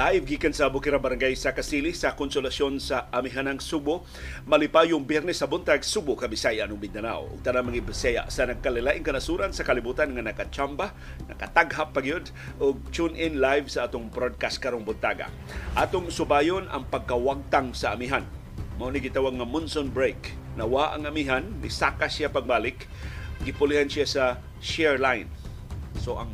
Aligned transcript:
Live 0.00 0.32
gikan 0.32 0.56
sa 0.56 0.72
Bukira 0.72 0.96
Barangay 0.96 1.36
sa 1.36 1.52
Kasili 1.52 1.92
sa 1.92 2.16
Konsolasyon 2.16 2.80
sa 2.80 3.12
Amihanang 3.12 3.60
Subo. 3.60 4.08
Malipayong 4.48 5.04
biyernes 5.04 5.36
sa 5.36 5.44
buntag 5.44 5.84
Subo, 5.84 6.16
Kabisaya, 6.16 6.64
ng 6.64 6.80
Mindanao. 6.80 7.28
Ug 7.28 7.44
tanang 7.44 7.68
mga 7.68 7.84
Bisaya 7.84 8.24
sa 8.32 8.48
nagkalilaing 8.48 9.04
kanasuran 9.04 9.52
sa 9.52 9.60
kalibutan 9.60 10.16
nga 10.16 10.24
nakachamba, 10.24 10.96
nakataghap 11.28 11.92
pagyud 11.92 12.32
ug 12.56 12.80
tune 12.88 13.12
in 13.12 13.44
live 13.44 13.68
sa 13.68 13.84
atong 13.84 14.08
broadcast 14.08 14.64
karong 14.64 14.88
buntaga. 14.88 15.28
Atong 15.76 16.08
subayon 16.08 16.64
ang 16.72 16.88
pagkawagtang 16.88 17.76
sa 17.76 17.92
amihan. 17.92 18.24
Mao 18.80 18.88
ni 18.88 19.04
gitawag 19.04 19.36
nga 19.36 19.44
monsoon 19.44 19.92
break. 19.92 20.32
Nawa 20.56 20.96
ang 20.96 21.04
amihan, 21.04 21.44
nisaka 21.60 22.08
siya 22.08 22.32
pagbalik, 22.32 22.88
gipulihan 23.44 23.84
siya 23.84 24.08
sa 24.08 24.24
share 24.64 24.96
line. 24.96 25.28
So 26.00 26.16
ang 26.16 26.32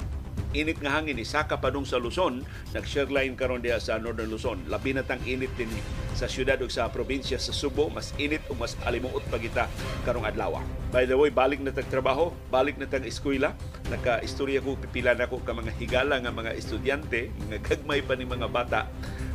init 0.56 0.80
nga 0.80 0.96
hangin 0.96 1.20
isaka 1.20 1.60
pa 1.60 1.68
sa 1.84 2.00
Luzon. 2.00 2.40
Nag-share 2.72 3.12
line 3.12 3.36
karon 3.36 3.60
diha 3.60 3.76
sa 3.76 4.00
Northern 4.00 4.32
Luzon. 4.32 4.64
Labi 4.72 4.96
na 4.96 5.04
tang 5.04 5.20
init 5.28 5.52
din 5.60 5.68
sa 6.16 6.24
syudad 6.24 6.56
ug 6.64 6.72
sa 6.72 6.88
probinsya 6.88 7.36
sa 7.36 7.52
Subo 7.52 7.92
mas 7.92 8.16
init 8.16 8.40
ug 8.48 8.56
mas 8.56 8.72
alimuot 8.88 9.20
pa 9.28 9.36
kita 9.36 9.68
karong 10.08 10.24
adlaw. 10.24 10.64
By 10.88 11.04
the 11.04 11.12
way 11.12 11.28
balik 11.28 11.60
na 11.60 11.76
tag 11.76 11.92
trabaho 11.92 12.32
balik 12.48 12.80
na 12.80 12.88
tag 12.88 13.04
eskwela. 13.04 13.52
Naka-istorya 13.92 14.64
ko 14.64 14.80
pipila 14.80 15.12
na 15.12 15.28
ko 15.28 15.44
ka 15.44 15.52
mga 15.52 15.76
higala 15.76 16.16
nga 16.24 16.32
mga 16.32 16.56
estudyante 16.56 17.28
mga 17.46 17.60
gagmay 17.60 18.00
pa 18.00 18.16
ni 18.16 18.24
mga 18.24 18.48
bata. 18.48 18.88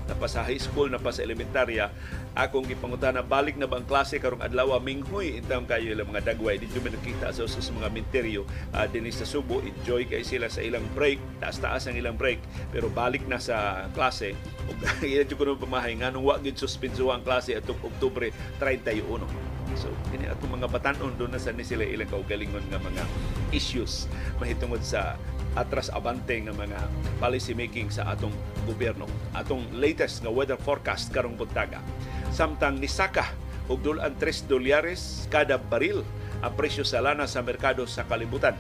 Na 0.10 0.18
pa 0.18 0.26
sa 0.26 0.42
high 0.44 0.60
school 0.60 0.90
na 0.90 0.98
pa 0.98 1.14
sa 1.14 1.22
elementarya. 1.24 1.94
Akong 2.34 2.66
gipangutana 2.66 3.22
balik 3.22 3.56
na 3.56 3.70
bang 3.70 3.86
klase 3.86 4.18
karong 4.18 4.44
adlaw? 4.44 4.76
Minghoy 4.82 5.40
intang 5.40 5.70
kayo 5.70 5.94
ilang 5.94 6.10
mga 6.10 6.34
dagway. 6.34 6.58
Dito 6.58 6.82
man 6.82 6.98
nakita 6.98 7.32
sa 7.32 7.46
sa 7.46 7.72
mga 7.72 7.94
minteryo 7.94 8.44
uh, 8.74 8.90
dinhi 8.90 9.14
sa 9.14 9.24
Subo. 9.24 9.62
Enjoy 9.62 10.10
kay 10.10 10.26
sila 10.26 10.50
sa 10.50 10.66
ilang 10.66 10.84
break. 10.98 11.22
Taas-taas 11.40 11.88
ang 11.88 11.96
ilang 11.96 12.18
break. 12.18 12.42
Pero 12.74 12.90
balik 12.92 13.24
na 13.30 13.38
sa 13.38 13.88
klase 13.94 14.34
iyan 15.06 15.26
jud 15.28 15.38
kuno 15.38 15.58
pamahay 15.58 15.98
nganong 15.98 16.26
wa 16.26 16.36
gid 16.42 16.58
suspenso 16.58 17.10
ang 17.10 17.26
klase 17.26 17.58
atong 17.58 17.80
Oktubre 17.82 18.34
31 18.60 19.52
So, 19.80 19.88
ini 20.12 20.28
ato 20.28 20.52
mga 20.52 20.68
batanon 20.68 21.16
doon 21.16 21.32
na 21.32 21.40
sa 21.40 21.56
ni 21.56 21.64
sila 21.64 21.88
ilang 21.88 22.12
kaugalingon 22.12 22.64
nga 22.68 22.80
mga 22.82 23.04
issues 23.56 24.04
mahitungod 24.44 24.84
sa 24.84 25.16
atras 25.56 25.92
abante 25.92 26.36
nga 26.44 26.56
mga 26.56 26.80
policy 27.20 27.56
making 27.56 27.92
sa 27.92 28.08
atong 28.12 28.36
gobyerno. 28.68 29.08
Atong 29.36 29.68
latest 29.76 30.24
nga 30.24 30.32
weather 30.32 30.60
forecast 30.60 31.12
karong 31.12 31.40
buntaga. 31.40 31.80
Samtang 32.36 32.80
nisaka 32.80 33.32
og 33.72 33.80
dulan 33.84 34.16
3 34.20 34.52
dolyares 34.52 35.28
kada 35.32 35.56
baril 35.56 36.04
ang 36.44 36.54
presyo 36.56 36.84
sa 36.84 37.00
lana 37.00 37.28
sa 37.28 37.40
merkado 37.40 37.88
sa 37.88 38.04
kalibutan. 38.04 38.56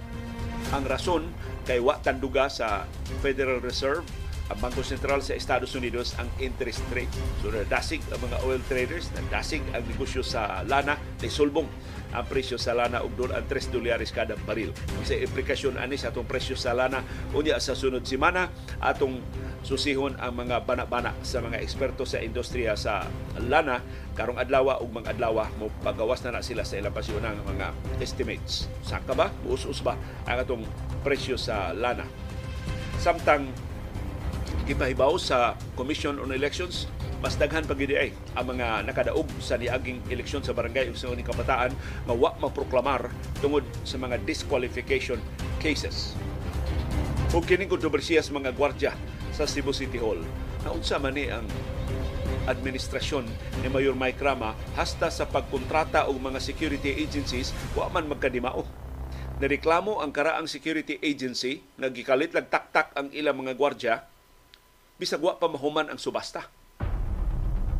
Ang 0.71 0.87
rason 0.87 1.27
kay 1.67 1.83
wa 1.83 1.99
tanduga 1.99 2.47
sa 2.47 2.87
Federal 3.19 3.59
Reserve 3.59 4.07
ang 4.51 4.59
Bangko 4.59 4.83
Sentral 4.83 5.23
sa 5.23 5.31
Estados 5.31 5.71
Unidos 5.79 6.11
ang 6.19 6.27
interest 6.43 6.83
rate. 6.91 7.11
So 7.39 7.49
nadasig 7.49 8.03
ang 8.11 8.19
mga 8.19 8.37
oil 8.43 8.59
traders, 8.67 9.07
nadasig 9.15 9.63
ang 9.71 9.87
negosyo 9.87 10.19
sa 10.21 10.59
lana, 10.67 10.99
sulbong 11.31 11.71
ang 12.11 12.27
presyo 12.27 12.59
sa 12.59 12.75
lana 12.75 12.99
og 13.01 13.15
doon 13.15 13.31
ang 13.31 13.47
3 13.47 13.71
dolyares 13.71 14.11
kada 14.11 14.35
baril. 14.43 14.75
Sa 15.07 15.15
implikasyon 15.15 15.79
ani 15.79 15.95
sa 15.95 16.11
atong 16.11 16.27
presyo 16.27 16.59
sa 16.59 16.75
lana 16.75 17.01
unya 17.31 17.55
sa 17.57 17.71
sunod 17.71 18.03
semana 18.03 18.51
atong 18.83 19.23
susihon 19.63 20.19
ang 20.19 20.35
mga 20.35 20.67
bana-bana 20.67 21.15
sa 21.23 21.39
mga 21.39 21.63
eksperto 21.63 22.03
sa 22.03 22.19
industriya 22.19 22.75
sa 22.75 23.07
lana 23.39 23.79
karong 24.19 24.37
adlaw 24.41 24.83
ug 24.83 24.91
mga 24.91 25.15
adlaw 25.15 25.47
mo 25.55 25.71
pagawas 25.79 26.19
na 26.27 26.35
na 26.35 26.43
sila 26.43 26.67
sa 26.67 26.75
ilang 26.75 26.91
pasyon 26.91 27.23
ng 27.23 27.47
mga 27.47 27.67
estimates. 28.03 28.67
Saka 28.83 29.15
ba? 29.15 29.31
Us-us 29.47 29.79
ba 29.79 29.95
ang 30.27 30.37
atong 30.43 30.63
presyo 31.07 31.39
sa 31.39 31.71
lana? 31.71 32.03
Samtang 32.99 33.70
gipahibaw 34.65 35.17
sa 35.19 35.57
Commission 35.75 36.17
on 36.21 36.31
Elections 36.31 36.87
mas 37.21 37.37
daghan 37.37 37.61
pa 37.69 37.77
gid 37.77 37.93
ay 37.93 38.09
ang 38.33 38.49
mga 38.49 38.81
nakadaog 38.89 39.29
sa 39.37 39.53
niaging 39.53 40.01
eleksyon 40.09 40.41
sa 40.41 40.57
barangay 40.57 40.89
ug 40.89 40.97
sa 40.97 41.13
uning 41.13 41.25
kabataan 41.25 41.69
nga 41.77 42.13
wa 42.17 42.33
maproklamar 42.41 43.13
tungod 43.45 43.61
sa 43.85 44.01
mga 44.01 44.17
disqualification 44.25 45.21
cases. 45.61 46.17
Ug 47.29 47.45
kining 47.45 47.69
kontrobersiya 47.69 48.25
sa 48.25 48.33
mga 48.33 48.57
gwardya 48.57 48.97
sa 49.29 49.45
Cebu 49.45 49.69
City 49.69 50.01
Hall. 50.01 50.17
Naunsa 50.65 50.97
man 50.97 51.13
ni 51.13 51.29
ang 51.29 51.45
administrasyon 52.49 53.29
ni 53.61 53.69
Mayor 53.69 53.93
Mike 53.93 54.17
Rama 54.17 54.57
hasta 54.73 55.13
sa 55.13 55.29
pagkontrata 55.29 56.09
og 56.09 56.17
mga 56.17 56.41
security 56.41 57.05
agencies 57.05 57.53
wa 57.77 57.85
man 57.93 58.09
magkadimao. 58.09 58.65
Nareklamo 59.37 60.01
ang 60.01 60.09
karaang 60.09 60.49
security 60.49 60.97
agency 61.05 61.61
nga 61.77 61.93
gikalit 61.93 62.33
lag 62.33 62.49
taktak 62.49 62.89
ang 62.97 63.13
ilang 63.13 63.45
mga 63.45 63.53
gwardya 63.53 63.95
bisag 65.01 65.17
wa 65.17 65.33
pa 65.33 65.49
mahuman 65.49 65.89
ang 65.89 65.97
subasta 65.97 66.45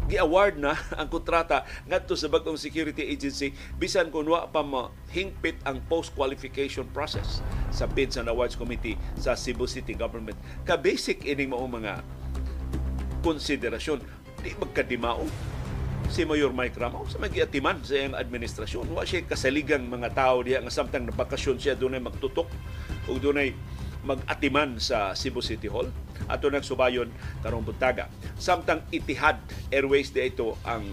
gi-award 0.10 0.58
na 0.58 0.74
ang 1.00 1.06
kontrata 1.06 1.64
ngadto 1.86 2.18
sa 2.18 2.28
bagong 2.28 2.58
security 2.58 3.06
agency 3.14 3.54
bisan 3.78 4.10
kung 4.10 4.26
wa 4.26 4.50
pa 4.50 4.66
mahingpit 4.66 5.62
ang 5.64 5.80
post-qualification 5.86 6.90
process 6.90 7.46
sa 7.70 7.86
bids 7.86 8.18
and 8.18 8.26
awards 8.26 8.58
committee 8.58 9.00
sa 9.16 9.40
Cebu 9.40 9.64
City 9.64 9.96
Government. 9.96 10.36
Ka-basic 10.68 11.24
ining 11.24 11.56
mao 11.56 11.64
mga 11.64 12.04
konsiderasyon. 13.24 14.04
Di 14.42 14.58
magkadimao 14.58 15.24
si 16.12 16.28
Mayor 16.28 16.52
Mike 16.52 16.76
Ramo 16.76 17.08
sa 17.08 17.22
magiatiman 17.24 17.80
sa 17.80 17.96
iyang 17.96 18.20
administrasyon. 18.20 18.92
Wa 18.92 19.08
siya 19.08 19.24
kasaligang 19.24 19.88
mga 19.88 20.12
tao 20.12 20.44
diya 20.44 20.60
nga 20.60 20.74
samtang 20.74 21.08
na 21.08 21.16
bakasyon 21.16 21.56
siya 21.56 21.80
dunay 21.80 22.04
magtutok 22.04 22.52
o 23.08 23.16
dunay 23.16 23.56
mag-atiman 24.02 24.78
sa 24.82 25.14
Cebu 25.14 25.42
City 25.42 25.70
Hall. 25.70 25.90
Ato 26.30 26.50
nagsubayon 26.50 27.10
karong 27.42 27.66
buntaga. 27.66 28.10
Samtang 28.38 28.86
Etihad 28.90 29.42
Airways 29.74 30.14
di 30.14 30.30
ito 30.30 30.58
ang 30.66 30.86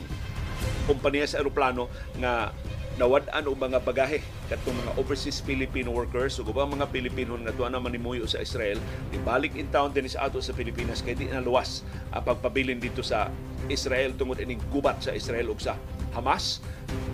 kompanya 0.89 1.29
sa 1.29 1.41
eroplano 1.45 1.93
nga 2.17 2.53
nawad-an 2.99 3.47
og 3.47 3.55
mga 3.55 3.79
bagahe 3.87 4.19
katong 4.51 4.75
mga 4.75 4.93
overseas 4.99 5.39
Filipino 5.39 5.95
workers. 5.95 6.35
Ug 6.43 6.51
ubang 6.51 6.75
mga 6.75 6.91
Pilipino 6.91 7.39
nga 7.39 7.55
tuwa 7.55 7.71
na 7.71 7.79
manimuyo 7.79 8.27
sa 8.27 8.43
Israel 8.43 8.77
ibalik 9.15 9.55
in 9.55 9.71
town 9.71 9.95
din 9.95 10.11
sa 10.11 10.27
ato 10.27 10.43
sa 10.43 10.51
Pilipinas 10.51 11.01
kay 11.01 11.15
di 11.15 11.31
na 11.31 11.39
luwas 11.39 11.87
ang 12.11 12.27
pagpabilin 12.27 12.83
dito 12.83 13.01
sa 13.07 13.31
Israel 13.71 14.19
tungod 14.19 14.43
ining 14.43 14.59
gubat 14.75 14.99
sa 14.99 15.15
Israel 15.15 15.55
ug 15.55 15.63
sa 15.63 15.79
Hamas. 16.11 16.59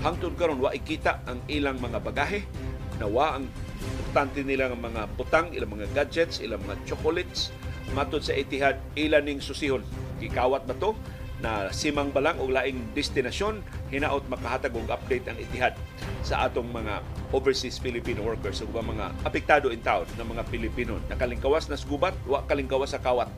Hangtod 0.00 0.32
karon 0.40 0.62
wa 0.62 0.72
ikita 0.72 1.20
ang 1.28 1.44
ilang 1.52 1.76
mga 1.76 2.00
bagahe. 2.00 2.48
Nawa 2.96 3.36
ang 3.36 3.44
importante 3.82 4.46
nila 4.46 4.70
ng 4.70 4.80
mga 4.80 5.02
butang, 5.18 5.50
ilang 5.50 5.74
mga 5.74 5.90
gadgets, 5.92 6.38
ilang 6.38 6.62
mga 6.62 6.78
chocolates. 6.86 7.50
Matod 7.92 8.22
sa 8.22 8.32
Etihad, 8.32 8.78
ilan 8.94 9.26
ning 9.26 9.40
susihon. 9.42 9.82
Gikawat 10.22 10.64
ba 10.64 10.74
to? 10.78 10.94
na 11.42 11.68
simang 11.74 12.08
balang 12.08 12.40
o 12.40 12.48
laing 12.48 12.94
destinasyon, 12.96 13.60
hinaot 13.92 14.24
makahatag 14.32 14.72
og 14.72 14.88
update 14.88 15.28
ang 15.28 15.36
Etihad 15.36 15.76
sa 16.24 16.48
atong 16.48 16.72
mga 16.72 17.04
overseas 17.36 17.76
Filipino 17.76 18.24
workers 18.24 18.64
ug 18.64 18.72
mga 18.72 19.12
apektado 19.28 19.68
in 19.68 19.84
town 19.84 20.08
ng 20.16 20.24
mga 20.24 20.42
Pilipino. 20.48 20.96
Nakalingkawas 21.12 21.68
na 21.68 21.76
gubat, 21.84 22.14
wa 22.24 22.40
kalingkawas 22.48 22.96
sa 22.96 23.02
kawat. 23.02 23.28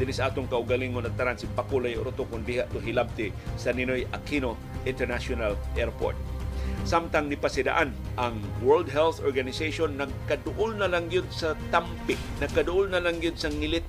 Dinis 0.00 0.16
atong 0.16 0.48
kaugalingon 0.48 1.04
at 1.04 1.12
taran 1.12 1.36
si 1.36 1.44
Pakulay 1.52 1.92
Oroto 1.92 2.24
kung 2.24 2.40
diha 2.40 2.64
to 2.72 2.80
hilabti 2.80 3.36
sa 3.60 3.76
Ninoy 3.76 4.08
Aquino 4.08 4.56
International 4.88 5.60
Airport 5.76 6.29
samtang 6.84 7.30
nipasidaan 7.30 7.92
ang 8.18 8.40
World 8.64 8.90
Health 8.90 9.22
Organization 9.22 9.94
nagkaduol 9.94 10.80
na 10.80 10.88
lang 10.90 11.06
yun 11.12 11.26
sa 11.30 11.54
tampi, 11.70 12.18
nagkaduol 12.42 12.90
na 12.90 12.98
lang 12.98 13.20
yun 13.20 13.36
sa 13.36 13.48
ngilit 13.52 13.86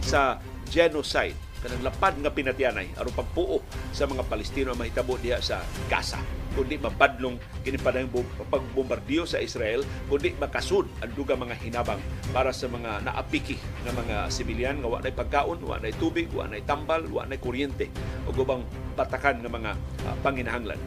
sa 0.00 0.40
genocide. 0.70 1.36
Kanang 1.60 1.84
lapad 1.84 2.16
nga 2.16 2.32
pinatianay 2.32 2.96
aron 2.96 3.12
pagpuo 3.12 3.60
sa 3.92 4.08
mga 4.08 4.24
Palestino 4.24 4.72
mahitabo 4.72 5.20
diha 5.20 5.44
sa 5.44 5.60
Gaza. 5.92 6.16
Kundi 6.56 6.80
mapadlong 6.80 7.36
kini 7.60 7.76
padang 7.76 8.08
pagbombardiyo 8.48 9.28
sa 9.28 9.38
Israel 9.38 9.84
kundi 10.08 10.34
makasud 10.40 10.88
ang 11.04 11.12
duga 11.12 11.36
mga 11.36 11.54
hinabang 11.60 12.00
para 12.32 12.50
sa 12.50 12.66
mga 12.66 13.04
naapiki 13.06 13.60
nga 13.86 13.92
mga 13.92 14.16
sibilyan 14.32 14.80
nga 14.80 14.88
wa 14.88 15.04
pagkaon 15.04 15.60
wa 15.62 15.78
tubig 15.94 16.32
wa 16.32 16.48
tambal 16.64 17.06
wa 17.12 17.28
kuryente 17.38 17.92
ug 18.26 18.34
ubang 18.34 18.64
patakan 18.98 19.38
nga 19.44 19.52
mga 19.52 19.70
uh, 20.08 20.16
panginahanglan 20.24 20.80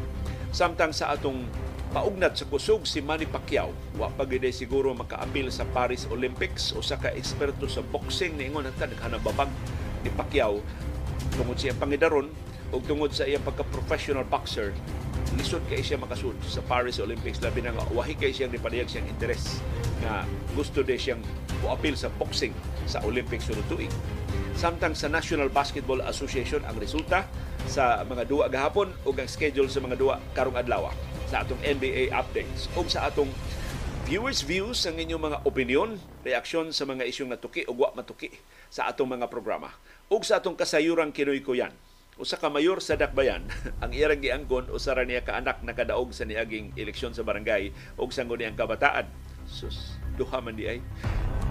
Samtang 0.54 0.94
sa 0.94 1.10
atong 1.10 1.50
paugnat 1.90 2.38
sa 2.38 2.46
kusog 2.46 2.86
si 2.86 3.02
Manny 3.02 3.26
Pacquiao, 3.26 3.74
wa 3.98 4.06
pa 4.14 4.22
siguro 4.54 4.94
makaapil 4.94 5.50
sa 5.50 5.66
Paris 5.66 6.06
Olympics. 6.14 6.78
O 6.78 6.86
sa 6.86 7.02
ka-eksperto 7.02 7.66
sa 7.66 7.82
boxing 7.82 8.38
ni 8.38 8.54
ingon 8.54 8.70
hanta 8.70 8.86
naghanababag 8.86 9.50
ni 10.06 10.14
Pacquiao 10.14 10.62
tungod 11.34 11.58
sa 11.58 11.74
iyang 11.74 11.82
pangidaron 11.82 12.28
o 12.70 12.78
tungod 12.86 13.10
sa 13.18 13.26
iyang 13.26 13.42
pagka-professional 13.42 14.30
boxer 14.30 14.78
lisod 15.40 15.64
kay 15.72 15.82
siya 15.82 15.98
makasud 15.98 16.36
sa 16.44 16.62
Paris 16.64 17.00
Olympics 17.00 17.42
labi 17.42 17.64
na 17.64 17.74
nga 17.74 17.84
wahi 17.96 18.14
kay 18.14 18.36
siyang 18.36 18.52
nipadayag 18.54 18.88
siyang 18.88 19.08
interes 19.10 19.64
nga 20.04 20.28
gusto 20.54 20.84
de 20.84 21.00
siyang 21.00 21.22
apil 21.66 21.96
sa 21.96 22.12
boxing 22.20 22.52
sa 22.86 23.00
Olympics 23.08 23.48
sunod 23.48 23.64
tuig. 23.72 23.92
Samtang 24.54 24.94
sa 24.94 25.10
National 25.10 25.50
Basketball 25.50 26.04
Association 26.06 26.62
ang 26.68 26.78
resulta 26.78 27.26
sa 27.66 28.04
mga 28.06 28.28
duwa 28.30 28.46
gahapon 28.52 28.92
ug 29.08 29.16
ang 29.18 29.30
schedule 29.32 29.72
sa 29.72 29.82
mga 29.82 29.96
duwa 29.98 30.20
karong 30.36 30.60
adlaw 30.60 30.92
sa 31.32 31.42
atong 31.42 31.58
NBA 31.64 32.14
updates 32.14 32.70
ug 32.78 32.86
sa 32.86 33.10
atong 33.10 33.32
viewers 34.04 34.44
views 34.44 34.84
ang 34.84 35.00
inyong 35.00 35.32
mga 35.32 35.38
opinion, 35.48 35.96
reaksyon 36.28 36.76
sa 36.76 36.84
mga 36.84 37.08
isyong 37.08 37.32
natuki 37.32 37.64
o 37.66 37.74
wa 37.74 37.96
matuki 37.96 38.30
sa 38.68 38.92
atong 38.92 39.16
mga 39.16 39.32
programa. 39.32 39.72
Ug 40.12 40.28
sa 40.28 40.44
atong 40.44 40.60
kasayuran 40.60 41.16
kinoy 41.16 41.40
ko 41.40 41.56
yan. 41.56 41.72
Usa 42.14 42.38
ka 42.38 42.46
mayor 42.46 42.78
sa 42.78 42.94
Dakbayan, 42.94 43.42
ang 43.82 43.90
iyang 43.90 44.22
giangkon 44.22 44.70
usa 44.70 44.94
ra 44.94 45.02
niya 45.02 45.26
ka 45.26 45.34
anak 45.34 45.66
nakadaog 45.66 46.14
sa 46.14 46.30
niaging 46.30 46.70
eleksyon 46.78 47.10
sa 47.10 47.26
barangay 47.26 47.74
ug 47.98 48.14
sanggol 48.14 48.38
niyang 48.38 48.54
kabataan. 48.54 49.10
Sus, 49.50 49.98
duha 50.14 50.38
man 50.38 50.54
di 50.54 50.70
ay. 50.70 50.80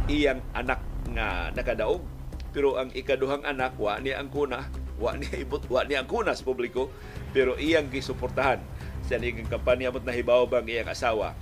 Iyang 0.07 0.39
anak 0.55 0.79
nga 1.11 1.51
nakadaog. 1.51 2.07
Pero 2.55 2.79
ang 2.79 2.95
ikaduhang 2.95 3.43
anak 3.43 3.75
wa 3.75 3.99
ni 3.99 4.15
ang 4.15 4.31
kuna. 4.31 4.71
Wa 5.03 5.19
ni 5.19 5.27
ibot 5.35 5.67
wa 5.67 5.83
ni 5.83 5.99
ang 5.99 6.07
kuna 6.07 6.31
sa 6.31 6.47
publiko. 6.47 6.95
Pero 7.35 7.59
iyang 7.59 7.91
gisuportahan. 7.91 8.63
Sa 9.03 9.19
nigang 9.19 9.51
kampanya 9.51 9.91
mot 9.91 10.07
nahibaw 10.07 10.47
bang 10.47 10.71
iyang 10.71 10.95
asawa? 10.95 11.35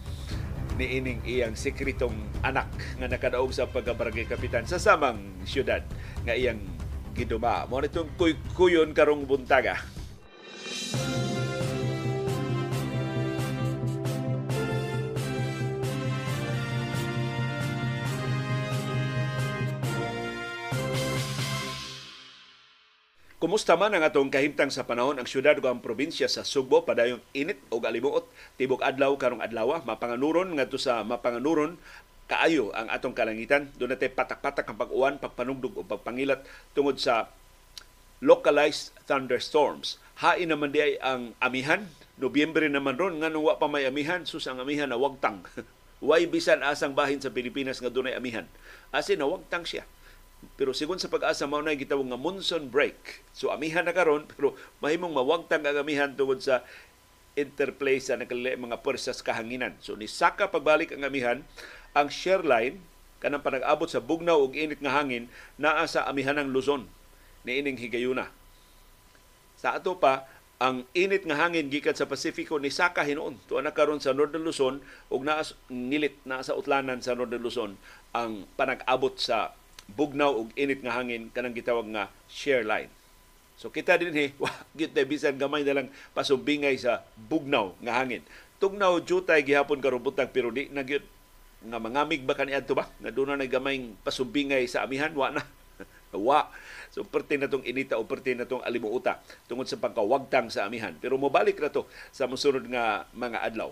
Ni 0.80 0.96
ining 0.96 1.20
iyang 1.28 1.52
sekretong 1.52 2.16
anak 2.40 2.72
nga 2.96 3.04
nakadaog 3.04 3.52
sa 3.52 3.68
pagkabarangay 3.68 4.24
kapitan 4.24 4.64
sa 4.64 4.80
samang 4.80 5.20
syudad 5.44 5.84
nga 6.24 6.32
iyang 6.32 6.62
giduma. 7.14 7.66
Mo 7.66 7.80
nitong 7.80 8.14
kuy-kuyon 8.16 8.94
karong 8.94 9.26
buntaga. 9.26 9.80
Kumusta 23.40 23.72
man 23.72 23.96
ang 23.96 24.04
atong 24.04 24.28
kahimtang 24.28 24.68
sa 24.68 24.84
panahon 24.84 25.16
ang 25.16 25.24
syudad 25.24 25.56
ug 25.56 25.64
ang 25.64 25.80
probinsya 25.80 26.28
sa 26.28 26.44
Sugbo 26.44 26.84
padayong 26.84 27.24
init 27.32 27.56
o 27.72 27.80
alimuot 27.80 28.28
tibok 28.60 28.84
adlaw 28.84 29.16
karong 29.16 29.40
adlaw 29.40 29.80
mapanganuron 29.80 30.52
ngadto 30.60 30.76
sa 30.76 31.00
mapanganuron 31.08 31.80
kaayo 32.30 32.70
ang 32.70 32.86
atong 32.86 33.10
kalangitan. 33.10 33.66
Doon 33.74 33.98
natin 33.98 34.14
patak-patak 34.14 34.70
ang 34.70 34.78
pag-uwan 34.78 35.18
pagpanugdog 35.18 35.74
o 35.74 35.82
pagpangilat 35.82 36.46
tungod 36.78 37.02
sa 37.02 37.26
localized 38.22 38.94
thunderstorms. 39.10 39.98
Hain 40.22 40.54
naman 40.54 40.70
di 40.70 40.78
ay 40.78 40.94
ang 41.02 41.34
amihan. 41.42 41.90
Nobyembre 42.22 42.70
naman 42.70 42.94
ron 42.94 43.18
nga 43.18 43.26
nung 43.26 43.50
pa 43.58 43.66
may 43.66 43.82
amihan. 43.82 44.22
Sus 44.22 44.46
ang 44.46 44.62
amihan 44.62 44.86
na 44.86 45.00
wagtang. 45.00 45.42
Way 46.06 46.30
bisan 46.30 46.62
asang 46.62 46.94
bahin 46.94 47.18
sa 47.18 47.34
Pilipinas 47.34 47.82
nga 47.82 47.90
dunay 47.90 48.14
amihan. 48.14 48.46
Asin 48.94 49.18
na 49.18 49.26
wagtang 49.26 49.66
siya. 49.66 49.82
Pero 50.56 50.72
sigon 50.72 50.96
sa 50.96 51.12
pag-asa 51.12 51.44
mao 51.44 51.60
na 51.60 51.76
gitawag 51.76 52.08
nga 52.08 52.16
monsoon 52.16 52.72
break. 52.72 53.26
So 53.34 53.50
amihan 53.50 53.84
na 53.84 53.92
karon 53.92 54.24
pero 54.32 54.54
mahimong 54.78 55.12
mawagtang 55.12 55.66
ang 55.66 55.82
amihan 55.82 56.14
tungod 56.14 56.40
sa 56.40 56.62
interplay 57.38 58.02
sa 58.02 58.18
nakalili 58.18 58.56
mga 58.56 58.80
puwersas 58.84 59.24
kahanginan. 59.24 59.76
So 59.80 59.96
ni 59.96 60.08
saka 60.08 60.52
pagbalik 60.52 60.92
ang 60.92 61.04
amihan, 61.06 61.44
ang 61.96 62.08
share 62.08 62.42
line 62.44 62.78
kanang 63.20 63.44
panag-abot 63.44 63.86
sa 63.86 64.00
bugnaw 64.00 64.40
ug 64.40 64.56
init 64.56 64.80
nga 64.80 64.96
hangin 64.96 65.28
naa 65.60 65.84
sa 65.84 66.08
amihan 66.08 66.36
ng 66.40 66.50
Luzon 66.50 66.88
ni 67.44 67.60
ining 67.60 67.76
higayuna. 67.76 68.32
Sa 69.60 69.76
ato 69.76 70.00
pa 70.00 70.24
ang 70.60 70.84
init 70.92 71.24
nga 71.24 71.36
hangin 71.36 71.72
gikan 71.72 71.96
sa 71.96 72.08
Pasifiko 72.08 72.60
ni 72.60 72.68
saka 72.68 73.00
hinuon 73.04 73.36
tuwa 73.48 73.64
na 73.64 73.72
karon 73.72 74.00
sa 74.00 74.16
Northern 74.16 74.44
Luzon 74.44 74.80
ug 75.12 75.20
naa 75.24 75.44
nilit 75.68 76.16
na 76.24 76.40
sa 76.40 76.56
utlanan 76.56 77.04
sa 77.04 77.16
Northern 77.16 77.44
Luzon 77.44 77.72
ang 78.16 78.48
panag-abot 78.56 79.16
sa 79.20 79.52
bugnaw 79.92 80.32
ug 80.36 80.48
init 80.56 80.80
nga 80.80 80.96
hangin 80.96 81.28
kanang 81.32 81.56
gitawag 81.56 81.88
nga 81.92 82.08
share 82.28 82.64
line. 82.64 82.92
So 83.60 83.68
kita 83.68 84.00
din 84.00 84.16
he, 84.16 84.26
wa 84.42 84.48
gyud 84.72 84.96
bisan 85.04 85.36
gamay 85.36 85.60
na 85.60 85.76
lang 85.76 85.88
pasumbingay 86.16 86.80
sa 86.80 87.04
bugnaw 87.16 87.76
nga 87.84 88.00
hangin. 88.00 88.24
Tugnaw 88.60 89.04
jutay 89.04 89.44
gihapon 89.44 89.80
karon 89.80 90.00
butang 90.04 90.28
pero 90.32 90.48
di 90.52 90.68
na 90.72 90.84
nga 91.60 91.78
mangamig 91.80 92.24
ba 92.24 92.32
kaniadto 92.36 92.72
ba? 92.72 92.88
Nga 93.04 93.10
doon 93.12 93.36
na 93.36 93.44
gamay 93.44 93.92
pasumbingay 94.00 94.64
sa 94.64 94.84
amihan 94.86 95.12
wa 95.12 95.28
na. 95.34 95.44
wa. 96.16 96.48
So 96.90 97.04
perti 97.04 97.36
na 97.36 97.46
tong 97.46 97.62
inita 97.62 98.00
o 98.00 98.08
perti 98.08 98.34
na 98.34 98.48
tong 98.48 98.64
alimuuta 98.64 99.20
tungod 99.46 99.68
sa 99.68 99.78
pagkawagtang 99.78 100.48
sa 100.48 100.66
amihan. 100.66 100.96
Pero 100.98 101.20
mobalik 101.20 101.60
na 101.60 101.70
to 101.70 101.84
sa 102.10 102.24
musunod 102.24 102.64
nga 102.66 103.04
mga 103.12 103.44
adlaw 103.44 103.70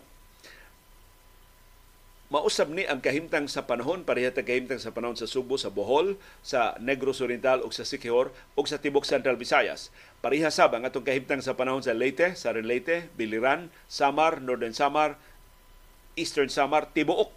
mausab 2.28 2.68
ni 2.68 2.84
ang 2.84 3.00
kahimtang 3.00 3.48
sa 3.48 3.64
panahon 3.64 4.04
pareha 4.04 4.28
ta 4.28 4.44
kahimtang 4.44 4.76
sa 4.76 4.92
panahon 4.92 5.16
sa 5.16 5.24
Subo, 5.24 5.56
sa 5.56 5.72
Bohol, 5.72 6.20
sa 6.44 6.76
Negros 6.76 7.24
Oriental 7.24 7.64
ug 7.64 7.72
sa 7.72 7.88
Siquijor 7.88 8.28
ug 8.52 8.68
sa 8.68 8.76
tibok 8.76 9.08
Central 9.08 9.40
Visayas. 9.40 9.88
Pareha 10.20 10.52
sab 10.52 10.76
ang 10.76 10.84
atong 10.84 11.08
kahimtang 11.08 11.40
sa 11.40 11.56
panahon 11.56 11.80
sa 11.80 11.96
Leyte, 11.96 12.36
Southern 12.36 12.68
Leyte, 12.68 13.08
Biliran, 13.16 13.72
Samar, 13.88 14.44
Northern 14.44 14.76
Samar, 14.76 15.16
Eastern 16.20 16.52
Samar, 16.52 16.92
tibuok 16.92 17.32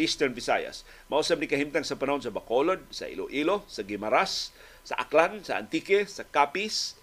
Eastern 0.00 0.32
Visayas. 0.32 0.88
Mausab 1.12 1.36
ni 1.36 1.46
kahimtang 1.46 1.84
sa 1.84 2.00
panahon 2.00 2.24
sa 2.24 2.32
Bacolod, 2.32 2.80
sa 2.88 3.04
Iloilo, 3.04 3.68
sa 3.68 3.84
Gimaras, 3.84 4.56
sa 4.80 4.96
Aklan, 4.96 5.44
sa 5.44 5.60
Antique, 5.60 6.08
sa 6.08 6.24
Capiz, 6.24 6.96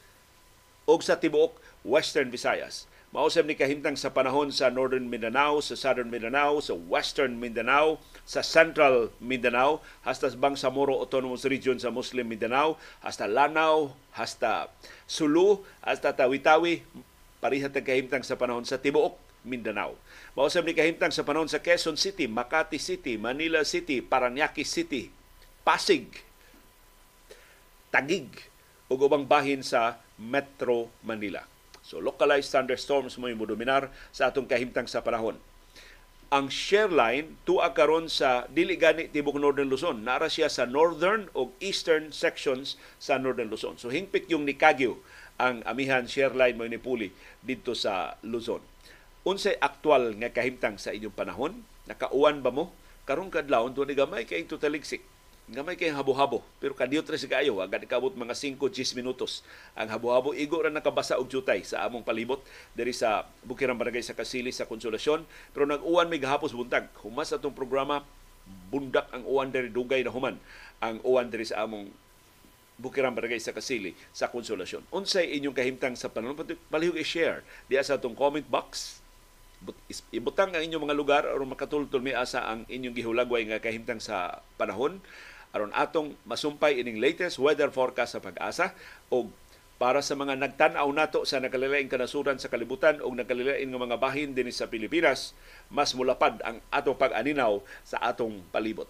ug 0.90 1.06
sa 1.06 1.22
tibuok 1.22 1.62
Western 1.86 2.34
Visayas 2.34 2.90
Mausap 3.16 3.48
ni 3.48 3.56
kahimtang 3.56 3.96
sa 3.96 4.12
panahon 4.12 4.52
sa 4.52 4.68
Northern 4.68 5.08
Mindanao, 5.08 5.64
sa 5.64 5.80
Southern 5.80 6.12
Mindanao, 6.12 6.60
sa 6.60 6.76
Western 6.76 7.40
Mindanao, 7.40 8.04
sa 8.28 8.44
Central 8.44 9.16
Mindanao, 9.24 9.80
hasta 10.04 10.28
Bangsamoro 10.36 10.92
Autonomous 11.00 11.48
Region 11.48 11.80
sa 11.80 11.88
Muslim 11.88 12.28
Mindanao, 12.28 12.76
hasta 13.00 13.24
Lanao, 13.24 13.96
hasta 14.12 14.68
Sulu, 15.08 15.64
hasta 15.80 16.12
Tawi-Tawi, 16.12 16.84
parihat 17.40 17.72
ang 17.80 17.88
kahimtang 17.88 18.28
sa 18.28 18.36
panahon 18.36 18.68
sa 18.68 18.76
Tibuok, 18.76 19.16
Mindanao. 19.48 19.96
Mausap 20.36 20.68
ni 20.68 20.76
kahimtang 20.76 21.16
sa 21.16 21.24
panahon 21.24 21.48
sa 21.48 21.64
Quezon 21.64 21.96
City, 21.96 22.28
Makati 22.28 22.76
City, 22.78 23.16
Manila 23.16 23.64
City, 23.64 24.04
Paranaque 24.04 24.68
City, 24.68 25.10
Pasig, 25.64 26.12
Tagig, 27.88 28.28
ug 28.92 29.00
ubang 29.00 29.24
bahin 29.24 29.64
sa 29.64 30.04
Metro 30.20 30.92
Manila. 31.04 31.44
So 31.88 32.04
localized 32.04 32.52
thunderstorms 32.52 33.16
mo 33.16 33.32
dominar 33.48 33.88
sa 34.12 34.28
atong 34.28 34.48
kahimtang 34.48 34.92
sa 34.92 35.00
panahon. 35.00 35.40
Ang 36.28 36.52
share 36.52 36.92
line 36.92 37.40
tuwa 37.48 37.72
karon 37.72 38.12
sa 38.12 38.44
dili 38.52 38.76
gani 38.76 39.08
tibok 39.08 39.40
Northern 39.40 39.72
Luzon. 39.72 40.04
Nara 40.04 40.28
siya 40.28 40.52
sa 40.52 40.68
northern 40.68 41.32
o 41.32 41.56
eastern 41.64 42.12
sections 42.12 42.76
sa 43.00 43.16
Northern 43.16 43.48
Luzon. 43.48 43.80
So 43.80 43.88
hingpit 43.88 44.28
yung 44.28 44.44
ni 44.44 44.60
Kagyo 44.60 45.00
ang 45.40 45.64
amihan 45.64 46.04
share 46.04 46.36
line 46.36 46.60
mo 46.60 46.68
ni 46.68 46.76
Puli 46.76 47.16
dito 47.40 47.72
sa 47.72 48.20
Luzon. 48.28 48.60
Unsay 49.28 49.60
aktual 49.60 50.16
nga 50.24 50.32
kahimtang 50.32 50.80
sa 50.80 50.96
inyong 50.96 51.12
panahon? 51.12 51.60
Nakauwan 51.84 52.40
ba 52.40 52.48
mo? 52.48 52.72
Karong 53.04 53.28
kadlawon 53.28 53.76
tuwa 53.76 53.84
ni 53.84 53.92
gamay 53.92 54.24
kay 54.24 54.48
tutaligsik 54.48 55.04
nga 55.48 55.64
may 55.64 55.80
kay 55.80 55.96
habo-habo 55.96 56.44
pero 56.60 56.76
kadiyot 56.76 57.08
si 57.16 57.24
kaayo 57.24 57.64
agad 57.64 57.84
kabot 57.88 58.12
mga 58.16 58.36
5-10 58.36 59.00
minutos. 59.00 59.44
Ang 59.76 59.92
habo-habo 59.92 60.32
igo 60.32 60.60
ra 60.60 60.72
nakabasa 60.72 61.20
og 61.20 61.28
jutay 61.28 61.64
sa 61.64 61.84
among 61.84 62.08
palibot 62.08 62.40
diri 62.72 62.96
sa 62.96 63.28
Bukirang 63.44 63.76
Barangay 63.76 64.04
sa 64.04 64.16
Kasili 64.16 64.52
sa 64.56 64.64
Konsolasyon. 64.64 65.28
Pero 65.52 65.64
nag-uwan 65.68 66.08
may 66.08 66.24
gahapos 66.24 66.56
buntag. 66.56 66.88
Humas 67.04 67.32
atong 67.36 67.56
programa 67.56 68.08
bundak 68.72 69.12
ang 69.12 69.28
uwan 69.28 69.52
diri 69.52 69.68
dugay 69.68 70.08
na 70.08 70.12
human 70.12 70.40
ang 70.80 71.04
uwan 71.04 71.28
diri 71.28 71.44
sa 71.44 71.68
among 71.68 71.92
Bukirang 72.80 73.16
Barangay 73.16 73.44
sa 73.44 73.52
Kasili 73.52 73.92
sa 74.16 74.32
Konsolasyon. 74.32 74.88
Unsay 74.92 75.36
inyong 75.36 75.56
kahimtang 75.56 76.00
sa 76.00 76.12
panahon? 76.12 76.36
Palihog 76.72 76.96
i-share 76.96 77.44
diya 77.68 77.84
sa 77.84 78.00
atong 78.00 78.16
comment 78.16 78.48
box 78.48 79.04
ibutang 80.14 80.54
ang 80.54 80.64
inyong 80.64 80.86
mga 80.86 80.98
lugar 80.98 81.24
aron 81.26 81.50
makatultol 81.50 82.00
mi 82.00 82.14
asa 82.14 82.46
ang 82.46 82.64
inyong 82.70 82.94
gihulagway 82.94 83.44
nga 83.50 83.58
kahimtang 83.58 83.98
sa 83.98 84.46
panahon 84.56 85.02
aron 85.52 85.74
atong 85.74 86.14
masumpay 86.30 86.78
ining 86.78 87.02
latest 87.02 87.42
weather 87.42 87.74
forecast 87.74 88.16
sa 88.16 88.22
pag-asa 88.22 88.78
o 89.10 89.26
para 89.78 90.02
sa 90.02 90.18
mga 90.18 90.42
nagtan-aw 90.42 90.90
nato 90.90 91.22
sa 91.24 91.38
nakalilaing 91.38 91.90
kanasuran 91.90 92.42
sa 92.42 92.50
kalibutan 92.50 92.98
o 93.02 93.14
nakalilaing 93.14 93.70
nga 93.70 93.86
mga 93.86 93.98
bahin 94.02 94.34
din 94.34 94.50
sa 94.50 94.66
Pilipinas, 94.66 95.38
mas 95.70 95.94
mulapad 95.94 96.42
ang 96.42 96.58
atong 96.74 96.98
pag-aninaw 96.98 97.62
sa 97.86 98.02
atong 98.02 98.42
palibot. 98.50 98.90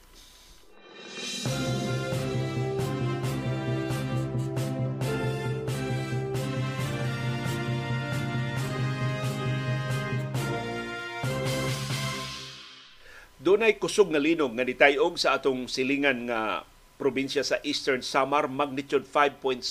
Dunay 13.47 13.79
kusog 13.79 14.11
nga 14.11 14.19
linog 14.19 14.59
nga 14.59 14.67
nitayog 14.67 15.15
sa 15.15 15.39
atong 15.39 15.71
silingan 15.71 16.27
nga 16.27 16.67
probinsya 16.99 17.47
sa 17.47 17.63
Eastern 17.63 18.03
Samar 18.03 18.51
magnitude 18.51 19.07
5.6 19.07 19.63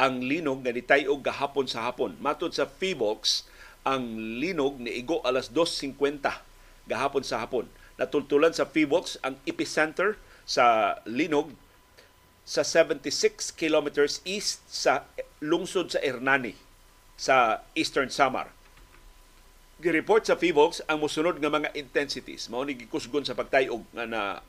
ang 0.00 0.24
linog 0.24 0.64
nga 0.64 0.72
nitayog 0.72 1.20
gahapon 1.20 1.68
sa 1.68 1.84
hapon. 1.84 2.16
Matod 2.24 2.56
sa 2.56 2.64
Feebox, 2.64 3.44
ang 3.84 4.16
linog 4.40 4.80
ni 4.80 4.96
igo 4.96 5.20
alas 5.28 5.52
2.50 5.52 6.24
gahapon 6.88 7.20
sa 7.20 7.44
hapon. 7.44 7.68
Natultulan 8.00 8.56
sa 8.56 8.64
Feebox 8.64 9.20
ang 9.20 9.36
epicenter 9.44 10.16
sa 10.48 10.96
linog 11.04 11.52
sa 12.48 12.64
76 12.64 13.60
kilometers 13.60 14.24
east 14.24 14.64
sa 14.72 15.04
lungsod 15.44 15.92
sa 15.92 16.00
Hernani 16.00 16.56
sa 17.20 17.60
Eastern 17.76 18.08
Samar 18.08 18.48
Gireport 19.80 20.28
sa 20.28 20.36
PHIVOLCS 20.36 20.84
ang 20.92 21.00
musunod 21.00 21.40
nga 21.40 21.48
mga 21.48 21.72
intensities. 21.72 22.52
Mao 22.52 22.68
ni 22.68 22.76
gikusgon 22.76 23.24
sa 23.24 23.32
pagtayog 23.32 23.80
nga 23.96 24.04
na 24.04 24.44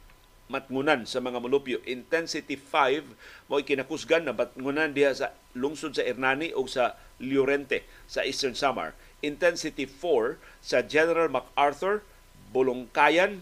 matngunan 0.52 1.08
sa 1.08 1.24
mga 1.24 1.40
molupyo. 1.40 1.80
Intensity 1.88 2.60
5 2.60 3.48
mo 3.48 3.56
kinakusgan 3.64 4.28
na 4.28 4.36
matngunan 4.36 4.92
diha 4.92 5.16
sa 5.16 5.32
lungsod 5.56 5.96
sa 5.96 6.04
Hernani 6.04 6.52
o 6.52 6.68
sa 6.68 7.00
Llorente 7.24 7.88
sa 8.12 8.28
Eastern 8.28 8.60
Samar. 8.60 8.92
Intensity 9.24 9.88
4 9.88 10.36
sa 10.60 10.84
General 10.84 11.32
MacArthur, 11.32 12.04
Bulongkayan, 12.52 13.40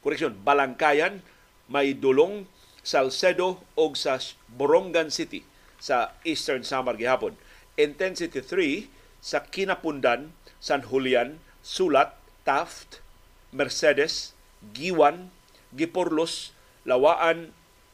correction, 0.00 0.40
Balangkayan, 0.40 1.20
may 1.68 1.92
dulong 1.92 2.48
Salcedo 2.80 3.60
o 3.76 3.92
sa 3.92 4.16
Borongan 4.48 5.12
City 5.12 5.44
sa 5.76 6.16
Eastern 6.24 6.64
Samar 6.64 6.96
gihapon. 6.96 7.36
Intensity 7.76 8.40
3 8.40 8.88
sa 9.20 9.44
Kinapundan, 9.44 10.32
San 10.60 10.84
Julian, 10.84 11.38
Sulat, 11.60 12.14
Taft, 12.46 13.02
Mercedes, 13.50 14.36
Giwan, 14.72 15.30
Giporlos, 15.74 16.54
Lawaan 16.86 17.50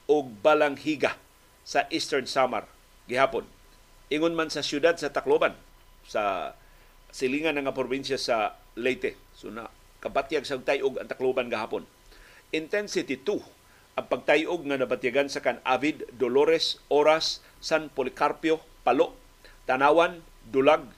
o 0.06 0.20
Balanghiga 0.22 1.16
sa 1.64 1.88
Eastern 1.88 2.28
Samar 2.28 2.68
gihapon. 3.08 3.48
Ingon 4.12 4.36
man 4.36 4.52
sa 4.52 4.60
siyudad 4.60 5.00
sa 5.00 5.08
Tacloban 5.08 5.56
sa 6.04 6.52
silingan 7.08 7.56
nga 7.56 7.72
probinsya 7.72 8.20
sa 8.20 8.60
Leyte. 8.76 9.16
So 9.32 9.48
na 9.48 9.72
kabatyag 10.04 10.44
sa 10.44 10.60
tayog 10.60 11.00
ang 11.00 11.08
Tacloban 11.08 11.48
gahapon. 11.48 11.88
Intensity 12.52 13.16
2 13.16 13.62
ang 13.92 14.08
pagtayog 14.08 14.64
nga 14.64 14.80
nabatyagan 14.80 15.28
sa 15.28 15.44
kan 15.44 15.60
Avid, 15.68 16.08
Dolores, 16.16 16.80
Oras, 16.88 17.44
San 17.60 17.92
Policarpio, 17.92 18.64
Palo, 18.88 19.12
Tanawan, 19.68 20.24
Dulag, 20.48 20.88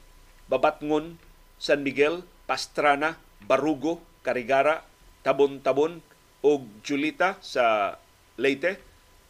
Babatngon, 0.46 1.18
San 1.64 1.80
Miguel, 1.80 2.20
Pastrana, 2.44 3.16
Barugo, 3.40 4.04
Carigara, 4.20 4.84
Tabon-Tabon 5.24 6.04
ug 6.44 6.60
Julita 6.84 7.40
sa 7.40 7.96
Leyte, 8.36 8.76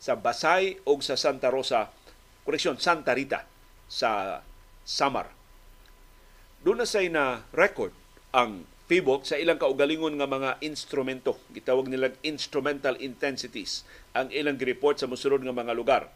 sa 0.02 0.18
Basay 0.18 0.82
ug 0.82 0.98
sa 0.98 1.14
Santa 1.14 1.46
Rosa, 1.46 1.94
koreksyon, 2.42 2.82
Santa 2.82 3.14
Rita 3.14 3.46
sa 3.86 4.42
Samar. 4.82 5.30
Doon 6.66 6.82
na 6.82 6.90
say 6.90 7.06
na 7.06 7.46
record 7.54 7.94
ang 8.34 8.66
PIBOC 8.90 9.30
sa 9.30 9.38
ilang 9.38 9.62
kaugalingon 9.62 10.18
nga 10.18 10.26
mga 10.26 10.58
instrumento. 10.66 11.38
Gitawag 11.54 11.86
nilang 11.86 12.18
instrumental 12.26 12.98
intensities 12.98 13.86
ang 14.10 14.26
ilang 14.34 14.58
report 14.58 14.98
sa 14.98 15.06
musulod 15.06 15.46
nga 15.46 15.54
mga 15.54 15.70
lugar. 15.70 16.10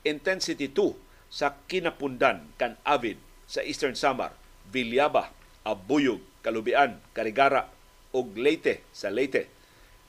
Intensity 0.00 0.72
2 0.72 0.96
sa 1.28 1.60
Kinapundan, 1.68 2.56
kan 2.56 2.80
Avid 2.88 3.20
sa 3.44 3.60
Eastern 3.60 3.92
Samar, 3.92 4.32
Villaba, 4.72 5.37
Abuyog, 5.66 6.22
Kalubian, 6.42 7.00
Karigara 7.14 7.70
ug 8.14 8.34
Leyte 8.34 8.84
sa 8.94 9.10
Leyte. 9.10 9.50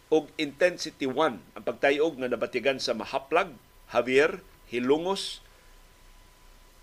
Og 0.10 0.30
intensity 0.42 1.06
1 1.06 1.38
ang 1.56 1.64
pagtayog 1.66 2.18
nga 2.18 2.30
nabatigan 2.30 2.82
sa 2.82 2.98
Mahaplag, 2.98 3.54
Javier, 3.94 4.42
Hilungos 4.70 5.42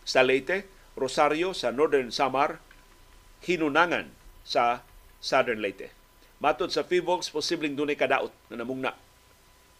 sa 0.06 0.22
Leyte, 0.22 0.66
Rosario 0.94 1.50
sa 1.50 1.74
Northern 1.74 2.14
Samar, 2.14 2.62
Hinunangan 3.42 4.10
sa 4.46 4.86
Southern 5.18 5.58
Leyte. 5.58 5.90
Matod 6.38 6.70
sa 6.70 6.86
FIVOX, 6.86 7.34
posibleng 7.34 7.74
dunay 7.74 7.98
kadaot 7.98 8.30
na 8.52 8.62
namungna 8.62 8.94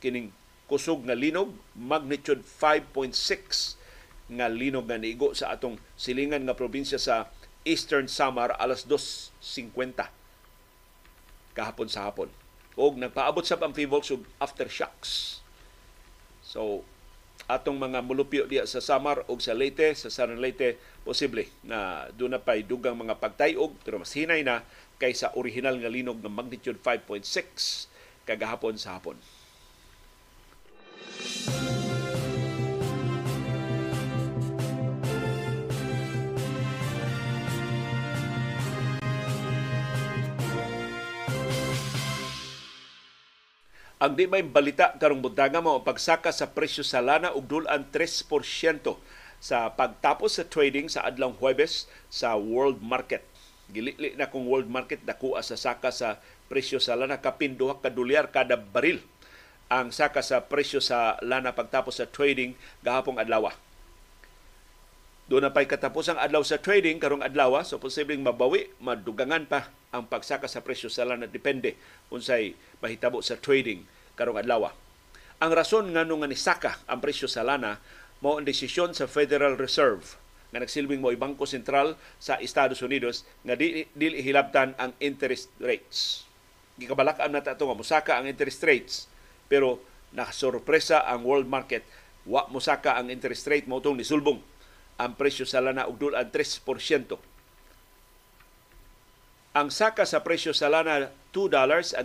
kining 0.01 0.33
kusog 0.67 1.07
nga 1.07 1.15
linog, 1.15 1.55
magnitude 1.79 2.43
5.6 2.43 3.79
nga 4.27 4.47
linog 4.51 4.91
nga 4.91 4.99
niigo 4.99 5.31
sa 5.33 5.55
atong 5.55 5.79
silingan 5.95 6.43
nga 6.43 6.59
probinsya 6.59 6.99
sa 6.99 7.31
Eastern 7.67 8.07
Samar 8.07 8.55
alas 8.57 8.87
2.50 8.87 10.07
kahapon 11.59 11.91
sa 11.91 12.07
hapon. 12.07 12.31
O 12.79 12.95
nagpaabot 12.95 13.43
sa 13.43 13.59
ang 13.59 13.75
FIVOX 13.75 14.15
og 14.15 14.23
aftershocks. 14.39 15.43
So, 16.47 16.87
atong 17.51 17.79
mga 17.79 18.03
mulupyo 18.07 18.47
diya 18.47 18.69
sa 18.71 18.79
Samar 18.79 19.27
o 19.27 19.35
sa 19.43 19.57
Leyte, 19.57 19.95
sa 19.99 20.13
Southern 20.13 20.39
Leyte, 20.39 20.79
posible 21.03 21.51
na 21.67 22.07
doon 22.15 22.39
na 22.39 22.41
pa'y 22.43 22.63
dugang 22.63 22.95
mga 22.95 23.19
pagtayog, 23.19 23.75
pero 23.83 23.99
mas 23.99 24.15
hinay 24.15 24.47
na 24.47 24.63
kaysa 25.01 25.35
original 25.35 25.75
nga 25.79 25.91
linog 25.91 26.23
ng 26.23 26.33
magnitude 26.33 26.79
5.6 26.79 27.91
kagahapon 28.27 28.75
sa 28.77 28.99
hapon. 28.99 29.17
Ang 43.97 44.13
di 44.13 44.29
may 44.29 44.45
balita 44.45 44.93
karong 45.01 45.25
buntaga 45.25 45.65
mo 45.65 45.81
pagsaka 45.81 46.29
sa 46.29 46.53
presyo 46.53 46.85
sa 46.85 47.01
lana 47.01 47.33
ug 47.33 47.49
dulan 47.49 47.89
3% 47.89 48.29
sa 49.41 49.73
pagtapos 49.73 50.37
sa 50.37 50.45
trading 50.45 50.93
sa 50.93 51.01
adlaw 51.09 51.33
Huwebes 51.33 51.89
sa 52.13 52.37
world 52.37 52.85
market. 52.85 53.25
Gilili 53.73 54.13
na 54.13 54.29
kung 54.29 54.45
world 54.53 54.69
market 54.69 55.01
dako 55.09 55.41
sa 55.41 55.57
saka 55.57 55.89
sa 55.89 56.21
presyo 56.53 56.77
sa 56.77 56.93
lana 56.93 57.25
kapin 57.25 57.57
duha 57.57 57.81
ka 57.81 57.89
dolyar 57.89 58.29
kada 58.29 58.61
baril 58.61 59.01
ang 59.73 59.89
saka 59.89 60.21
sa 60.21 60.45
presyo 60.45 60.85
sa 60.85 61.17
lana 61.25 61.57
pagtapos 61.57 61.97
sa 61.97 62.05
trading 62.05 62.53
gahapong 62.85 63.17
adlaw. 63.17 63.49
Doon 65.27 65.49
na 65.49 65.51
pa'y 65.57 65.65
katapos 65.65 66.13
ang 66.13 66.21
adlaw 66.21 66.45
sa 66.45 66.61
trading 66.61 67.01
karong 67.01 67.25
adlaw, 67.25 67.59
so 67.65 67.81
posibleng 67.81 68.23
mabawi, 68.23 68.71
madugangan 68.79 69.49
pa 69.49 69.73
ang 69.97 70.05
pagsaka 70.05 70.45
sa 70.45 70.61
presyo 70.61 70.93
sa 70.93 71.09
lana 71.09 71.25
depende 71.25 71.73
unsay 72.13 72.53
mahitabo 72.85 73.25
sa 73.25 73.41
trading 73.41 73.89
karong 74.13 74.37
adlaw. 74.37 74.69
Ang 75.41 75.53
rason 75.53 75.89
nga 75.93 76.05
nung 76.05 76.25
nisaka 76.29 76.85
ang 76.85 77.01
presyo 77.01 77.25
sa 77.29 77.41
lana 77.41 77.81
mao 78.21 78.37
ang 78.37 78.45
desisyon 78.45 78.93
sa 78.93 79.09
Federal 79.09 79.57
Reserve 79.57 80.17
nga 80.53 80.61
nagsilbing 80.61 81.01
mo 81.01 81.13
Bangko 81.13 81.45
Sentral 81.45 81.97
sa 82.17 82.41
Estados 82.41 82.81
Unidos 82.81 83.29
nga 83.45 83.57
di, 83.59 83.85
dili 83.93 84.21
hilabtan 84.25 84.73
ang 84.81 84.93
interest 85.03 85.53
rates. 85.61 86.25
Gikabalak-an 86.77 87.33
na 87.33 87.45
tato 87.45 87.69
nga 87.69 87.77
musaka 87.77 88.21
ang 88.21 88.29
interest 88.29 88.61
rates 88.65 89.09
pero 89.49 89.81
nakasorpresa 90.13 91.05
ang 91.05 91.25
world 91.25 91.49
market 91.49 91.85
wa 92.25 92.49
musaka 92.49 92.97
ang 92.97 93.13
interest 93.13 93.45
rate 93.49 93.69
mo 93.69 93.79
ni 93.93 94.05
sulbong 94.05 94.41
ang 94.97 95.13
presyo 95.13 95.45
sa 95.45 95.61
lana 95.61 95.85
og 95.85 96.01
dulan 96.01 96.33
3%. 96.33 97.36
Ang 99.57 99.73
saka 99.73 100.05
sa 100.05 100.21
presyo 100.21 100.53
sa 100.53 100.69
lana 100.69 101.09
$2.29 101.33 101.97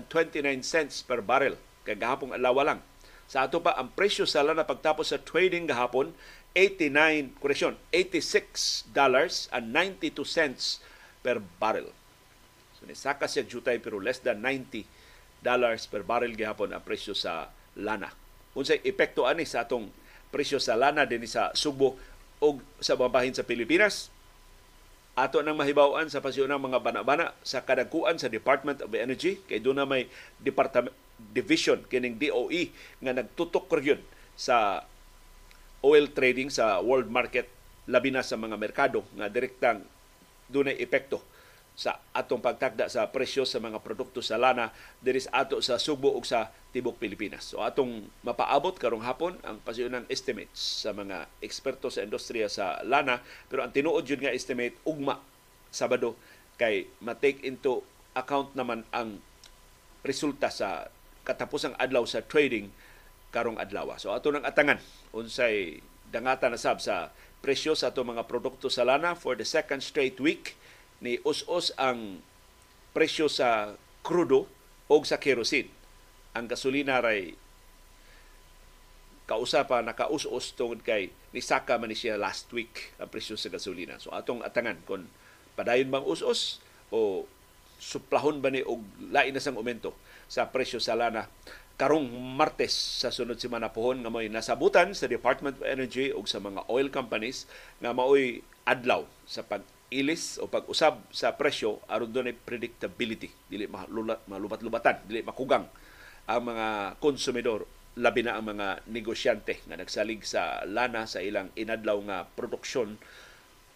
per 1.03 1.19
barrel 1.19 1.59
kay 1.83 1.99
gahapong 1.99 2.31
adlaw 2.31 2.63
lang. 2.63 2.79
Sa 3.27 3.43
ato 3.43 3.59
pa 3.59 3.75
ang 3.75 3.91
presyo 3.91 4.23
sa 4.23 4.39
lana 4.39 4.63
pagtapos 4.63 5.11
sa 5.11 5.19
trading 5.19 5.67
gahapon 5.67 6.15
89, 6.55 7.35
correction, 7.43 7.75
86 7.91 8.87
dollars 8.95 9.51
and 9.51 9.75
92 9.75 10.23
cents 10.23 10.79
per 11.19 11.43
barrel. 11.59 11.91
So 12.79 12.87
ni 12.87 12.95
saka 12.95 13.27
siya 13.27 13.43
jutay 13.43 13.83
pero 13.83 13.99
less 13.99 14.23
than 14.23 14.39
90 14.39 14.87
dollars 15.43 15.91
per 15.91 16.07
barrel 16.07 16.31
gihapon 16.39 16.71
ang 16.71 16.79
presyo 16.87 17.11
sa 17.11 17.51
lana. 17.75 18.15
Unsay 18.55 18.79
epekto 18.87 19.27
ani 19.27 19.43
sa 19.43 19.67
atong 19.67 19.91
presyo 20.31 20.55
sa 20.55 20.79
lana 20.79 21.03
dinhi 21.03 21.27
sa 21.27 21.51
Subo 21.51 21.99
o 22.39 22.63
sa 22.79 22.95
babahin 22.95 23.35
sa 23.35 23.43
Pilipinas. 23.43 24.07
Ato 25.11 25.43
nang 25.43 25.59
mahibawan 25.59 26.07
sa 26.07 26.23
pasyon 26.23 26.55
mga 26.55 26.79
bana-bana 26.79 27.35
sa 27.43 27.59
kadagkuan 27.59 28.15
sa 28.15 28.31
Department 28.31 28.79
of 28.79 28.95
Energy. 28.95 29.43
Kay 29.43 29.59
doon 29.59 29.83
na 29.83 29.87
may 29.87 30.07
department 30.39 30.95
division 31.35 31.83
kining 31.85 32.17
DOE 32.17 32.71
nga 33.03 33.11
nagtutok 33.13 33.69
yun 33.83 34.01
sa 34.33 34.87
oil 35.85 36.09
trading 36.09 36.49
sa 36.49 36.81
world 36.81 37.11
market 37.11 37.45
labi 37.85 38.09
na 38.09 38.25
sa 38.25 38.39
mga 38.39 38.57
merkado 38.57 39.05
nga 39.17 39.27
direktang 39.27 39.85
dunay 40.49 40.77
epekto 40.77 41.21
sa 41.71 41.97
atong 42.11 42.43
pagtakda 42.43 42.91
sa 42.91 43.07
presyo 43.09 43.47
sa 43.47 43.63
mga 43.63 43.79
produkto 43.79 44.19
sa 44.19 44.35
lana 44.35 44.69
diri 44.99 45.23
sa 45.23 45.47
ato 45.47 45.63
sa 45.63 45.79
Subo 45.79 46.11
ug 46.13 46.27
sa 46.27 46.51
tibok 46.75 46.99
Pilipinas. 46.99 47.47
So 47.47 47.63
atong 47.63 48.11
mapaabot 48.21 48.75
karong 48.75 49.03
hapon 49.07 49.39
ang 49.41 49.57
pasayunang 49.63 50.05
estimates 50.11 50.83
sa 50.83 50.91
mga 50.91 51.31
eksperto 51.39 51.87
sa 51.87 52.03
industriya 52.03 52.51
sa 52.51 52.83
lana 52.83 53.23
pero 53.47 53.63
ang 53.63 53.71
tinuod 53.71 54.03
yun 54.03 54.21
nga 54.21 54.35
estimate 54.35 54.75
ugma 54.83 55.19
Sabado 55.71 56.19
kay 56.59 56.91
ma-take 56.99 57.47
into 57.47 57.79
account 58.11 58.51
naman 58.59 58.83
ang 58.91 59.23
resulta 60.03 60.51
sa 60.51 60.91
katapusang 61.23 61.73
adlaw 61.79 62.03
sa 62.03 62.19
trading 62.19 62.67
karong 63.31 63.55
adlaw. 63.55 63.95
So 63.95 64.11
ato 64.11 64.29
nang 64.29 64.43
atangan 64.43 64.83
unsay 65.15 65.79
dangata 66.11 66.51
na 66.51 66.59
sab 66.59 66.83
sa 66.83 67.15
presyo 67.39 67.73
sa 67.73 67.89
ato 67.89 68.03
mga 68.03 68.27
produkto 68.27 68.67
sa 68.67 68.83
lana 68.83 69.15
for 69.15 69.39
the 69.39 69.47
second 69.47 69.79
straight 69.79 70.19
week 70.19 70.59
ni 71.01 71.17
us-us 71.25 71.73
ang 71.75 72.21
presyo 72.93 73.25
sa 73.25 73.73
krudo 74.05 74.45
o 74.85 74.95
sa 75.01 75.17
kerosene. 75.17 75.69
Ang 76.37 76.47
gasolina 76.47 77.01
ray 77.01 77.35
kausa 79.25 79.63
pa 79.63 79.79
nakaus-us 79.79 80.51
tungod 80.59 80.83
kay 80.83 81.07
nisaka 81.31 81.79
man 81.79 81.87
ni 81.87 81.95
siya 81.95 82.19
last 82.19 82.51
week 82.51 82.91
ang 82.99 83.07
presyo 83.07 83.39
sa 83.39 83.47
gasolina. 83.47 83.95
So 83.97 84.11
atong 84.11 84.43
atangan 84.43 84.83
kung 84.83 85.07
padayon 85.55 85.87
bang 85.87 86.03
us-us 86.03 86.59
o 86.91 87.25
suplahon 87.81 88.43
ba 88.43 88.53
ni 88.53 88.61
og 88.61 88.83
lain 89.09 89.33
na 89.33 89.41
sang 89.41 89.57
aumento 89.57 89.95
sa 90.29 90.51
presyo 90.51 90.77
sa 90.77 90.93
lana 90.93 91.25
karong 91.81 92.13
Martes 92.13 93.01
sa 93.01 93.09
sunod 93.09 93.41
semana 93.41 93.73
pohon 93.73 94.05
nga 94.05 94.13
may 94.13 94.29
nasabutan 94.29 94.93
sa 94.93 95.09
Department 95.09 95.57
of 95.57 95.65
Energy 95.65 96.13
ug 96.13 96.29
sa 96.29 96.37
mga 96.37 96.61
oil 96.69 96.93
companies 96.93 97.49
nga 97.81 97.89
maoy 97.89 98.45
adlaw 98.69 99.01
sa 99.25 99.41
pag-ilis 99.91 100.39
o 100.39 100.47
pag-usab 100.47 101.03
sa 101.11 101.35
presyo 101.35 101.83
aron 101.91 102.07
dunay 102.07 102.31
predictability 102.31 103.27
dili 103.51 103.67
malubat-lubatan 104.31 105.03
dili 105.03 105.19
makugang 105.19 105.67
ang 106.31 106.41
mga 106.47 106.95
konsumidor 107.03 107.67
labi 107.99 108.23
na 108.23 108.39
ang 108.39 108.55
mga 108.55 108.87
negosyante 108.87 109.59
nga 109.67 109.75
nagsalig 109.75 110.23
sa 110.23 110.63
lana 110.63 111.03
sa 111.03 111.19
ilang 111.19 111.51
inadlaw 111.59 111.99
nga 112.07 112.23
produksyon 112.23 112.95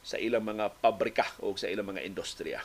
sa 0.07 0.15
ilang 0.15 0.47
mga 0.47 0.79
pabrika 0.79 1.27
o 1.43 1.51
sa 1.59 1.67
ilang 1.67 1.91
mga 1.91 2.07
industriya. 2.07 2.63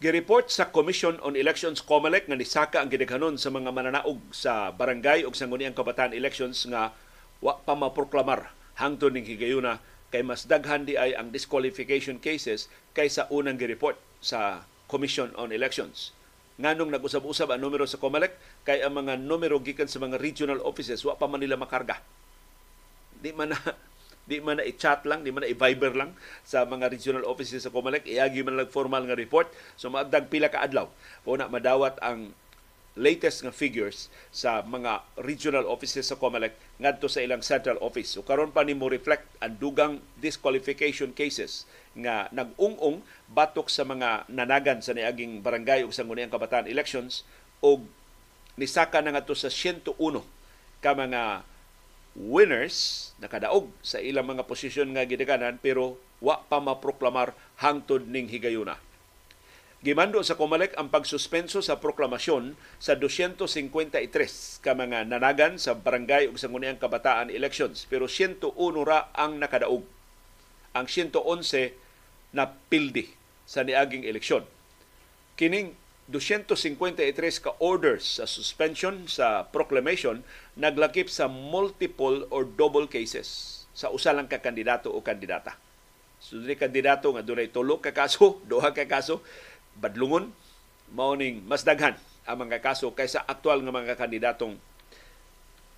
Gireport 0.00 0.48
sa 0.48 0.72
Commission 0.72 1.20
on 1.20 1.36
Elections 1.36 1.84
COMELEC 1.84 2.24
nga 2.24 2.32
nisaka 2.32 2.80
ang 2.80 2.88
gidaghanon 2.88 3.36
sa 3.36 3.52
mga 3.52 3.68
mananaog 3.68 4.16
sa 4.32 4.72
barangay 4.72 5.28
ug 5.28 5.36
sangguniang 5.36 5.76
kabataan 5.76 6.16
elections 6.16 6.64
nga 6.72 6.96
wa 7.44 7.60
pa 7.60 7.76
maproklamar 7.76 8.48
hangtod 8.80 9.12
ning 9.12 9.28
higayuna 9.28 9.76
kay 10.08 10.24
mas 10.24 10.48
daghan 10.48 10.88
di 10.88 10.96
ay 10.96 11.12
ang 11.12 11.28
disqualification 11.28 12.16
cases 12.16 12.72
kaysa 12.96 13.28
unang 13.28 13.60
gireport 13.60 14.00
sa 14.24 14.64
Commission 14.88 15.36
on 15.36 15.52
Elections. 15.52 16.16
Nganong 16.56 16.96
nag-usab-usab 16.96 17.52
ang 17.52 17.60
numero 17.60 17.84
sa 17.84 18.00
COMELEC 18.00 18.64
kay 18.64 18.80
ang 18.80 18.96
mga 18.96 19.20
numero 19.20 19.60
gikan 19.60 19.84
sa 19.84 20.00
mga 20.00 20.16
regional 20.16 20.64
offices 20.64 21.04
wa 21.04 21.12
pa 21.12 21.28
man 21.28 21.44
nila 21.44 21.60
makarga. 21.60 22.00
Di 23.20 23.36
man 23.36 23.52
na 23.52 23.60
di 24.30 24.38
man 24.38 24.62
na 24.62 24.64
i-chat 24.64 25.02
lang, 25.02 25.26
di 25.26 25.34
man 25.34 25.42
na 25.42 25.50
i-viber 25.50 25.98
lang 25.98 26.14
sa 26.46 26.62
mga 26.62 26.86
regional 26.94 27.26
offices 27.26 27.66
sa 27.66 27.74
Comelec, 27.74 28.06
iagi 28.06 28.46
man 28.46 28.54
lang 28.54 28.70
formal 28.70 29.02
nga 29.02 29.18
report. 29.18 29.50
So 29.74 29.90
maagdag 29.90 30.30
pila 30.30 30.46
ka 30.46 30.62
adlaw. 30.62 30.86
Po 31.26 31.34
na 31.34 31.50
madawat 31.50 31.98
ang 31.98 32.30
latest 32.94 33.46
nga 33.46 33.54
figures 33.54 34.10
sa 34.34 34.62
mga 34.66 35.02
regional 35.18 35.66
offices 35.66 36.10
sa 36.10 36.18
Comelec 36.18 36.54
ngadto 36.78 37.10
sa 37.10 37.22
ilang 37.22 37.42
central 37.42 37.78
office. 37.82 38.14
So 38.14 38.22
karon 38.22 38.54
pa 38.54 38.62
nimo 38.62 38.86
reflect 38.86 39.26
ang 39.42 39.58
dugang 39.58 39.98
disqualification 40.22 41.10
cases 41.10 41.66
nga 41.98 42.30
nag-ung-ung 42.30 43.02
batok 43.26 43.66
sa 43.66 43.82
mga 43.82 44.30
nanagan 44.30 44.78
sa 44.78 44.94
niaging 44.94 45.42
barangay 45.42 45.82
ug 45.82 45.90
sangguniang 45.90 46.30
kabataan 46.30 46.70
elections 46.70 47.26
og 47.62 47.82
nisaka 48.54 49.02
na 49.02 49.14
ngadto 49.14 49.34
sa 49.34 49.50
101 49.50 49.98
ka 50.82 50.94
mga 50.94 51.42
winners 52.18 53.10
nakadaog 53.22 53.70
sa 53.80 54.02
ilang 54.02 54.26
mga 54.26 54.46
posisyon 54.46 54.92
nga 54.94 55.06
gidaganan 55.06 55.62
pero 55.62 55.96
wa 56.18 56.42
pa 56.42 56.58
maproklamar 56.58 57.32
hangtod 57.62 58.06
ning 58.10 58.28
higayuna. 58.28 58.76
Gimando 59.80 60.20
sa 60.20 60.36
Comelec 60.36 60.76
ang 60.76 60.92
pagsuspenso 60.92 61.64
sa 61.64 61.80
proklamasyon 61.80 62.52
sa 62.76 63.00
253 63.00 64.60
ka 64.60 64.76
mga 64.76 65.08
nanagan 65.08 65.56
sa 65.56 65.72
barangay 65.72 66.28
ug 66.28 66.36
sangguniang 66.36 66.76
kabataan 66.76 67.32
elections 67.32 67.88
pero 67.88 68.04
101 68.04 68.52
ra 68.84 69.08
ang 69.16 69.40
nakadaog. 69.40 69.80
Ang 70.76 70.84
111 70.84 71.72
na 72.36 72.52
pildi 72.68 73.08
sa 73.48 73.64
niaging 73.64 74.04
eleksyon. 74.04 74.44
Kining 75.40 75.79
253 76.10 76.90
ka 77.38 77.54
orders 77.62 78.18
sa 78.18 78.26
suspension 78.26 79.06
sa 79.06 79.46
proclamation 79.46 80.26
naglakip 80.58 81.06
sa 81.06 81.30
multiple 81.30 82.26
or 82.34 82.42
double 82.42 82.90
cases 82.90 83.62
sa 83.70 83.94
usa 83.94 84.10
lang 84.10 84.26
ka 84.26 84.42
kandidato 84.42 84.90
o 84.90 84.98
kandidata. 85.00 85.54
So 86.18 86.36
dili 86.36 86.58
kandidato 86.58 87.14
nga 87.14 87.22
dunay 87.22 87.48
tulo 87.48 87.78
ka 87.78 87.94
kaso, 87.94 88.36
duha 88.50 88.74
ka 88.74 88.84
kaso, 88.90 89.22
badlungon 89.78 90.34
mao 90.90 91.14
ning 91.14 91.46
mas 91.46 91.62
daghan 91.62 91.94
ang 92.26 92.36
mga 92.42 92.58
kaso 92.58 92.90
kaysa 92.90 93.22
aktual 93.24 93.62
nga 93.62 93.72
mga 93.72 93.94
kandidatong 93.94 94.58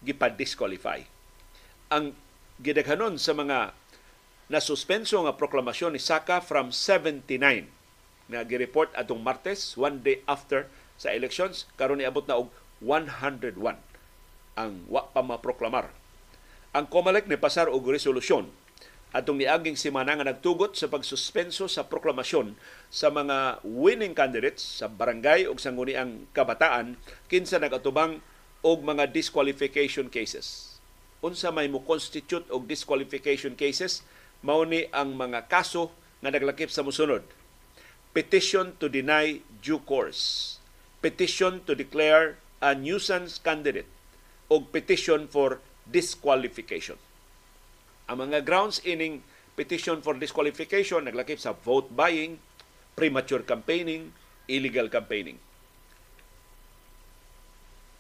gipad-disqualify. 0.03 1.05
Ang 1.93 2.17
gidaghanon 2.59 3.21
sa 3.21 3.37
mga 3.37 3.77
nasuspenso 4.51 5.21
nga 5.23 5.37
proklamasyon 5.37 5.95
ni 5.95 6.01
Saka 6.03 6.41
from 6.43 6.75
79 6.75 7.82
nga 8.33 8.49
gireport 8.49 8.89
atong 8.97 9.21
Martes, 9.21 9.77
one 9.77 10.01
day 10.01 10.25
after 10.25 10.67
sa 10.97 11.13
elections, 11.13 11.69
karon 11.77 12.01
niabot 12.01 12.25
na 12.25 12.41
og 12.41 12.49
101 12.81 13.53
ang 14.57 14.73
wa 14.89 15.09
pa 15.09 15.21
maproklamar. 15.25 15.89
Ang 16.73 16.89
COMELEC 16.89 17.29
ni 17.29 17.37
pasar 17.37 17.69
og 17.69 17.85
resolusyon 17.85 18.49
atong 19.13 19.37
niaging 19.37 19.77
semana 19.77 20.17
nga 20.17 20.25
nagtugot 20.25 20.73
sa 20.73 20.89
pagsuspenso 20.89 21.69
sa 21.69 21.85
proklamasyon 21.85 22.57
sa 22.89 23.13
mga 23.13 23.61
winning 23.61 24.17
candidates 24.17 24.81
sa 24.81 24.89
barangay 24.89 25.45
ug 25.45 25.61
sangguniang 25.61 26.25
kabataan 26.33 26.97
kinsa 27.29 27.61
nagatubang 27.61 28.25
og 28.65 28.81
mga 28.81 29.13
disqualification 29.13 30.09
cases. 30.09 30.81
Unsa 31.21 31.53
may 31.53 31.69
mo 31.69 31.85
constitute 31.85 32.49
og 32.49 32.65
disqualification 32.65 33.53
cases 33.53 34.01
mao 34.41 34.65
ni 34.65 34.89
ang 34.91 35.13
mga 35.13 35.47
kaso 35.47 35.93
nga 36.25 36.33
naglakip 36.33 36.73
sa 36.73 36.81
musunod 36.81 37.21
petition 38.13 38.77
to 38.77 38.89
deny 38.89 39.41
due 39.65 39.81
course, 39.81 40.57
petition 41.01 41.65
to 41.65 41.73
declare 41.73 42.37
a 42.61 42.77
nuisance 42.77 43.41
candidate, 43.41 43.89
o 44.53 44.61
petition 44.61 45.27
for 45.27 45.59
disqualification. 45.89 47.01
Ang 48.07 48.29
mga 48.29 48.45
grounds 48.45 48.85
ining 48.85 49.25
petition 49.57 50.05
for 50.05 50.13
disqualification 50.17 51.09
naglakip 51.09 51.41
sa 51.41 51.57
vote 51.57 51.89
buying, 51.93 52.37
premature 52.93 53.41
campaigning, 53.43 54.13
illegal 54.47 54.93
campaigning. 54.93 55.41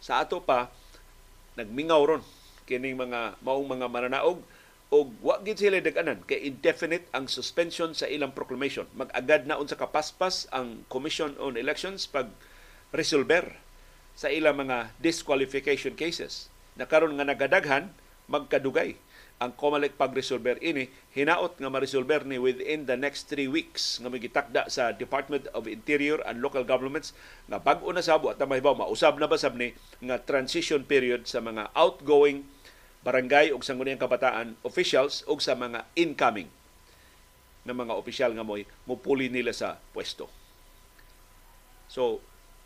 Sa 0.02 0.20
ato 0.20 0.42
pa, 0.44 0.68
nagmingaw 1.56 2.02
ron 2.04 2.22
kining 2.68 2.98
mga 2.98 3.40
maong 3.40 3.68
mga 3.68 3.86
mananaog 3.88 4.38
o 4.92 5.08
wa 5.24 5.40
gid 5.40 5.56
sila 5.56 5.80
daganan 5.80 6.20
kay 6.28 6.44
indefinite 6.44 7.08
ang 7.16 7.24
suspension 7.24 7.96
sa 7.96 8.04
ilang 8.04 8.36
proclamation. 8.36 8.84
Mag-agad 8.92 9.48
na 9.48 9.56
unsa 9.56 9.80
kapaspas 9.80 10.44
ang 10.52 10.84
Commission 10.92 11.32
on 11.40 11.56
Elections 11.56 12.04
pag 12.04 12.28
resolver 12.92 13.56
sa 14.12 14.28
ilang 14.28 14.60
mga 14.60 14.92
disqualification 15.00 15.96
cases. 15.96 16.52
Na 16.76 16.84
karon 16.84 17.16
nga 17.16 17.24
nagadaghan 17.24 17.88
magkadugay 18.28 19.00
ang 19.42 19.50
COMELEC 19.58 19.98
pag-resolver 19.98 20.60
ini 20.62 20.86
hinaot 21.18 21.58
nga 21.58 21.66
ma-resolver 21.66 22.22
ni 22.22 22.38
within 22.38 22.86
the 22.86 22.94
next 22.94 23.26
three 23.26 23.50
weeks 23.50 23.98
nga 23.98 24.06
magitakda 24.06 24.70
sa 24.70 24.94
Department 24.94 25.50
of 25.50 25.66
Interior 25.66 26.22
and 26.22 26.38
Local 26.38 26.62
Governments 26.62 27.10
nga 27.50 27.58
bag-o 27.58 27.90
na 27.90 28.06
sabo 28.06 28.30
at 28.30 28.38
mahibaw 28.38 28.78
mausab 28.78 29.18
na 29.18 29.26
ba 29.26 29.34
sab 29.34 29.58
ni 29.58 29.74
nga 29.98 30.22
transition 30.22 30.86
period 30.86 31.26
sa 31.26 31.42
mga 31.42 31.74
outgoing 31.74 32.46
barangay 33.02 33.50
ug 33.50 33.66
sangguniang 33.66 34.00
kabataan 34.00 34.54
officials 34.62 35.26
ug 35.26 35.42
sa 35.42 35.58
mga 35.58 35.86
incoming 35.98 36.48
na 37.62 37.74
mga 37.74 37.94
opisyal 37.94 38.34
nga 38.34 38.46
moy 38.46 38.66
mupuli 38.86 39.30
nila 39.30 39.54
sa 39.54 39.78
pwesto. 39.94 40.26
So 41.90 42.22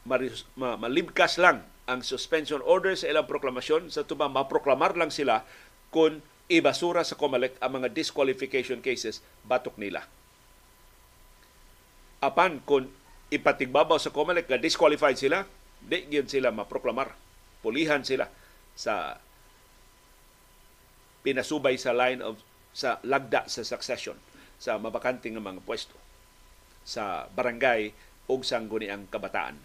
ma, 0.07 0.77
malibkas 0.79 1.37
lang 1.37 1.65
ang 1.87 2.01
suspension 2.03 2.63
order 2.63 2.95
sa 2.95 3.11
ilang 3.11 3.29
proklamasyon 3.29 3.91
sa 3.91 4.07
tuba 4.07 4.31
maproklamar 4.31 4.95
lang 4.95 5.11
sila 5.11 5.43
kung 5.91 6.23
ibasura 6.47 7.03
sa 7.03 7.19
COMELEC 7.19 7.59
ang 7.59 7.83
mga 7.83 7.91
disqualification 7.91 8.79
cases 8.79 9.23
batok 9.43 9.75
nila. 9.79 10.07
Apan 12.23 12.63
kung 12.63 12.91
ipatigbabaw 13.31 13.99
sa 13.99 14.15
COMELEC 14.15 14.47
nga 14.47 14.59
disqualified 14.59 15.19
sila, 15.19 15.47
di 15.83 16.07
gyud 16.11 16.31
sila 16.31 16.55
maproklamar. 16.55 17.15
Pulihan 17.63 18.03
sila 18.07 18.31
sa 18.79 19.19
pinasubay 21.27 21.75
sa 21.75 21.91
line 21.91 22.23
of 22.23 22.39
sa 22.71 23.03
lagda 23.03 23.51
sa 23.51 23.67
succession 23.67 24.15
sa 24.63 24.79
mabakanting 24.79 25.35
ng 25.35 25.43
mga 25.43 25.67
pwesto 25.67 25.99
sa 26.87 27.27
barangay 27.35 27.91
ug 28.31 28.47
sangguniang 28.47 29.11
kabataan 29.11 29.59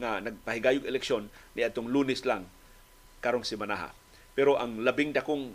nga 0.00 0.20
nagpahigayog 0.20 0.84
eleksyon 0.84 1.28
ni 1.56 1.64
atong 1.64 1.90
lunes 1.90 2.24
lang 2.24 2.48
karong 3.20 3.44
simanaha. 3.44 3.92
Pero 4.32 4.56
ang 4.56 4.80
labing 4.80 5.12
dakong 5.12 5.52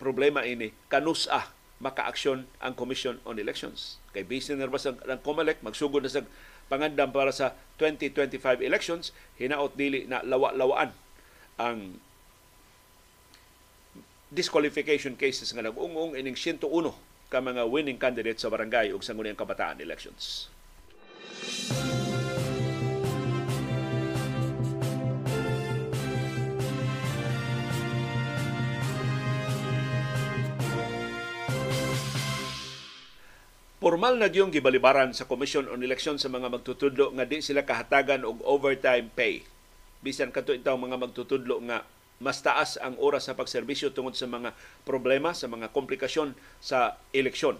problema 0.00 0.46
ini 0.46 0.72
kanusa 0.88 1.52
makaaksyon 1.82 2.46
ang 2.62 2.72
Commission 2.78 3.18
on 3.26 3.36
Elections. 3.36 3.98
Kay 4.14 4.24
based 4.24 4.54
na 4.54 4.70
sa 4.78 4.94
ang 4.94 5.20
COMELEC 5.20 5.60
magsugod 5.60 6.06
na 6.06 6.10
sa 6.10 6.24
pangandam 6.70 7.10
para 7.10 7.34
sa 7.34 7.58
2025 7.76 8.62
elections, 8.62 9.10
hinaot 9.36 9.74
dili 9.74 10.06
na 10.06 10.22
lawa-lawaan 10.22 10.94
ang 11.58 11.98
disqualification 14.32 15.12
cases 15.12 15.52
nga 15.52 15.60
nagungong 15.60 16.16
ining 16.16 16.32
101 16.32 16.64
ka 17.28 17.44
mga 17.44 17.68
winning 17.68 18.00
candidate 18.00 18.40
sa 18.40 18.48
barangay 18.48 18.88
ug 18.96 19.04
sa 19.04 19.12
sangguniang 19.12 19.36
kabataan 19.36 19.84
elections. 19.84 20.48
Formal 33.82 34.14
na 34.14 34.30
diyong 34.30 34.54
gibalibaran 34.54 35.10
sa 35.10 35.26
Commission 35.26 35.66
on 35.68 35.82
Election 35.82 36.16
sa 36.16 36.30
mga 36.30 36.48
magtutudlo 36.48 37.12
nga 37.18 37.26
di 37.26 37.42
sila 37.42 37.66
kahatagan 37.66 38.22
og 38.22 38.40
overtime 38.46 39.10
pay. 39.12 39.42
Bisan 40.00 40.30
kato 40.32 40.54
itaw 40.54 40.78
mga 40.78 40.96
magtutudlo 40.96 41.58
nga 41.66 41.82
mas 42.22 42.38
taas 42.40 42.78
ang 42.78 42.94
oras 43.02 43.26
sa 43.26 43.34
pagserbisyo 43.34 43.90
tungod 43.90 44.14
sa 44.14 44.30
mga 44.30 44.54
problema, 44.86 45.34
sa 45.34 45.50
mga 45.50 45.74
komplikasyon 45.74 46.38
sa 46.62 46.96
eleksyon. 47.10 47.58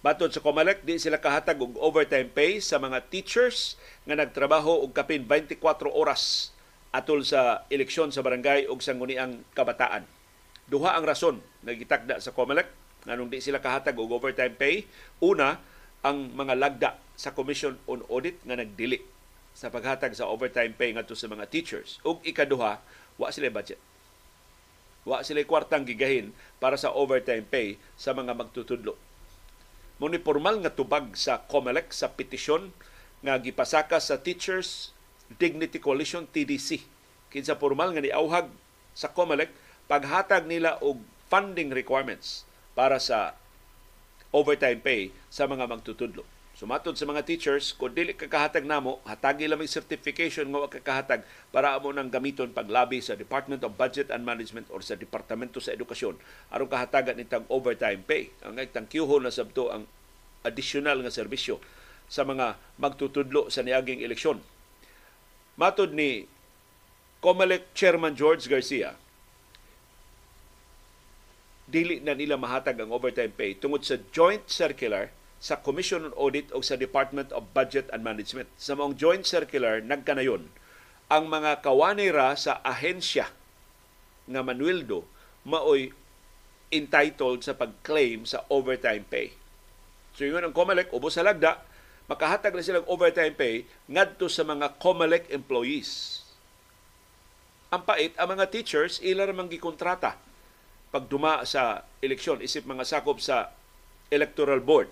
Batod 0.00 0.32
sa 0.32 0.40
Comelec, 0.40 0.86
di 0.86 0.96
sila 0.96 1.18
kahatag 1.20 1.58
og 1.58 1.76
overtime 1.76 2.30
pay 2.32 2.62
sa 2.62 2.80
mga 2.80 3.10
teachers 3.12 3.76
nga 4.08 4.16
nagtrabaho 4.16 4.80
og 4.86 4.94
kapin 4.96 5.26
24 5.26 5.60
oras 5.90 6.54
atol 6.94 7.20
sa 7.26 7.68
eleksyon 7.68 8.08
sa 8.08 8.24
barangay 8.24 8.70
ug 8.70 8.80
sangguniang 8.80 9.44
kabataan. 9.52 10.08
Duha 10.70 10.96
ang 10.96 11.04
rason 11.04 11.42
nga 11.66 11.74
gitakda 11.74 12.22
sa 12.22 12.32
Comelec 12.32 12.70
nganong 13.04 13.28
di 13.28 13.42
sila 13.42 13.60
kahatag 13.60 13.98
og 13.98 14.14
overtime 14.14 14.54
pay. 14.54 14.86
Una, 15.20 15.58
ang 16.06 16.30
mga 16.30 16.54
lagda 16.54 16.90
sa 17.18 17.34
Commission 17.34 17.74
on 17.90 18.06
Audit 18.06 18.38
nga 18.46 18.54
nagdili 18.54 19.02
sa 19.58 19.74
paghatag 19.74 20.14
sa 20.14 20.30
overtime 20.30 20.70
pay 20.78 20.94
ngadto 20.94 21.18
sa 21.18 21.26
mga 21.26 21.50
teachers. 21.50 21.98
Ug 22.06 22.22
ikaduha, 22.22 22.78
wa 23.18 23.28
sila 23.34 23.50
budget. 23.50 23.82
Wa 25.08 25.24
sila 25.24 25.40
kwartang 25.48 25.88
gigahin 25.88 26.36
para 26.60 26.76
sa 26.76 26.92
overtime 26.92 27.48
pay 27.48 27.80
sa 27.96 28.12
mga 28.12 28.36
magtutudlo. 28.36 28.92
Muni 29.96 30.20
formal 30.20 30.60
nga 30.60 30.68
tubag 30.68 31.16
sa 31.16 31.40
COMELEC 31.48 31.96
sa 31.96 32.12
petisyon 32.12 32.70
nga 33.24 33.40
gipasaka 33.40 33.96
sa 33.98 34.20
Teachers 34.20 34.92
Dignity 35.40 35.80
Coalition 35.80 36.28
TDC. 36.28 36.84
Kinsa 37.32 37.56
formal 37.56 37.96
nga 37.96 38.04
niauhag 38.04 38.52
sa 38.92 39.08
COMELEC 39.08 39.48
paghatag 39.88 40.44
nila 40.44 40.76
og 40.84 41.00
funding 41.32 41.72
requirements 41.72 42.44
para 42.76 43.00
sa 43.00 43.32
overtime 44.30 44.78
pay 44.84 45.08
sa 45.32 45.48
mga 45.48 45.64
magtutudlo. 45.64 46.22
Sumatod 46.58 46.98
sa 46.98 47.06
mga 47.06 47.22
teachers, 47.22 47.70
kung 47.70 47.94
dili 47.94 48.18
ka 48.18 48.26
kahatag 48.26 48.66
namo, 48.66 48.98
hatagi 49.06 49.46
may 49.46 49.70
certification 49.70 50.50
nga 50.50 50.66
kakahatag 50.66 51.22
para 51.54 51.78
amo 51.78 51.94
nang 51.94 52.10
gamiton 52.10 52.50
paglabi 52.50 52.98
sa 52.98 53.14
Department 53.14 53.62
of 53.62 53.78
Budget 53.78 54.10
and 54.10 54.26
Management 54.26 54.66
or 54.74 54.82
sa 54.82 54.98
Departamento 54.98 55.62
sa 55.62 55.70
Edukasyon 55.78 56.18
aron 56.50 56.66
kahatagan 56.66 57.14
nitang 57.14 57.46
overtime 57.46 58.02
pay. 58.02 58.34
Ang 58.42 58.58
itang 58.58 58.90
kyuho 58.90 59.22
na 59.22 59.30
sabto 59.30 59.70
ang 59.70 59.86
additional 60.42 60.98
nga 60.98 61.14
serbisyo 61.14 61.62
sa 62.10 62.26
mga 62.26 62.58
magtutudlo 62.74 63.54
sa 63.54 63.62
niaging 63.62 64.02
eleksyon. 64.02 64.42
Matod 65.54 65.94
ni 65.94 66.26
COMELEC 67.22 67.70
Chairman 67.70 68.18
George 68.18 68.50
Garcia, 68.50 68.98
dili 71.70 72.02
na 72.02 72.18
nila 72.18 72.34
mahatag 72.34 72.82
ang 72.82 72.90
overtime 72.90 73.30
pay 73.30 73.54
tungod 73.54 73.86
sa 73.86 73.94
joint 74.10 74.42
circular 74.50 75.14
sa 75.38 75.62
Commission 75.62 76.02
on 76.02 76.14
Audit 76.18 76.50
o 76.50 76.62
sa 76.62 76.74
Department 76.74 77.30
of 77.30 77.50
Budget 77.54 77.86
and 77.94 78.02
Management. 78.02 78.50
Sa 78.58 78.74
mong 78.74 78.98
joint 78.98 79.22
circular, 79.22 79.78
nagkanayon 79.78 80.50
ang 81.08 81.24
mga 81.30 81.64
kawanira 81.64 82.36
sa 82.36 82.60
ahensya 82.60 83.32
nga 84.28 84.40
Manueldo 84.44 85.08
maoy 85.48 85.94
entitled 86.68 87.40
sa 87.40 87.56
pag-claim 87.56 88.28
sa 88.28 88.44
overtime 88.52 89.06
pay. 89.08 89.32
So 90.12 90.28
yun 90.28 90.44
ang 90.44 90.52
COMELEC, 90.52 90.92
ubos 90.92 91.16
sa 91.16 91.24
lagda, 91.24 91.64
makahatag 92.10 92.52
na 92.52 92.60
silang 92.60 92.84
overtime 92.90 93.32
pay 93.32 93.64
ngadto 93.88 94.28
sa 94.28 94.44
mga 94.44 94.76
COMELEC 94.76 95.32
employees. 95.32 96.20
Ang 97.72 97.84
pait, 97.88 98.12
ang 98.20 98.28
mga 98.36 98.52
teachers, 98.52 99.00
ila 99.00 99.24
ramang 99.24 99.48
gikontrata 99.48 100.20
pagduma 100.88 101.44
sa 101.44 101.84
eleksyon 102.00 102.40
isip 102.40 102.64
mga 102.64 102.84
sakop 102.84 103.20
sa 103.20 103.52
electoral 104.08 104.60
board. 104.64 104.88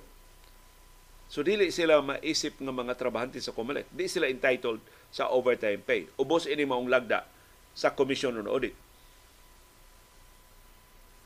So 1.27 1.43
dili 1.43 1.75
sila 1.75 1.99
maisip 2.03 2.63
ng 2.63 2.71
mga 2.71 2.95
trabahante 2.95 3.43
sa 3.43 3.51
COMELEC. 3.51 3.91
Di 3.91 4.07
sila 4.07 4.31
entitled 4.31 4.79
sa 5.11 5.27
overtime 5.31 5.83
pay. 5.83 6.07
Ubos 6.19 6.47
ini 6.47 6.63
maong 6.63 6.87
lagda 6.87 7.27
sa 7.75 7.93
Commission 7.93 8.39
on 8.39 8.47
Audit. 8.47 8.75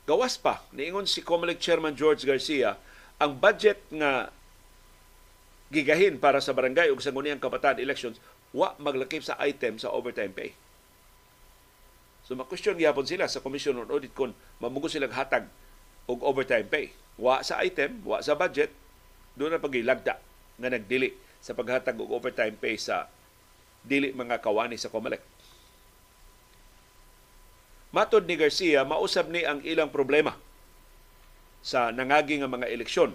Gawas 0.09 0.35
pa, 0.41 0.65
niingon 0.73 1.05
si 1.05 1.21
COMELEC 1.21 1.61
Chairman 1.61 1.93
George 1.93 2.25
Garcia, 2.25 2.75
ang 3.21 3.37
budget 3.37 3.77
nga 3.93 4.33
gigahin 5.71 6.17
para 6.19 6.41
sa 6.43 6.51
barangay 6.51 6.91
ug 6.91 6.99
sa 6.99 7.13
nguniyang 7.15 7.39
kabataan 7.39 7.79
elections 7.79 8.19
wa 8.51 8.75
maglakip 8.81 9.23
sa 9.23 9.39
item 9.39 9.79
sa 9.79 9.93
overtime 9.93 10.33
pay. 10.35 10.51
So 12.27 12.35
ma-question 12.35 12.75
gyapon 12.75 13.07
sila 13.07 13.29
sa 13.31 13.39
Commission 13.39 13.79
on 13.79 13.87
Audit 13.87 14.11
kung 14.11 14.35
mamugo 14.59 14.91
silang 14.91 15.15
hatag 15.15 15.47
og 16.09 16.19
overtime 16.25 16.67
pay. 16.67 16.91
Wa 17.15 17.45
sa 17.45 17.61
item, 17.63 18.03
wa 18.03 18.19
sa 18.19 18.35
budget, 18.35 18.73
doon 19.35 19.55
na 19.55 19.63
pagilagda 19.63 20.19
nga 20.57 20.69
nagdili 20.69 21.15
sa 21.41 21.57
paghatag 21.57 21.97
og 21.97 22.13
overtime 22.13 22.53
pay 22.53 22.77
sa 22.77 23.09
dili 23.81 24.13
mga 24.13 24.39
kawani 24.39 24.77
sa 24.77 24.93
COMELEC. 24.93 25.21
Matod 27.91 28.23
ni 28.23 28.39
Garcia, 28.39 28.87
mausab 28.87 29.27
ni 29.27 29.43
ang 29.43 29.59
ilang 29.67 29.91
problema 29.91 30.37
sa 31.59 31.91
nangagi 31.91 32.39
nga 32.39 32.47
mga 32.47 32.71
eleksyon. 32.71 33.11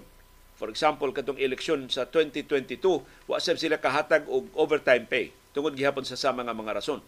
For 0.56 0.68
example, 0.68 1.12
katong 1.12 1.40
eleksyon 1.40 1.88
sa 1.88 2.04
2022, 2.08 2.80
wa 3.28 3.36
sab 3.40 3.56
sila 3.56 3.80
kahatag 3.80 4.28
og 4.28 4.48
overtime 4.52 5.08
pay 5.08 5.32
tungod 5.56 5.72
gihapon 5.72 6.04
sa 6.04 6.20
sama 6.20 6.44
nga 6.44 6.52
mga 6.52 6.76
rason. 6.76 7.00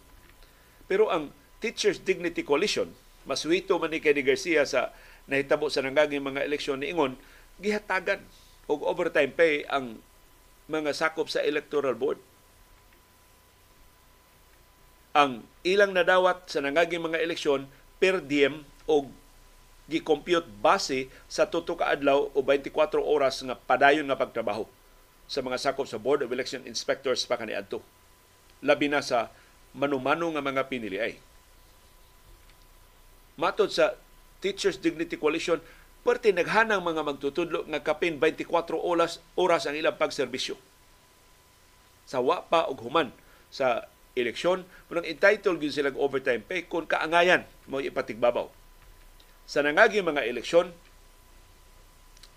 Pero 0.89 1.13
ang 1.13 1.29
Teachers 1.61 2.01
Dignity 2.01 2.41
Coalition, 2.41 2.89
mas 3.29 3.45
wito 3.45 3.77
man 3.77 3.93
ni 3.93 4.01
ni 4.01 4.23
Garcia 4.25 4.65
sa 4.65 4.89
nahitabo 5.29 5.69
sa 5.69 5.85
nangaging 5.85 6.25
mga 6.25 6.41
eleksyon 6.49 6.81
ni 6.81 6.89
Ingon, 6.89 7.13
gihatagan 7.61 8.23
og 8.69 8.85
overtime 8.85 9.33
pay 9.33 9.65
ang 9.65 9.97
mga 10.69 10.93
sakop 10.93 11.25
sa 11.25 11.41
electoral 11.41 11.97
board. 11.97 12.21
Ang 15.17 15.41
ilang 15.65 15.97
nadawat 15.97 16.45
sa 16.45 16.61
nangaging 16.61 17.01
mga 17.01 17.17
eleksyon 17.17 17.65
per 17.97 18.21
diem 18.21 18.61
og 18.85 19.09
gi-compute 19.89 20.45
base 20.61 21.09
sa 21.25 21.49
tuto 21.49 21.73
ka 21.73 21.89
adlaw 21.89 22.29
o 22.29 22.39
24 22.45 23.01
oras 23.01 23.41
nga 23.41 23.57
padayon 23.57 24.05
nga 24.05 24.21
pagtrabaho 24.21 24.69
sa 25.25 25.41
mga 25.41 25.57
sakop 25.57 25.89
sa 25.89 25.97
Board 25.97 26.21
of 26.21 26.29
Election 26.29 26.61
Inspectors 26.69 27.25
pa 27.25 27.41
kaniadto. 27.41 27.81
Labi 28.61 28.85
na 28.85 29.01
sa 29.01 29.33
manumano 29.73 30.29
nga 30.29 30.45
mga 30.45 30.69
piniliay. 30.69 31.17
Matod 33.33 33.73
sa 33.73 33.97
Teachers 34.41 34.77
Dignity 34.77 35.17
Coalition, 35.17 35.57
Perti 35.99 36.31
naghanang 36.31 36.79
mga 36.79 37.03
magtutudlo 37.03 37.67
nga 37.67 37.83
kapin 37.83 38.17
24 38.17 38.47
oras 38.79 39.19
oras 39.35 39.67
ang 39.67 39.75
ilang 39.75 39.99
pagserbisyo. 39.99 40.55
Sa 42.07 42.23
wa 42.23 42.41
pa 42.47 42.65
og 42.65 42.81
human 42.81 43.11
sa 43.51 43.85
eleksyon, 44.17 44.65
munang 44.89 45.05
entitled 45.05 45.59
gyud 45.61 45.75
silang 45.75 45.99
overtime 45.99 46.41
pay 46.41 46.65
kung 46.65 46.87
kaangayan 46.89 47.45
mo 47.69 47.83
ipatigbabaw. 47.83 48.49
Sa 49.49 49.61
nangagi 49.61 50.01
mga 50.01 50.25
eleksyon, 50.25 50.73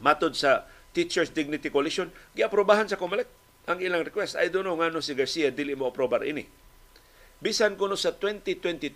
matod 0.02 0.34
sa 0.34 0.66
Teachers 0.92 1.32
Dignity 1.32 1.72
Coalition, 1.72 2.12
giaprobahan 2.36 2.88
sa 2.90 3.00
COMELEC 3.00 3.28
ang 3.70 3.78
ilang 3.80 4.04
request. 4.04 4.36
I 4.36 4.50
don't 4.50 4.66
know 4.66 4.76
nga 4.76 4.92
no 4.92 5.00
si 5.00 5.16
Garcia 5.16 5.48
dili 5.54 5.72
mo 5.72 5.88
aprobar 5.88 6.26
ini. 6.26 6.44
Bisan 7.42 7.78
kuno 7.78 7.96
sa 7.96 8.14
2022 8.14 8.92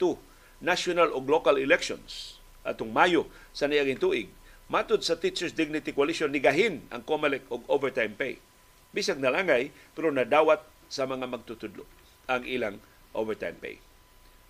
national 0.61 1.13
o 1.13 1.19
local 1.23 1.57
elections 1.59 2.39
atong 2.67 2.91
Mayo 2.91 3.31
sa 3.55 3.71
niaging 3.71 4.01
tuig, 4.01 4.29
Matod 4.67 5.07
sa 5.07 5.15
Teachers 5.15 5.55
Dignity 5.55 5.95
Coalition, 5.95 6.35
nigahin 6.35 6.83
ang 6.91 7.07
COMELEC 7.07 7.47
og 7.55 7.63
overtime 7.71 8.19
pay. 8.19 8.43
Bisag 8.91 9.23
nalangay, 9.23 9.71
pero 9.95 10.11
nadawat 10.11 10.59
sa 10.91 11.07
mga 11.07 11.31
magtutudlo 11.31 11.87
ang 12.27 12.43
ilang 12.43 12.83
overtime 13.15 13.55
pay. 13.63 13.79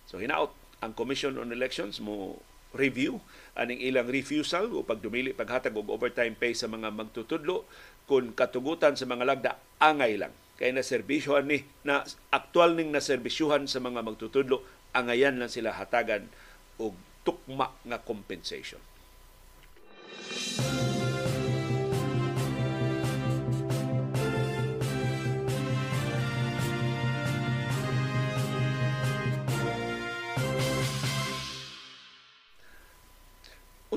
So 0.09 0.17
hinaot 0.17 0.49
ang 0.81 0.97
Commission 0.97 1.37
on 1.37 1.53
Elections 1.53 2.01
mo 2.01 2.41
review 2.73 3.21
aning 3.53 3.77
ilang 3.77 4.09
refusal 4.09 4.73
o 4.73 4.81
pagdumili 4.81 5.37
paghatag 5.37 5.77
og 5.77 5.93
overtime 5.93 6.33
pay 6.33 6.57
sa 6.57 6.65
mga 6.65 6.89
magtutudlo 6.93 7.69
kung 8.09 8.33
katugutan 8.33 8.97
sa 8.97 9.05
mga 9.05 9.23
lagda 9.23 9.51
angay 9.77 10.17
lang 10.17 10.33
kay 10.57 10.73
na 10.73 10.81
serbisyohan 10.81 11.45
ni 11.45 11.63
na 11.85 12.01
aktual 12.33 12.73
ning 12.73 12.89
na 12.89 13.01
serbisyuhan 13.01 13.69
sa 13.69 13.77
mga 13.77 14.01
magtutudlo 14.01 14.65
angayan 14.97 15.37
lang 15.37 15.53
sila 15.53 15.77
hatagan 15.77 16.25
og 16.81 16.97
tukma 17.21 17.69
nga 17.85 18.01
compensation. 18.01 18.81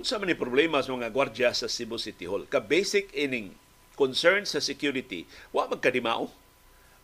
Unsa 0.01 0.17
man 0.17 0.33
ni 0.33 0.39
problema 0.39 0.81
sa 0.81 0.97
mga 0.97 1.13
gwardiya 1.13 1.53
sa 1.53 1.69
Cebu 1.69 2.01
City 2.01 2.25
Hall? 2.25 2.49
Ka 2.49 2.57
basic 2.57 3.13
ining 3.13 3.53
concern 4.01 4.49
sa 4.49 4.57
security, 4.57 5.29
wa 5.53 5.69
magkadimao 5.69 6.33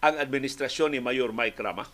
ang 0.00 0.16
administrasyon 0.16 0.96
ni 0.96 1.00
Mayor 1.04 1.28
Mike 1.28 1.60
Rama. 1.60 1.84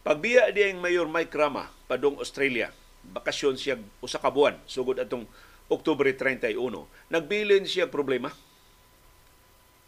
Pagbiya 0.00 0.48
di 0.48 0.64
ang 0.64 0.80
Mayor 0.80 1.04
Mike 1.12 1.36
Rama 1.36 1.68
padong 1.84 2.16
Australia, 2.16 2.72
bakasyon 3.04 3.60
siya 3.60 3.76
usa 4.00 4.16
ka 4.16 4.32
buwan 4.32 4.56
sugod 4.64 4.96
atong 4.96 5.28
Oktubre 5.68 6.08
31, 6.16 6.56
nagbilin 7.12 7.68
siya 7.68 7.88
problema. 7.88 8.32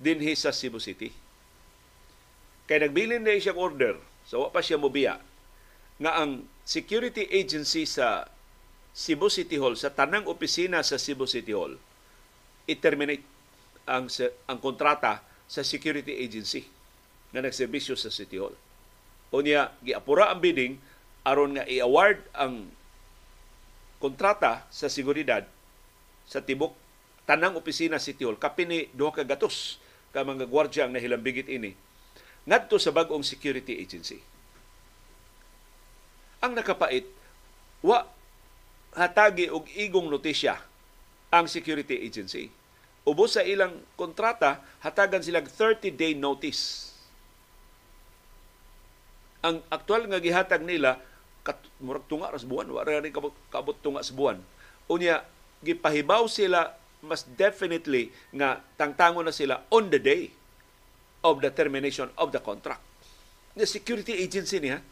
dinhi 0.01 0.33
sa 0.33 0.49
Cebu 0.49 0.81
City. 0.81 1.13
Kay 2.65 2.89
nagbilin 2.89 3.21
na 3.21 3.37
siyang 3.37 3.61
order, 3.61 4.01
so 4.25 4.49
wa 4.49 4.49
pa 4.49 4.65
siya 4.65 4.81
mobiya, 4.81 5.21
nga 6.01 6.13
ang 6.17 6.49
security 6.65 7.29
agency 7.29 7.85
sa 7.85 8.25
Cebu 8.97 9.29
City 9.29 9.61
Hall, 9.61 9.77
sa 9.77 9.93
tanang 9.93 10.25
opisina 10.25 10.81
sa 10.81 10.97
Cebu 10.97 11.29
City 11.29 11.53
Hall, 11.53 11.77
i-terminate 12.65 13.23
ang, 13.85 14.09
ang 14.49 14.59
kontrata 14.59 15.21
sa 15.45 15.61
security 15.61 16.17
agency 16.25 16.65
na 17.37 17.45
nagserbisyo 17.45 17.93
sa 17.93 18.09
City 18.09 18.41
Hall. 18.41 18.57
Unya, 19.37 19.77
giapura 19.85 20.33
ang 20.33 20.41
bidding 20.41 20.81
aron 21.29 21.61
nga 21.61 21.69
i-award 21.69 22.25
ang 22.33 22.73
kontrata 24.01 24.65
sa 24.73 24.89
seguridad 24.89 25.45
sa 26.31 26.39
tibok 26.39 26.79
tanang 27.27 27.59
opisina 27.59 27.99
City 27.99 28.23
Hall 28.23 28.39
kapini 28.39 28.87
duha 28.95 29.11
ka 29.11 29.27
gatos 29.27 29.83
ka 30.15 30.23
mga 30.23 30.47
gwardiya 30.47 30.87
ang 30.87 30.95
nahilambigit 30.95 31.51
ini 31.51 31.75
ngadto 32.47 32.79
sa 32.81 32.95
bag-ong 32.95 33.27
security 33.27 33.77
agency. 33.83 34.23
Ang 36.41 36.57
nakapait 36.57 37.05
wa 37.85 38.09
hatagi 38.97 39.53
og 39.53 39.69
igong 39.77 40.09
notisya 40.09 40.57
ang 41.31 41.47
security 41.47 42.01
agency. 42.01 42.51
Ubos 43.07 43.39
sa 43.39 43.43
ilang 43.45 43.81
kontrata, 43.97 44.61
hatagan 44.85 45.25
silang 45.25 45.47
30-day 45.47 46.17
notice. 46.19 46.93
Ang 49.41 49.65
aktual 49.73 50.05
nga 50.05 50.21
gihatag 50.21 50.65
nila 50.65 51.01
murag 51.81 52.05
tunga 52.07 52.29
ras 52.29 52.45
buwan, 52.45 52.69
wala 52.69 53.01
rin 53.01 53.09
kabot, 53.09 53.33
kabot 53.49 53.73
tunga 53.81 54.05
sa 54.05 54.13
buwan. 54.13 54.37
Unya, 54.91 55.25
gipahibaw 55.61 56.25
sila 56.27 56.77
mas 57.01 57.25
definitely 57.25 58.13
nga 58.33 58.61
tangtango 58.77 59.25
na 59.25 59.33
sila 59.33 59.65
on 59.73 59.89
the 59.89 60.01
day 60.01 60.29
of 61.25 61.41
the 61.41 61.49
termination 61.53 62.09
of 62.17 62.33
the 62.33 62.41
contract. 62.41 62.81
The 63.57 63.65
security 63.69 64.21
agency 64.21 64.61
niya, 64.61 64.85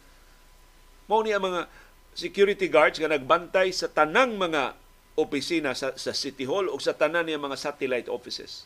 mao 1.09 1.21
ni 1.21 1.33
ang 1.33 1.45
mga 1.45 1.69
security 2.13 2.69
guards 2.69 2.97
nga 2.97 3.09
nagbantay 3.09 3.73
sa 3.73 3.89
tanang 3.89 4.37
mga 4.37 4.77
opisina 5.17 5.73
sa, 5.73 5.93
sa 5.97 6.13
City 6.13 6.45
Hall 6.45 6.69
o 6.69 6.77
sa 6.81 6.97
tanan 6.97 7.29
niya 7.29 7.41
mga 7.41 7.57
satellite 7.57 8.09
offices. 8.09 8.65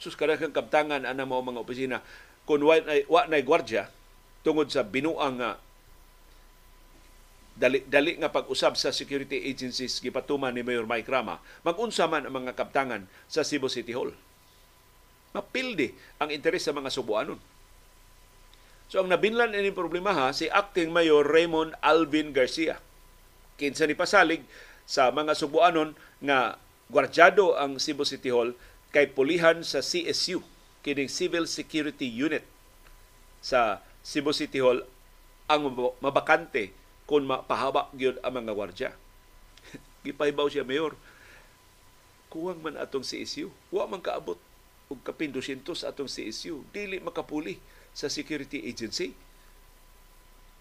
Sus 0.00 0.16
kada 0.18 0.40
kang 0.40 0.54
kabtangan 0.54 1.04
ana 1.04 1.28
mo 1.28 1.40
mga 1.40 1.62
opisina 1.62 1.98
kung 2.42 2.64
wa 2.64 2.78
wa 3.06 3.22
na 3.30 3.38
gwardiya 3.38 3.86
tungod 4.42 4.66
sa 4.70 4.82
binuang 4.82 5.38
nga 5.38 5.50
dali, 7.62 7.78
dali 7.86 8.18
nga 8.18 8.34
pag-usab 8.34 8.74
sa 8.74 8.90
security 8.90 9.38
agencies 9.46 10.02
gipatuman 10.02 10.50
ni 10.50 10.66
Mayor 10.66 10.82
Mike 10.82 11.06
Rama, 11.06 11.38
mag-unsa 11.62 12.10
man 12.10 12.26
ang 12.26 12.34
mga 12.42 12.58
kaptangan 12.58 13.06
sa 13.30 13.46
Cebu 13.46 13.70
City 13.70 13.94
Hall. 13.94 14.10
Mapildi 15.30 15.94
ang 16.18 16.34
interes 16.34 16.66
sa 16.66 16.74
mga 16.74 16.90
Subuanon. 16.90 17.38
So 18.90 18.98
ang 18.98 19.08
nabinlan 19.14 19.54
ini 19.54 19.70
problema 19.70 20.10
ha, 20.10 20.34
si 20.34 20.50
Acting 20.50 20.90
Mayor 20.90 21.22
Raymond 21.22 21.78
Alvin 21.78 22.34
Garcia. 22.34 22.82
Kinsa 23.54 23.86
ni 23.86 23.94
pasalig 23.94 24.42
sa 24.82 25.14
mga 25.14 25.38
Subuanon 25.38 25.94
nga 26.18 26.58
gwardyado 26.90 27.54
ang 27.54 27.78
Cebu 27.78 28.02
City 28.02 28.34
Hall 28.34 28.58
kay 28.90 29.06
pulihan 29.06 29.62
sa 29.62 29.80
CSU, 29.80 30.42
kining 30.82 31.08
Civil 31.08 31.46
Security 31.46 32.10
Unit 32.10 32.42
sa 33.38 33.80
Cebu 34.02 34.34
City 34.34 34.58
Hall 34.58 34.82
ang 35.46 35.94
mabakante 36.02 36.81
kung 37.12 37.28
mapahaba 37.28 37.92
gyud 37.92 38.16
ang 38.24 38.40
mga 38.40 38.56
gwardya. 38.56 38.90
Gipahibaw 40.08 40.48
siya 40.48 40.64
mayor. 40.64 40.96
Kuwang 42.32 42.64
man 42.64 42.80
atong 42.80 43.04
CSU. 43.04 43.52
Wa 43.68 43.84
man 43.84 44.00
kaabot 44.00 44.40
og 44.88 44.98
kapin 45.04 45.28
200 45.28 45.60
atong 45.84 46.08
CSU. 46.08 46.64
Dili 46.72 47.04
makapuli 47.04 47.60
sa 47.92 48.08
security 48.08 48.64
agency. 48.64 49.12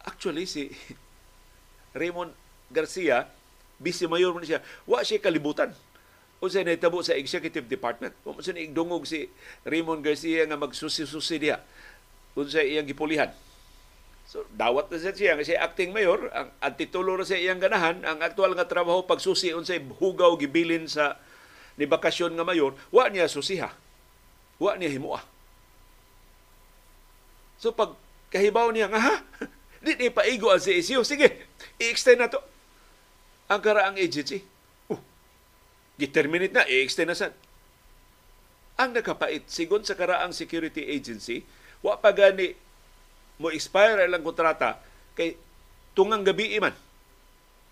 Actually 0.03 0.43
si 0.43 0.75
Raymond 1.99 2.35
Garcia, 2.67 3.31
vice 3.79 4.03
mayor 4.11 4.35
man 4.35 4.43
siya, 4.43 4.59
wa 4.83 4.99
siya 5.07 5.23
kalibutan 5.23 5.71
unsa 6.43 6.67
na 6.67 6.75
tabo 6.75 6.99
sa 6.99 7.15
executive 7.15 7.71
department. 7.71 8.11
Wa 8.27 8.35
man 8.35 8.59
igdungog 8.59 9.07
si 9.07 9.31
Raymond 9.63 10.03
Garcia 10.03 10.43
nga 10.43 10.59
magsusi-susi 10.59 11.39
diha 11.39 11.63
unsa 12.35 12.59
iyang 12.59 12.83
gipulihan 12.83 13.31
So, 14.31 14.47
dawat 14.55 14.87
na 14.87 14.95
siya 14.95 15.11
siya, 15.11 15.35
kasi 15.35 15.59
acting 15.59 15.91
mayor, 15.91 16.31
ang, 16.31 16.55
ang 16.63 16.73
titulo 16.79 17.19
na 17.19 17.27
sa 17.27 17.35
iyang 17.35 17.59
ganahan, 17.59 17.99
ang 18.07 18.23
aktual 18.23 18.55
nga 18.55 18.63
trabaho 18.63 19.03
pagsusi 19.03 19.51
unsay 19.51 19.83
hugaw 19.83 20.39
gibilin 20.39 20.87
sa 20.87 21.19
ni 21.75 21.83
bakasyon 21.83 22.39
nga 22.39 22.47
mayor, 22.47 22.71
wa 22.95 23.11
niya 23.11 23.27
susiha. 23.27 23.75
Wa 24.55 24.79
niya 24.79 24.87
himuha. 24.87 25.19
So 27.59 27.75
pag 27.75 27.91
kahibaw 28.31 28.71
niya 28.71 28.87
nga 28.87 29.03
ha, 29.03 29.15
di 29.83 29.99
ni 29.99 30.07
paigo 30.07 30.47
ang 30.47 30.63
CSU. 30.63 31.03
Sige, 31.03 31.27
i-extend 31.75 32.23
na 32.23 32.31
to. 32.31 32.39
Ang 33.51 33.59
karaang 33.59 33.99
agency. 33.99 34.47
Uh, 34.87 35.01
gi-terminate 35.99 36.55
na, 36.55 36.63
i-extend 36.71 37.11
na 37.11 37.19
sad. 37.19 37.35
Ang 38.79 38.95
nakapait, 38.95 39.43
sigon 39.51 39.83
sa 39.83 39.99
karaang 39.99 40.31
security 40.31 40.87
agency, 40.87 41.43
wa 41.83 41.99
pa 41.99 42.15
gani 42.15 42.55
mo 43.41 43.49
expire 43.49 44.05
ang 44.05 44.21
kontrata 44.21 44.77
kay 45.17 45.35
tungang 45.97 46.21
gabi 46.21 46.61
man 46.61 46.77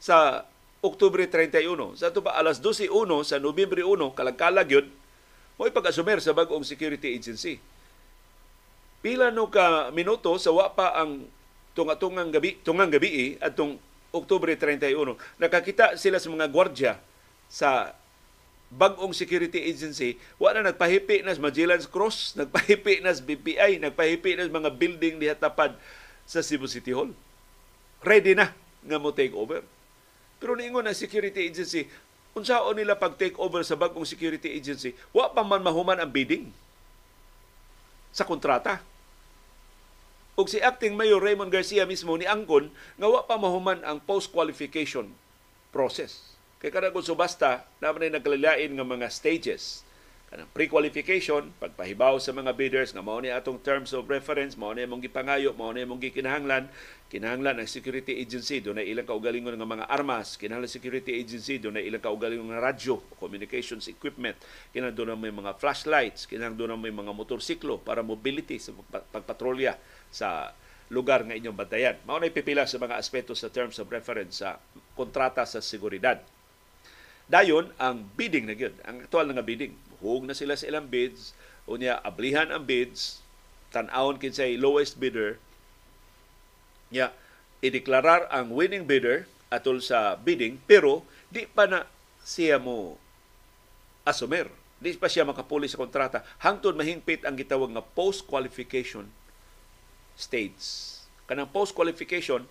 sa 0.02 0.44
Oktubre 0.80 1.28
31. 1.28 2.00
Sa 2.00 2.08
ito 2.08 2.24
pa 2.24 2.40
alas 2.40 2.64
12.1 2.64 2.90
sa 3.28 3.36
Nobyembre 3.36 3.84
1, 3.84 4.16
kalagkalag 4.16 4.70
yun, 4.72 4.88
mo 5.60 5.68
ipag-asumer 5.68 6.24
sa 6.24 6.32
bagong 6.32 6.64
security 6.64 7.20
agency. 7.20 7.60
Pila 9.04 9.28
no 9.32 9.52
ka 9.52 9.92
minuto 9.92 10.32
sa 10.40 10.56
wa 10.56 10.72
pa 10.72 10.96
ang 10.96 11.28
tunga-tungang 11.76 12.32
gabi, 12.32 12.60
tungang 12.64 12.92
gabi 12.92 13.10
eh, 13.12 13.30
atong 13.44 13.76
Oktubre 14.16 14.56
31. 14.56 15.20
Nakakita 15.38 16.00
sila 16.00 16.18
sa 16.18 16.32
mga 16.32 16.48
gwardya 16.48 16.94
sa 17.52 17.92
bagong 18.70 19.12
security 19.18 19.66
agency, 19.66 20.22
wala 20.38 20.62
na 20.62 20.72
nagpahipi 20.72 21.26
na 21.26 21.34
sa 21.34 21.42
Magellan's 21.42 21.90
Cross, 21.90 22.18
nagpahipi 22.40 23.02
na 23.02 23.14
sa 23.14 23.26
BPI, 23.26 23.82
nagpahipi 23.82 24.38
na 24.38 24.46
sa 24.46 24.54
mga 24.54 24.72
building 24.78 25.16
diha 25.18 25.36
tapad 25.36 25.74
sa 26.30 26.46
Cebu 26.46 26.70
City 26.70 26.94
Hall. 26.94 27.10
Ready 28.06 28.38
na 28.38 28.54
nga 28.86 28.98
mo 29.02 29.10
take 29.10 29.34
over. 29.34 29.66
Pero 30.40 30.56
niingon 30.56 30.86
na 30.86 30.96
security 30.96 31.50
agency, 31.50 31.90
unsaon 32.38 32.78
nila 32.78 32.96
pag 32.96 33.18
take 33.18 33.36
over 33.42 33.66
sa 33.66 33.76
bagong 33.76 34.06
security 34.06 34.54
agency, 34.54 34.94
wa 35.12 35.28
pa 35.34 35.42
man 35.44 35.66
mahuman 35.66 36.00
ang 36.00 36.08
bidding 36.08 36.54
sa 38.14 38.24
kontrata. 38.24 38.80
Ug 40.40 40.48
si 40.48 40.64
acting 40.64 40.96
mayor 40.96 41.20
Raymond 41.20 41.52
Garcia 41.52 41.84
mismo 41.84 42.16
ni 42.16 42.24
angkon 42.24 42.72
nga 42.96 43.08
wa 43.12 43.26
pa 43.28 43.36
mahuman 43.36 43.84
ang 43.84 44.00
post 44.00 44.32
qualification 44.32 45.12
process 45.76 46.39
Kay 46.60 46.76
kada 46.76 46.92
kung 46.92 47.00
subasta, 47.00 47.64
naman 47.80 48.04
ay 48.04 48.20
nagkalilain 48.20 48.76
ng 48.76 48.84
mga 48.84 49.08
stages. 49.08 49.88
Kanang 50.28 50.52
pre-qualification, 50.52 51.56
pagpahibaw 51.56 52.20
sa 52.20 52.36
mga 52.36 52.52
bidders, 52.52 52.92
nga 52.92 53.00
mao 53.00 53.16
ni 53.24 53.32
atong 53.32 53.64
terms 53.64 53.96
of 53.96 54.12
reference, 54.12 54.60
mao 54.60 54.76
ni 54.76 54.84
mong 54.84 55.00
gipangayo, 55.00 55.56
mao 55.56 55.72
ni 55.72 55.88
mong 55.88 56.04
gikinahanglan, 56.04 56.68
kinahanglan 57.08 57.64
ang 57.64 57.70
security 57.72 58.20
agency, 58.20 58.60
doon 58.60 58.76
na 58.76 58.84
ilang 58.84 59.08
kaugalingon 59.08 59.56
ng 59.56 59.72
mga 59.72 59.88
armas, 59.88 60.36
kinahanglan 60.36 60.68
security 60.68 61.16
agency, 61.16 61.64
doon 61.64 61.80
na 61.80 61.82
ilang 61.82 62.04
kaugalingon 62.04 62.52
ng 62.52 62.60
radyo, 62.60 63.00
communications 63.16 63.88
equipment, 63.88 64.36
kinahanglan 64.76 65.00
doon 65.00 65.10
na 65.16 65.18
may 65.18 65.32
mga 65.32 65.56
flashlights, 65.64 66.28
kinahanglan 66.28 66.60
doon 66.60 66.72
na 66.76 66.84
may 66.84 66.92
mga 66.92 67.16
motorsiklo 67.16 67.80
para 67.80 68.04
mobility 68.04 68.60
sa 68.60 68.76
pagpatrolya 69.16 69.80
sa 70.12 70.52
lugar 70.92 71.24
nga 71.24 71.40
inyong 71.40 71.56
bantayan. 71.56 71.96
Mao 72.04 72.20
na 72.20 72.28
ipipila 72.28 72.68
sa 72.68 72.76
mga 72.84 73.00
aspeto 73.00 73.32
sa 73.32 73.48
terms 73.48 73.80
of 73.80 73.88
reference 73.88 74.44
sa 74.44 74.60
kontrata 75.00 75.48
sa 75.48 75.64
seguridad. 75.64 76.20
Dayon 77.30 77.70
ang 77.78 78.10
bidding 78.18 78.50
na 78.50 78.58
gyud, 78.58 78.74
ang 78.82 79.06
aktual 79.06 79.30
nga 79.30 79.46
bidding. 79.46 79.78
Hug 80.02 80.26
na 80.26 80.34
sila 80.34 80.58
sa 80.58 80.66
ilang 80.66 80.90
bids, 80.90 81.38
unya 81.70 82.02
ablihan 82.02 82.50
ang 82.50 82.66
bids, 82.66 83.22
tan-awon 83.70 84.18
kinsay 84.18 84.58
lowest 84.58 84.98
bidder. 84.98 85.38
Nya 86.90 87.14
ideklarar 87.62 88.26
ang 88.34 88.50
winning 88.50 88.90
bidder 88.90 89.30
atol 89.54 89.78
sa 89.78 90.18
bidding 90.18 90.58
pero 90.66 91.06
di 91.30 91.46
pa 91.46 91.70
na 91.70 91.86
siya 92.26 92.58
mo 92.58 92.98
asumer. 94.10 94.50
Di 94.82 94.98
pa 94.98 95.06
siya 95.06 95.28
makapuli 95.28 95.70
sa 95.70 95.78
kontrata 95.78 96.26
hangtod 96.42 96.74
mahingpit 96.74 97.30
ang 97.30 97.38
gitawag 97.38 97.70
nga 97.78 97.86
post 97.86 98.26
qualification 98.26 99.06
stage. 100.18 100.98
Kanang 101.30 101.52
post 101.54 101.78
qualification 101.78 102.42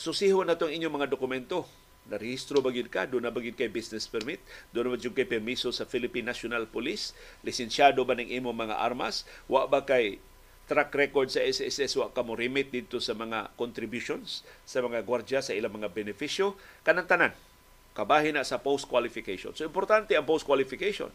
susihon 0.00 0.48
na 0.48 0.56
itong 0.56 0.72
inyong 0.72 0.96
mga 0.96 1.10
dokumento 1.12 1.68
narehistro 2.10 2.58
ba 2.58 2.74
ka, 2.74 3.06
doon 3.06 3.24
na 3.24 3.32
ba 3.32 3.38
kay 3.38 3.70
business 3.70 4.10
permit, 4.10 4.42
doon 4.74 4.90
na 4.90 4.90
ba 4.92 4.98
kay 4.98 5.24
permiso 5.24 5.70
sa 5.70 5.86
Philippine 5.86 6.26
National 6.26 6.66
Police, 6.66 7.14
lisensyado 7.46 8.02
ba 8.02 8.18
ng 8.18 8.26
imo 8.28 8.50
mga 8.50 8.82
armas, 8.82 9.22
wa 9.46 9.64
ba 9.70 9.86
kay 9.86 10.18
track 10.66 10.90
record 10.94 11.30
sa 11.30 11.42
SSS 11.42 11.98
wa 11.98 12.10
ka 12.10 12.22
mo 12.22 12.34
remit 12.38 12.70
dito 12.70 12.98
sa 13.02 13.14
mga 13.14 13.54
contributions 13.58 14.46
sa 14.62 14.78
mga 14.82 15.02
gwardiya 15.02 15.42
sa 15.42 15.54
ilang 15.54 15.74
mga 15.74 15.90
benepisyo? 15.90 16.58
Kanang 16.82 17.06
tanan 17.06 17.34
kabahin 17.90 18.38
na 18.38 18.46
sa 18.46 18.62
post 18.62 18.86
qualification 18.86 19.50
so 19.50 19.66
importante 19.66 20.14
ang 20.14 20.22
post 20.22 20.46
qualification 20.46 21.10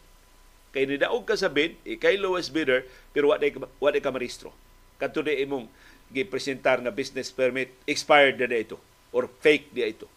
Kay 0.76 0.92
nidaog 0.92 1.24
ka 1.24 1.40
sa 1.40 1.48
bid, 1.48 1.80
ikay 1.88 2.20
lowest 2.20 2.52
bidder, 2.52 2.84
pero 3.16 3.32
wa 3.32 3.40
wa 3.80 3.96
ka 3.96 4.12
maristro. 4.12 4.52
Kadto 5.00 5.24
imong 5.24 5.72
gipresentar 6.12 6.84
nga 6.84 6.92
business 6.92 7.32
permit 7.32 7.72
expired 7.88 8.36
na, 8.36 8.52
na 8.52 8.60
ito 8.60 8.76
or 9.16 9.32
fake 9.40 9.72
di 9.72 9.88
ito. 9.88 10.12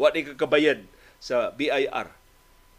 Wa 0.00 0.08
ka 0.08 0.32
kabayad 0.32 0.80
sa 1.20 1.52
BIR. 1.52 2.08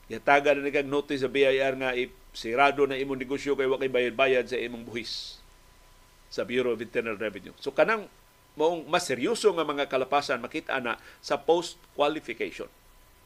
Yataga 0.10 0.58
na 0.58 0.74
kag 0.74 0.90
notice 0.90 1.22
sa 1.22 1.30
BIR 1.30 1.78
nga 1.78 1.94
sirado 2.34 2.90
na 2.90 2.98
imong 2.98 3.22
negosyo 3.22 3.54
kay 3.54 3.70
wa 3.70 3.78
kay 3.78 3.94
bayad-bayad 3.94 4.50
sa 4.50 4.58
imong 4.58 4.82
buhis 4.82 5.38
sa 6.34 6.42
Bureau 6.42 6.74
of 6.74 6.82
Internal 6.82 7.14
Revenue. 7.14 7.54
So 7.62 7.70
kanang 7.70 8.10
maong 8.58 8.90
mas 8.90 9.06
seryoso 9.06 9.54
nga 9.54 9.68
mga 9.68 9.86
kalapasan 9.86 10.42
makita 10.42 10.82
na 10.82 10.98
sa 11.22 11.38
post 11.38 11.78
qualification. 11.94 12.68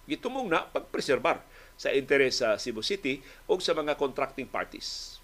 Gitumong 0.06 0.52
na 0.52 0.68
pagpreserbar 0.68 1.40
sa 1.80 1.90
interes 1.96 2.44
sa 2.44 2.60
Cebu 2.60 2.84
City 2.84 3.24
o 3.48 3.58
sa 3.58 3.74
mga 3.74 3.96
contracting 3.96 4.46
parties. 4.46 5.18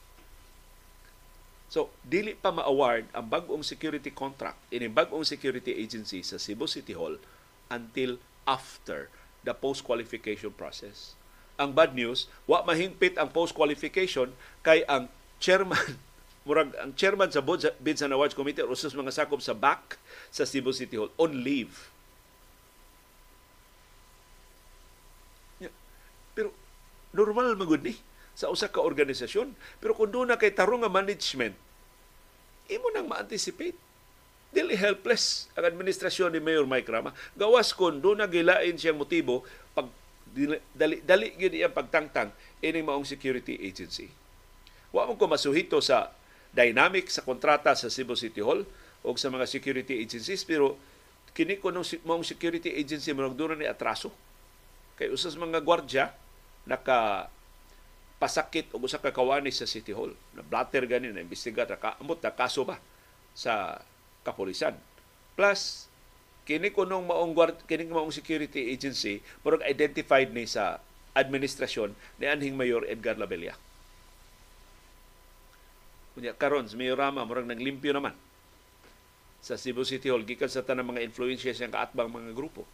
So, 1.71 1.87
dili 2.03 2.35
pa 2.35 2.51
ma-award 2.51 3.07
ang 3.15 3.31
bagong 3.31 3.63
security 3.63 4.11
contract 4.11 4.59
in 4.75 4.83
bagong 4.91 5.23
security 5.23 5.71
agency 5.79 6.19
sa 6.19 6.35
Cebu 6.35 6.67
City 6.67 6.91
Hall 6.91 7.15
until 7.71 8.19
after 8.45 9.09
the 9.41 9.53
post-qualification 9.53 10.53
process. 10.53 11.17
Ang 11.57 11.73
bad 11.77 11.93
news, 11.93 12.29
wa 12.49 12.65
mahingpit 12.65 13.17
ang 13.17 13.29
post-qualification 13.29 14.33
kay 14.65 14.85
ang 14.85 15.09
chairman 15.41 15.77
murag 16.47 16.73
ang 16.81 16.97
chairman 16.97 17.29
sa 17.29 17.41
Bids 17.45 18.01
and 18.01 18.13
Awards 18.13 18.33
Committee 18.33 18.65
o 18.65 18.73
usos 18.73 18.97
mga 18.97 19.13
sakop 19.13 19.45
sa 19.45 19.53
back 19.53 20.01
sa 20.33 20.41
Cebu 20.41 20.73
City 20.73 20.97
Hall 20.97 21.13
on 21.21 21.45
leave. 21.45 21.93
Pero 26.33 26.49
normal 27.13 27.53
magud 27.53 27.85
ni 27.85 27.93
sa 28.33 28.49
usa 28.49 28.71
ka 28.71 28.81
organisasyon. 28.81 29.53
Pero 29.77 29.93
kung 29.93 30.09
doon 30.09 30.33
na 30.33 30.39
kay 30.39 30.49
tarong 30.49 30.81
nga 30.81 30.89
management, 30.89 31.53
imo 32.71 32.87
nang 32.89 33.05
ma-anticipate. 33.05 33.77
Dili 34.51 34.75
helpless 34.75 35.47
ang 35.55 35.63
administrasyon 35.63 36.35
ni 36.35 36.43
Mayor 36.43 36.67
Mike 36.67 36.91
Rama. 36.91 37.15
Gawas 37.39 37.71
kung 37.71 38.03
doon 38.03 38.19
na 38.19 38.27
gilain 38.27 38.75
siyang 38.75 38.99
motibo 38.99 39.47
pag 39.71 39.87
dali 40.75 40.99
dali 41.03 41.35
gyud 41.35 41.55
iyang 41.55 41.75
pagtangtang 41.75 42.31
ining 42.59 42.83
maong 42.83 43.07
security 43.07 43.55
agency. 43.63 44.11
Wa 44.91 45.07
mo 45.07 45.15
ko 45.15 45.27
masuhito 45.27 45.79
sa 45.79 46.11
dynamic 46.51 47.07
sa 47.07 47.23
kontrata 47.23 47.71
sa 47.75 47.87
Cebu 47.87 48.15
City 48.19 48.43
Hall 48.43 48.67
o 49.01 49.15
sa 49.15 49.31
mga 49.31 49.47
security 49.47 50.03
agencies 50.03 50.43
pero 50.43 50.75
kini 51.31 51.55
ko 51.57 51.71
nung 51.71 51.87
mong 52.03 52.27
security 52.27 52.75
agency 52.75 53.15
doon 53.15 53.55
ni 53.55 53.67
atraso 53.67 54.11
kay 54.99 55.07
usas 55.07 55.39
mga 55.39 55.63
gwardya 55.63 56.11
naka 56.67 57.31
pasakit 58.21 58.69
o 58.75 58.83
usa 58.83 59.01
ka 59.01 59.15
kawani 59.15 59.49
sa 59.49 59.65
City 59.65 59.95
Hall 59.95 60.11
na 60.35 60.43
blatter 60.43 60.85
gani 60.85 61.09
na 61.09 61.23
imbestiga 61.23 61.63
na 61.65 61.79
kaamot 61.79 62.19
na 62.19 62.35
kaso 62.35 62.67
ba 62.67 62.77
sa 63.31 63.79
kapulisan 64.21 64.77
plus 65.37 65.89
kini 66.45 66.73
ko 66.73 66.85
nung 66.85 67.07
maong 67.07 67.33
kini 67.69 67.87
maong 67.89 68.13
security 68.13 68.73
agency 68.73 69.21
murag 69.45 69.65
identified 69.65 70.33
ni 70.33 70.45
sa 70.49 70.81
administrasyon 71.17 71.93
ni 72.21 72.25
anhing 72.29 72.55
mayor 72.55 72.87
Edgar 72.87 73.19
Labella 73.19 73.57
Kunya 76.11 76.35
karon 76.35 76.67
sa 76.67 76.75
Mayorama 76.75 77.23
murag 77.23 77.47
naglimpyo 77.47 77.95
naman 77.95 78.11
sa 79.41 79.55
Cebu 79.55 79.87
City 79.87 80.11
Hall 80.11 80.27
gikan 80.27 80.51
sa 80.51 80.61
tanang 80.61 80.91
mga 80.91 81.01
influensya 81.07 81.55
siyang 81.55 81.73
kaatbang 81.73 82.11
mga 82.11 82.35
grupo. 82.35 82.67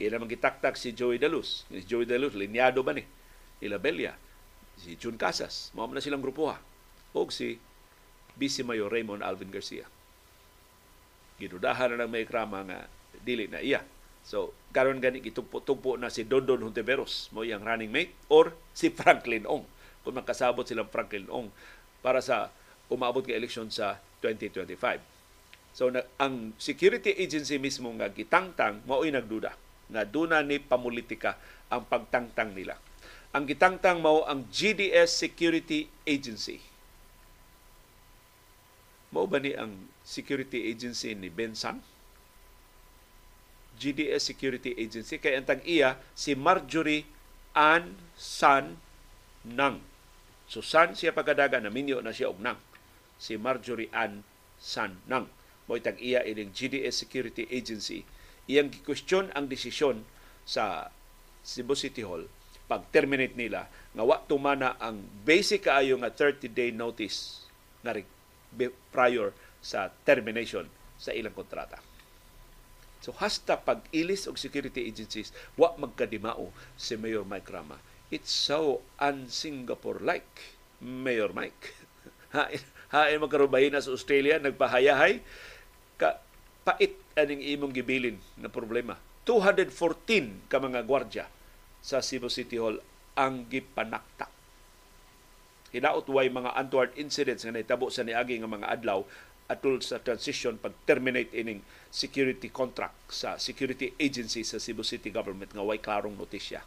Ila 0.00 0.18
man 0.18 0.30
gitaktak 0.30 0.74
si 0.74 0.96
Joey 0.96 1.20
Daluz. 1.20 1.68
Si 1.68 1.84
Joey 1.84 2.08
Daluz 2.08 2.32
linyado 2.32 2.80
ba 2.80 2.96
ni? 2.96 3.04
Ila 3.62 3.78
Belia, 3.78 4.16
si 4.80 4.96
June 4.98 5.20
Casas, 5.20 5.70
mao 5.76 5.86
na 5.90 6.02
silang 6.02 6.24
grupo 6.24 6.50
ha. 6.50 6.58
O 7.14 7.28
si 7.30 7.60
Vice 8.34 8.66
Mayor 8.66 8.90
Raymond 8.90 9.22
Alvin 9.22 9.52
Garcia. 9.52 9.86
Gidudahan 11.38 11.98
na 11.98 12.06
may 12.06 12.26
krama 12.28 12.62
nga 12.66 12.86
dili 13.24 13.50
na 13.50 13.58
iya. 13.58 13.82
So, 14.24 14.56
karon 14.72 15.04
gani 15.04 15.20
gitugpo-tugpo 15.20 16.00
na 16.00 16.08
si 16.08 16.24
Dondon 16.24 16.64
Hontiveros 16.64 17.28
mo 17.34 17.44
yang 17.44 17.60
running 17.60 17.92
mate 17.92 18.16
or 18.32 18.56
si 18.72 18.88
Franklin 18.98 19.44
Ong. 19.44 19.68
Kung 20.04 20.16
makasabot 20.16 20.64
silang 20.64 20.88
Franklin 20.88 21.28
Ong 21.28 21.52
para 22.04 22.20
sa 22.20 22.52
umabot 22.92 23.24
nga 23.24 23.36
eleksyon 23.36 23.68
sa 23.72 24.00
2025. 24.20 25.00
So 25.74 25.90
na, 25.90 26.06
ang 26.20 26.54
security 26.56 27.12
agency 27.18 27.58
mismo 27.58 27.90
nga 27.98 28.08
gitangtang 28.08 28.84
mao'y 28.86 29.10
nagduda 29.10 29.52
nga 29.90 30.02
duna 30.06 30.40
ni 30.40 30.56
pamulitika 30.62 31.36
ang 31.68 31.84
pagtangtang 31.84 32.56
nila. 32.56 32.78
Ang 33.34 33.50
gitangtang 33.50 33.98
mao 33.98 34.22
ang 34.24 34.46
GDS 34.48 35.10
Security 35.10 35.90
Agency. 36.06 36.62
Mao 39.14 39.30
ba 39.30 39.38
ni 39.38 39.54
ang 39.54 39.86
security 40.02 40.66
agency 40.66 41.14
ni 41.14 41.30
Bensan? 41.30 41.78
GDS 43.78 44.22
Security 44.26 44.74
Agency 44.74 45.18
kay 45.18 45.34
antang 45.34 45.62
iya 45.66 45.98
si 46.14 46.34
Marjorie 46.38 47.06
Ann 47.54 47.98
San 48.14 48.78
Nang. 49.46 49.82
So 50.46 50.62
San 50.62 50.94
siya 50.94 51.14
pagkadaga 51.14 51.58
na 51.58 51.70
minyo 51.70 51.98
na 52.02 52.14
siya 52.14 52.30
og 52.30 52.38
Nang 52.42 52.58
si 53.18 53.38
Marjorie 53.38 53.90
Ann 53.94 54.22
Sanang. 54.58 55.30
Mo 55.66 55.74
itag 55.78 55.98
iya 55.98 56.22
ining 56.22 56.54
GDS 56.54 57.02
Security 57.02 57.46
Agency. 57.50 58.06
Iyang 58.50 58.70
gikwestiyon 58.70 59.32
ang 59.32 59.48
desisyon 59.50 60.04
sa 60.44 60.92
Cebu 61.42 61.72
City 61.78 62.04
Hall 62.04 62.28
pag-terminate 62.64 63.36
nila 63.36 63.68
nga 63.92 64.02
wa 64.04 64.16
tumana 64.24 64.80
ang 64.80 65.04
basic 65.24 65.68
kaayo 65.68 66.00
nga 66.00 66.08
30-day 66.08 66.72
notice 66.72 67.44
nga 67.84 67.92
prior 68.90 69.34
sa 69.64 69.90
termination 70.08 70.68
sa 70.96 71.10
ilang 71.10 71.34
kontrata. 71.34 71.80
So 73.04 73.12
hasta 73.20 73.60
pag-ilis 73.60 74.24
og 74.24 74.40
security 74.40 74.88
agencies, 74.88 75.34
wa 75.60 75.76
magkadimao 75.76 76.48
si 76.80 76.96
Mayor 76.96 77.28
Mike 77.28 77.52
Rama. 77.52 77.76
It's 78.08 78.32
so 78.32 78.80
un-Singapore-like, 78.96 80.56
Mayor 80.80 81.36
Mike. 81.36 81.76
hain 82.94 83.18
magkarubahin 83.18 83.76
sa 83.78 83.90
Australia, 83.90 84.38
nagpahayahay, 84.38 85.22
ka, 85.98 86.22
pait 86.64 86.94
aning 87.14 87.42
imong 87.42 87.74
gibilin 87.74 88.18
na 88.38 88.50
problema. 88.50 88.98
214 89.26 90.50
ka 90.50 90.60
mga 90.60 90.84
gwardya 90.84 91.24
sa 91.80 92.00
Cebu 92.00 92.28
City 92.28 92.58
Hall 92.60 92.80
ang 93.14 93.46
gipanaktak. 93.48 94.33
Hinaot 95.74 96.06
way 96.06 96.30
mga 96.30 96.54
untoward 96.54 96.94
incidents 96.94 97.42
nga 97.42 97.50
nahitabo 97.50 97.90
sa 97.90 98.06
niagi 98.06 98.38
nga 98.38 98.46
mga 98.46 98.70
adlaw 98.70 99.02
atol 99.50 99.82
sa 99.82 99.98
transition 99.98 100.56
pag-terminate 100.56 101.34
ining 101.34 101.60
security 101.90 102.48
contract 102.48 102.96
sa 103.10 103.36
security 103.36 103.92
agency 103.98 104.46
sa 104.46 104.62
Cebu 104.62 104.86
City 104.86 105.10
government 105.10 105.50
nga 105.50 105.66
way 105.66 105.82
klarong 105.82 106.14
notisya. 106.14 106.62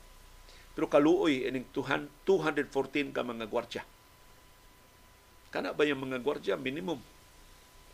Pero 0.75 0.91
kaluoy 0.91 1.47
ining 1.47 1.65
214 1.73 3.15
ka 3.15 3.23
mga 3.23 3.47
gwardya 3.47 3.81
Kana 5.47 5.71
ba 5.71 5.87
yung 5.87 6.03
mga 6.03 6.19
gwardya 6.19 6.55
minimum 6.59 6.99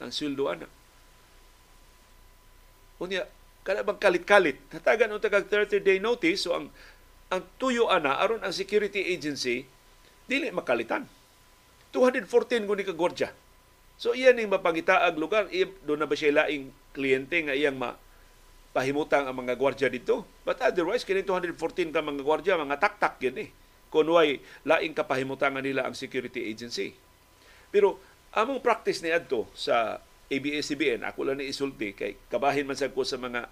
ang 0.01 0.11
sweldo 0.11 0.49
ana? 0.49 0.67
Unya, 2.97 3.29
kana 3.61 3.85
bang 3.85 3.99
kalit-kalit? 4.01 4.57
Hatagan 4.73 5.13
unta 5.13 5.29
kag 5.29 5.47
30 5.47 5.79
day 5.85 6.01
notice 6.01 6.49
so 6.49 6.57
ang 6.57 6.73
ang 7.29 7.45
tuyo 7.55 7.89
ana 7.89 8.19
aron 8.19 8.41
ang 8.41 8.53
security 8.53 9.15
agency 9.15 9.65
dili 10.29 10.49
makalitan. 10.49 11.05
214 11.93 12.65
guni 12.65 12.83
ka 12.83 12.93
gwardya. 12.95 13.29
So 14.01 14.17
iyan 14.17 14.35
ning 14.35 14.49
mapangitaag 14.49 15.13
lugar, 15.15 15.47
do 15.85 15.93
na 15.93 16.09
ba 16.09 16.17
siya 16.17 16.45
laing 16.45 16.73
kliyente 16.91 17.37
nga 17.45 17.53
iyang 17.53 17.77
ma 17.77 17.95
pahimutang 18.73 19.29
ang 19.29 19.37
mga 19.37 19.53
gwardya 19.53 19.87
dito. 19.87 20.25
But 20.41 20.57
otherwise, 20.65 21.05
kini 21.05 21.21
214 21.21 21.93
ka 21.93 22.01
mga 22.01 22.25
gwardya, 22.25 22.57
mga 22.57 22.81
taktak 22.81 23.21
yun 23.21 23.37
eh. 23.37 23.49
Kunway, 23.93 24.41
laing 24.65 24.97
kapahimutangan 24.97 25.61
nila 25.61 25.85
ang 25.85 25.93
security 25.93 26.49
agency. 26.49 26.97
Pero 27.69 28.01
among 28.33 28.65
practice 28.65 29.05
ni 29.05 29.13
adto 29.13 29.45
sa 29.53 30.01
ABS-CBN, 30.33 31.05
ako 31.05 31.29
lang 31.29 31.37
ni 31.37 31.53
isulti 31.53 31.93
kay 31.93 32.17
kabahin 32.33 32.65
man 32.65 32.73
sad 32.73 32.97
ko 32.97 33.05
sa 33.05 33.21
mga 33.21 33.45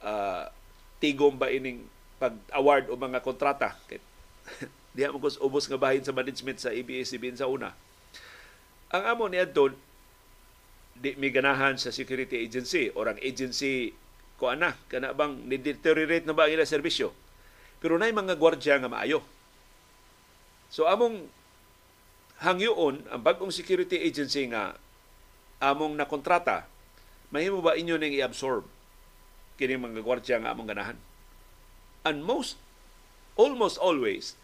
uh, 0.00 0.48
tigom 0.96 1.36
ba 1.36 1.52
ining 1.52 1.84
pag-award 2.16 2.88
o 2.88 2.96
mga 2.96 3.20
kontrata. 3.20 3.76
Diha 4.98 5.14
mo 5.14 5.22
ubos 5.22 5.70
nga 5.70 5.78
bahin 5.78 6.02
sa 6.02 6.10
management 6.10 6.58
sa 6.58 6.74
ABS-CBN 6.74 7.38
sa 7.38 7.46
una. 7.46 7.70
Ang 8.90 9.04
amo 9.06 9.30
ni 9.30 9.38
adto 9.38 9.70
di 10.98 11.14
may 11.14 11.30
ganahan 11.30 11.78
sa 11.78 11.94
security 11.94 12.42
agency 12.42 12.90
or 12.90 13.06
ang 13.06 13.22
agency 13.22 13.94
ko 14.34 14.50
ana 14.50 14.74
kana 14.90 15.14
bang 15.14 15.46
ni-deteriorate 15.46 16.26
na 16.26 16.34
ba 16.34 16.50
ang 16.50 16.58
ilang 16.58 16.66
serbisyo 16.66 17.14
pero 17.78 17.94
nay 17.94 18.10
mga 18.10 18.34
gwardiya 18.34 18.82
nga 18.82 18.90
maayo 18.90 19.22
so 20.74 20.90
among 20.90 21.30
hangyoon 22.42 23.06
ang 23.14 23.22
bagong 23.22 23.54
security 23.54 23.98
agency 24.02 24.50
nga 24.50 24.74
among 25.58 25.98
nakontrata, 25.98 26.66
mahimo 27.34 27.58
ba 27.58 27.74
inyo 27.74 27.98
ning 27.98 28.14
i-absorb 28.14 28.62
kini 29.58 29.74
mga 29.74 30.06
gwardiya 30.06 30.38
nga 30.38 30.54
among 30.54 30.70
ganahan? 30.70 30.98
And 32.06 32.22
most, 32.22 32.54
almost 33.34 33.74
always, 33.82 34.38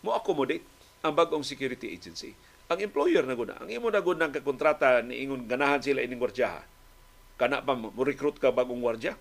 mo 0.00 0.16
accommodate 0.16 0.64
ang 1.00 1.12
bagong 1.16 1.44
security 1.44 1.92
agency. 1.92 2.36
Ang 2.70 2.86
employer 2.86 3.26
na 3.26 3.34
guna, 3.34 3.58
ang 3.58 3.66
imo 3.66 3.90
na 3.90 3.98
guna 3.98 4.30
ng 4.30 4.44
kontrata 4.46 5.02
ni 5.02 5.26
ingon 5.26 5.48
ganahan 5.48 5.82
sila 5.82 6.04
ining 6.04 6.20
gwardyaha. 6.20 6.62
Kana 7.40 7.64
pa 7.64 7.74
mo 7.74 7.90
recruit 8.04 8.36
ka 8.36 8.52
bagong 8.52 8.78
gwardya. 8.78 9.16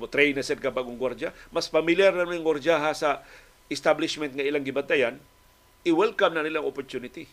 Mo 0.00 0.06
train 0.08 0.32
na 0.32 0.42
sad 0.42 0.62
ka 0.62 0.72
bagong 0.72 0.96
gwardya. 0.96 1.34
Mas 1.52 1.68
familiar 1.68 2.14
na 2.14 2.24
ng 2.24 2.42
gwardyaha 2.42 2.90
sa 2.96 3.20
establishment 3.68 4.32
nga 4.32 4.46
ilang 4.46 4.64
gibantayan, 4.64 5.18
i-welcome 5.84 6.32
na 6.32 6.46
nilang 6.46 6.64
opportunity 6.64 7.28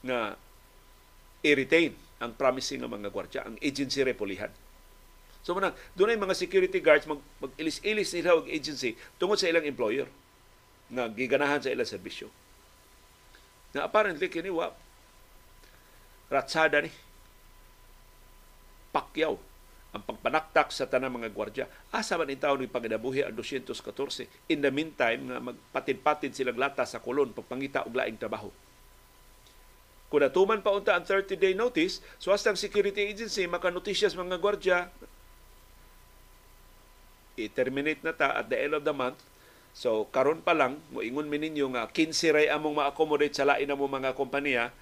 na 0.00 0.38
i-retain 1.44 1.92
ang 2.16 2.32
promising 2.32 2.80
nga 2.80 2.88
mga 2.88 3.12
gwardya, 3.12 3.40
ang 3.44 3.60
agency 3.60 4.00
repulihan. 4.00 4.48
So 5.44 5.52
manang, 5.52 5.76
doon 5.94 6.16
ay 6.16 6.18
mga 6.18 6.34
security 6.34 6.80
guards 6.80 7.06
mag, 7.06 7.22
mag-ilis-ilis 7.38 8.10
nila 8.16 8.34
og 8.34 8.50
agency 8.50 8.98
tungod 9.20 9.38
sa 9.38 9.46
ilang 9.46 9.62
employer 9.68 10.08
nga 10.86 11.10
giganahan 11.10 11.62
sa 11.62 11.72
ilang 11.72 11.88
serbisyo. 11.88 12.30
Na 13.74 13.84
apparently 13.86 14.30
kini 14.30 14.50
wa 14.50 14.70
ratsada 16.30 16.82
ni 16.82 16.90
pakyaw 18.90 19.34
ang 19.96 20.02
pagpanaktak 20.04 20.68
sa 20.68 20.84
tanang 20.84 21.16
mga 21.16 21.32
gwardya. 21.32 21.64
Asa 21.88 22.20
man 22.20 22.28
in 22.28 22.36
taon 22.36 22.60
ni 22.60 22.68
pagdabuhi 22.68 23.24
ang 23.24 23.32
214. 23.32 24.28
In 24.52 24.60
the 24.60 24.68
meantime, 24.68 25.32
nga 25.32 25.40
magpatid-patid 25.40 26.36
silang 26.36 26.60
lata 26.60 26.84
sa 26.84 27.00
kulon 27.00 27.32
pagpangita 27.32 27.88
og 27.88 27.96
laing 27.96 28.20
trabaho. 28.20 28.52
Kung 30.12 30.22
natuman 30.22 30.60
pa 30.60 30.76
unta 30.76 30.94
ang 30.94 31.02
30-day 31.02 31.56
notice, 31.56 32.04
so 32.20 32.30
hasta 32.30 32.52
security 32.54 33.08
agency 33.08 33.48
makanotisyas 33.48 34.14
mga 34.14 34.38
gwardya, 34.38 34.78
i-terminate 37.40 38.04
na 38.04 38.12
ta 38.12 38.36
at 38.36 38.52
the 38.52 38.56
end 38.56 38.76
of 38.76 38.84
the 38.84 38.92
month. 38.92 39.18
So 39.76 40.08
karon 40.08 40.40
pa 40.40 40.56
lang 40.56 40.80
moingon 40.88 41.28
mi 41.28 41.36
ninyo 41.36 41.68
nga 41.76 41.84
15 41.92 42.32
ray 42.32 42.46
among 42.48 42.80
ma-accommodate 42.80 43.36
sa 43.36 43.44
lain 43.44 43.68
mo 43.76 43.84
mga 43.84 44.16
kompanya 44.16 44.72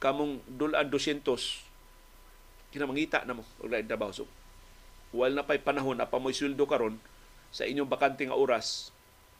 kamong 0.00 0.40
dulan 0.48 0.88
200 0.88 1.20
kinamangita 2.72 3.28
na 3.28 3.36
mo 3.36 3.44
og 3.60 3.68
lain 3.68 3.84
trabaho. 3.84 4.24
So 4.24 4.24
wal 5.12 5.36
na 5.36 5.44
pay 5.44 5.60
panahon 5.60 6.00
na 6.00 6.08
pa 6.08 6.16
mo'y 6.16 6.32
sweldo 6.32 6.64
karon 6.64 6.96
sa 7.52 7.68
inyong 7.68 7.92
bakante 7.92 8.24
nga 8.24 8.40
oras 8.40 8.88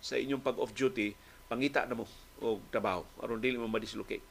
sa 0.04 0.20
inyong 0.20 0.44
pag 0.44 0.60
off 0.60 0.76
duty 0.76 1.16
pangita 1.48 1.88
na 1.88 1.96
mo 1.96 2.04
og 2.44 2.60
trabaho. 2.68 3.08
Aron 3.24 3.40
dili 3.40 3.56
mo 3.56 3.64
ma-dislocate. 3.64 4.24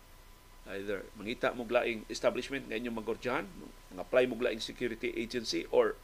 Either 0.78 1.10
mangita 1.18 1.58
mo 1.58 1.66
laing 1.66 2.06
establishment 2.06 2.70
nga 2.70 2.78
inyong 2.78 3.02
magordyahan 3.02 3.50
mag-apply 3.98 4.30
mo 4.30 4.38
laing 4.38 4.62
security 4.62 5.10
agency 5.18 5.66
or 5.74 5.98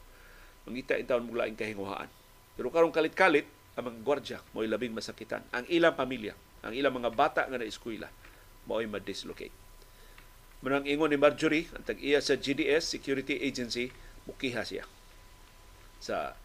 mangita 0.66 0.98
in 0.98 1.06
taon 1.06 1.30
mo 1.30 1.38
laing 1.38 1.54
kahinguhaan. 1.54 2.10
Pero 2.58 2.74
karong 2.74 2.89
kalit-kalit 2.89 3.46
ang 3.74 3.84
mga 3.89 3.99
gwardya 4.05 4.39
mo'y 4.53 4.69
labing 4.69 4.93
masakitan. 4.93 5.41
Ang 5.49 5.65
ilang 5.69 5.97
pamilya, 5.97 6.38
ang 6.61 6.74
ilang 6.78 6.93
mga 6.93 7.11
bata 7.13 7.41
nga 7.49 7.57
na 7.57 7.65
eskwela, 7.65 8.09
mo'y 8.69 8.86
ma-dislocate. 8.86 9.53
Manang 10.63 10.88
ingon 10.88 11.11
ni 11.11 11.19
Marjorie, 11.19 11.67
ang 11.76 11.84
tag-iya 11.84 12.24
sa 12.24 12.39
GDS 12.39 12.88
Security 12.88 13.36
Agency, 13.43 13.91
mukiha 14.24 14.63
siya 14.63 14.88
sa 15.99 16.39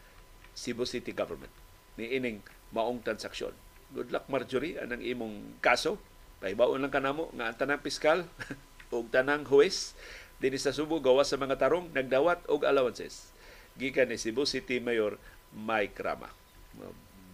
Cebu 0.59 0.83
City 0.83 1.15
Government 1.15 1.55
ni 1.95 2.19
ining 2.19 2.43
maong 2.75 3.03
transaksyon. 3.03 3.55
Good 3.95 4.11
luck 4.11 4.27
Marjorie 4.27 4.79
anang 4.79 5.03
imong 5.03 5.63
kaso. 5.63 5.99
Paibaon 6.39 6.83
lang 6.83 6.95
kanamo 6.95 7.31
nga 7.35 7.51
ang 7.51 7.57
tanang 7.59 7.83
piskal 7.83 8.27
ug 8.95 9.11
tanang 9.11 9.47
huwes 9.47 9.95
dinhi 10.39 10.59
sa 10.59 10.71
Subo 10.71 11.03
gawas 11.03 11.31
sa 11.31 11.39
mga 11.39 11.59
tarong 11.59 11.91
nagdawat 11.91 12.47
og 12.47 12.63
allowances 12.63 13.35
gikan 13.75 14.11
ni 14.11 14.19
Cebu 14.19 14.47
City 14.47 14.79
Mayor 14.79 15.19
Mike 15.51 15.99
Rama 15.99 16.31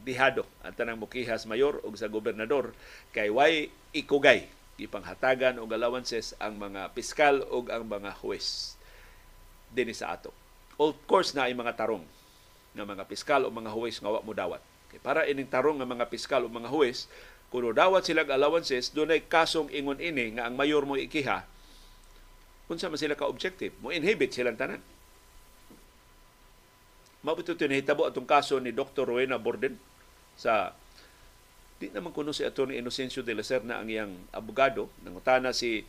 dihado 0.05 0.45
ang 0.61 0.77
tanang 0.77 1.01
mukihas 1.01 1.49
mayor 1.49 1.81
ug 1.81 1.97
sa 1.97 2.13
gobernador 2.13 2.77
kay 3.11 3.33
way 3.33 3.73
ikugay 3.97 4.47
ipanghatagan 4.77 5.57
og 5.57 5.73
allowances 5.73 6.37
ang 6.37 6.61
mga 6.61 6.93
piskal 6.93 7.41
ug 7.49 7.73
ang 7.73 7.89
mga 7.89 8.21
huwes 8.21 8.77
dinhi 9.73 9.97
sa 9.97 10.15
ato. 10.15 10.31
Of 10.77 11.01
course 11.09 11.33
na 11.33 11.49
ay 11.49 11.57
mga 11.57 11.75
tarong 11.75 12.05
nga 12.75 12.85
mga 12.85 13.07
piskal 13.09 13.47
o 13.47 13.51
mga 13.51 13.71
huwes 13.73 13.99
nga 14.03 14.11
wa 14.13 14.21
mo 14.21 14.35
dawat. 14.35 14.61
Kay 14.93 15.01
para 15.01 15.25
ining 15.25 15.49
tarong 15.49 15.81
nga 15.81 15.89
mga 15.89 16.07
piskal 16.13 16.45
o 16.45 16.53
mga 16.53 16.69
huwes 16.69 17.09
kuno 17.55 17.71
dawat 17.71 18.03
sila 18.03 18.27
allowances 18.27 18.91
dunay 18.91 19.25
kasong 19.31 19.71
ingon 19.71 20.03
ini 20.03 20.35
nga 20.35 20.51
ang 20.51 20.59
mayor 20.59 20.83
mo 20.83 20.99
ikiha 20.99 21.47
unsa 22.67 22.91
man 22.91 22.99
sila 22.99 23.15
ka 23.15 23.31
objective 23.31 23.71
mo 23.79 23.95
inhibit 23.95 24.35
silang 24.35 24.59
tanan 24.59 24.83
Mabuto 27.25 27.57
tinahitabo 27.57 28.05
atong 28.05 28.29
kaso 28.29 28.61
ni 28.61 28.69
Dr. 28.69 29.09
Rowena 29.09 29.41
Borden 29.41 29.79
sa 30.35 30.75
di 31.79 31.91
naman 31.91 32.15
kuno 32.15 32.31
si 32.31 32.47
Atty. 32.47 32.79
Inocencio 32.79 33.21
de 33.21 33.35
la 33.35 33.45
Serna 33.45 33.83
ang 33.83 33.89
iyang 33.91 34.15
abogado 34.31 34.89
nangutana 35.03 35.51
si 35.51 35.83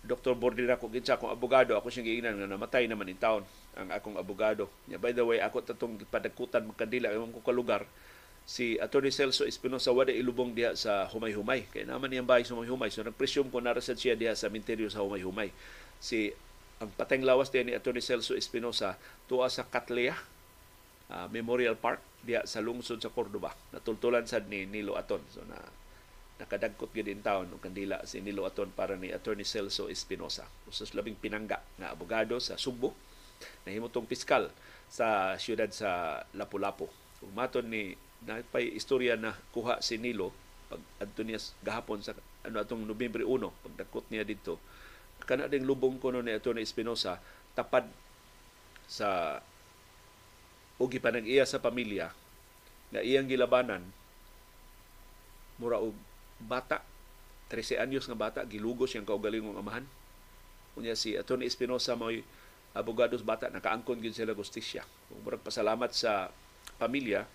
Dr. 0.00 0.32
Bordina 0.32 0.80
ko 0.80 0.88
kinsa 0.88 1.20
akong 1.20 1.28
abogado 1.28 1.76
ako 1.76 1.92
siyang 1.92 2.08
giingnan 2.08 2.34
nga 2.40 2.48
namatay 2.48 2.88
naman 2.88 3.12
in 3.12 3.20
town 3.20 3.44
ang 3.76 3.92
akong 3.92 4.16
abogado 4.16 4.72
yeah, 4.88 4.96
by 4.96 5.12
the 5.12 5.20
way 5.20 5.44
ako 5.44 5.60
tatong 5.60 6.00
padagkutan 6.08 6.64
magkandila 6.64 7.12
imong 7.12 7.36
ko 7.36 7.44
kalugar 7.44 7.84
si 8.48 8.80
Atty. 8.80 9.12
Celso 9.12 9.44
Espinosa 9.44 9.92
wada 9.92 10.10
ilubong 10.10 10.56
diha 10.56 10.72
sa 10.72 11.04
Humay-Humay 11.12 11.68
kay 11.68 11.84
naman 11.84 12.08
niyang 12.08 12.26
bahay 12.26 12.48
sa 12.48 12.56
Humay-Humay 12.56 12.88
so 12.88 13.04
nagpresume 13.04 13.52
ko 13.52 13.60
narasad 13.60 14.00
siya 14.00 14.16
diha 14.16 14.32
sa 14.32 14.48
minteryo 14.48 14.88
sa 14.88 15.04
Humay-Humay 15.04 15.52
si 16.00 16.32
ang 16.80 16.88
pateng 16.96 17.20
lawas 17.20 17.52
diha 17.52 17.62
ni 17.62 17.76
Atty. 17.76 18.00
Celso 18.00 18.32
Espinosa 18.32 18.96
tuwa 19.28 19.52
sa 19.52 19.68
Katlea 19.68 20.16
uh, 21.12 21.28
Memorial 21.28 21.76
Park 21.76 22.00
diya 22.24 22.44
sa 22.44 22.60
lungsod 22.60 23.00
sa 23.00 23.12
Cordoba. 23.12 23.52
Natultulan 23.72 24.28
sad 24.28 24.46
ni 24.46 24.68
Nilo 24.68 24.96
Aton. 24.96 25.20
So 25.32 25.44
na 25.48 25.56
nakadagkot 26.40 26.96
gid 26.96 27.08
in 27.12 27.20
town 27.20 27.52
og 27.52 27.60
kandila 27.60 28.00
si 28.08 28.24
Nilo 28.24 28.48
Aton 28.48 28.72
para 28.72 28.96
ni 28.96 29.12
Attorney 29.12 29.44
Celso 29.44 29.92
Espinosa. 29.92 30.48
Usas 30.64 30.96
labing 30.96 31.16
pinangga 31.20 31.60
nga 31.76 31.92
abogado 31.92 32.40
sa 32.40 32.56
Subo 32.56 32.96
nahimutong 33.64 34.08
piskal 34.08 34.52
sa 34.88 35.36
siyudad 35.36 35.68
sa 35.72 36.20
Lapu-Lapu. 36.36 36.88
Umaton 37.24 37.68
ni 37.68 37.92
napay 38.24 38.72
istorya 38.72 39.16
na 39.16 39.32
kuha 39.52 39.80
si 39.80 39.96
Nilo 39.96 40.32
pag 40.68 40.80
adto 41.02 41.24
niya 41.24 41.40
gahapon 41.64 42.04
sa 42.04 42.14
ano 42.44 42.56
atong 42.62 42.84
Nobyembre 42.84 43.24
1 43.26 43.64
pagdakot 43.64 44.06
niya 44.12 44.22
dito 44.22 44.60
kana 45.24 45.50
ding 45.50 45.66
lubong 45.66 46.00
kuno 46.00 46.24
ni 46.24 46.32
Attorney 46.32 46.64
Espinosa 46.64 47.20
tapad 47.56 47.88
sa 48.86 49.40
o 50.80 50.88
gipanag 50.88 51.28
iya 51.28 51.44
sa 51.44 51.60
pamilya 51.60 52.08
nga 52.90 53.04
iyang 53.04 53.28
gilabanan 53.28 53.84
mura 55.60 55.76
og 55.76 55.92
bata 56.40 56.80
13 57.52 57.84
anyos 57.84 58.08
nga 58.08 58.16
bata 58.16 58.40
gilugos 58.48 58.96
siyang 58.96 59.04
kaugalingong 59.04 59.60
amahan 59.60 59.84
unya 60.80 60.96
si 60.96 61.18
Atty. 61.20 61.44
Espinosa 61.44 61.92
mo'y 61.98 62.24
abogados 62.72 63.20
bata 63.20 63.52
nakaangkon 63.52 64.00
gyud 64.00 64.16
sila 64.16 64.32
justisya 64.32 64.86
murag 65.20 65.44
pasalamat 65.44 65.92
sa 65.92 66.32
pamilya 66.80 67.28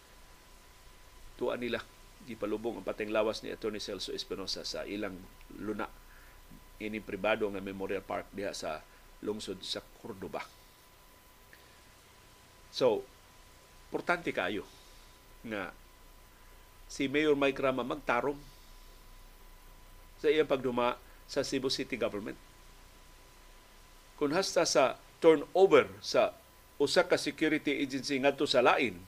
tuan 1.38 1.62
nila 1.62 1.84
gipalubong 2.26 2.82
ang 2.82 2.88
pateng 2.88 3.14
lawas 3.14 3.46
ni 3.46 3.54
Atty. 3.54 3.78
Celso 3.78 4.10
Espinosa 4.10 4.66
sa 4.66 4.82
ilang 4.90 5.14
luna 5.62 5.86
ini 6.82 6.98
pribado 7.00 7.46
nga 7.48 7.62
Memorial 7.62 8.02
Park 8.02 8.34
diha 8.34 8.52
sa 8.52 8.82
lungsod 9.24 9.62
sa 9.64 9.80
Cordoba. 10.02 10.44
So, 12.76 13.08
importante 13.96 14.36
kayo 14.36 14.68
nga 15.48 15.72
si 16.92 17.08
Mayor 17.08 17.40
Mike 17.40 17.64
Rama 17.64 17.80
magtarong 17.88 18.36
sa 20.20 20.28
iyang 20.28 20.52
pagduma 20.52 21.00
sa 21.32 21.48
Cebu 21.48 21.72
City 21.72 21.96
Government. 21.96 22.36
Kung 24.20 24.36
hasta 24.36 24.68
sa 24.68 25.00
turnover 25.24 25.88
sa 26.04 26.36
usa 26.76 27.08
ka 27.08 27.16
security 27.16 27.72
agency 27.80 28.20
ngadto 28.20 28.44
sa 28.44 28.60
lain, 28.60 29.00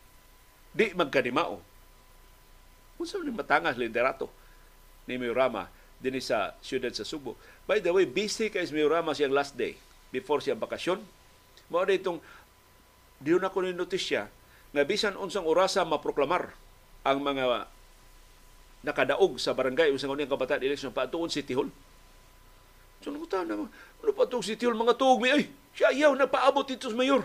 di 0.71 0.88
magkanimao. 0.95 1.59
Unsa 2.95 3.19
ni 3.19 3.35
matangas 3.35 3.75
liderato 3.75 4.31
ni 5.03 5.19
Mayor 5.19 5.35
Rama 5.35 5.67
dinhi 5.99 6.23
sa 6.23 6.55
siyudad 6.63 6.95
sa 6.95 7.03
Subo. 7.03 7.35
By 7.67 7.83
the 7.83 7.91
way, 7.91 8.07
busy 8.07 8.47
kay 8.47 8.63
Mayor 8.71 8.95
Rama 8.95 9.11
siyang 9.11 9.35
last 9.35 9.59
day 9.59 9.75
before 10.15 10.39
siya 10.39 10.55
bakasyon. 10.55 11.03
Mao 11.67 11.83
itong 11.83 12.23
diyon 13.19 13.43
ako 13.43 13.67
ni 13.67 13.75
notisya 13.75 14.31
nga 14.76 14.84
bisan 14.84 15.15
unsang 15.15 15.47
orasa 15.47 15.88
maproklamar 15.88 16.51
ang 17.07 17.24
mga 17.24 17.72
nakadaog 18.84 19.39
sa 19.39 19.55
barangay 19.55 19.91
usang 19.91 20.11
unyang 20.11 20.32
kabataan 20.32 20.63
election 20.63 20.91
paatuon 20.91 21.32
si 21.32 21.43
Tihol. 21.43 21.72
So 23.03 23.13
nung 23.13 23.28
na 23.28 23.55
ano 23.55 23.72
pa 24.13 24.28
si 24.43 24.59
Tihol 24.59 24.76
mga 24.76 24.97
tuog 24.99 25.24
mi 25.24 25.32
ay 25.32 25.47
siya 25.78 25.93
ayaw 25.93 26.11
na 26.18 26.28
paabot 26.28 26.68
dito 26.68 26.89
sa 26.89 26.97
mayor. 26.97 27.24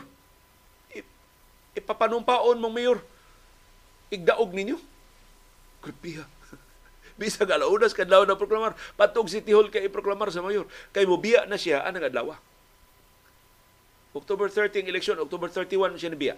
Ipapanumpaon 1.72 2.61
mong 2.61 2.74
mayor. 2.74 2.99
Igdaog 4.12 4.53
ninyo. 4.53 4.76
Grabe 5.80 6.20
Bisa 7.20 7.49
ka 7.49 7.57
launas 7.57 7.97
kadlaw 7.97 8.28
na 8.28 8.36
proklamar. 8.36 8.76
Patog 8.95 9.32
si 9.32 9.40
Tihol 9.40 9.72
kay 9.72 9.88
iproklamar 9.88 10.28
sa 10.28 10.45
mayor. 10.45 10.68
Kay 10.93 11.09
mo 11.09 11.16
biya 11.16 11.49
na 11.49 11.57
siya 11.57 11.80
anang 11.82 12.05
adlaw. 12.05 12.36
October 14.12 14.53
13 14.53 14.84
election, 14.84 15.16
October 15.16 15.49
31 15.49 15.97
siya 15.97 16.12
nabiya 16.12 16.36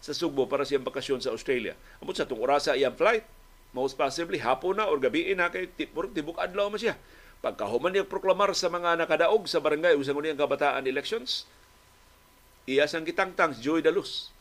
sa 0.00 0.12
Sugbo 0.14 0.46
para 0.46 0.62
siyang 0.62 0.86
bakasyon 0.86 1.22
sa 1.24 1.32
Australia. 1.34 1.74
Amot 1.98 2.14
sa 2.14 2.24
itong 2.24 2.42
orasa 2.42 2.76
iyang 2.76 2.94
flight, 2.94 3.26
Most 3.76 4.00
possibly, 4.00 4.40
hapon 4.40 4.80
na 4.80 4.88
or 4.88 4.96
gabi 4.96 5.28
na 5.36 5.52
kay 5.52 5.68
tibok, 5.68 6.08
tibok 6.16 6.40
adlaw 6.40 6.72
man 6.72 6.80
siya. 6.80 6.96
Pagkahuman 7.44 7.92
niya 7.92 8.08
proklamar 8.08 8.48
sa 8.56 8.72
mga 8.72 8.96
nakadaog 9.04 9.44
sa 9.44 9.60
barangay 9.60 9.92
usang 10.00 10.16
uniyang 10.16 10.40
kabataan 10.40 10.88
elections, 10.88 11.44
iya 12.64 12.88
sang 12.88 13.04
gitangtang 13.04 13.52
si 13.52 13.60
Joey 13.60 13.84
Dalus. 13.84 14.32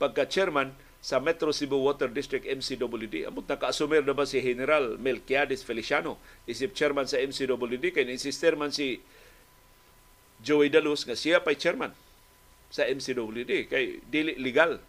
Pagka-chairman 0.00 0.72
sa 1.04 1.20
Metro 1.20 1.52
Cebu 1.52 1.76
Water 1.84 2.08
District 2.08 2.48
MCWD. 2.48 3.28
Amot 3.28 3.44
naka-assumer 3.44 4.00
na 4.00 4.16
ba 4.16 4.24
si 4.24 4.40
General 4.40 4.96
Melquiades 4.96 5.60
Feliciano, 5.60 6.16
isip 6.48 6.72
chairman 6.72 7.04
sa 7.04 7.20
MCWD, 7.20 7.92
kay 7.92 8.08
insister 8.08 8.56
man 8.56 8.72
si 8.72 9.04
Joey 10.40 10.72
Dalus 10.72 11.04
nga 11.04 11.12
siya 11.12 11.44
pa'y 11.44 11.60
chairman 11.60 11.92
sa 12.74 12.82
MCWD. 12.90 13.70
Kay 13.70 14.02
dili 14.10 14.34
legal 14.34 14.82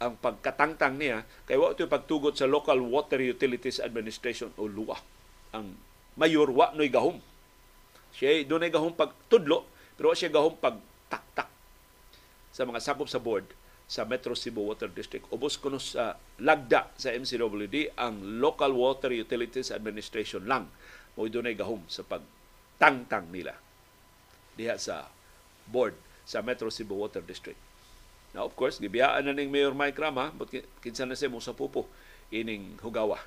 ang 0.00 0.16
pagkatangtang 0.16 0.96
niya 0.96 1.28
kay 1.44 1.60
wa 1.60 1.76
ito 1.76 1.84
pagtugot 1.84 2.34
sa 2.34 2.48
Local 2.48 2.80
Water 2.80 3.20
Utilities 3.20 3.84
Administration 3.84 4.48
o 4.56 4.64
LUA. 4.64 4.96
Ang 5.52 5.76
mayor 6.16 6.48
wa 6.48 6.72
noy 6.72 6.88
gahom. 6.88 7.20
Siya 8.16 8.40
doon 8.48 8.64
ay 8.64 8.72
gahom 8.72 8.96
pagtudlo 8.96 9.68
pero 10.00 10.16
siya 10.16 10.32
gahom 10.32 10.56
pagtaktak 10.56 11.52
sa 12.48 12.64
mga 12.64 12.80
sakop 12.80 13.06
sa 13.12 13.20
board 13.20 13.44
sa 13.84 14.08
Metro 14.08 14.32
Cebu 14.32 14.64
Water 14.64 14.88
District. 14.88 15.28
Ubos 15.28 15.60
kuno 15.60 15.76
sa 15.76 16.16
lagda 16.40 16.88
sa 16.96 17.12
MCWD 17.12 17.92
ang 18.00 18.40
Local 18.40 18.72
Water 18.72 19.12
Utilities 19.12 19.68
Administration 19.68 20.48
lang 20.48 20.72
mo 21.12 21.28
dunay 21.28 21.52
gahom 21.52 21.84
sa 21.92 22.00
pagtangtang 22.00 23.28
nila 23.28 23.52
diha 24.56 24.80
sa 24.80 25.12
board 25.68 25.92
sa 26.26 26.40
Metro 26.40 26.70
Cebu 26.70 26.94
Water 26.98 27.22
District. 27.22 27.58
Now, 28.32 28.48
of 28.48 28.56
course, 28.56 28.80
gibiyaan 28.80 29.28
na 29.28 29.36
ning 29.36 29.52
Mayor 29.52 29.76
Mike 29.76 29.98
Rama, 30.00 30.32
but 30.32 30.48
kinsa 30.80 31.04
na 31.04 31.12
siya 31.18 31.28
mo 31.28 31.42
sa 31.42 31.52
pupo 31.52 31.84
ining 32.32 32.80
hugawa 32.80 33.20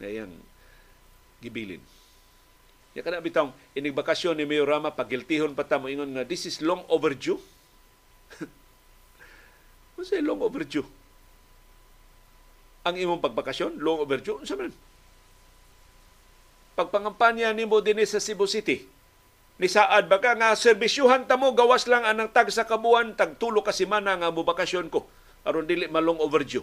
na 0.00 0.08
iyang 0.08 0.32
gibilin. 1.44 1.84
Ya 2.96 3.04
kana 3.04 3.20
bitong 3.20 3.52
ining 3.76 3.92
bakasyon 3.92 4.40
ni 4.40 4.48
Mayor 4.48 4.64
Rama 4.64 4.88
pagiltihon 4.88 5.52
pa 5.52 5.68
ta 5.68 5.76
mo 5.76 5.92
ingon 5.92 6.16
nga 6.16 6.24
this 6.24 6.48
is 6.48 6.64
long 6.64 6.80
overdue. 6.88 7.36
Unsa 10.00 10.22
long 10.24 10.40
overdue? 10.40 10.86
Ang 12.86 12.96
imong 12.96 13.20
pagbakasyon, 13.20 13.82
long 13.82 14.00
overdue, 14.00 14.40
unsa 14.40 14.56
man? 14.56 14.72
Pagpangampanya 16.78 17.52
nimo 17.52 17.82
dinhi 17.84 18.06
sa 18.06 18.22
Cebu 18.22 18.46
City, 18.48 18.86
ni 19.58 19.66
saad 19.66 20.06
ba 20.06 20.22
ka 20.22 20.38
nga 20.38 20.54
serbisyuhan 20.54 21.26
ta 21.26 21.34
mo 21.34 21.50
gawas 21.50 21.90
lang 21.90 22.06
anang 22.06 22.30
tag 22.30 22.46
sa 22.54 22.62
kabuan 22.62 23.18
tag 23.18 23.36
tulo 23.42 23.60
ka 23.66 23.74
semana 23.74 24.14
nga 24.14 24.30
mo 24.30 24.46
bakasyon 24.46 24.86
ko 24.86 25.10
aron 25.42 25.66
dili 25.66 25.90
malong 25.90 26.22
overdue. 26.22 26.62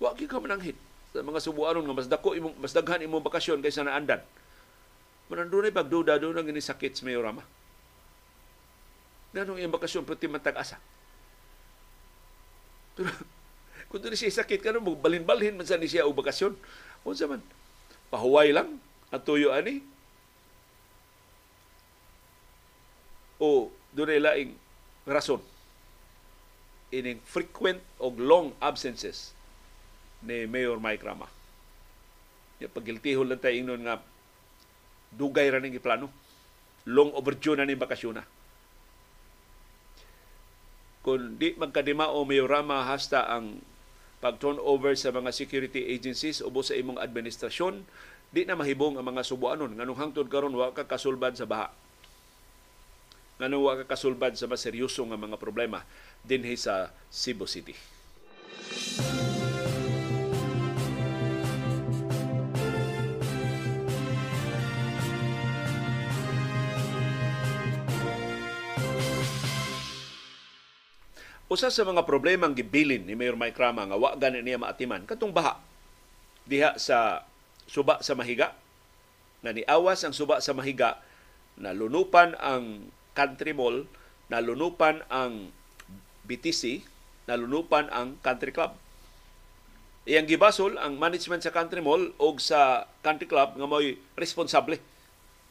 Wa 0.00 0.16
gyud 0.16 0.30
ka 0.30 0.40
mananghit 0.40 0.76
sa 1.14 1.22
mga 1.22 1.40
subuanon 1.44 1.84
nga 1.86 1.94
mas 1.94 2.08
dako 2.10 2.34
imong 2.34 2.56
mas 2.58 2.72
daghan 2.74 3.04
imong 3.04 3.22
bakasyon 3.22 3.60
kaysa 3.60 3.84
naandan. 3.86 4.24
Manandunay 5.28 5.72
pagduda 5.72 6.20
do 6.20 6.32
nang 6.32 6.48
sakit 6.48 6.96
sa 6.96 7.04
Mayorama. 7.08 7.44
Nanong 9.34 9.58
iyang 9.58 9.72
bakasyon 9.74 10.06
pati 10.06 10.30
matag-asa. 10.30 10.78
Pero 12.94 13.10
kung 13.90 14.00
doon 14.02 14.14
siya 14.14 14.42
sakit 14.42 14.62
ka 14.62 14.74
mo 14.78 14.94
balin-balhin 14.94 15.58
man 15.58 15.66
sa 15.66 15.74
ni 15.74 15.90
siya 15.90 16.06
o 16.06 16.14
bakasyon. 16.14 16.54
Unsa 17.02 17.26
man? 17.26 17.42
Pahuway 18.08 18.54
lang 18.54 18.78
ang 19.10 19.22
tuyo 19.22 19.50
ani. 19.50 19.82
O 23.40 23.70
doon 23.94 24.18
laing 24.18 24.52
rason 25.06 25.42
ining 26.94 27.18
frequent 27.26 27.82
o 27.98 28.14
long 28.14 28.54
absences 28.62 29.34
ni 30.22 30.46
Mayor 30.46 30.78
Mike 30.78 31.02
Rama. 31.02 31.26
Ya 32.62 32.70
pagiltihon 32.70 33.26
lang 33.26 33.42
tayo 33.42 33.58
ingnon 33.58 33.82
nga 33.82 33.98
dugay 35.10 35.50
ra 35.50 35.58
ning 35.58 35.74
plano. 35.82 36.06
Long 36.86 37.10
overdue 37.16 37.58
na 37.58 37.66
ning 37.66 37.80
bakasyon 37.80 38.22
na 38.22 38.24
kung 41.04 41.36
di 41.36 41.52
magkadima 41.60 42.08
o 42.08 42.24
mayorama 42.24 42.88
hasta 42.88 43.28
ang 43.28 43.60
pag-turnover 44.24 44.96
sa 44.96 45.12
mga 45.12 45.36
security 45.36 45.92
agencies 45.92 46.40
ubo 46.40 46.64
sa 46.64 46.72
imong 46.72 46.96
administrasyon, 46.96 47.84
di 48.32 48.48
na 48.48 48.56
mahibong 48.56 48.96
ang 48.96 49.04
mga 49.04 49.20
subuanon. 49.20 49.76
Nganong 49.76 50.00
hangtod 50.00 50.32
karon 50.32 50.56
wa 50.56 50.72
ka 50.72 50.88
kasulbad 50.88 51.36
sa 51.36 51.44
baha. 51.44 51.68
Nganong 53.34 53.62
wa 53.66 53.74
ka 53.82 53.84
kasulbad 53.98 54.38
sa 54.38 54.46
mas 54.46 54.62
seryoso 54.62 55.02
nga 55.10 55.18
mga 55.18 55.42
problema 55.42 55.82
dinhi 56.22 56.54
sa 56.54 56.94
Cebu 57.10 57.50
City. 57.50 57.74
Usa 71.54 71.70
sa 71.70 71.86
mga 71.86 72.02
problema 72.08 72.50
ang 72.50 72.56
gibilin 72.56 73.06
ni 73.06 73.14
Mayor 73.14 73.38
Mike 73.38 73.54
Rama 73.54 73.86
nga 73.86 73.94
wa 73.94 74.16
gani 74.18 74.42
niya 74.42 74.58
maatiman 74.58 75.06
katong 75.06 75.30
baha 75.30 75.60
diha 76.50 76.74
sa 76.82 77.22
suba 77.68 78.02
sa 78.02 78.18
Mahiga 78.18 78.58
na 79.44 79.54
niawas 79.54 80.02
ang 80.02 80.10
suba 80.10 80.42
sa 80.42 80.50
Mahiga 80.50 80.98
nalunupan 81.54 82.34
ang 82.42 82.90
Country 83.14 83.54
Mall, 83.54 83.86
nalunupan 84.28 85.06
ang 85.08 85.54
BTC, 86.26 86.82
nalunupan 87.30 87.88
ang 87.94 88.18
Country 88.20 88.50
Club. 88.50 88.74
Iyang 90.04 90.28
gibasol 90.28 90.76
ang 90.76 91.00
management 91.00 91.40
sa 91.40 91.54
Country 91.54 91.80
Mall 91.80 92.12
o 92.20 92.36
sa 92.36 92.90
Country 93.00 93.24
Club 93.24 93.56
nga 93.56 93.64
mo'y 93.70 93.96
responsable 94.18 94.76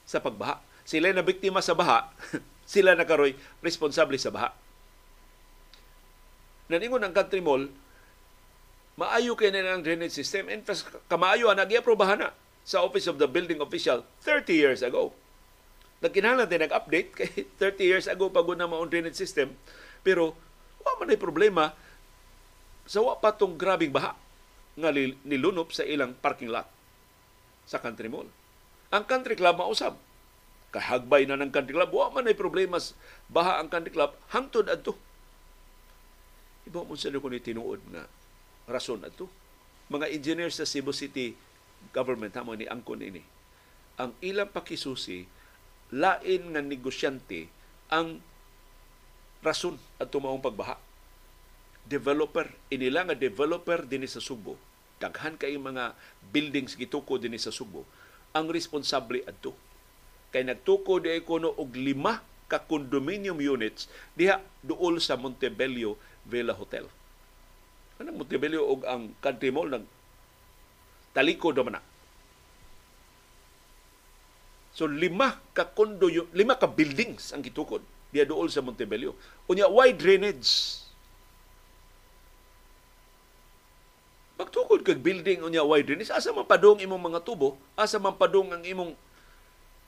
sa 0.06 0.22
pagbaha. 0.22 0.62
Sila 0.84 1.10
na 1.16 1.24
biktima 1.24 1.64
sa 1.64 1.74
baha, 1.74 2.12
sila 2.68 2.94
na 2.94 3.08
karoy 3.08 3.34
responsable 3.64 4.20
sa 4.20 4.30
baha 4.30 4.54
naningon 6.74 7.06
ang 7.06 7.14
country 7.14 7.44
mall, 7.44 7.68
maayo 8.98 9.38
kay 9.38 9.54
na 9.54 9.78
ang 9.78 9.86
drainage 9.86 10.18
system. 10.18 10.50
Fact, 10.66 10.90
kamaayo 11.06 11.54
na 11.54 11.70
gi-aprobahan 11.70 12.18
na 12.18 12.30
sa 12.64 12.82
Office 12.82 13.06
of 13.06 13.22
the 13.22 13.28
Building 13.30 13.60
Official 13.60 14.02
30 14.26 14.54
years 14.54 14.82
ago. 14.82 15.12
Nagkinahanglan 16.04 16.52
din 16.52 16.62
nag-update 16.68 17.10
kay 17.20 17.32
30 17.58 17.80
years 17.80 18.08
ago 18.12 18.28
pa 18.28 18.44
na 18.54 18.68
maong 18.68 18.92
drainage 18.92 19.16
system. 19.16 19.56
Pero 20.04 20.36
wa 20.84 20.92
man 21.00 21.16
ay 21.16 21.20
problema 21.20 21.72
sa 22.84 23.00
wa 23.00 23.16
pa 23.16 23.32
tong 23.32 23.56
grabing 23.56 23.96
baha 23.96 24.12
nga 24.76 24.92
nilunop 25.24 25.72
sa 25.72 25.88
ilang 25.88 26.12
parking 26.20 26.52
lot 26.52 26.68
sa 27.64 27.80
country 27.80 28.12
mall. 28.12 28.28
Ang 28.92 29.08
country 29.08 29.40
club 29.40 29.56
mausab. 29.56 29.96
Kahagbay 30.74 31.30
na 31.30 31.38
ng 31.38 31.54
country 31.54 31.78
club, 31.78 31.94
wa 31.94 32.10
man 32.10 32.28
ay 32.28 32.36
problema 32.36 32.82
baha 33.30 33.62
ang 33.62 33.70
country 33.72 33.94
club 33.94 34.12
hangtod 34.34 34.68
adto 34.68 34.98
Iba 36.64 36.84
mo 36.88 36.96
sila 36.96 37.20
kung 37.20 37.36
tinuod 37.36 37.82
nga 37.92 38.08
rason 38.68 39.04
ato. 39.04 39.28
Mga 39.92 40.16
engineers 40.16 40.56
sa 40.56 40.68
Cebu 40.68 40.96
City 40.96 41.36
government 41.92 42.32
hamo 42.40 42.56
ni 42.56 42.64
angkon 42.64 43.04
ini. 43.04 43.20
Ang 44.00 44.16
ilang 44.24 44.48
pakisusi 44.48 45.28
lain 45.94 46.58
nga 46.58 46.62
negosyante 46.66 47.46
ang 47.94 48.18
rason 49.46 49.78
at 50.02 50.10
maong 50.10 50.42
pagbaha. 50.42 50.82
Developer, 51.86 52.50
inila 52.74 53.06
nga 53.06 53.14
developer 53.14 53.86
dinhi 53.86 54.10
sa 54.10 54.24
Subo, 54.24 54.58
daghan 54.98 55.38
kay 55.38 55.54
mga 55.60 55.94
buildings 56.34 56.74
gituko 56.80 57.22
dinhi 57.22 57.38
sa 57.38 57.54
Subo, 57.54 57.86
ang 58.34 58.50
responsable 58.50 59.22
adto. 59.30 59.54
Kay 60.34 60.50
nagtuko 60.50 60.98
di 60.98 61.14
kuno 61.22 61.54
og 61.54 61.78
lima 61.78 62.26
ka 62.50 62.66
condominium 62.66 63.38
units 63.38 63.86
diha 64.18 64.42
duol 64.66 64.98
sa 64.98 65.14
Montebello 65.14 66.02
Villa 66.26 66.58
Hotel. 66.58 66.90
Anong 68.02 68.26
Montebello 68.26 68.66
og 68.66 68.82
ang 68.90 69.14
country 69.22 69.54
mall 69.54 69.70
nag 69.70 69.86
taliko 71.14 71.54
do 71.54 71.62
man 71.62 71.78
So 74.74 74.90
lima 74.90 75.38
ka 75.54 75.70
kondo 75.70 76.10
lima 76.34 76.58
ka 76.58 76.66
buildings 76.66 77.30
ang 77.30 77.46
gitukod 77.46 77.86
diya 78.14 78.26
dool 78.30 78.50
sa 78.50 78.62
Montebello. 78.62 79.18
Unya 79.50 79.70
wide 79.70 79.98
drainage. 79.98 80.82
Pagtukod 84.38 84.82
kag 84.82 85.02
building 85.02 85.46
unya 85.46 85.66
wide 85.66 85.90
drainage, 85.90 86.14
asa 86.14 86.34
man 86.34 86.46
padong 86.46 86.82
imong 86.82 87.14
mga 87.14 87.22
tubo, 87.26 87.58
asa 87.78 87.98
man 88.02 88.18
padong 88.18 88.54
ang 88.54 88.62
imong 88.66 88.94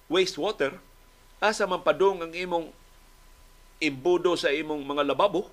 wastewater, 0.09 0.73
asa 1.41 1.65
man 1.65 1.81
padong 1.81 2.21
ang 2.21 2.33
imong 2.33 2.69
imbudo 3.81 4.33
sa 4.37 4.53
imong 4.53 4.81
mga 4.85 5.05
lababo, 5.05 5.49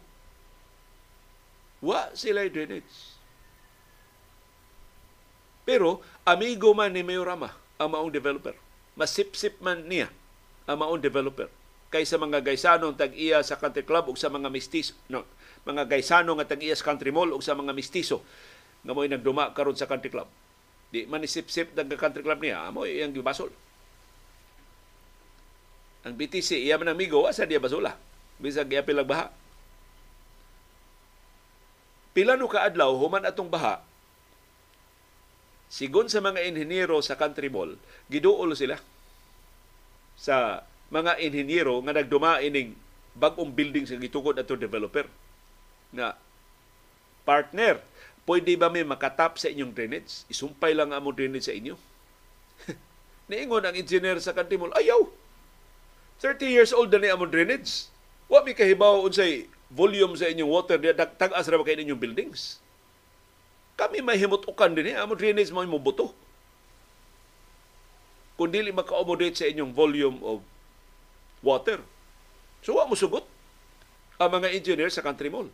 Wa 1.83 2.15
sila 2.15 2.47
drainage. 2.47 3.19
Pero 5.67 5.99
amigo 6.23 6.71
man 6.71 6.95
ni 6.95 7.03
Mayorama 7.03 7.51
ang 7.75 7.91
maong 7.91 8.15
developer. 8.15 8.55
Masip-sip 8.99 9.57
man 9.65 9.89
niya 9.89 10.13
ang 10.69 10.81
maong 10.81 11.01
developer 11.01 11.49
kaysa 11.93 12.17
mga 12.17 12.41
gaysanong 12.41 12.97
tag-iya 12.97 13.45
sa 13.45 13.61
country 13.61 13.85
club 13.85 14.09
o 14.09 14.17
sa 14.17 14.33
mga 14.33 14.49
mistiso 14.49 14.97
no, 15.13 15.29
mga 15.69 15.85
gaysano 15.85 16.33
nga 16.41 16.49
tag-iya 16.49 16.73
sa 16.73 16.89
country 16.89 17.13
mall 17.13 17.29
o 17.37 17.39
sa 17.45 17.53
mga 17.53 17.77
mistiso 17.77 18.25
nga 18.83 18.93
mo'y 18.97 19.07
nagduma 19.07 19.55
karon 19.55 19.79
sa 19.79 19.87
country 19.87 20.11
club. 20.11 20.27
Di 20.91 21.07
man 21.07 21.23
isip-sip 21.23 21.73
ng 21.73 21.89
country 21.97 22.21
club 22.21 22.43
niya, 22.43 22.69
amo 22.69 22.85
iyang 22.85 23.15
gibasol. 23.15 23.49
Ang 26.03 26.19
BTC, 26.19 26.59
iya 26.59 26.75
man 26.77 26.91
amigo, 26.91 27.23
asa 27.31 27.47
diya 27.47 27.63
basula. 27.63 27.95
Bisag 28.43 28.67
giapil 28.67 28.99
ang 28.99 29.07
baha. 29.07 29.31
Pila 32.13 32.35
no 32.35 32.51
kaadlaw 32.51 32.91
human 32.99 33.23
atong 33.23 33.49
baha. 33.49 33.81
Sigon 35.73 36.13
sa 36.13 36.21
mga 36.21 36.45
inhinyero 36.45 37.01
sa 37.01 37.17
country 37.17 37.49
mall, 37.49 37.81
giduol 38.13 38.53
sila 38.53 38.77
sa 40.21 40.69
mga 40.93 41.17
inhinyero 41.17 41.81
nga 41.81 41.97
nagduma 41.97 42.45
ining 42.45 42.77
bag-ong 43.17 43.57
building 43.57 43.89
sa 43.89 43.97
gitukod 43.97 44.37
ato 44.37 44.53
developer 44.53 45.09
nga 45.97 46.13
partner. 47.25 47.81
Pwede 48.29 48.53
ba 48.61 48.69
may 48.69 48.85
makatap 48.85 49.41
sa 49.41 49.49
inyong 49.49 49.73
drainage? 49.73 50.29
Isumpay 50.29 50.77
lang 50.77 50.93
ang 50.93 51.09
drainage 51.09 51.49
sa 51.49 51.57
inyo. 51.57 51.81
Niingon 53.33 53.65
ang 53.65 53.75
engineer 53.75 54.21
sa 54.21 54.37
country 54.37 54.61
mall 54.61 54.77
ayaw. 54.77 55.09
30 56.21 56.53
years 56.53 56.77
old 56.77 56.93
na 56.93 57.01
ni 57.01 57.09
among 57.09 57.33
drainage. 57.33 57.89
Wa 58.29 58.45
mi 58.45 58.53
kahibaw 58.53 59.03
unsay 59.09 59.49
volume 59.73 60.21
sa 60.21 60.29
inyong 60.29 60.53
water. 60.53 60.77
Tag-as 61.17 61.49
ra 61.49 61.57
ba 61.57 61.65
kay 61.65 61.81
inyong 61.81 61.99
buildings 61.99 62.61
kami 63.77 64.05
may 64.05 64.21
himutukan 64.21 64.73
din 64.73 64.93
eh. 64.93 64.97
Amo 65.01 65.17
drainage 65.17 65.51
mo 65.53 65.65
buto. 65.81 66.13
Kung 68.37 68.51
dili 68.53 68.73
maka-accommodate 68.73 69.37
sa 69.39 69.49
inyong 69.49 69.73
volume 69.73 70.19
of 70.25 70.41
water. 71.45 71.81
So, 72.63 72.79
wa 72.79 72.87
mo 72.87 72.95
sugot 72.95 73.27
ang 74.23 74.31
mga 74.39 74.55
engineers 74.55 74.95
sa 74.95 75.05
country 75.05 75.29
mall 75.29 75.51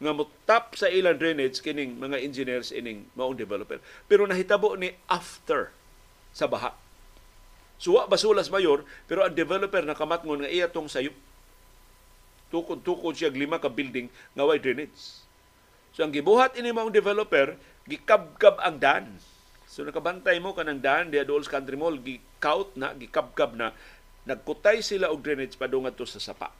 nga 0.00 0.16
mo 0.16 0.32
tap 0.48 0.72
sa 0.80 0.88
ilang 0.88 1.20
drainage 1.20 1.60
kining 1.60 2.00
mga 2.00 2.24
engineers 2.24 2.72
ining 2.72 3.04
maong 3.12 3.36
developer. 3.36 3.76
Pero 4.08 4.24
nahitabo 4.24 4.72
ni 4.72 4.96
after 5.04 5.76
sa 6.32 6.48
baha. 6.48 6.72
Suwa 7.76 8.08
basulas 8.08 8.48
mayor, 8.48 8.88
pero 9.04 9.24
ang 9.24 9.36
developer 9.36 9.84
nakamatngon 9.84 10.44
nga 10.44 10.52
iya 10.52 10.72
tong 10.72 10.88
sayop. 10.88 11.12
Tukod-tukod 12.48 13.12
siya 13.12 13.28
lima 13.28 13.60
ka 13.60 13.68
building 13.68 14.08
nga 14.32 14.44
way 14.48 14.56
drainage. 14.56 15.19
So 15.90 16.06
ang 16.06 16.14
gibuhat 16.14 16.54
ini 16.54 16.70
maong 16.70 16.94
developer, 16.94 17.58
gikabkab 17.86 18.62
ang 18.62 18.78
dan. 18.78 19.04
So 19.66 19.82
nakabantay 19.82 20.38
mo 20.38 20.54
kanang 20.54 20.82
dan 20.82 21.10
diya 21.10 21.26
Dolls 21.26 21.50
Country 21.50 21.74
Mall, 21.78 21.98
gikaut 21.98 22.74
na, 22.78 22.94
gikabkab 22.94 23.58
na, 23.58 23.74
nagkutay 24.26 24.82
sila 24.82 25.10
og 25.10 25.22
drainage 25.22 25.58
padungat 25.58 25.98
to 25.98 26.06
sa 26.06 26.22
sapa. 26.22 26.54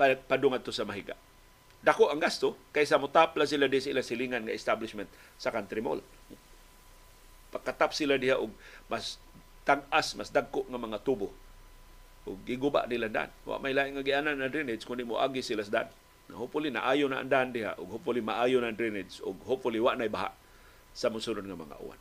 Padungat 0.00 0.66
to 0.66 0.74
sa 0.74 0.86
mahiga. 0.86 1.14
Dako 1.80 2.12
ang 2.12 2.20
gasto 2.20 2.58
kaysa 2.76 3.00
mo 3.00 3.08
tapla 3.08 3.48
sila 3.48 3.64
di 3.64 3.80
sila 3.80 4.04
silingan 4.04 4.44
nga 4.44 4.52
establishment 4.52 5.08
sa 5.40 5.54
country 5.54 5.80
mall. 5.80 6.02
Pagkatap 7.50 7.94
sila 7.96 8.20
diha 8.20 8.36
og 8.38 8.52
mas 8.90 9.16
tag-as, 9.64 10.18
mas 10.18 10.30
dagko 10.34 10.66
nga 10.66 10.78
mga 10.78 10.98
tubo. 11.06 11.30
Ug 12.28 12.36
giguba 12.44 12.84
nila 12.84 13.08
dan. 13.08 13.30
Wa 13.46 13.62
may 13.62 13.72
lain 13.72 13.96
nga 13.96 14.04
gianan 14.04 14.36
na 14.38 14.52
drainage 14.52 14.84
kundi 14.84 15.06
mo 15.06 15.16
agi 15.22 15.40
sila 15.40 15.62
sa 15.62 15.84
dan 15.84 15.88
hopefully 16.34 16.70
naayo 16.70 17.06
na 17.06 17.22
ang 17.22 17.30
daan 17.30 17.50
diha 17.54 17.74
ug 17.80 17.98
hopefully 17.98 18.22
maayo 18.22 18.60
na 18.60 18.74
drainage 18.74 19.18
ug 19.24 19.36
hopefully 19.46 19.78
wa 19.80 19.94
nay 19.94 20.10
baha 20.10 20.34
sa 20.94 21.08
mosunod 21.08 21.46
nga 21.46 21.58
mga 21.58 21.76
uwan. 21.80 22.00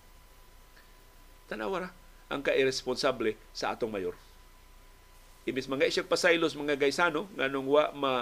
Tanawa 1.50 1.78
ra 1.86 1.90
ang 2.30 2.46
ka-irresponsable 2.46 3.34
sa 3.54 3.74
atong 3.74 3.90
mayor. 3.90 4.14
Ibis 5.50 5.66
mga 5.66 5.90
isyag 5.90 6.12
pasaylos 6.12 6.54
mga 6.54 6.78
gaysano 6.78 7.26
nganong 7.34 7.68
wa 7.70 7.86
ma 7.98 8.14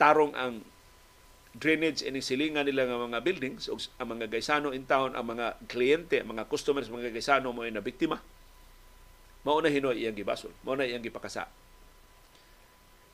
tarong 0.00 0.32
ang 0.36 0.64
drainage 1.56 2.04
and 2.04 2.20
silingan 2.20 2.68
nila 2.68 2.84
nga 2.84 3.00
mga 3.00 3.18
buildings 3.24 3.68
ug 3.72 3.80
ang 3.96 4.16
mga 4.16 4.28
gaysano 4.28 4.76
in 4.76 4.84
town 4.84 5.16
ang 5.16 5.24
mga 5.24 5.56
kliyente 5.64 6.20
mga 6.20 6.48
customers 6.52 6.92
mga 6.92 7.12
gaysano 7.12 7.48
mo 7.52 7.64
na 7.64 7.80
biktima 7.80 8.20
mao 9.40 9.58
na 9.64 9.72
hinoy 9.72 10.04
iyang 10.04 10.12
gibasol 10.12 10.52
mao 10.68 10.76
na 10.76 10.84
iyang 10.84 11.00
gipakasa 11.00 11.48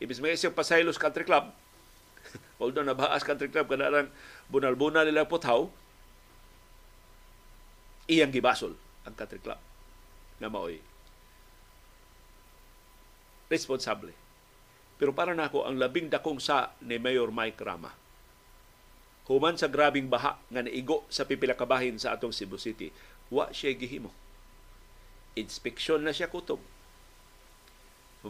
Ibis 0.03 0.18
may 0.18 0.34
isang 0.34 0.50
Pasaylos 0.50 0.98
Country 0.98 1.22
Club, 1.22 1.55
although 2.59 2.82
nabaas 2.82 3.22
Country 3.22 3.46
Club, 3.46 3.70
kanarang 3.70 4.11
bunal-bunal 4.50 5.07
nila 5.07 5.30
puthaw, 5.30 5.70
iyang 8.11 8.34
gibasol 8.34 8.74
ang 9.07 9.14
Country 9.14 9.38
Club 9.38 9.62
na 10.42 10.50
maoy 10.50 10.82
responsable. 13.46 14.11
Pero 14.98 15.14
para 15.14 15.36
nako 15.38 15.68
ang 15.68 15.78
labing 15.78 16.11
dakong 16.11 16.42
sa 16.42 16.74
ni 16.82 16.98
Mayor 16.98 17.30
Mike 17.30 17.62
Rama. 17.62 17.94
Human 19.30 19.55
sa 19.55 19.70
grabing 19.70 20.11
baha 20.11 20.34
nga 20.50 20.66
naigo 20.66 21.07
sa 21.07 21.22
pipila 21.22 21.55
kabahin 21.55 21.94
sa 21.94 22.16
atong 22.16 22.34
Cebu 22.34 22.59
City, 22.59 22.90
wa 23.30 23.55
siya 23.55 23.76
gihimo. 23.76 24.11
Inspeksyon 25.38 26.03
na 26.03 26.11
siya 26.11 26.26
kutob 26.26 26.59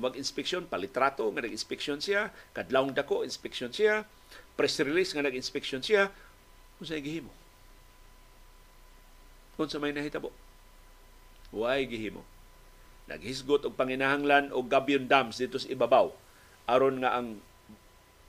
mag-inspeksyon, 0.01 0.71
palitrato 0.71 1.29
nga 1.29 1.45
nag-inspeksyon 1.45 2.01
siya, 2.01 2.33
kadlawng 2.57 2.97
dako, 2.97 3.27
inspeksyon 3.27 3.75
siya, 3.75 4.09
press 4.57 4.81
release 4.81 5.13
nga 5.13 5.25
nag-inspeksyon 5.27 5.85
siya, 5.85 6.09
kung 6.81 6.89
sa 6.89 6.97
gihimo. 6.97 7.33
Kung 9.59 9.69
sa 9.69 9.77
may 9.77 9.93
nahitabo. 9.93 10.33
Why 11.53 11.85
gihimo? 11.85 12.25
Naghisgot 13.11 13.69
og 13.69 13.77
panginahanglan 13.77 14.49
og 14.57 14.71
Gabion 14.71 15.05
Dams 15.05 15.37
dito 15.37 15.61
sa 15.61 15.69
ibabaw 15.69 16.23
aron 16.67 17.03
nga 17.03 17.19
ang 17.19 17.39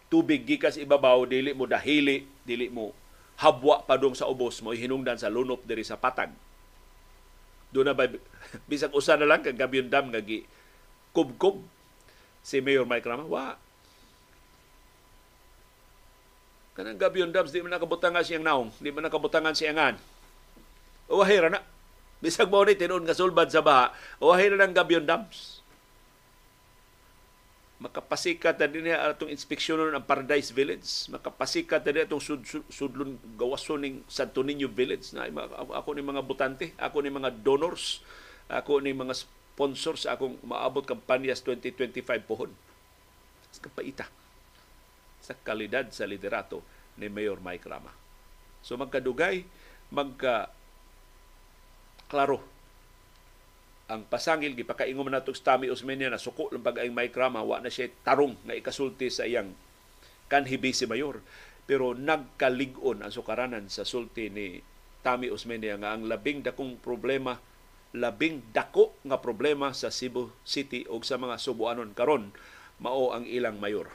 tubig 0.09 0.45
gikas 0.45 0.77
ibabaw 0.77 1.25
dili 1.25 1.53
mo 1.57 1.65
dahili, 1.65 2.25
dili 2.45 2.69
mo 2.69 2.93
habwa 3.41 3.81
padung 3.81 4.13
sa 4.13 4.29
ubos 4.29 4.61
mo 4.61 4.75
hinungdan 4.75 5.17
sa 5.17 5.29
lunop 5.29 5.65
diri 5.65 5.81
sa 5.81 5.97
patag. 5.97 6.29
Doon 7.73 7.89
na 7.89 7.97
ba 7.97 8.05
bisag 8.69 8.93
usa 8.93 9.17
na 9.17 9.25
lang 9.25 9.41
kag 9.41 9.57
Gabion 9.57 9.89
Dam 9.89 10.13
nga 10.13 10.21
gi 10.21 10.45
kubkob 11.13 11.61
si 12.41 12.59
Mayor 12.59 12.83
Mike 12.83 13.05
Rama. 13.05 13.23
Wa. 13.29 13.55
Kanang 16.73 16.97
gabi 16.97 17.21
yung 17.21 17.29
dams, 17.29 17.53
di 17.53 17.61
man 17.61 17.77
nakabutangan 17.77 18.25
siyang 18.25 18.41
naong, 18.41 18.73
di 18.81 18.89
man 18.89 19.05
nakabutangan 19.05 19.53
siyang 19.53 19.93
an. 19.93 19.95
Uwahira 21.05 21.53
na. 21.53 21.61
Bisag 22.17 22.49
mo 22.49 22.65
ni 22.65 22.73
tinuon 22.73 23.05
nga 23.05 23.13
sulbad 23.13 23.53
sa 23.53 23.61
baha, 23.61 23.93
uwahira 24.17 24.57
ng 24.57 24.73
gabi 24.73 24.97
yung 24.97 25.05
dams. 25.05 25.61
Makapasikat 27.77 28.57
na 28.63 28.67
din 28.71 28.89
atong 28.89 29.27
inspeksyonon 29.27 29.91
ang 29.91 30.07
Paradise 30.07 30.55
Village. 30.55 31.11
Makapasikat 31.11 31.83
na 31.83 31.91
din 31.91 32.05
atong 32.07 32.23
sud, 32.23 32.41
sud, 32.47 32.63
sudlon 32.71 33.19
gawason 33.35 33.83
ng 33.83 34.07
Santo 34.07 34.39
Niño 34.39 34.71
Village. 34.71 35.11
Na, 35.11 35.27
ako 35.77 35.91
ni 35.91 36.01
mga 36.01 36.23
butante, 36.23 36.71
ako 36.79 37.03
ni 37.03 37.11
mga 37.11 37.43
donors, 37.43 37.99
ako 38.47 38.79
ni 38.79 38.95
mga 38.95 39.13
sponsor 39.53 40.01
sa 40.01 40.17
akong 40.17 40.41
maabot 40.41 40.81
kampanyas 40.81 41.45
2025 41.45 42.25
pohon. 42.25 42.49
Sa 43.53 43.61
kapaita 43.61 44.09
sa 45.23 45.37
kalidad 45.39 45.87
sa 45.95 46.03
liderato 46.03 46.59
ni 46.99 47.07
Mayor 47.07 47.39
Mike 47.39 47.63
Rama. 47.63 47.95
So 48.59 48.75
magkadugay, 48.75 49.47
magka 49.95 50.51
klaro 52.11 52.43
ang 53.87 54.03
pasangil 54.07 54.55
gipakaingom 54.55 55.07
na 55.11 55.23
itong 55.23 55.35
Stami 55.35 55.67
Osmeña 55.71 56.11
na 56.11 56.19
suko 56.19 56.51
lang 56.51 56.63
pag 56.63 56.79
ang 56.79 56.91
Mike 56.91 57.15
Rama 57.15 57.43
wa 57.43 57.59
na 57.59 57.71
siya 57.71 57.91
tarong 58.03 58.35
nga 58.47 58.55
ikasulti 58.55 59.11
sa 59.11 59.27
iyang 59.27 59.51
kanhibi 60.31 60.71
si 60.71 60.87
Mayor 60.87 61.19
pero 61.63 61.91
nagkaligon 61.95 63.03
ang 63.03 63.11
sukaranan 63.11 63.67
sa 63.67 63.83
sulti 63.87 64.31
ni 64.31 64.59
Tami 65.03 65.27
Osmeña 65.27 65.75
nga 65.79 65.95
ang 65.95 66.07
labing 66.07 66.47
dakong 66.47 66.79
problema 66.79 67.35
labing 67.93 68.41
dako 68.49 68.97
nga 69.05 69.21
problema 69.21 69.69
sa 69.77 69.93
Cebu 69.93 70.33
City 70.41 70.89
o 70.89 70.97
sa 71.05 71.21
mga 71.21 71.37
Subuanon 71.37 71.93
karon 71.93 72.33
mao 72.81 73.13
ang 73.13 73.29
ilang 73.29 73.61
mayor. 73.61 73.93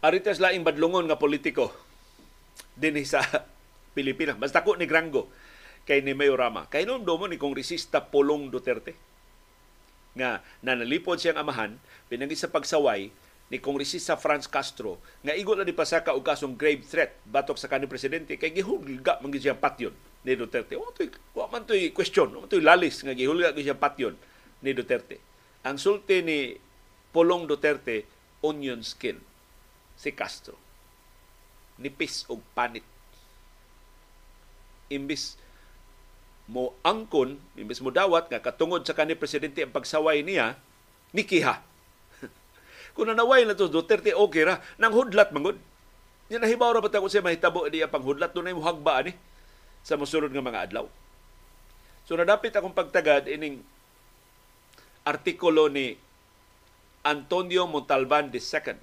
Aritas 0.00 0.40
laing 0.40 0.64
badlungon 0.64 1.12
nga 1.12 1.20
politiko 1.20 1.76
din 2.72 2.96
sa 3.04 3.20
Pilipinas. 3.96 4.40
Basta 4.40 4.64
ko 4.64 4.72
ni 4.72 4.88
Grango 4.88 5.28
kay 5.84 6.00
ni 6.00 6.16
Mayorama. 6.16 6.72
Kay 6.72 6.88
noon 6.88 7.04
mo 7.04 7.28
ni 7.28 7.36
Kongresista 7.36 8.08
Polong 8.08 8.48
Duterte 8.48 9.09
nga 10.16 10.42
nanalipod 10.62 11.18
siyang 11.18 11.38
amahan 11.38 11.78
pinagi 12.10 12.34
sa 12.34 12.50
pagsaway 12.50 13.10
ni 13.50 13.58
Kongresista 13.58 14.14
Franz 14.14 14.46
Castro 14.46 15.02
nga 15.22 15.34
igol 15.34 15.58
na 15.58 15.66
di 15.66 15.74
pasaka 15.74 16.14
og 16.14 16.22
kasong 16.22 16.54
grave 16.54 16.86
threat 16.86 17.18
batok 17.26 17.58
sa 17.58 17.66
kanhi 17.66 17.90
presidente 17.90 18.38
kay 18.38 18.54
gihulga 18.54 19.18
man 19.22 19.34
siyang 19.34 19.58
patyon 19.58 19.94
ni 20.20 20.36
Duterte. 20.36 20.76
Wa 20.76 20.92
toy 20.92 21.08
wa 21.34 21.48
man 21.48 21.64
toy 21.64 21.90
question, 21.96 22.28
wa 22.36 22.44
toy 22.44 22.60
lalis 22.60 23.02
nga 23.02 23.16
gihulga 23.16 23.56
siyang 23.56 23.80
patyon 23.80 24.14
ni 24.62 24.70
Duterte. 24.76 25.18
Ang 25.66 25.76
sulti 25.76 26.22
ni 26.22 26.54
Polong 27.10 27.50
Duterte 27.50 28.06
onion 28.46 28.86
skin 28.86 29.18
si 29.98 30.14
Castro. 30.14 30.54
Nipis 31.80 32.28
og 32.30 32.38
panit. 32.54 32.86
imbis 34.90 35.38
mo 36.50 36.74
angkon, 36.82 37.38
imbis 37.54 37.78
mo 37.78 37.94
dawat 37.94 38.26
nga 38.26 38.42
katungod 38.42 38.82
sa 38.82 38.90
kanhi 38.90 39.14
presidente 39.14 39.62
ang 39.62 39.70
pagsaway 39.70 40.26
niya, 40.26 40.58
nikiha. 41.14 41.62
Kung 42.98 43.06
nanaway 43.06 43.46
na 43.46 43.54
to 43.54 43.70
Duterte, 43.70 44.10
okay 44.10 44.42
ra. 44.42 44.58
Nang 44.74 44.90
hudlat 44.90 45.30
mangod. 45.30 45.54
Yan 46.26 46.42
nahibaw 46.42 46.74
ra 46.74 46.82
kung 46.82 47.10
siya 47.10 47.26
mahitabo 47.26 47.66
niya 47.66 47.90
panghudlat, 47.90 48.30
doon 48.30 48.50
na 48.50 48.54
yung 48.54 48.62
hagba 48.62 49.02
ni 49.02 49.14
sa 49.82 49.98
musunod 49.98 50.30
nga 50.30 50.42
mga 50.42 50.62
adlaw. 50.70 50.86
So 52.06 52.14
nadapit 52.14 52.54
akong 52.54 52.74
pagtagad 52.74 53.26
ining 53.26 53.66
artikulo 55.02 55.66
ni 55.66 55.98
Antonio 57.02 57.66
Montalban 57.66 58.30
II. 58.30 58.78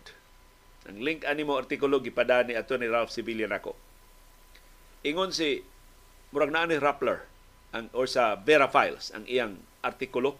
Ang 0.87 0.99
link 0.99 1.23
ani 1.23 1.47
mo 1.47 1.55
artikulo 1.55 2.03
gipada 2.03 2.43
ni 2.43 2.55
ato 2.55 2.75
ni 2.75 2.87
Ralph 2.87 3.15
Sibilian 3.15 3.55
ako. 3.55 3.75
Ingon 5.07 5.31
si 5.31 5.63
murag 6.35 6.51
naa 6.51 6.67
ni 6.67 6.75
Rappler 6.75 7.36
ang 7.75 7.91
or 7.91 8.07
sa 8.07 8.39
Vera 8.39 8.67
Files 8.71 9.11
ang 9.11 9.27
iyang 9.27 9.59
artikulo. 9.83 10.39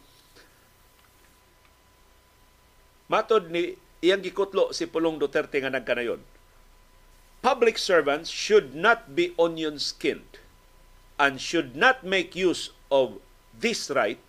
Matod 3.08 3.52
ni 3.52 3.76
iyang 4.04 4.24
gikutlo 4.24 4.76
si 4.76 4.88
Pulong 4.88 5.20
Duterte 5.20 5.60
nga 5.60 5.72
nagkanayon. 5.72 6.20
Public 7.40 7.80
servants 7.80 8.28
should 8.28 8.76
not 8.76 9.16
be 9.16 9.32
onion 9.40 9.80
skinned 9.80 10.42
and 11.16 11.40
should 11.40 11.78
not 11.78 12.04
make 12.04 12.36
use 12.36 12.76
of 12.92 13.22
this 13.56 13.88
right 13.94 14.20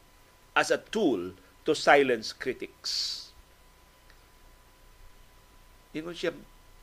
as 0.55 0.71
a 0.71 0.81
tool 0.91 1.35
to 1.67 1.73
silence 1.75 2.33
critics. 2.33 3.29
Ingon 5.93 6.15
siya, 6.15 6.33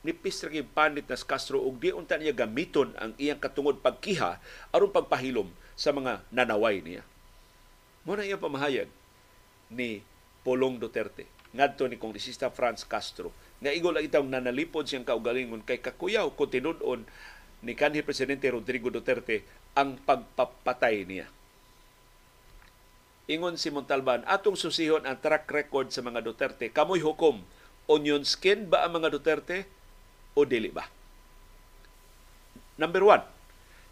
nipis 0.06 0.42
ra 0.46 0.52
panit 0.70 1.10
nas 1.10 1.26
Castro 1.26 1.58
ug 1.58 1.82
di 1.82 1.90
unta 1.90 2.14
niya 2.14 2.36
gamiton 2.36 2.94
ang 3.00 3.14
iyang 3.18 3.42
katungod 3.42 3.82
pagkiha 3.82 4.38
aron 4.70 4.94
pagpahilom 4.94 5.50
sa 5.76 5.92
mga 5.92 6.24
nanaway 6.32 6.80
niya. 6.80 7.04
Mo 8.08 8.16
na 8.16 8.24
iyang 8.24 8.40
pamahayag 8.40 8.88
ni 9.68 10.00
Polong 10.42 10.80
Duterte 10.80 11.28
ngadto 11.52 11.86
ni 11.86 12.00
Kongresista 12.00 12.52
Franz 12.52 12.84
Castro 12.84 13.32
nga 13.60 13.72
igol 13.72 13.96
ang 13.96 14.04
itong 14.04 14.28
nanalipod 14.28 14.84
siyang 14.84 15.08
kaugalingon 15.08 15.64
kay 15.64 15.80
kakuyaw 15.80 16.28
kung 16.36 16.52
ni 17.64 17.72
kanhi 17.72 18.04
Presidente 18.04 18.52
Rodrigo 18.52 18.92
Duterte 18.92 19.42
ang 19.72 19.96
pagpapatay 20.04 21.08
niya. 21.08 21.26
Ingon 23.26 23.58
si 23.58 23.74
Montalban, 23.74 24.22
atong 24.22 24.54
susihon 24.54 25.02
ang 25.02 25.18
track 25.18 25.50
record 25.50 25.90
sa 25.90 25.98
mga 25.98 26.22
Duterte. 26.22 26.70
Kamoy 26.70 27.02
hukom, 27.02 27.42
onion 27.90 28.22
skin 28.22 28.70
ba 28.70 28.86
ang 28.86 29.02
mga 29.02 29.10
Duterte 29.10 29.66
o 30.38 30.46
dili 30.46 30.70
ba? 30.70 30.86
Number 32.78 33.02
one, 33.02 33.24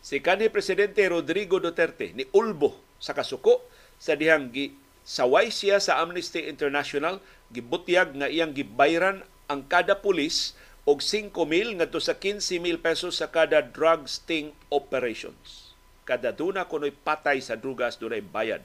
si 0.05 0.20
kanhi 0.20 0.52
Presidente 0.52 1.00
Rodrigo 1.09 1.57
Duterte 1.57 2.12
ni 2.12 2.28
Ulbo 2.36 2.76
sa 3.00 3.16
kasuko 3.16 3.64
sa 3.96 4.12
dihang 4.12 4.52
gi 4.52 4.76
saway 5.00 5.48
siya 5.48 5.80
sa 5.80 6.05
Amnesty 6.05 6.44
International 6.44 7.24
gibutyag 7.48 8.12
nga 8.12 8.28
iyang 8.28 8.52
gibayran 8.52 9.24
ang 9.48 9.64
kada 9.64 10.05
pulis 10.05 10.52
og 10.84 11.00
5,000 11.00 11.80
ngadto 11.80 11.96
sa 12.05 12.12
15,000 12.20 12.84
pesos 12.84 13.16
sa 13.16 13.32
kada 13.32 13.64
drug 13.64 14.05
sting 14.05 14.52
operations. 14.68 15.72
Kada 16.05 16.36
duna 16.36 16.68
kuno'y 16.68 16.92
patay 16.92 17.40
sa 17.40 17.57
drugas 17.57 17.96
dunay 17.96 18.20
bayad 18.20 18.61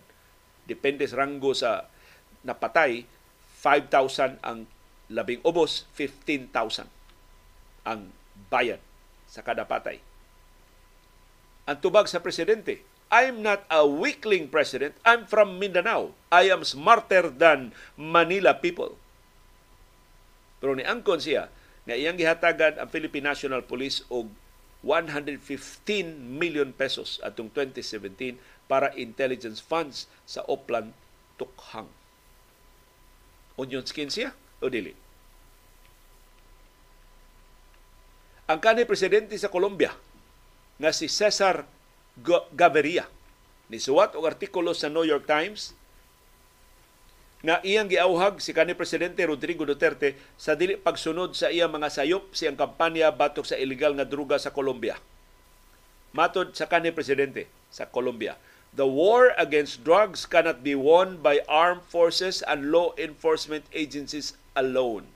depende 0.67 1.07
sa 1.07 1.23
ranggo 1.23 1.55
sa 1.55 1.87
napatay, 2.43 3.07
5,000 3.63 4.43
ang 4.43 4.67
labing 5.07 5.39
ubos, 5.47 5.87
15,000 5.95 6.83
ang 7.87 8.11
bayad 8.51 8.83
sa 9.25 9.39
kada 9.39 9.63
patay. 9.63 10.09
Ang 11.70 11.86
tubag 11.86 12.09
sa 12.09 12.17
presidente, 12.17 12.82
I'm 13.13 13.45
not 13.45 13.61
a 13.70 13.86
weakling 13.86 14.49
president. 14.49 14.97
I'm 15.05 15.30
from 15.30 15.61
Mindanao. 15.61 16.17
I 16.34 16.49
am 16.49 16.65
smarter 16.65 17.30
than 17.30 17.78
Manila 17.93 18.57
people. 18.57 18.97
Pero 20.57 20.74
ni 20.74 20.82
angkon 20.82 21.22
siya 21.22 21.53
nga 21.86 21.93
iyang 21.93 22.17
gihatagan 22.17 22.82
ang 22.82 22.89
Philippine 22.89 23.30
National 23.30 23.61
Police 23.61 24.01
og 24.09 24.34
115 24.82 25.45
million 26.17 26.74
pesos 26.74 27.22
atong 27.22 27.53
2017 27.53 28.41
para 28.65 28.89
intelligence 28.97 29.61
funds 29.61 30.09
sa 30.26 30.41
Oplan 30.49 30.97
Tukhang. 31.38 31.89
Onion 33.61 33.86
skin 33.86 34.09
siya 34.09 34.34
o 34.57 34.74
dili? 34.74 34.97
Ang 38.49 38.57
kanhi 38.57 38.89
presidente 38.89 39.38
sa 39.38 39.53
Colombia 39.53 40.09
nga 40.80 40.95
si 40.95 41.11
Cesar 41.11 41.67
Gaviria 42.55 43.05
ni 43.69 43.77
suwat 43.77 44.15
og 44.15 44.25
artikulo 44.25 44.71
sa 44.73 44.88
New 44.88 45.05
York 45.05 45.27
Times 45.27 45.77
nga 47.39 47.63
iyang 47.63 47.88
giauhag 47.88 48.43
si 48.43 48.51
kanhi 48.51 48.75
presidente 48.75 49.23
Rodrigo 49.23 49.63
Duterte 49.63 50.15
sa 50.36 50.59
dili 50.59 50.75
pagsunod 50.75 51.36
sa 51.36 51.47
iyang 51.47 51.71
mga 51.71 51.88
sayop 51.88 52.36
siyang 52.36 52.59
kampanya 52.59 53.15
batok 53.15 53.47
sa 53.47 53.55
illegal 53.55 53.95
nga 53.95 54.03
druga 54.03 54.36
sa 54.36 54.51
Colombia. 54.51 54.99
Matod 56.11 56.51
sa 56.57 56.67
kanhi 56.67 56.91
presidente 56.91 57.47
sa 57.71 57.88
Colombia, 57.88 58.36
The 58.69 58.86
war 58.86 59.34
against 59.34 59.82
drugs 59.82 60.30
cannot 60.30 60.61
be 60.61 60.77
won 60.77 61.25
by 61.25 61.41
armed 61.49 61.82
forces 61.89 62.45
and 62.45 62.69
law 62.69 62.93
enforcement 63.01 63.65
agencies 63.73 64.38
alone. 64.53 65.09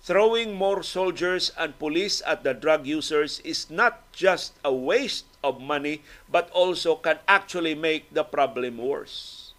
Throwing 0.00 0.56
more 0.56 0.80
soldiers 0.80 1.52
and 1.60 1.76
police 1.76 2.24
at 2.24 2.40
the 2.40 2.56
drug 2.56 2.88
users 2.88 3.44
is 3.44 3.68
not 3.68 4.08
just 4.16 4.56
a 4.64 4.72
waste 4.72 5.28
of 5.44 5.60
money 5.60 6.00
but 6.24 6.48
also 6.56 6.96
can 6.96 7.20
actually 7.28 7.76
make 7.76 8.08
the 8.08 8.24
problem 8.24 8.80
worse. 8.80 9.52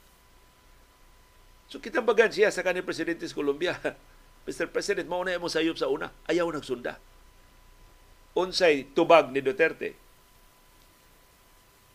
So 1.70 1.78
kita 1.78 2.02
bagan 2.02 2.34
siya 2.34 2.50
sa 2.50 2.66
kanil 2.66 2.82
presidente 2.82 3.24
sa 3.24 3.38
Colombia. 3.38 3.78
Mr. 4.50 4.66
President, 4.66 5.06
mauna 5.06 5.38
mo 5.38 5.46
sayop 5.46 5.78
sa 5.78 5.86
una. 5.86 6.10
Ayaw 6.26 6.50
nagsunda. 6.50 6.98
Unsay 8.34 8.90
tubag 8.98 9.30
ni 9.30 9.46
Duterte 9.46 9.94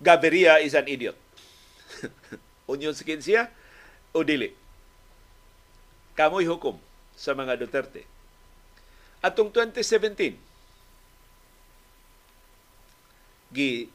Gaviria 0.03 0.61
is 0.61 0.77
an 0.77 0.85
idiot. 0.89 1.17
Union 2.73 2.93
skin 2.93 3.21
siya 3.21 3.49
o 4.13 4.21
dili. 4.21 4.53
Kamoy 6.13 6.45
hukom 6.45 6.77
sa 7.17 7.33
mga 7.33 7.57
Duterte. 7.57 8.05
Atong 9.27 9.51
2017, 9.51 10.39
gi 13.51 13.91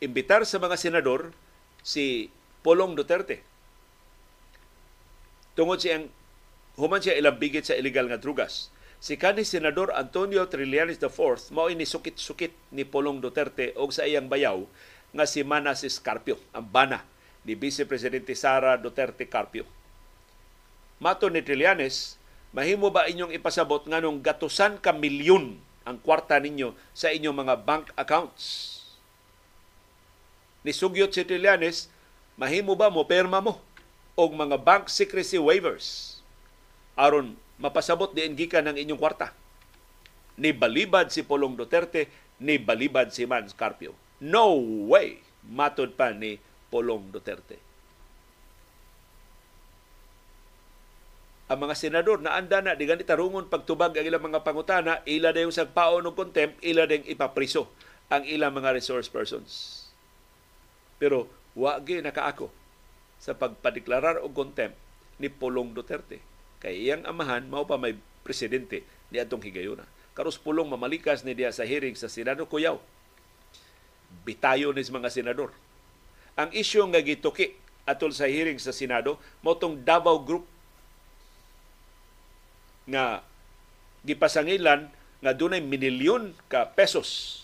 imbitar 0.00 0.48
sa 0.48 0.56
mga 0.56 0.80
senador 0.80 1.36
si 1.84 2.32
Polong 2.64 2.96
Duterte. 2.96 3.44
Tungod 5.52 5.84
siyang 5.84 6.08
human 6.80 7.04
siya 7.04 7.20
ilang 7.20 7.36
bigit 7.36 7.68
sa 7.68 7.76
illegal 7.76 8.08
nga 8.08 8.16
drugas. 8.16 8.72
Si 9.04 9.20
kanhi 9.20 9.44
senador 9.44 9.92
Antonio 9.92 10.48
Trillanes 10.48 10.96
IV 10.96 11.52
mao 11.52 11.68
ini 11.68 11.84
sukit-sukit 11.84 12.56
ni 12.72 12.88
Polong 12.88 13.20
Duterte 13.20 13.76
og 13.76 13.92
sa 13.92 14.08
iyang 14.08 14.32
bayaw 14.32 14.64
nga 15.12 15.28
si 15.28 15.44
Manas 15.44 15.84
Carpio, 16.00 16.40
ang 16.56 16.64
bana 16.64 17.04
ni 17.44 17.52
Vice 17.52 17.84
Presidente 17.84 18.32
Sara 18.32 18.80
Duterte 18.80 19.28
Carpio. 19.28 19.68
Mato 21.04 21.28
ni 21.28 21.44
Trillanes, 21.44 22.16
mahimo 22.54 22.88
ba 22.88 23.10
inyong 23.10 23.34
ipasabot 23.34 23.82
nganong 23.84 24.22
gatusan 24.22 24.78
ka 24.78 24.94
milyon 24.94 25.58
ang 25.84 25.98
kwarta 26.00 26.38
ninyo 26.38 26.72
sa 26.94 27.10
inyong 27.10 27.34
mga 27.34 27.54
bank 27.66 27.90
accounts? 27.98 28.70
Ni 30.64 30.72
Sugyot 30.72 31.12
si 31.12 31.26
mahimo 32.38 32.72
ba 32.78 32.88
mo 32.88 33.04
perma 33.04 33.42
mo 33.42 33.60
og 34.14 34.30
mga 34.32 34.56
bank 34.62 34.88
secrecy 34.88 35.36
waivers 35.36 36.22
aron 36.94 37.34
mapasabot 37.58 38.14
diin 38.14 38.38
gikan 38.38 38.70
ng 38.70 38.78
inyong 38.78 39.02
kwarta? 39.02 39.34
Ni 40.38 40.54
balibad 40.54 41.10
si 41.14 41.22
Polong 41.22 41.54
Duterte, 41.54 42.10
ni 42.42 42.58
balibad 42.58 43.10
si 43.14 43.22
Mans 43.22 43.54
Carpio 43.54 43.94
No 44.24 44.56
way! 44.88 45.20
Matod 45.44 45.98
pa 45.98 46.14
ni 46.16 46.40
Polong 46.72 47.12
Duterte. 47.12 47.60
Ang 51.44 51.68
mga 51.68 51.76
senador 51.76 52.24
na 52.24 52.40
anda 52.40 52.64
na 52.64 52.72
di 52.72 52.88
ganit 52.88 53.04
tarungon 53.04 53.52
pagtubag 53.52 53.92
ang 53.92 54.06
ilang 54.08 54.24
mga 54.24 54.40
pangutana, 54.40 55.04
ila 55.04 55.28
na 55.30 55.44
yung 55.44 55.52
sagpaon 55.52 56.00
ng 56.08 56.16
contempt, 56.16 56.56
ila 56.64 56.88
na 56.88 57.04
ipapriso 57.04 57.68
ang 58.08 58.24
ilang 58.24 58.56
mga 58.56 58.72
resource 58.72 59.12
persons. 59.12 59.84
Pero 60.96 61.28
wagi 61.52 62.00
nakaako 62.00 62.48
sa 63.20 63.36
pagpadeklarar 63.36 64.24
og 64.24 64.32
contempt 64.32 64.76
ni 65.20 65.28
Polong 65.28 65.76
Duterte. 65.76 66.20
Kay 66.64 66.88
iyang 66.88 67.04
amahan 67.04 67.44
mao 67.44 67.68
pa 67.68 67.76
may 67.76 67.96
presidente 68.24 68.88
ni 69.12 69.20
atong 69.20 69.44
higayuna. 69.44 69.84
Karos 70.16 70.40
pulong 70.40 70.68
mamalikas 70.68 71.28
ni 71.28 71.36
diya 71.36 71.52
sa 71.52 71.68
hearing 71.68 71.92
sa 71.92 72.08
Senado 72.08 72.48
Kuyaw 72.48 72.80
bitayo 74.22 74.70
ni 74.70 74.86
mga 74.86 75.10
senador. 75.10 75.50
Ang 76.38 76.54
isyu 76.54 76.86
nga 76.86 77.02
gituki 77.02 77.58
atol 77.82 78.14
sa 78.14 78.30
hearing 78.30 78.62
sa 78.62 78.70
Senado 78.70 79.18
mo 79.42 79.58
tong 79.58 79.82
Davao 79.82 80.22
Group 80.22 80.46
nga 82.84 83.24
gipasangilan 84.04 84.92
nga 85.24 85.32
dunay 85.32 85.64
minilyon 85.64 86.36
ka 86.52 86.68
pesos 86.76 87.40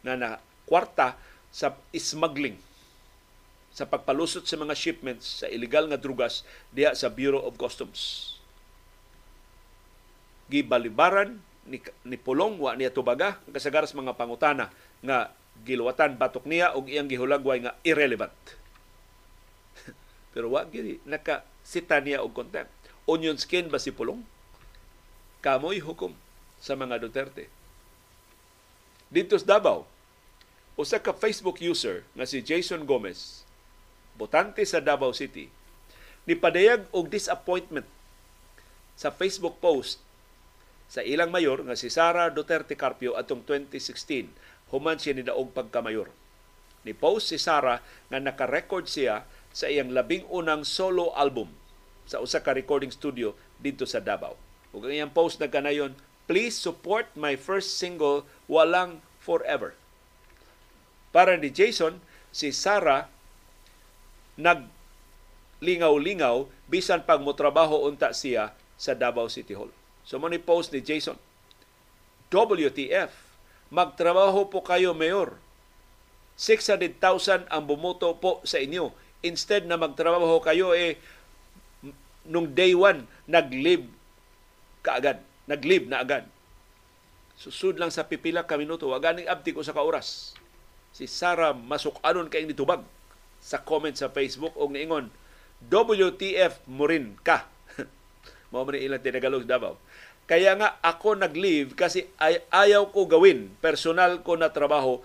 na 0.00 0.16
na 0.16 0.30
kwarta 0.64 1.20
sa 1.52 1.76
smuggling 1.92 2.56
sa 3.76 3.84
pagpalusot 3.84 4.48
sa 4.48 4.56
mga 4.56 4.72
shipments 4.72 5.44
sa 5.44 5.52
illegal 5.52 5.84
nga 5.92 6.00
drugas 6.00 6.48
diha 6.72 6.96
sa 6.96 7.12
Bureau 7.12 7.44
of 7.44 7.60
Customs. 7.60 8.32
Gibalibaran 10.48 11.36
ni, 11.68 11.84
ni 12.08 12.16
Pulong 12.16 12.56
wa 12.56 12.72
niya 12.72 12.88
tubaga 12.88 13.36
kasagaras 13.52 13.92
mga 13.92 14.16
pangutana 14.16 14.72
nga 15.04 15.28
giluwatan 15.68 16.16
batok 16.16 16.48
niya 16.48 16.72
og 16.72 16.88
iyang 16.88 17.04
gihulagway 17.12 17.60
nga 17.60 17.76
irrelevant. 17.84 18.32
Pero 20.32 20.56
wa 20.56 20.64
giri 20.64 21.04
naka 21.04 21.44
sita 21.60 22.00
niya 22.00 22.24
og 22.24 22.32
contempt. 22.32 22.72
Onion 23.04 23.36
skin 23.36 23.68
ba 23.68 23.76
si 23.76 23.92
Pulong? 23.92 24.24
Kamoy 25.46 25.78
hukom 25.78 26.10
sa 26.58 26.74
mga 26.74 26.98
Duterte. 26.98 27.46
Dito 29.06 29.38
sa 29.38 29.54
Davao, 29.54 29.86
usa 30.74 30.98
ka 30.98 31.14
Facebook 31.14 31.62
user 31.62 32.02
nga 32.18 32.26
si 32.26 32.42
Jason 32.42 32.82
Gomez, 32.82 33.46
botante 34.18 34.66
sa 34.66 34.82
Davao 34.82 35.14
City, 35.14 35.46
nipadayag 36.26 36.90
og 36.90 37.14
disappointment 37.14 37.86
sa 38.98 39.14
Facebook 39.14 39.62
post 39.62 40.02
sa 40.90 41.06
ilang 41.06 41.30
mayor 41.30 41.62
nga 41.62 41.78
si 41.78 41.94
Sara 41.94 42.26
Duterte 42.26 42.74
Carpio 42.74 43.14
atong 43.14 43.46
2016 43.46 44.26
human 44.74 44.98
siya 44.98 45.14
ni 45.14 45.22
daog 45.22 45.54
pagkamayor. 45.54 46.10
Ni 46.82 46.90
post 46.90 47.30
si 47.30 47.38
Sara 47.38 47.86
nga 48.10 48.18
naka-record 48.18 48.90
siya 48.90 49.22
sa 49.54 49.70
iyang 49.70 49.94
labing 49.94 50.26
unang 50.26 50.66
solo 50.66 51.14
album 51.14 51.54
sa 52.02 52.18
usa 52.18 52.42
ka 52.42 52.50
recording 52.50 52.90
studio 52.90 53.30
dito 53.62 53.86
sa 53.86 54.02
Davao. 54.02 54.45
Ug 54.74 54.86
ang 54.86 54.94
iyang 54.94 55.14
post 55.14 55.38
nagkanayon, 55.38 55.94
please 56.26 56.58
support 56.58 57.10
my 57.14 57.38
first 57.38 57.78
single 57.78 58.26
Walang 58.50 59.02
Forever. 59.22 59.74
Para 61.14 61.38
ni 61.38 61.50
Jason, 61.50 62.02
si 62.34 62.50
Sarah 62.52 63.08
nag 64.36 64.68
lingaw-lingaw 65.64 66.44
bisan 66.68 67.00
pag 67.08 67.24
motrabaho 67.24 67.88
unta 67.88 68.12
siya 68.12 68.52
sa 68.76 68.92
Davao 68.92 69.32
City 69.32 69.56
Hall. 69.56 69.72
So 70.04 70.20
mo 70.20 70.28
ni 70.28 70.36
post 70.36 70.70
ni 70.76 70.84
Jason, 70.84 71.16
WTF, 72.28 73.10
magtrabaho 73.72 74.52
po 74.52 74.60
kayo, 74.60 74.92
Mayor. 74.92 75.40
600,000 76.36 77.48
ang 77.48 77.62
bumoto 77.64 78.12
po 78.20 78.44
sa 78.44 78.60
inyo. 78.60 78.92
Instead 79.24 79.64
na 79.64 79.80
magtrabaho 79.80 80.36
kayo, 80.44 80.76
eh, 80.76 81.00
nung 82.28 82.52
day 82.52 82.76
one, 82.76 83.08
nag-live 83.24 83.88
kaagad. 84.86 85.18
Nag-live 85.50 85.90
na 85.90 86.06
agad. 86.06 86.30
Susud 87.34 87.76
lang 87.76 87.90
sa 87.90 88.06
pipila 88.06 88.46
ka 88.46 88.54
minuto, 88.54 88.86
wag 88.88 89.02
ganing 89.02 89.26
abdi 89.26 89.50
ko 89.52 89.60
sa 89.66 89.74
kauras. 89.74 90.38
Si 90.94 91.04
Sarah 91.10 91.52
masukanon 91.52 92.32
kay 92.32 92.46
nitubag 92.48 92.80
sa 93.42 93.60
comment 93.60 93.92
sa 93.92 94.08
Facebook 94.08 94.56
og 94.56 94.72
niingon, 94.72 95.12
WTF 95.68 96.64
mo 96.70 96.88
rin 96.88 97.18
ka. 97.20 97.44
Mao 98.54 98.64
man 98.64 98.80
ilang 98.80 99.02
tinagalog 99.02 99.44
Davao. 99.44 99.76
Kaya 100.26 100.58
nga 100.58 100.80
ako 100.82 101.22
nag-leave 101.22 101.78
kasi 101.78 102.10
ay, 102.18 102.42
ayaw 102.50 102.90
ko 102.90 103.06
gawin 103.06 103.54
personal 103.62 104.26
ko 104.26 104.34
na 104.34 104.50
trabaho 104.50 104.98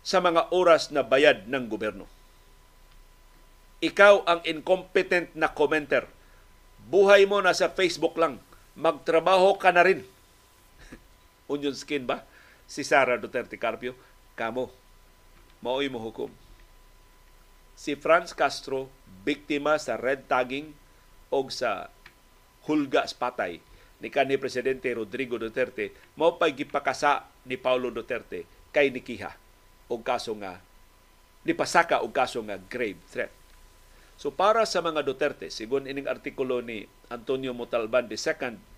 sa 0.00 0.20
mga 0.24 0.48
oras 0.54 0.88
na 0.94 1.04
bayad 1.04 1.44
ng 1.44 1.64
gobyerno. 1.68 2.08
Ikaw 3.84 4.24
ang 4.24 4.40
incompetent 4.48 5.28
na 5.36 5.52
commenter. 5.52 6.08
Buhay 6.88 7.28
mo 7.28 7.44
na 7.44 7.52
sa 7.52 7.68
Facebook 7.68 8.16
lang. 8.16 8.40
Magtrabaho 8.74 9.54
ka 9.54 9.70
na 9.70 9.86
rin 9.86 10.02
onion 11.52 11.74
skin 11.74 12.06
ba? 12.06 12.26
Si 12.66 12.82
Sara 12.82 13.20
Duterte 13.20 13.54
Carpio, 13.54 13.94
kamo, 14.34 14.72
maoy 15.62 15.86
mo 15.86 16.02
hukom. 16.02 16.32
Si 17.78 17.94
Franz 17.94 18.34
Castro, 18.34 18.90
biktima 19.22 19.78
sa 19.78 19.94
red 19.94 20.26
tagging 20.26 20.74
o 21.30 21.38
sa 21.50 21.90
hulga 22.64 23.04
patay 23.18 23.60
ni 24.00 24.08
kanhi 24.10 24.36
presidente 24.40 24.92
Rodrigo 24.92 25.40
Duterte 25.40 25.94
mao 26.18 26.36
pay 26.36 26.52
gipakasa 26.52 27.24
ni 27.48 27.56
Paulo 27.56 27.88
Duterte 27.88 28.44
kay 28.74 28.90
nikiha 28.90 29.32
og 29.88 30.00
kaso 30.04 30.32
nga 30.38 30.60
nipasaka 31.44 32.00
og 32.00 32.12
kaso 32.12 32.40
nga 32.44 32.56
grave 32.56 33.00
threat. 33.12 33.43
So 34.14 34.30
para 34.30 34.62
sa 34.64 34.78
mga 34.78 35.02
Duterte, 35.02 35.50
sigon 35.50 35.90
ining 35.90 36.06
artikulo 36.06 36.62
ni 36.62 36.86
Antonio 37.10 37.50
Montalban 37.50 38.06
II 38.06 38.74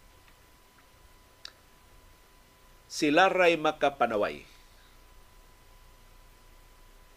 sila 2.86 3.28
ray 3.28 3.58
makapanaway. 3.58 4.46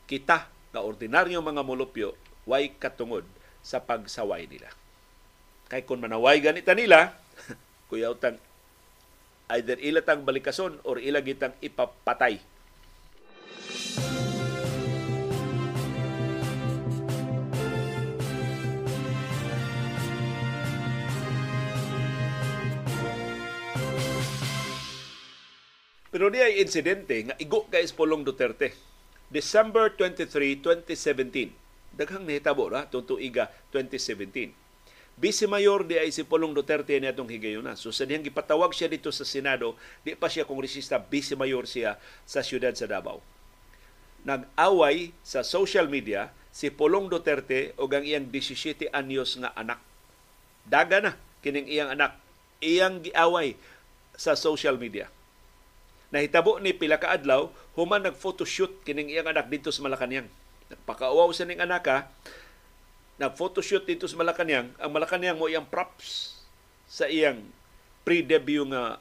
Kita 0.10 0.50
nga 0.74 0.82
ordinaryong 0.82 1.46
mga 1.46 1.62
mulupyo 1.62 2.18
way 2.50 2.74
katungod 2.74 3.24
sa 3.62 3.78
pagsaway 3.78 4.50
nila. 4.50 4.74
Kay 5.70 5.86
kung 5.86 6.02
manaway 6.02 6.42
ganita 6.42 6.74
nila, 6.74 7.14
kuya 7.90 8.10
utang 8.10 8.42
either 9.54 9.78
ilatang 9.78 10.26
balikason 10.26 10.82
or 10.86 10.98
ilagitang 10.98 11.54
ipapatay 11.62 12.42
Pero 26.10 26.34
niya 26.34 26.50
ay 26.50 26.66
insidente 26.66 27.22
nga 27.22 27.38
igo 27.38 27.70
kay 27.70 27.86
Espolong 27.86 28.26
Duterte. 28.26 28.74
December 29.30 29.94
23, 29.94 30.58
2017. 30.58 31.54
Daghang 31.94 32.26
nahitabo 32.26 32.66
ra 32.66 32.90
tong 32.90 33.06
tuiga 33.06 33.54
2017. 33.70 34.50
Vice 35.20 35.46
Mayor 35.46 35.86
di 35.86 36.02
ay 36.02 36.10
si 36.10 36.26
Polong 36.26 36.56
Duterte 36.58 36.98
ni 36.98 37.06
atong 37.06 37.30
higayuna. 37.30 37.78
So 37.78 37.94
sa 37.94 38.10
diyang 38.10 38.26
gipatawag 38.26 38.74
siya 38.74 38.90
dito 38.90 39.14
sa 39.14 39.22
Senado, 39.22 39.78
di 40.02 40.18
pa 40.18 40.32
siya 40.32 40.50
kongresista, 40.50 40.98
Vice 40.98 41.38
Mayor 41.38 41.70
siya 41.70 42.02
sa 42.26 42.42
siyudad 42.42 42.74
sa 42.74 42.90
Davao. 42.90 43.22
Nag-away 44.26 45.14
sa 45.22 45.46
social 45.46 45.92
media 45.92 46.34
si 46.50 46.74
Polong 46.74 47.06
Duterte 47.06 47.78
o 47.78 47.86
ang 47.86 48.02
iyang 48.02 48.26
17 48.34 48.90
anyos 48.90 49.38
nga 49.38 49.54
anak. 49.54 49.78
Daga 50.66 51.04
na 51.06 51.12
kining 51.46 51.70
iyang 51.70 51.94
anak. 51.94 52.18
Iyang 52.64 53.06
giaway 53.06 53.60
sa 54.18 54.34
social 54.34 54.80
media 54.80 55.12
Nahitabo 56.10 56.58
ni 56.58 56.74
pila 56.74 56.98
ka 56.98 57.14
adlaw 57.14 57.54
human 57.78 58.02
nag-photoshoot 58.02 58.82
kining 58.82 59.14
iyang 59.14 59.30
anak 59.30 59.46
dito 59.46 59.70
sa 59.70 59.86
Malacañang. 59.86 60.26
Nagpakauaw 60.74 61.30
sa 61.30 61.46
ning 61.46 61.62
anaka, 61.62 62.10
nag-photoshoot 63.22 63.86
dito 63.86 64.10
sa 64.10 64.18
Malacañang. 64.18 64.74
Ang 64.82 64.90
Malacañang 64.90 65.38
mo 65.38 65.46
iyang 65.46 65.70
props 65.70 66.42
sa 66.90 67.06
iyang 67.06 67.46
pre-debut 68.02 68.66
nga 68.74 68.98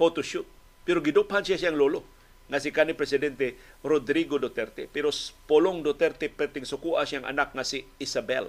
photoshoot. 0.00 0.48
Pero 0.88 1.04
giduphan 1.04 1.44
siya 1.44 1.68
siyang 1.68 1.76
lolo 1.76 2.00
nga 2.48 2.56
si 2.56 2.72
kanhi 2.72 2.96
presidente 2.96 3.60
Rodrigo 3.84 4.40
Duterte. 4.40 4.88
Pero 4.88 5.12
Polong 5.44 5.84
Duterte 5.84 6.32
perting 6.32 6.64
sukua 6.64 7.04
siyang 7.04 7.28
anak 7.28 7.52
nga 7.52 7.62
si 7.62 7.84
Isabel 8.00 8.48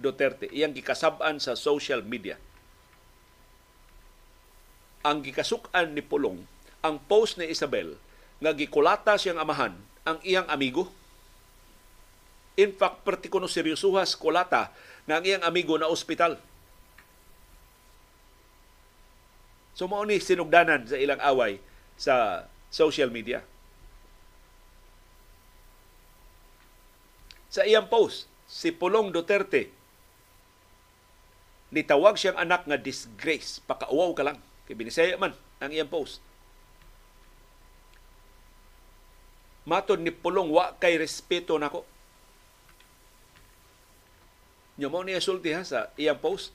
Duterte. 0.00 0.48
Iyang 0.48 0.72
gikasab-an 0.72 1.36
sa 1.36 1.52
social 1.52 2.00
media 2.00 2.40
ang 5.08 5.24
gikasukan 5.24 5.96
ni 5.96 6.04
Pulong 6.04 6.44
ang 6.84 7.00
post 7.08 7.40
ni 7.40 7.48
Isabel 7.48 7.96
nga 8.44 8.52
gikulata 8.52 9.16
siyang 9.16 9.40
amahan 9.40 9.72
ang 10.04 10.20
iyang 10.24 10.48
amigo. 10.48 10.88
In 12.58 12.72
fact, 12.74 13.04
partikuno 13.04 13.48
seryosuhas 13.48 14.16
kulata 14.16 14.72
nga 15.08 15.14
ang 15.20 15.24
iyang 15.24 15.44
amigo 15.44 15.76
na 15.80 15.88
ospital. 15.88 16.36
So 19.78 19.86
mao 19.86 20.02
ni 20.02 20.18
sinugdanan 20.18 20.90
sa 20.90 20.98
ilang 20.98 21.22
away 21.22 21.62
sa 21.94 22.44
social 22.68 23.08
media. 23.14 23.40
Sa 27.48 27.64
iyang 27.64 27.88
post, 27.88 28.28
si 28.44 28.74
Pulong 28.74 29.14
Duterte 29.14 29.72
nitawag 31.68 32.16
siyang 32.16 32.40
anak 32.40 32.64
nga 32.64 32.80
disgrace, 32.80 33.60
pakauwaw 33.68 34.16
ka 34.16 34.24
lang. 34.24 34.38
Kay 34.68 34.76
binisaya 34.76 35.16
man 35.16 35.32
ang 35.64 35.72
iyang 35.72 35.88
post. 35.88 36.20
Matod 39.64 40.04
ni 40.04 40.12
Pulong, 40.12 40.52
wa 40.52 40.76
kay 40.76 41.00
respeto 41.00 41.56
nako. 41.56 41.88
Nya 44.76 44.92
mo 44.92 45.00
niya 45.00 45.24
sulti 45.24 45.56
ha 45.56 45.64
sa 45.64 45.88
iyang 45.96 46.20
post. 46.20 46.52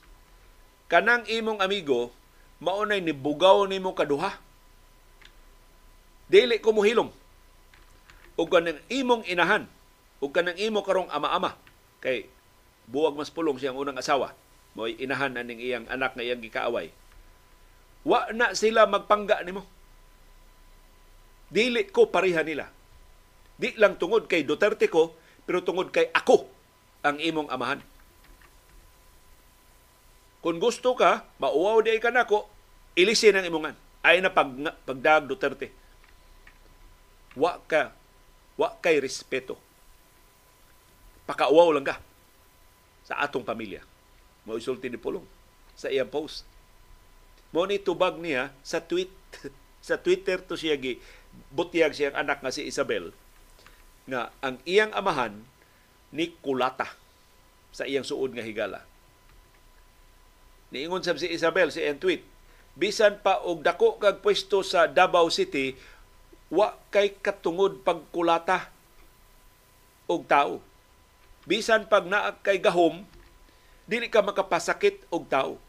Kanang 0.86 1.26
imong 1.26 1.58
amigo, 1.58 2.14
maunay 2.62 3.02
ni 3.02 3.10
bugaw 3.10 3.66
nimo 3.66 3.98
kaduha. 3.98 4.38
Dili 6.30 6.62
ko 6.62 6.70
muhilom. 6.70 7.10
Ug 8.38 8.46
kanang 8.50 8.78
imong 8.90 9.26
inahan, 9.26 9.66
ug 10.22 10.30
kanang 10.30 10.58
imo 10.58 10.86
karong 10.86 11.10
ama-ama 11.10 11.58
kay 11.98 12.30
buwag 12.86 13.14
mas 13.14 13.30
pulong 13.30 13.58
siyang 13.58 13.78
unang 13.78 13.98
asawa. 13.98 14.34
Mo'y 14.74 14.98
inahan 14.98 15.38
aning 15.38 15.62
iyang 15.62 15.86
anak 15.86 16.18
nga 16.18 16.22
iyang 16.26 16.42
gikaaway 16.42 16.90
Wa 18.04 18.28
na 18.36 18.52
sila 18.52 18.84
magpangga 18.84 19.40
nimo. 19.42 19.64
Dili 21.48 21.88
ko 21.88 22.12
pareha 22.12 22.44
nila. 22.44 22.68
Di 23.56 23.72
lang 23.80 23.96
tungod 23.96 24.28
kay 24.28 24.44
Duterte 24.44 24.92
ko, 24.92 25.16
pero 25.48 25.64
tungod 25.64 25.88
kay 25.88 26.12
ako 26.12 26.44
ang 27.04 27.16
imong 27.20 27.48
amahan. 27.48 27.80
Kung 30.44 30.60
gusto 30.60 30.92
ka, 30.92 31.24
mauwaw 31.40 31.80
di 31.80 31.96
ka 31.96 32.12
nako, 32.12 32.44
ilisin 32.92 33.40
ang 33.40 33.48
imongan. 33.48 33.76
Ay 34.04 34.20
na 34.20 34.28
pag, 34.28 34.52
pagdag 34.84 35.24
Duterte. 35.24 35.72
Wa 37.32 37.56
ka, 37.64 37.96
wa 38.60 38.76
kay 38.84 39.00
respeto. 39.00 39.56
Pakauwaw 41.24 41.72
lang 41.72 41.88
ka 41.88 41.96
sa 43.08 43.24
atong 43.24 43.44
pamilya. 43.44 43.80
Mao 44.44 44.60
isulti 44.60 44.92
ni 44.92 45.00
Pulong 45.00 45.24
sa 45.72 45.88
iyang 45.88 46.12
post. 46.12 46.44
Mo 47.54 47.70
ni 47.70 47.78
tubag 47.78 48.18
niya 48.18 48.50
sa 48.66 48.82
tweet 48.82 49.14
sa 49.86 49.94
Twitter 49.94 50.42
to 50.42 50.58
siya 50.58 50.74
gi 50.74 50.98
butyag 51.54 51.94
siyang 51.94 52.18
anak 52.18 52.42
nga 52.42 52.50
si 52.50 52.66
Isabel 52.66 53.14
nga 54.10 54.34
ang 54.42 54.58
iyang 54.66 54.90
amahan 54.90 55.38
ni 56.10 56.34
kulata 56.42 56.90
sa 57.74 57.86
iyang 57.86 58.06
suod 58.06 58.34
nga 58.34 58.44
higala. 58.44 58.82
Niingon 60.74 61.02
sab 61.06 61.18
si 61.18 61.30
Isabel 61.30 61.70
sa 61.70 61.82
iyang 61.82 61.98
tweet, 61.98 62.22
bisan 62.78 63.18
pa 63.22 63.42
og 63.42 63.62
dako 63.62 63.98
kag 63.98 64.22
pwesto 64.22 64.62
sa 64.62 64.90
Davao 64.90 65.30
City, 65.30 65.74
wa 66.52 66.76
kay 66.92 67.18
katungod 67.18 67.82
pagkulata 67.82 68.70
og 70.06 70.22
tao. 70.30 70.62
Bisan 71.48 71.90
pag 71.90 72.06
naa 72.06 72.36
kay 72.44 72.60
gahom, 72.62 73.02
dili 73.88 74.06
ka 74.06 74.22
makapasakit 74.22 75.06
og 75.10 75.26
tao. 75.26 75.63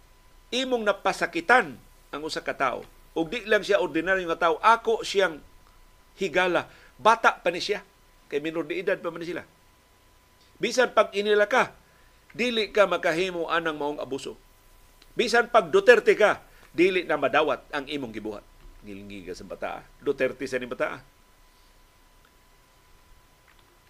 Imong 0.54 0.86
napasakitan 0.86 1.78
ang 2.14 2.22
usa 2.22 2.42
ka 2.46 2.54
tao. 2.54 2.86
Ug 3.16 3.32
di 3.32 3.48
lang 3.48 3.64
siya 3.64 3.80
ordinaryo 3.80 4.28
nga 4.28 4.50
tao, 4.50 4.56
ako 4.60 5.02
siyang 5.02 5.40
higala. 6.20 6.68
Bata 7.00 7.40
pa 7.40 7.50
ni 7.50 7.64
siya. 7.64 7.82
Kay 8.28 8.44
minor 8.44 8.68
de 8.68 8.76
edad 8.80 9.00
pa 9.00 9.10
man 9.12 9.24
sila. 9.24 9.44
Bisan 10.60 10.92
pag 10.92 11.12
inila 11.16 11.48
ka, 11.48 11.72
dili 12.32 12.72
ka 12.72 12.88
makahimo 12.88 13.48
anang 13.48 13.80
maong 13.80 14.00
abuso. 14.00 14.36
Bisan 15.16 15.48
pag 15.48 15.72
Duterte 15.72 16.16
ka, 16.16 16.44
dili 16.76 17.08
na 17.08 17.16
madawat 17.16 17.72
ang 17.72 17.88
imong 17.88 18.12
gibuhat. 18.12 18.44
Ngilngi 18.84 19.32
ka 19.32 19.34
sa 19.36 19.48
bataa. 19.48 19.80
Duterte 20.04 20.44
sa 20.44 20.60
ni 20.60 20.68
bataa. 20.68 21.00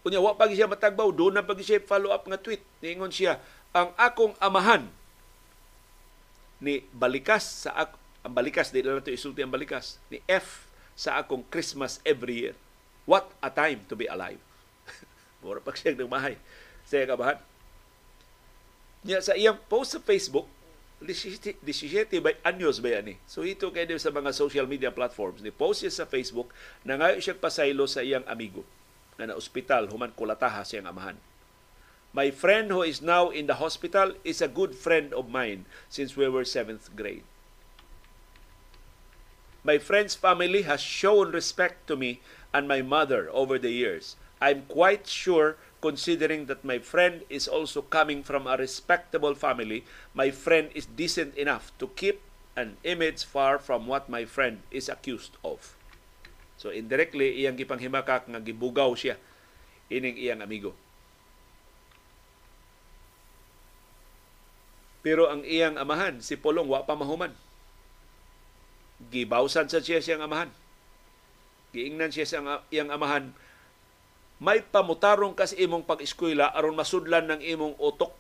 Unya, 0.05 0.21
wa 0.21 0.37
pag 0.37 0.53
siya 0.53 0.69
matagbaw, 0.69 1.09
doon 1.09 1.33
na 1.33 1.41
pag 1.41 1.57
siya 1.57 1.81
follow-up 1.81 2.29
nga 2.29 2.37
tweet. 2.37 2.61
Ningon 2.85 3.09
siya, 3.09 3.41
ang 3.73 3.89
akong 3.97 4.37
amahan 4.37 4.85
ni 6.63 6.83
balikas 6.95 7.67
sa 7.67 7.75
ak 7.75 7.91
ang 8.25 8.33
balikas 8.33 8.73
di 8.73 8.81
lang 8.81 8.97
ito 8.97 9.13
isulti 9.13 9.45
ang 9.45 9.53
balikas 9.53 10.01
ni 10.09 10.17
F 10.25 10.65
sa 10.97 11.21
akong 11.21 11.45
Christmas 11.51 12.01
every 12.01 12.47
year. 12.47 12.55
What 13.05 13.29
a 13.43 13.53
time 13.53 13.85
to 13.85 13.93
be 13.93 14.09
alive. 14.09 14.41
Mura 15.45 15.61
pag 15.61 15.77
siya 15.77 15.93
ng 15.93 16.09
mahay. 16.09 16.41
Sa 16.89 16.97
iyang 16.97 17.13
kabahan. 17.13 17.37
Niya, 19.05 19.21
sa 19.21 19.37
iyang 19.37 19.61
post 19.69 19.93
sa 19.93 20.01
Facebook, 20.01 20.49
17 21.05 21.61
by 22.23 22.33
anyos 22.41 22.81
ba 22.81 22.97
yan 22.97 23.13
eh. 23.13 23.17
So 23.29 23.45
ito 23.45 23.69
kay 23.69 23.85
sa 24.01 24.09
mga 24.09 24.33
social 24.33 24.65
media 24.65 24.89
platforms. 24.89 25.45
Ni 25.45 25.53
post 25.53 25.85
siya 25.85 25.93
sa 25.93 26.05
Facebook 26.09 26.49
na 26.81 26.97
ngayon 26.97 27.21
siya 27.21 27.37
pasaylo 27.37 27.85
sa 27.85 28.01
iyang 28.01 28.25
amigo 28.25 28.65
na 29.21 29.29
na 29.29 29.37
ospital 29.37 29.85
human 29.91 30.09
kulataha 30.17 30.65
siyang 30.65 30.89
amahan. 30.89 31.19
My 32.15 32.31
friend 32.31 32.71
who 32.71 32.79
is 32.79 33.03
now 33.03 33.27
in 33.27 33.51
the 33.51 33.59
hospital 33.59 34.15
is 34.23 34.39
a 34.39 34.47
good 34.47 34.71
friend 34.71 35.11
of 35.11 35.27
mine 35.27 35.67
since 35.91 36.15
we 36.15 36.31
were 36.31 36.47
7th 36.47 36.95
grade. 36.95 37.27
My 39.67 39.83
friend's 39.83 40.15
family 40.15 40.63
has 40.63 40.79
shown 40.79 41.35
respect 41.35 41.91
to 41.91 41.99
me 41.99 42.23
and 42.55 42.71
my 42.71 42.79
mother 42.79 43.27
over 43.35 43.59
the 43.59 43.75
years. 43.75 44.15
I'm 44.39 44.63
quite 44.71 45.11
sure, 45.11 45.59
considering 45.83 46.47
that 46.47 46.63
my 46.63 46.79
friend 46.79 47.27
is 47.27 47.51
also 47.51 47.83
coming 47.83 48.23
from 48.23 48.47
a 48.47 48.55
respectable 48.55 49.35
family, 49.35 49.83
my 50.15 50.31
friend 50.31 50.71
is 50.71 50.87
decent 50.87 51.35
enough 51.35 51.75
to 51.83 51.91
keep 51.99 52.23
an 52.55 52.79
image 52.87 53.27
far 53.27 53.59
from 53.59 53.91
what 53.91 54.07
my 54.07 54.23
friend 54.23 54.63
is 54.71 54.87
accused 54.87 55.35
of. 55.43 55.75
So 56.55 56.71
indirectly, 56.71 57.43
iyang 57.43 57.59
gipanghimakak 57.59 58.31
nga 58.31 58.39
gibugaw 58.39 58.95
siya 58.95 59.19
ining 59.91 60.15
iyang 60.15 60.39
amigo. 60.39 60.71
Pero 65.05 65.29
ang 65.29 65.45
iyang 65.45 65.77
amahan, 65.77 66.17
si 66.17 66.33
Polong, 66.33 66.65
wa 66.65 66.81
pa 66.81 66.97
mahuman. 66.97 67.29
Gibawsan 69.13 69.69
sa 69.69 69.77
siya 69.77 70.01
siyang 70.01 70.25
amahan. 70.25 70.49
Giingnan 71.77 72.09
siya 72.09 72.25
sa 72.25 72.65
iyang 72.73 72.89
amahan, 72.89 73.29
may 74.41 74.65
pamutarong 74.65 75.37
kas 75.37 75.53
imong 75.53 75.85
pag-eskwela 75.85 76.49
aron 76.57 76.73
masudlan 76.73 77.29
ng 77.29 77.41
imong 77.45 77.77
utok 77.77 78.17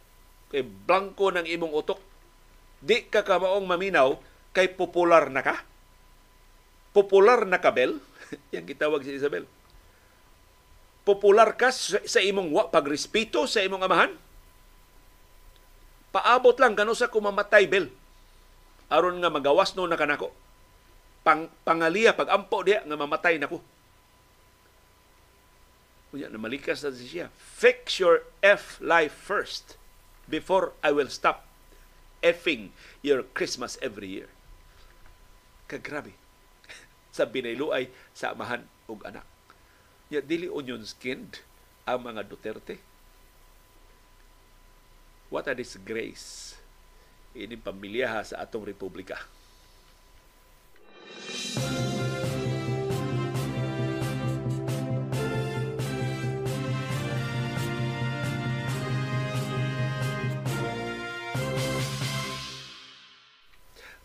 kay 0.53 0.61
blanco 0.61 1.33
ng 1.33 1.49
imong 1.49 1.73
utok. 1.73 1.97
Di 2.85 3.09
ka 3.09 3.25
kamaong 3.25 3.65
maminaw 3.65 4.21
kay 4.53 4.69
popular 4.69 5.33
na 5.33 5.41
ka. 5.41 5.65
Popular 6.93 7.49
na 7.49 7.57
ka 7.57 7.73
bel? 7.73 7.97
Yang 8.53 8.77
gitawag 8.77 9.01
si 9.01 9.17
Isabel. 9.17 9.49
Popular 11.01 11.57
ka 11.57 11.73
sa 11.73 12.21
imong 12.21 12.53
wa 12.53 12.69
pagrespeto 12.69 13.49
sa 13.49 13.65
imong 13.65 13.81
amahan 13.81 14.13
paabot 16.15 16.55
lang 16.55 16.79
kano 16.79 16.95
sa 16.95 17.11
kumamatay 17.11 17.67
bel 17.67 17.91
aron 18.87 19.19
nga 19.19 19.27
magawas 19.27 19.75
no 19.75 19.83
na 19.83 19.99
kanako 19.99 20.31
pang 21.27 21.51
pangaliya 21.67 22.15
pag 22.15 22.31
ampo 22.31 22.63
diya 22.63 22.87
nga 22.87 22.95
mamatay 22.95 23.35
nako 23.35 23.59
Kunya 26.15 26.31
na 26.31 26.39
malikas 26.39 26.79
na 26.79 26.95
siya. 26.95 27.27
Fix 27.35 27.99
your 27.99 28.23
F 28.39 28.79
life 28.79 29.11
first 29.11 29.75
before 30.31 30.71
I 30.79 30.95
will 30.95 31.11
stop 31.11 31.43
effing 32.23 32.71
your 33.03 33.27
Christmas 33.35 33.75
every 33.83 34.15
year. 34.15 34.31
Kagrabe. 35.67 36.15
sa 37.19 37.27
binayluay 37.27 37.91
sa 38.15 38.31
amahan 38.31 38.63
ug 38.87 39.03
anak. 39.03 39.27
Ya 40.07 40.23
dili 40.23 40.47
onion 40.47 40.87
skinned 40.87 41.43
ang 41.83 42.07
mga 42.07 42.31
Duterte. 42.31 42.79
What 45.35 45.51
a 45.51 45.55
disgrace. 45.59 46.55
Ini 47.35 47.59
pamilya 47.59 48.23
sa 48.23 48.47
atong 48.47 48.71
republika. 48.71 49.19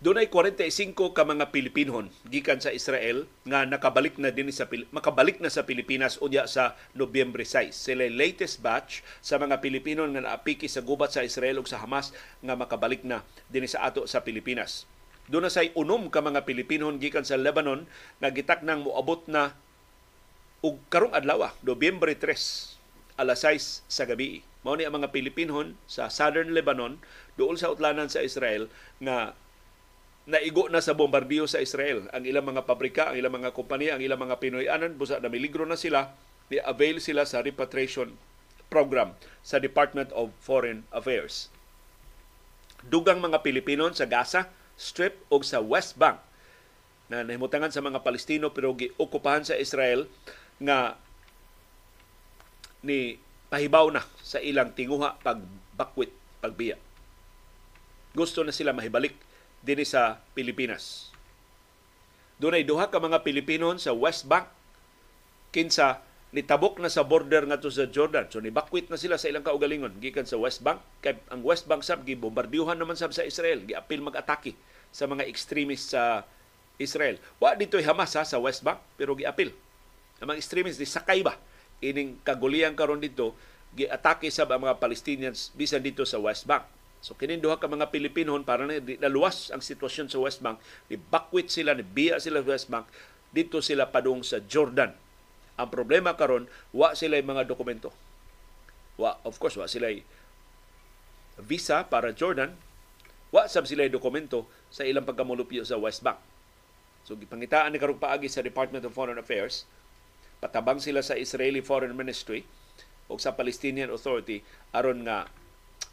Dunay 0.01 0.33
45 0.33 0.97
ka 1.13 1.29
mga 1.29 1.53
Pilipinon 1.53 2.09
gikan 2.25 2.57
sa 2.57 2.73
Israel 2.73 3.29
nga 3.45 3.69
nakabalik 3.69 4.17
na 4.17 4.33
din 4.33 4.49
sa 4.49 4.65
makabalik 4.97 5.45
na 5.45 5.53
sa 5.53 5.69
Pilipinas 5.69 6.17
unya 6.25 6.49
sa 6.49 6.73
Nobyembre 6.97 7.45
6. 7.45 7.69
Sila 7.77 8.09
latest 8.09 8.65
batch 8.65 9.05
sa 9.21 9.37
mga 9.37 9.61
Pilipino 9.61 10.09
nga 10.09 10.25
naapiki 10.25 10.73
sa 10.73 10.81
gubat 10.81 11.13
sa 11.13 11.21
Israel 11.21 11.61
ug 11.61 11.69
sa 11.69 11.85
Hamas 11.85 12.17
nga 12.41 12.57
makabalik 12.57 13.05
na 13.05 13.21
din 13.53 13.69
sa 13.69 13.93
ato 13.93 14.09
sa 14.09 14.25
Pilipinas. 14.25 14.89
Doon 15.29 15.45
na 15.45 15.53
say 15.53 15.69
unom 15.77 16.09
ka 16.09 16.25
mga 16.25 16.49
Pilipino 16.49 16.89
gikan 16.97 17.29
sa 17.29 17.37
Lebanon 17.37 17.85
nga 18.25 18.33
gitak 18.33 18.65
nang 18.65 18.89
moabot 18.89 19.21
na 19.29 19.53
ug 20.65 20.81
karong 20.89 21.13
adlaw, 21.13 21.53
Nobyembre 21.61 22.17
3, 22.17 23.21
alas 23.21 23.45
6 23.45 23.85
sa 23.85 24.09
gabi. 24.09 24.41
Mao 24.65 24.81
ni 24.81 24.89
ang 24.89 24.97
mga 24.97 25.13
Pilipino 25.13 25.61
sa 25.85 26.09
Southern 26.09 26.57
Lebanon 26.57 26.97
duol 27.37 27.61
sa 27.61 27.69
utlanan 27.69 28.09
sa 28.09 28.25
Israel 28.25 28.73
nga 28.97 29.37
naigo 30.31 30.71
na 30.71 30.79
sa 30.79 30.95
bombardiyo 30.95 31.51
sa 31.51 31.59
Israel. 31.59 32.07
Ang 32.15 32.25
ilang 32.31 32.47
mga 32.47 32.63
pabrika, 32.63 33.11
ang 33.11 33.19
ilang 33.19 33.35
mga 33.35 33.51
kompanya, 33.51 33.99
ang 33.99 34.03
ilang 34.07 34.23
mga 34.23 34.39
Pinoy-anan, 34.39 34.95
busa 34.95 35.19
na 35.19 35.27
miligro 35.27 35.67
na 35.67 35.75
sila, 35.75 36.15
ni-avail 36.49 37.03
sila 37.03 37.27
sa 37.27 37.43
repatriation 37.43 38.15
program 38.71 39.19
sa 39.43 39.59
Department 39.59 40.15
of 40.15 40.31
Foreign 40.39 40.87
Affairs. 40.95 41.51
Dugang 42.87 43.19
mga 43.19 43.43
Pilipino 43.43 43.91
sa 43.91 44.07
Gaza 44.07 44.49
Strip 44.79 45.19
o 45.29 45.43
sa 45.45 45.61
West 45.61 45.99
Bank 46.01 46.23
na 47.11 47.27
nahimutangan 47.27 47.75
sa 47.75 47.83
mga 47.83 48.01
Palestino 48.01 48.55
pero 48.55 48.73
giokupahan 48.73 49.45
sa 49.45 49.59
Israel 49.59 50.07
nga 50.63 50.97
ni 52.81 53.21
pahibaw 53.51 53.91
na 53.91 54.07
sa 54.23 54.39
ilang 54.39 54.73
tinguha 54.73 55.19
pagbakwit, 55.21 56.15
pagbiya. 56.41 56.79
Gusto 58.15 58.47
na 58.47 58.55
sila 58.55 58.73
mahibalik 58.73 59.19
dinhi 59.61 59.85
sa 59.85 60.21
Pilipinas. 60.33 61.13
Doon 62.41 62.57
ay 62.57 62.65
duha 62.65 62.89
ka 62.89 62.97
mga 62.97 63.21
Pilipino 63.21 63.69
sa 63.77 63.93
West 63.93 64.25
Bank 64.25 64.49
kinsa 65.53 66.01
nitabok 66.31 66.79
na 66.79 66.87
sa 66.87 67.03
border 67.03 67.45
ngadto 67.45 67.69
sa 67.69 67.91
Jordan. 67.91 68.31
So 68.31 68.41
nibakwit 68.41 68.87
na 68.89 68.97
sila 68.97 69.19
sa 69.19 69.29
ilang 69.29 69.45
kaugalingon 69.45 69.99
gikan 69.99 70.25
sa 70.25 70.39
West 70.39 70.63
Bank 70.63 70.81
kay 71.05 71.19
ang 71.29 71.43
West 71.43 71.67
Bank 71.67 71.83
sab 71.83 72.07
gibombardiyohan 72.07 72.79
naman 72.79 72.95
sab 72.95 73.11
sa 73.11 73.27
Israel, 73.27 73.67
giapil 73.67 74.01
mag-atake 74.01 74.55
sa 74.95 75.11
mga 75.11 75.27
extremists 75.27 75.93
sa 75.93 76.25
Israel. 76.81 77.21
Wa 77.43 77.59
dito'y 77.59 77.85
Hamas 77.85 78.17
ha, 78.17 78.25
sa 78.25 78.41
West 78.41 78.65
Bank 78.65 78.81
pero 78.97 79.13
giapil. 79.19 79.53
Ang 80.23 80.33
mga 80.33 80.41
extremists 80.41 80.81
di 80.81 80.89
sakay 80.89 81.21
ba 81.21 81.37
ining 81.85 82.21
kaguliyang 82.25 82.77
karon 82.77 83.01
dito 83.01 83.37
giatake 83.77 84.33
sa 84.33 84.47
mga 84.47 84.81
Palestinians 84.81 85.53
bisan 85.53 85.83
dito 85.83 86.07
sa 86.07 86.17
West 86.23 86.47
Bank. 86.49 86.65
So 87.01 87.17
kining 87.17 87.41
duha 87.41 87.57
ka 87.57 87.65
mga 87.65 87.89
Pilipinon 87.89 88.45
para 88.45 88.69
na 88.69 88.77
naluwas 88.77 89.49
ang 89.49 89.65
sitwasyon 89.65 90.13
sa 90.13 90.21
West 90.21 90.45
Bank, 90.45 90.61
ni 90.93 91.01
bakwit 91.01 91.49
sila, 91.49 91.73
ni 91.73 91.81
biya 91.81 92.21
sila 92.21 92.45
sa 92.45 92.49
West 92.53 92.69
Bank, 92.69 92.87
dito 93.33 93.65
sila 93.65 93.89
padung 93.89 94.21
sa 94.21 94.45
Jordan. 94.45 94.93
Ang 95.57 95.69
problema 95.73 96.13
karon, 96.17 96.45
wa 96.77 96.93
sila 96.93 97.17
mga 97.17 97.49
dokumento. 97.49 97.89
Wa, 99.01 99.17
of 99.25 99.41
course, 99.41 99.57
wa 99.57 99.65
sila 99.65 99.89
visa 101.41 101.89
para 101.89 102.13
Jordan, 102.13 102.53
wa 103.33 103.49
sab 103.49 103.65
sila 103.65 103.89
dokumento 103.89 104.45
sa 104.69 104.85
ilang 104.85 105.09
pagkamulupyo 105.09 105.65
sa 105.65 105.81
West 105.81 106.05
Bank. 106.05 106.21
So 107.09 107.17
gipangitaan 107.17 107.73
ni 107.73 107.81
karong 107.81 107.97
paagi 107.97 108.29
sa 108.29 108.45
Department 108.45 108.85
of 108.85 108.93
Foreign 108.93 109.17
Affairs, 109.17 109.65
patabang 110.43 110.83
sila 110.83 111.01
sa 111.01 111.17
Israeli 111.17 111.65
Foreign 111.65 111.97
Ministry 111.97 112.45
o 113.09 113.17
sa 113.17 113.33
Palestinian 113.33 113.89
Authority 113.89 114.45
aron 114.77 115.05
nga 115.09 115.29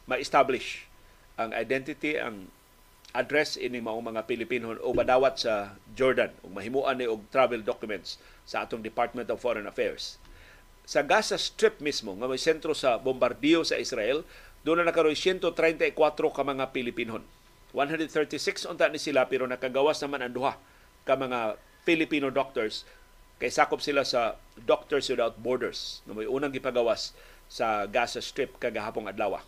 ma-establish 0.07 0.86
ang 1.37 1.53
identity, 1.53 2.17
ang 2.17 2.49
address 3.13 3.55
ini 3.55 3.79
mao 3.79 3.97
mga 4.01 4.25
Pilipino 4.27 4.73
o 4.77 4.91
madawat 4.91 5.41
sa 5.41 5.77
Jordan 5.93 6.33
ug 6.43 6.51
mahimuan 6.53 6.99
ni 6.99 7.07
og 7.07 7.23
travel 7.31 7.63
documents 7.63 8.19
sa 8.43 8.65
atong 8.65 8.83
Department 8.83 9.29
of 9.31 9.41
Foreign 9.41 9.69
Affairs. 9.69 10.17
Sa 10.83 11.05
Gaza 11.05 11.37
Strip 11.39 11.79
mismo 11.79 12.13
nga 12.17 12.27
may 12.27 12.41
sentro 12.41 12.73
sa 12.73 12.97
bombardiyo 12.97 13.63
sa 13.63 13.79
Israel, 13.79 14.25
doon 14.65 14.83
na 14.83 14.89
nakaroy 14.89 15.15
134 15.15 15.93
ka 15.95 16.43
mga 16.43 16.73
Pilipinon. 16.73 17.23
136 17.71 18.67
unta 18.67 18.89
ni 18.89 18.97
sila 18.97 19.27
pero 19.29 19.45
nakagawas 19.45 19.99
naman 20.01 20.23
ang 20.23 20.33
duha 20.33 20.53
ka 21.03 21.13
mga 21.15 21.59
Filipino 21.83 22.31
doctors 22.31 22.83
kay 23.37 23.53
sakop 23.53 23.83
sila 23.83 24.01
sa 24.01 24.39
Doctors 24.57 25.07
Without 25.13 25.37
Borders 25.37 26.01
na 26.09 26.17
may 26.17 26.25
unang 26.25 26.49
gipagawas 26.49 27.13
sa 27.47 27.85
Gaza 27.85 28.19
Strip 28.19 28.57
kagahapong 28.57 29.07
adlaw. 29.07 29.39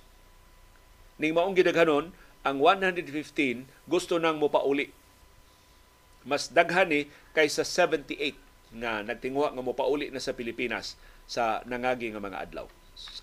Ning 1.20 1.36
maong 1.36 1.51
gidaghanon, 1.51 2.15
ang 2.47 2.57
115 2.63 3.67
gusto 3.91 4.15
nang 4.15 4.39
mopauli. 4.39 4.88
Mas 6.24 6.47
daghan 6.47 6.88
ni 6.88 7.11
kaysa 7.36 7.67
78 7.67 8.39
nga 8.80 9.03
nagtinguha 9.03 9.51
nga 9.51 9.63
mopauli 9.65 10.07
na 10.07 10.24
sa 10.24 10.32
Pilipinas 10.32 10.95
sa 11.28 11.59
nangagi 11.67 12.15
nga 12.15 12.24
mga 12.24 12.39
adlaw. 12.47 12.65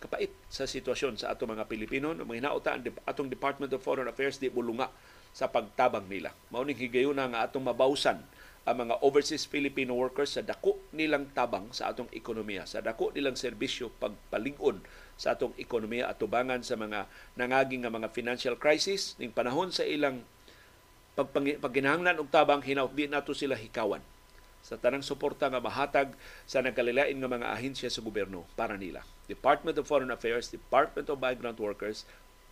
Kapait 0.00 0.32
sa 0.52 0.68
sitwasyon 0.68 1.20
sa 1.20 1.32
ato 1.32 1.48
mga 1.48 1.68
Pilipino, 1.68 2.12
mga 2.12 2.40
hinauta 2.40 2.76
atong 3.08 3.32
Department 3.32 3.72
of 3.72 3.80
Foreign 3.80 4.08
Affairs 4.08 4.36
di 4.40 4.52
bulunga 4.52 4.92
sa 5.32 5.48
pagtabang 5.48 6.08
nila. 6.08 6.32
Mauning 6.52 6.76
higayuna 6.76 7.28
nga 7.32 7.44
atong 7.48 7.64
mabawsan 7.64 8.20
ang 8.66 8.76
mga 8.82 8.98
overseas 9.04 9.46
Filipino 9.46 9.94
workers 9.94 10.36
sa 10.36 10.42
dako 10.42 10.80
nilang 10.96 11.30
tabang 11.32 11.70
sa 11.70 11.92
atong 11.92 12.10
ekonomiya, 12.10 12.66
sa 12.66 12.82
dako 12.82 13.14
nilang 13.14 13.38
serbisyo 13.38 13.92
pagpalig-on 14.00 14.80
sa 15.16 15.32
atong 15.32 15.56
ekonomiya 15.56 16.12
at 16.12 16.20
tubangan 16.20 16.60
sa 16.60 16.76
mga 16.76 17.08
nangaging 17.34 17.84
nga 17.84 17.92
mga 17.92 18.12
financial 18.12 18.56
crisis 18.60 19.16
ning 19.16 19.32
panahon 19.32 19.72
sa 19.72 19.82
ilang 19.84 20.20
pagginahanglan 21.16 22.20
og 22.20 22.28
tabang 22.28 22.60
hinaut 22.60 22.92
di 22.92 23.08
nato 23.08 23.32
sila 23.32 23.56
hikawan 23.56 24.04
sa 24.60 24.76
tanang 24.76 25.00
suporta 25.00 25.48
nga 25.48 25.62
mahatag 25.62 26.12
sa 26.44 26.60
nagkalilain 26.60 27.16
nga 27.16 27.30
mga 27.30 27.54
ahensya 27.54 27.88
sa 27.88 28.02
gobyerno 28.02 28.44
para 28.58 28.74
nila. 28.74 29.06
Department 29.30 29.78
of 29.78 29.86
Foreign 29.86 30.10
Affairs, 30.10 30.50
Department 30.50 31.06
of 31.06 31.22
Migrant 31.22 31.62
Workers, 31.62 32.02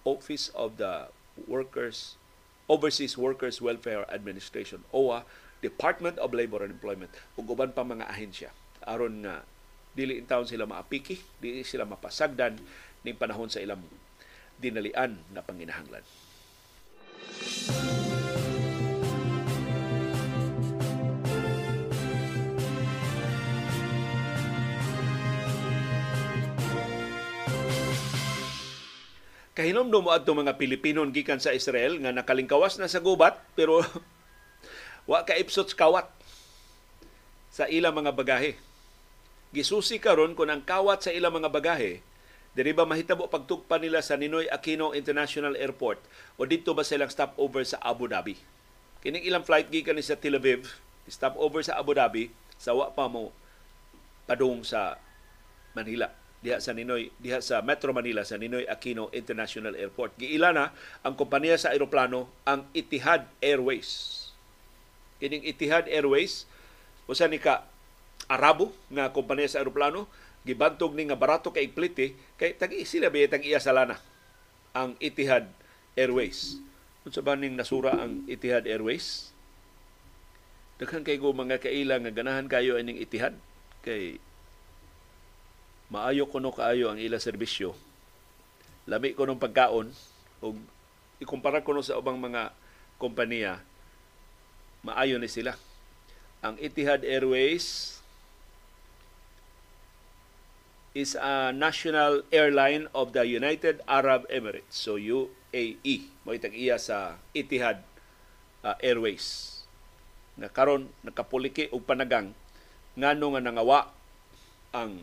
Office 0.07 0.49
of 0.55 0.79
the 0.79 1.11
Workers 1.51 2.15
Overseas 2.71 3.19
Workers 3.19 3.61
Welfare 3.61 4.09
Administration 4.09 4.87
OWA 4.95 5.27
Department 5.61 6.17
of 6.21 6.33
Labor 6.33 6.65
and 6.65 6.73
Employment 6.77 7.13
ug 7.37 7.49
uban 7.49 7.73
pa 7.73 7.85
mga 7.85 8.09
ahensya 8.09 8.51
aron 8.85 9.25
nga 9.25 9.45
dili 9.95 10.19
in 10.21 10.27
taon 10.27 10.45
sila 10.45 10.67
maapiki, 10.67 11.17
dili 11.39 11.63
sila 11.63 11.87
mapasagdan 11.87 12.59
ning 13.07 13.17
panahon 13.17 13.49
sa 13.49 13.63
ilang 13.63 13.81
dinalian 14.59 15.17
na 15.31 15.41
panginahanglan. 15.41 16.03
Kahinomdom 29.55 30.03
mo 30.03 30.11
adto 30.11 30.35
mga 30.35 30.59
Pilipino 30.59 31.07
gikan 31.15 31.39
sa 31.39 31.55
Israel 31.55 32.03
nga 32.03 32.11
nakalingkawas 32.11 32.75
na 32.83 32.91
sa 32.91 32.99
gubat 32.99 33.39
pero 33.55 33.79
Wa 35.05 35.21
ka 35.21 35.37
ipsot 35.37 35.77
kawat 35.77 36.09
sa 37.53 37.69
ilang 37.69 37.93
mga 37.93 38.13
bagahe. 38.17 38.57
Gisusi 39.55 40.03
karon 40.03 40.35
kung 40.35 40.51
ang 40.51 40.67
kawat 40.67 41.07
sa 41.07 41.15
ilang 41.15 41.39
mga 41.39 41.55
bagahe 41.55 42.03
diri 42.55 42.75
ba 42.75 42.87
mahitabo 42.87 43.31
pagtugpa 43.31 43.79
nila 43.79 44.03
sa 44.03 44.19
Ninoy 44.19 44.51
Aquino 44.51 44.95
International 44.95 45.55
Airport 45.55 46.03
o 46.39 46.43
dito 46.43 46.75
ba 46.75 46.83
silang 46.83 47.11
stopover 47.11 47.63
sa 47.63 47.79
Abu 47.79 48.11
Dhabi. 48.11 48.35
Kining 48.99 49.27
ilang 49.27 49.47
flight 49.47 49.71
gikan 49.71 49.99
sa 50.03 50.19
Tel 50.19 50.39
Aviv, 50.39 50.67
stopover 51.07 51.63
sa 51.63 51.79
Abu 51.79 51.95
Dhabi, 51.95 52.35
sa 52.59 52.75
wa 52.75 52.91
pa 52.91 53.07
mo 53.07 53.31
padung 54.27 54.67
sa 54.67 54.99
Manila 55.75 56.11
diha 56.45 56.59
sa 56.61 56.75
Ninoy 56.75 57.15
diha 57.23 57.41
sa 57.41 57.63
Metro 57.63 57.95
Manila 57.95 58.27
sa 58.27 58.37
Ninoy 58.37 58.67
Aquino 58.67 59.09
International 59.15 59.79
Airport. 59.79 60.19
Giila 60.19 60.51
na 60.51 60.75
ang 61.07 61.15
kompanya 61.15 61.57
sa 61.57 61.71
eroplano 61.71 62.27
ang 62.43 62.67
Etihad 62.75 63.31
Airways 63.39 64.25
kining 65.25 65.41
Etihad 65.47 65.89
Airways 65.89 66.45
usa 67.09 67.25
ni 67.25 67.41
ka 67.41 67.65
Arabo 68.29 68.73
nga 68.89 69.13
kompanya 69.13 69.49
sa 69.49 69.61
eroplano 69.61 70.09
gibantog 70.45 70.93
ni 70.93 71.09
nga 71.09 71.17
barato 71.17 71.49
kay 71.53 71.73
plite 71.73 72.13
kay 72.37 72.53
tagi 72.57 72.85
sila 72.85 73.09
ba 73.09 73.25
tag 73.25 73.45
iya 73.45 73.61
sa 73.61 73.73
lana 73.73 73.97
ang 74.77 74.99
Etihad 75.01 75.49
Airways. 75.95 76.59
Unsa 77.07 77.23
ba 77.23 77.39
ning 77.39 77.55
nasura 77.55 77.95
ang 77.95 78.27
Etihad 78.27 78.67
Airways? 78.67 79.31
Daghan 80.77 81.07
kay 81.07 81.17
go 81.17 81.31
mga 81.31 81.63
kaila 81.63 82.03
nga 82.03 82.13
ganahan 82.13 82.51
kayo 82.51 82.77
ining 82.77 82.99
Etihad 82.99 83.39
kay 83.87 84.19
maayo 85.89 86.27
kuno 86.27 86.51
kaayo 86.51 86.91
ang 86.91 86.99
ila 86.99 87.23
serbisyo. 87.23 87.79
Lami 88.91 89.15
ko 89.15 89.25
ng 89.25 89.41
pagkaon 89.41 89.89
ug 90.45 90.57
ikumpara 91.23 91.63
ko 91.63 91.79
sa 91.81 91.97
ubang 91.97 92.19
mga 92.19 92.53
kompanya 92.99 93.63
maayo 94.83 95.17
ni 95.17 95.31
sila. 95.31 95.57
Ang 96.45 96.61
Etihad 96.61 97.07
Airways 97.07 97.97
is 100.95 101.19
a 101.19 101.51
national 101.51 102.23
airline 102.31 102.87
of 102.95 103.11
the 103.11 103.27
United 103.27 103.83
Arab 103.91 104.31
Emirates. 104.31 104.79
So 104.79 104.95
UAE. 104.95 106.07
Mo 106.23 106.31
iya 106.31 106.79
sa 106.79 107.19
Etihad 107.35 107.83
uh, 108.63 108.79
Airways. 108.79 109.59
Na 110.39 110.47
karon 110.47 110.87
nakapuliki 111.03 111.67
og 111.75 111.83
panagang 111.83 112.31
ngano 112.95 113.35
nga 113.35 113.43
nangawa 113.43 113.91
ang 114.71 115.03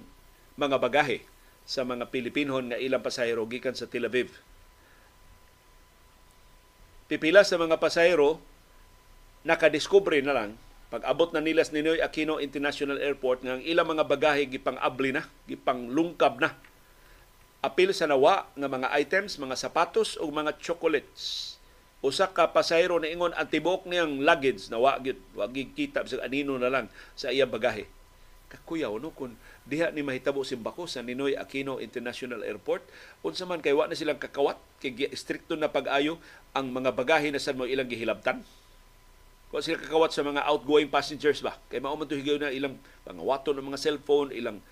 mga 0.55 0.79
bagahe 0.79 1.27
sa 1.67 1.83
mga 1.83 2.07
Pilipinhon 2.07 2.71
nga 2.71 2.79
ilang 2.79 3.03
pasahero 3.03 3.43
gikan 3.51 3.75
sa 3.75 3.87
Tel 3.87 4.07
Aviv. 4.07 4.31
Pipila 7.11 7.43
sa 7.43 7.59
mga 7.59 7.75
pasahero 7.83 8.39
nakadiskubre 9.43 10.23
na 10.23 10.31
lang 10.31 10.51
pag 10.91 11.07
abot 11.07 11.31
na 11.31 11.39
nila 11.39 11.63
sa 11.63 11.71
Ninoy 11.71 12.03
Aquino 12.03 12.43
International 12.43 12.99
Airport 12.99 13.47
nga 13.47 13.55
ang 13.55 13.63
ilang 13.63 13.87
mga 13.87 14.03
bagahe 14.03 14.43
gipang 14.43 14.75
abli 14.75 15.15
na, 15.15 15.23
gipang 15.47 15.87
lungkab 15.87 16.43
na. 16.43 16.51
Apil 17.63 17.95
sa 17.95 18.11
nawa 18.11 18.51
nga 18.59 18.67
mga 18.67 18.91
items, 18.99 19.39
mga 19.39 19.55
sapatos 19.55 20.19
o 20.19 20.27
mga 20.27 20.59
chocolates. 20.59 21.55
Usa 22.03 22.27
ka 22.27 22.51
pasahero 22.51 22.99
na 22.99 23.07
ingon 23.07 23.31
ang 23.31 23.47
tibok 23.47 23.87
niyang 23.87 24.19
luggage 24.19 24.67
na 24.67 24.83
wa 24.83 24.99
gyud 24.99 25.15
wa 25.31 25.47
kita 25.47 26.03
sa 26.03 26.27
anino 26.27 26.59
na 26.59 26.67
lang 26.67 26.91
sa 27.15 27.31
iyang 27.31 27.47
bagahe. 27.47 27.87
Kakuyaw 28.51 28.91
no 28.99 29.15
kun 29.15 29.39
diha 29.63 29.95
ni 29.95 30.03
mahitabo 30.03 30.43
simbako 30.43 30.91
sa 30.91 30.99
Ninoy 30.99 31.39
Aquino 31.39 31.79
International 31.79 32.43
Airport 32.43 32.83
unsa 33.23 33.47
man 33.47 33.63
kay 33.63 33.71
wa 33.71 33.87
na 33.87 33.95
silang 33.95 34.19
kakawat 34.19 34.59
kay 34.83 35.07
strikto 35.15 35.55
na 35.55 35.71
pag-ayo 35.71 36.19
ang 36.51 36.67
mga 36.67 36.91
bagahe 36.91 37.31
na 37.31 37.39
sa 37.39 37.55
mo 37.55 37.63
ilang 37.63 37.87
gihilabtan 37.87 38.43
kung 39.51 39.59
sila 39.59 39.83
kakawat 39.83 40.15
sa 40.15 40.23
mga 40.23 40.47
outgoing 40.47 40.87
passengers 40.87 41.43
ba. 41.43 41.59
Kay 41.67 41.83
mao 41.83 41.99
man 41.99 42.07
higaw 42.07 42.39
na 42.39 42.55
ilang 42.55 42.79
pangawaton 43.03 43.59
ng 43.59 43.67
mga 43.67 43.83
cellphone, 43.83 44.31
ilang 44.31 44.63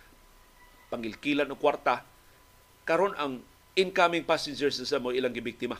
pangilkilan 0.88 1.51
ng 1.51 1.60
kwarta. 1.60 2.07
Karon 2.88 3.11
ang 3.19 3.43
incoming 3.76 4.23
passengers 4.23 4.80
sa 4.80 4.97
mo 5.03 5.11
ilang 5.11 5.35
gibiktima. 5.35 5.76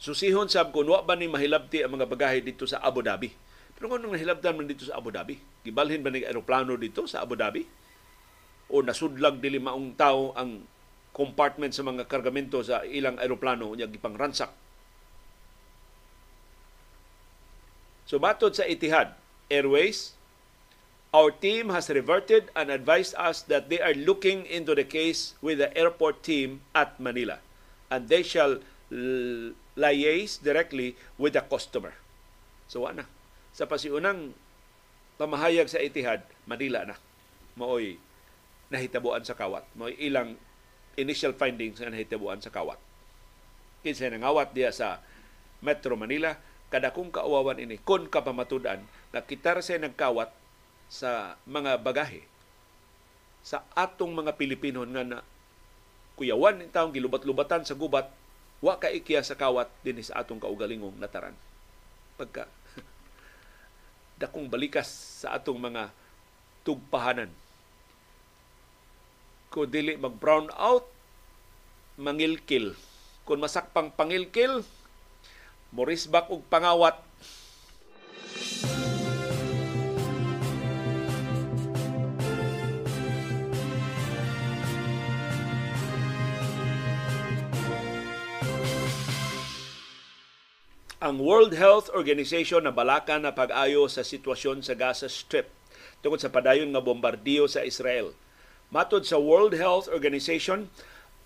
Susihon 0.00 0.50
sab 0.50 0.74
kung 0.74 0.88
wa 0.88 1.04
ba 1.04 1.14
ni 1.14 1.30
mahilabti 1.30 1.84
ang 1.84 1.94
mga 1.94 2.08
bagahe 2.08 2.42
dito 2.42 2.66
sa 2.66 2.82
Abu 2.82 3.04
Dhabi. 3.04 3.30
Pero 3.76 3.86
kung 3.86 4.02
nung 4.02 4.16
nahilabdan 4.16 4.58
man 4.58 4.66
dito 4.66 4.88
sa 4.88 4.98
Abu 4.98 5.14
Dhabi, 5.14 5.38
gibalhin 5.62 6.02
ba 6.02 6.10
ni 6.10 6.26
aeroplano 6.26 6.74
dito 6.74 7.06
sa 7.06 7.22
Abu 7.22 7.38
Dhabi? 7.38 7.62
O 8.72 8.82
nasudlag 8.82 9.38
dili 9.38 9.60
maong 9.62 9.94
tao 9.94 10.34
ang 10.34 10.64
compartment 11.12 11.70
sa 11.70 11.84
mga 11.84 12.08
kargamento 12.08 12.64
sa 12.64 12.82
ilang 12.82 13.20
aeroplano 13.20 13.76
nya 13.76 13.86
gipang 13.86 14.16
So 18.12 18.20
matod 18.20 18.52
sa 18.52 18.68
Etihad 18.68 19.16
Airways, 19.48 20.12
Our 21.12 21.28
team 21.28 21.68
has 21.68 21.92
reverted 21.92 22.48
and 22.56 22.72
advised 22.72 23.12
us 23.20 23.44
that 23.52 23.68
they 23.68 23.84
are 23.84 23.92
looking 23.92 24.48
into 24.48 24.72
the 24.72 24.88
case 24.88 25.36
with 25.44 25.60
the 25.60 25.68
airport 25.76 26.24
team 26.24 26.64
at 26.72 26.96
Manila 26.96 27.36
and 27.92 28.08
they 28.08 28.24
shall 28.24 28.64
liaise 29.76 30.40
directly 30.40 30.96
with 31.20 31.36
the 31.36 31.44
customer. 31.44 31.92
So 32.64 32.88
ana 32.88 33.04
sa 33.52 33.68
pasiunang 33.68 34.32
pamahayag 35.20 35.68
sa 35.68 35.84
Etihad, 35.84 36.24
Manila 36.48 36.88
na. 36.88 36.96
Maoy 37.60 38.00
nahitabuan 38.72 39.20
sa 39.20 39.36
kawat. 39.36 39.68
Maoy 39.76 39.92
ilang 40.00 40.40
initial 40.96 41.36
findings 41.36 41.76
na 41.84 41.92
nahitabuan 41.92 42.40
sa 42.40 42.48
kawat. 42.48 42.80
Kinsa 43.84 44.08
nangawat 44.08 44.56
diya 44.56 44.72
sa 44.72 45.04
Metro 45.60 45.92
Manila, 45.92 46.40
kada 46.72 46.88
kung 46.88 47.12
kauwawan 47.12 47.60
ini, 47.60 47.76
kon 47.76 48.08
kapamatudan, 48.08 48.80
nakitar 49.12 49.60
sa 49.60 49.76
nagkawat 49.76 50.32
sa 50.88 51.36
mga 51.44 51.76
bagahe. 51.84 52.24
Sa 53.44 53.60
atong 53.76 54.16
mga 54.16 54.40
Pilipino 54.40 54.80
nga 54.88 55.04
na 55.04 55.18
kuyawan 56.16 56.64
ni 56.64 56.72
taong 56.72 56.96
gilubat-lubatan 56.96 57.68
sa 57.68 57.76
gubat 57.76 58.08
wa 58.64 58.78
ka 58.80 58.88
ikya 58.88 59.20
sa 59.20 59.36
kawat 59.36 59.68
din 59.84 60.00
sa 60.00 60.24
atong 60.24 60.40
kaugalingong 60.40 60.96
nataran. 60.96 61.36
Pagka 62.16 62.48
dakong 64.22 64.48
balikas 64.48 64.88
sa 65.20 65.36
atong 65.36 65.60
mga 65.60 65.92
tugpahanan. 66.64 67.28
Ko 69.52 69.68
dili 69.68 70.00
mag 70.00 70.16
brown 70.16 70.48
out 70.56 70.88
mangilkil. 72.00 72.72
Kung 73.28 73.44
masakpang 73.44 73.92
pangilkil 73.92 74.64
morisbak 75.72 76.28
og 76.28 76.44
pangawat 76.52 77.00
ang 91.02 91.18
World 91.18 91.58
Health 91.58 91.90
Organization 91.98 92.62
na 92.62 92.70
balaka 92.70 93.18
na 93.18 93.34
pag-ayo 93.34 93.90
sa 93.90 94.06
sitwasyon 94.06 94.62
sa 94.62 94.78
Gaza 94.78 95.10
Strip 95.10 95.50
tungod 95.98 96.22
sa 96.22 96.30
padayon 96.30 96.70
nga 96.70 96.78
bombardiyo 96.78 97.50
sa 97.50 97.66
Israel. 97.66 98.14
Matod 98.70 99.02
sa 99.02 99.18
World 99.18 99.58
Health 99.58 99.90
Organization, 99.90 100.70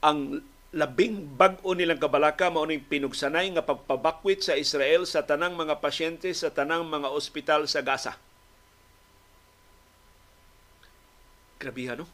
ang 0.01 0.41
labing 0.75 1.39
bag-o 1.39 1.75
nilang 1.75 2.03
kabalaka 2.03 2.51
mao 2.51 2.67
ning 2.67 2.83
pinugsanay 2.83 3.51
nga 3.55 3.63
pagpabakwit 3.63 4.43
sa 4.43 4.59
Israel 4.59 5.07
sa 5.07 5.23
tanang 5.23 5.55
mga 5.55 5.79
pasyente 5.79 6.31
sa 6.35 6.51
tanang 6.51 6.87
mga 6.87 7.11
ospital 7.11 7.71
sa 7.71 7.85
Gaza. 7.87 8.19
Grabihan, 11.63 12.03
no? 12.03 12.07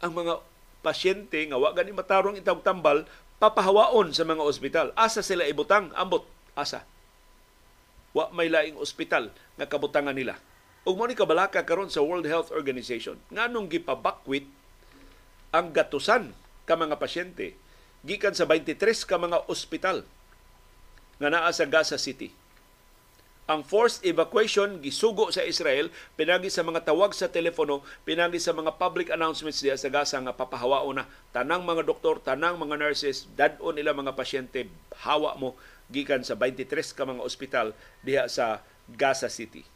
Ang 0.00 0.12
mga 0.22 0.34
pasyente 0.82 1.38
nga 1.46 1.58
wa 1.58 1.70
gani 1.74 1.94
matarong 1.94 2.38
itawag 2.38 2.64
tambal 2.66 3.06
papahawaon 3.42 4.14
sa 4.14 4.22
mga 4.26 4.42
ospital. 4.42 4.86
Asa 4.94 5.22
sila 5.22 5.46
ibutang 5.46 5.90
ambot 5.98 6.26
asa 6.54 6.84
wa 8.12 8.28
may 8.32 8.52
laing 8.52 8.76
ospital 8.76 9.32
nga 9.56 9.64
kabutangan 9.68 10.12
nila 10.12 10.36
ug 10.84 10.94
mo 11.00 11.08
ni 11.08 11.16
kabalaka 11.16 11.64
karon 11.64 11.88
sa 11.88 12.04
World 12.04 12.28
Health 12.28 12.52
Organization 12.52 13.16
nganong 13.32 13.72
gipabakwit 13.72 14.44
ang 15.52 15.72
gatusan 15.72 16.36
ka 16.66 16.74
mga 16.78 16.98
pasyente. 16.98 17.54
Gikan 18.02 18.34
sa 18.34 18.46
23 18.46 18.78
ka 19.06 19.16
mga 19.18 19.46
ospital 19.46 20.02
nga 21.22 21.28
naa 21.30 21.50
sa 21.54 21.66
Gaza 21.66 21.98
City. 21.98 22.34
Ang 23.50 23.66
forced 23.66 24.06
evacuation 24.06 24.78
gisugo 24.78 25.30
sa 25.34 25.42
Israel 25.42 25.90
pinagi 26.14 26.46
sa 26.46 26.62
mga 26.62 26.86
tawag 26.86 27.10
sa 27.10 27.26
telepono 27.26 27.82
pinagi 28.06 28.38
sa 28.38 28.54
mga 28.54 28.78
public 28.78 29.10
announcements 29.10 29.58
diya 29.58 29.74
sa 29.74 29.90
Gaza 29.90 30.18
nga 30.22 30.34
papahawao 30.34 30.90
na. 30.94 31.10
Tanang 31.34 31.66
mga 31.66 31.82
doktor 31.82 32.22
tanang 32.22 32.58
mga 32.58 32.78
nurses 32.78 33.26
dadon 33.34 33.74
nila 33.74 33.94
mga 33.94 34.14
pasyente 34.14 34.70
hawa 35.02 35.34
mo 35.38 35.58
gikan 35.90 36.22
sa 36.22 36.38
23 36.38 36.94
ka 36.94 37.02
mga 37.02 37.22
ospital 37.22 37.66
diha 38.06 38.30
sa 38.30 38.62
Gaza 38.90 39.26
City. 39.26 39.66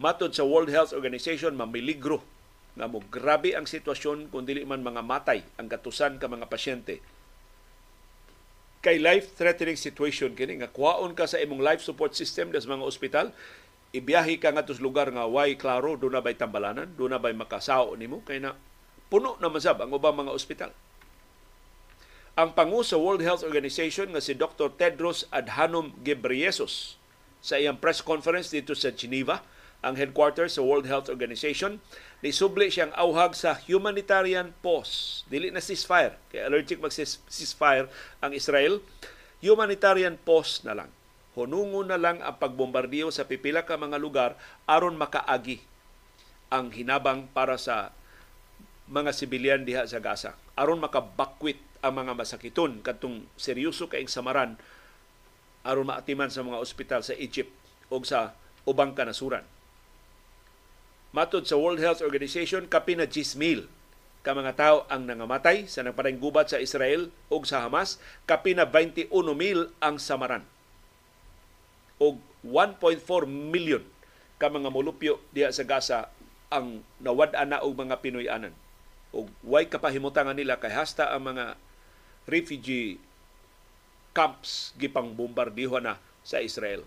Matod 0.00 0.32
sa 0.32 0.48
World 0.48 0.72
Health 0.72 0.96
Organization, 0.96 1.52
mamiligro 1.52 2.24
nga 2.80 2.88
mo 2.88 3.04
grabe 3.12 3.52
ang 3.52 3.68
sitwasyon 3.68 4.32
kung 4.32 4.48
dili 4.48 4.64
man 4.64 4.80
mga 4.80 5.04
matay 5.04 5.44
ang 5.60 5.68
katusan 5.68 6.16
ka 6.16 6.32
mga 6.32 6.48
pasyente. 6.48 7.04
Kay 8.80 8.96
life-threatening 8.96 9.76
situation 9.76 10.32
kini 10.32 10.64
nga 10.64 10.72
kuhaon 10.72 11.12
ka 11.12 11.28
sa 11.28 11.36
imong 11.36 11.60
life 11.60 11.84
support 11.84 12.16
system 12.16 12.48
sa 12.56 12.64
mga 12.64 12.88
ospital, 12.88 13.26
ibiyahe 13.92 14.40
ka 14.40 14.56
nga 14.56 14.64
tus 14.64 14.80
lugar 14.80 15.12
nga 15.12 15.28
way 15.28 15.60
klaro 15.60 16.00
do 16.00 16.08
na 16.08 16.24
bay 16.24 16.32
tambalanan, 16.32 16.88
do 16.96 17.04
na 17.04 17.20
bay 17.20 17.36
makasao 17.36 17.92
nimo 18.00 18.24
kay 18.24 18.40
na 18.40 18.56
puno 19.12 19.36
na 19.36 19.52
masab 19.52 19.84
ang 19.84 19.92
ubang 19.92 20.16
mga 20.16 20.32
ospital. 20.32 20.72
Ang 22.40 22.56
pangu 22.56 22.80
sa 22.80 22.96
World 22.96 23.20
Health 23.20 23.44
Organization 23.44 24.16
nga 24.16 24.22
si 24.24 24.32
Dr. 24.32 24.72
Tedros 24.72 25.28
Adhanom 25.28 25.92
Ghebreyesus 26.00 26.96
sa 27.44 27.60
iyang 27.60 27.76
press 27.76 28.00
conference 28.00 28.48
dito 28.48 28.72
sa 28.72 28.94
Geneva, 28.96 29.44
ang 29.80 29.96
headquarters 29.96 30.56
sa 30.56 30.64
World 30.64 30.84
Health 30.84 31.08
Organization, 31.08 31.80
nisubli 32.20 32.68
siyang 32.68 32.92
auhag 32.96 33.32
sa 33.32 33.56
humanitarian 33.64 34.52
pause. 34.60 35.24
Dili 35.32 35.48
na 35.48 35.64
ceasefire, 35.64 36.20
kay 36.28 36.44
allergic 36.44 36.80
mag-ceasefire 36.80 37.88
ang 38.20 38.36
Israel. 38.36 38.84
Humanitarian 39.40 40.20
pause 40.20 40.60
na 40.68 40.76
lang. 40.76 40.90
Hunungo 41.32 41.80
na 41.86 41.96
lang 41.96 42.20
ang 42.20 42.36
pagbombardiyo 42.36 43.08
sa 43.08 43.24
pipila 43.24 43.64
ka 43.64 43.80
mga 43.80 43.96
lugar 43.96 44.36
aron 44.68 44.98
makaagi 44.98 45.62
ang 46.50 46.74
hinabang 46.74 47.30
para 47.30 47.54
sa 47.54 47.94
mga 48.90 49.14
sibilyan 49.14 49.62
diha 49.62 49.86
sa 49.86 50.02
Gaza 50.02 50.34
aron 50.58 50.82
makabakwit 50.82 51.62
ang 51.78 52.02
mga 52.02 52.18
masakiton 52.18 52.82
katong 52.82 53.22
seryoso 53.38 53.86
kaing 53.86 54.10
samaran 54.10 54.58
aron 55.62 55.86
maatiman 55.86 56.28
sa 56.28 56.42
mga 56.42 56.58
ospital 56.58 57.00
sa 57.06 57.14
Egypt 57.14 57.54
o 57.86 58.02
sa 58.02 58.34
ubang 58.64 58.92
kanasuran. 58.92 59.46
Matod 61.10 61.42
sa 61.42 61.58
World 61.58 61.82
Health 61.82 62.06
Organization, 62.06 62.70
kapin 62.70 63.02
na 63.02 63.06
10,000 63.10 63.66
ka 64.20 64.36
mga 64.36 64.52
tao 64.52 64.76
ang 64.92 65.08
nangamatay 65.08 65.64
sa 65.64 65.80
nagpadang 65.80 66.20
gubat 66.20 66.52
sa 66.52 66.60
Israel 66.60 67.08
o 67.32 67.40
sa 67.42 67.64
Hamas, 67.64 67.98
kapin 68.28 68.60
na 68.60 68.68
21,000 68.68 69.74
ang 69.80 69.96
samaran. 69.96 70.44
O 71.98 72.20
1.4 72.46 73.00
million 73.26 73.82
ka 74.38 74.52
mga 74.52 74.70
mulupyo 74.70 75.18
diha 75.34 75.50
sa 75.50 75.64
Gaza 75.66 75.98
ang 76.52 76.84
nawad-an 77.02 77.58
na 77.58 77.62
og 77.64 77.74
mga 77.74 77.98
Pinoy-anan. 78.04 78.54
O 79.10 79.26
way 79.42 79.66
kapahimutangan 79.66 80.38
nila 80.38 80.62
kay 80.62 80.70
hasta 80.70 81.10
ang 81.10 81.34
mga 81.34 81.58
refugee 82.30 83.02
camps 84.14 84.76
gipang 84.78 85.10
bombardiho 85.16 85.82
na 85.82 85.98
sa 86.22 86.38
Israel. 86.38 86.86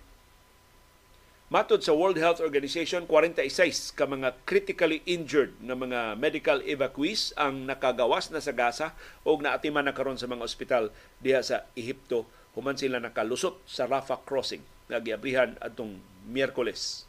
Matod 1.53 1.85
sa 1.85 1.93
World 1.93 2.17
Health 2.17 2.41
Organization, 2.41 3.05
46 3.05 3.93
ka 3.93 4.09
mga 4.09 4.41
critically 4.41 5.05
injured 5.05 5.53
na 5.61 5.77
mga 5.77 6.17
medical 6.17 6.65
evacuees 6.65 7.30
ang 7.38 7.69
nakagawas 7.69 8.34
na 8.34 8.41
sa 8.41 8.57
Gaza 8.57 8.97
o 9.21 9.38
naatiman 9.38 9.85
na 9.85 9.93
karon 9.93 10.17
sa 10.17 10.25
mga 10.25 10.41
ospital 10.41 10.89
diha 11.21 11.45
sa 11.45 11.69
Ehipto 11.77 12.25
human 12.57 12.73
sila 12.73 12.97
nakalusot 12.97 13.61
sa 13.69 13.85
Rafah 13.85 14.25
crossing 14.25 14.65
nga 14.89 14.97
giabrihan 14.97 15.53
adtong 15.61 16.01
Miyerkules. 16.25 17.05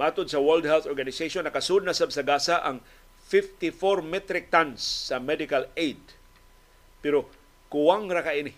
Matod 0.00 0.32
sa 0.32 0.40
World 0.40 0.64
Health 0.64 0.88
Organization, 0.88 1.44
nakasud 1.44 1.84
na 1.84 1.92
sab 1.92 2.08
sa 2.08 2.24
Gaza 2.24 2.64
ang 2.64 2.80
54 3.28 4.00
metric 4.00 4.48
tons 4.48 4.80
sa 5.12 5.20
medical 5.20 5.68
aid 5.76 6.00
pero 7.04 7.28
kuwang 7.68 8.08
ra 8.08 8.24
ka 8.24 8.32
ini 8.32 8.56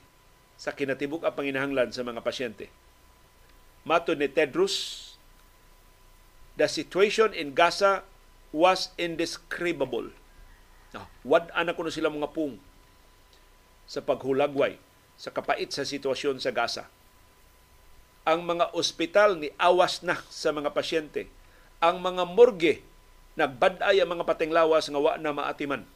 sa 0.54 0.70
kinatibuk 0.70 1.26
ang 1.26 1.34
panginahanglan 1.34 1.90
sa 1.90 2.06
mga 2.06 2.22
pasyente. 2.22 2.70
Matod 3.82 4.18
ni 4.18 4.30
Tedros, 4.30 5.16
the 6.54 6.70
situation 6.70 7.34
in 7.34 7.56
Gaza 7.56 8.06
was 8.54 8.94
indescribable. 9.00 10.14
No, 10.92 11.08
wad 11.26 11.48
ana 11.56 11.72
kuno 11.72 11.88
sila 11.88 12.12
mga 12.12 12.30
pung 12.36 12.60
sa 13.88 14.04
paghulagway 14.04 14.76
sa 15.16 15.32
kapait 15.32 15.72
sa 15.72 15.82
sitwasyon 15.82 16.38
sa 16.38 16.52
Gaza. 16.52 16.86
Ang 18.22 18.46
mga 18.46 18.70
ospital 18.76 19.40
ni 19.40 19.50
awas 19.58 20.06
na 20.06 20.20
sa 20.30 20.54
mga 20.54 20.70
pasyente. 20.70 21.26
Ang 21.82 21.98
mga 21.98 22.22
morgue 22.28 22.86
nagbaday 23.32 24.04
ang 24.04 24.10
mga 24.12 24.28
patinglawas 24.28 24.92
nga 24.92 25.00
wa 25.00 25.16
na 25.16 25.32
maatiman 25.32 25.88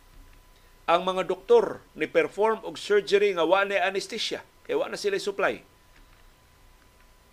ang 0.86 1.02
mga 1.02 1.26
doktor 1.26 1.82
ni 1.98 2.06
perform 2.06 2.62
og 2.62 2.78
surgery 2.78 3.34
nga 3.36 3.44
wa 3.44 3.66
na 3.66 3.82
anesthesia 3.82 4.40
kay 4.64 4.78
wa 4.78 4.88
na 4.88 4.96
sila 4.96 5.20
supply 5.20 5.60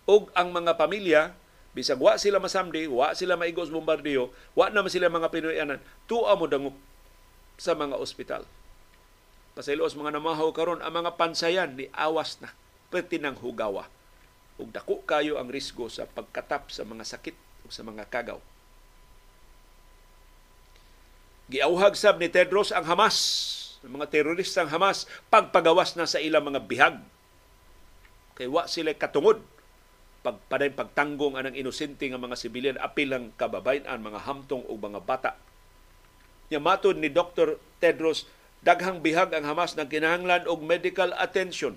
og 0.04 0.28
ang 0.36 0.52
mga 0.52 0.76
pamilya 0.76 1.32
bisag 1.74 1.98
wa 1.98 2.14
sila 2.14 2.38
masamdi 2.38 2.86
wa 2.86 3.12
sila 3.16 3.34
maigos 3.34 3.72
bombardiyo 3.72 4.30
wa 4.54 4.70
na 4.70 4.86
sila 4.86 5.10
mga 5.10 5.32
Pinoyanan 5.32 5.80
tuwa 6.06 6.38
mo 6.38 6.46
dangop 6.46 6.76
sa 7.58 7.74
mga 7.74 7.98
ospital. 7.98 8.42
Pasaylos 9.54 9.94
mga 9.94 10.18
namahaw 10.18 10.50
karon 10.50 10.82
ang 10.82 10.90
mga 10.90 11.14
pansayan 11.14 11.78
ni 11.78 11.86
awas 11.94 12.42
na 12.42 12.50
perti 12.90 13.22
ng 13.22 13.38
hugawa. 13.38 13.86
Ug 14.58 14.70
dako 14.70 15.02
kayo 15.06 15.38
ang 15.38 15.50
risgo 15.50 15.86
sa 15.86 16.06
pagkatap 16.06 16.70
sa 16.70 16.82
mga 16.82 17.06
sakit 17.06 17.34
o 17.66 17.70
sa 17.70 17.86
mga 17.86 18.06
kagaw. 18.10 18.38
Giauhag 21.50 21.94
sab 21.94 22.18
ni 22.18 22.26
Tedros 22.26 22.72
ang 22.74 22.88
Hamas, 22.88 23.18
ang 23.84 24.00
mga 24.00 24.10
teroristang 24.10 24.70
Hamas, 24.70 25.06
pagpagawas 25.28 25.94
na 25.94 26.08
sa 26.08 26.18
ilang 26.18 26.46
mga 26.50 26.60
bihag. 26.64 26.96
Kay 28.34 28.50
wa 28.50 28.66
sila 28.66 28.90
katungod 28.96 29.38
pagpaday 30.24 30.72
pagtanggong 30.72 31.36
anang 31.36 31.52
inosente 31.52 32.08
nga 32.08 32.16
mga 32.16 32.40
sibilyan 32.40 32.80
apil 32.80 33.12
lang 33.12 33.24
kababayan 33.36 34.00
mga 34.00 34.24
hamtong 34.24 34.64
o 34.64 34.72
mga 34.74 35.04
bata. 35.04 35.36
Nya 36.48 36.58
matod 36.58 36.96
ni 36.96 37.12
Dr. 37.12 37.60
Tedros 37.78 38.24
daghang 38.64 39.04
bihag 39.04 39.36
ang 39.36 39.44
Hamas 39.44 39.76
nang 39.76 39.92
kinahanglan 39.92 40.48
og 40.48 40.64
medical 40.64 41.12
attention 41.20 41.76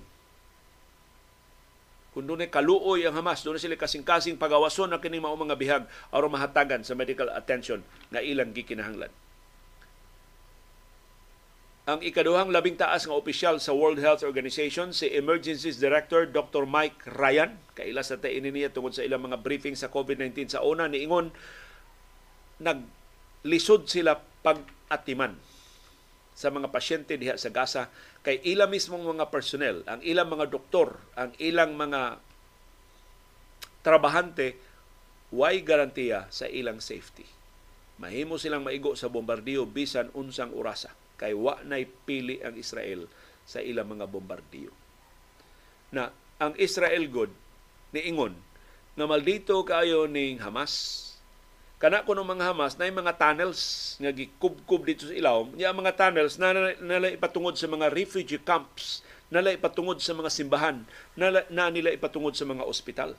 kung 2.17 2.25
doon 2.25 2.49
kaluoy 2.49 3.05
ang 3.05 3.13
Hamas, 3.13 3.45
doon 3.45 3.61
sila 3.61 3.77
kasing-kasing 3.77 4.41
pagawason 4.41 4.89
na 4.89 4.97
kini 4.97 5.21
mga 5.21 5.53
bihag 5.53 5.83
aron 6.09 6.33
mahatagan 6.33 6.81
sa 6.81 6.97
medical 6.97 7.29
attention 7.29 7.85
nga 8.09 8.25
ilang 8.25 8.57
gikinahanglan. 8.57 9.13
Ang 11.87 12.03
ikaduhang 12.03 12.51
labing 12.51 12.75
taas 12.75 13.07
nga 13.07 13.15
opisyal 13.15 13.63
sa 13.63 13.71
World 13.71 14.03
Health 14.03 14.19
Organization, 14.19 14.91
si 14.91 15.07
Emergencies 15.07 15.79
Director 15.79 16.27
Dr. 16.27 16.67
Mike 16.67 16.99
Ryan, 17.15 17.55
kaila 17.79 18.03
sa 18.03 18.19
tainin 18.19 18.51
niya 18.51 18.75
tungod 18.75 18.91
sa 18.91 19.07
ilang 19.07 19.23
mga 19.23 19.39
briefing 19.39 19.71
sa 19.71 19.87
COVID-19 19.87 20.51
sa 20.51 20.67
una, 20.67 20.91
niingon, 20.91 21.31
naglisod 22.59 23.87
sila 23.87 24.19
pag-atiman 24.19 25.39
sa 26.35 26.51
mga 26.51 26.75
pasyente 26.75 27.15
diha 27.15 27.39
sa 27.39 27.55
Gaza 27.55 27.87
kay 28.19 28.43
ila 28.43 28.67
mismong 28.67 29.07
mga 29.07 29.31
personnel, 29.31 29.87
ang 29.87 30.03
ilang 30.03 30.27
mga 30.27 30.51
doktor, 30.51 30.99
ang 31.15 31.31
ilang 31.39 31.71
mga 31.79 32.19
trabahante 33.87 34.59
way 35.31 35.63
garantiya 35.63 36.27
sa 36.35 36.51
ilang 36.51 36.83
safety. 36.83 37.23
Mahimo 38.03 38.35
silang 38.35 38.67
maigo 38.67 38.91
sa 38.99 39.07
bombardiyo 39.07 39.63
bisan 39.63 40.11
unsang 40.11 40.51
orasa 40.51 40.91
kay 41.17 41.33
wa 41.33 41.57
nay 41.65 41.89
pili 42.05 42.39
ang 42.45 42.53
Israel 42.53 43.09
sa 43.43 43.59
ilang 43.59 43.89
mga 43.89 44.05
bombardiyo. 44.05 44.69
Na 45.89 46.13
ang 46.37 46.53
Israel 46.61 47.03
god 47.09 47.33
niingon 47.91 48.37
nga 48.97 49.05
maldito 49.05 49.61
kaayo 49.65 50.05
ning 50.05 50.41
Hamas. 50.41 51.05
Kana 51.77 52.01
kuno 52.01 52.25
mga 52.25 52.53
Hamas 52.53 52.77
na 52.77 52.89
mga 52.89 53.17
tunnels 53.17 53.93
nga 54.01 54.09
gikubkub 54.09 54.81
dito 54.81 55.05
sa 55.05 55.13
ilawom. 55.13 55.53
Nya 55.53 55.69
mga 55.69 55.93
tunnels 55.93 56.41
na 56.41 56.73
nala 56.81 57.13
ipatungod 57.13 57.53
sa 57.53 57.69
mga 57.69 57.93
refugee 57.93 58.41
camps. 58.41 59.05
Nala 59.29 59.53
ipatungod 59.53 60.01
sa 60.01 60.17
mga 60.17 60.33
simbahan. 60.33 60.81
Nala, 61.13 61.45
na 61.53 61.69
nila 61.69 61.93
ipatungod 61.93 62.33
sa 62.33 62.49
mga 62.49 62.65
ospital. 62.65 63.13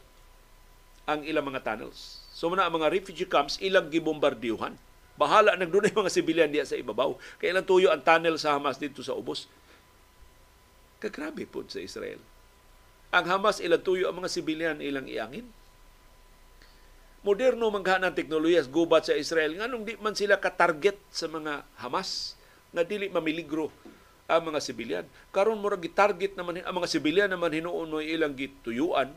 Ang 1.07 1.23
ilang 1.23 1.47
mga 1.47 1.63
tunnels. 1.63 2.27
So 2.35 2.51
na 2.51 2.67
ang 2.67 2.75
mga 2.83 2.91
refugee 2.91 3.31
camps 3.31 3.63
ilang 3.63 3.91
gibombardiyuhan 3.95 4.75
bahala 5.19 5.59
nagdunay 5.59 5.91
mga 5.91 6.15
sibilyan 6.15 6.51
diya 6.55 6.63
sa 6.63 6.79
ibabaw. 6.79 7.19
Kay 7.43 7.51
ilang 7.51 7.67
tuyo 7.67 7.91
ang 7.91 8.07
tunnel 8.07 8.39
sa 8.39 8.55
Hamas 8.55 8.79
dito 8.79 9.03
sa 9.03 9.19
ubos. 9.19 9.51
Kagrabe 11.03 11.43
po 11.51 11.67
sa 11.67 11.83
Israel. 11.83 12.23
Ang 13.11 13.27
Hamas 13.27 13.59
ilang 13.59 13.83
tuyo 13.83 14.07
ang 14.07 14.23
mga 14.23 14.31
sibilyan 14.31 14.79
ilang 14.79 15.11
iangin. 15.11 15.51
Moderno 17.27 17.67
man 17.75 17.83
ng 17.83 18.15
teknolohiya 18.15 18.63
gubat 18.71 19.11
sa 19.11 19.19
Israel. 19.19 19.59
Nganong 19.59 19.83
di 19.83 19.99
man 19.99 20.15
sila 20.15 20.39
ka-target 20.39 20.95
sa 21.11 21.27
mga 21.27 21.67
Hamas 21.83 22.39
nga 22.71 22.87
dili 22.87 23.11
mamiligro 23.11 23.75
ang 24.31 24.55
mga 24.55 24.61
sibilyan. 24.63 25.07
Karon 25.35 25.59
mura 25.59 25.75
gi-target 25.75 26.39
naman 26.39 26.63
ang 26.63 26.75
mga 26.79 26.89
sibilyan 26.89 27.31
naman 27.33 27.51
hinuon 27.51 27.91
mo 27.91 27.99
ilang 27.99 28.39
gituyuan. 28.39 29.11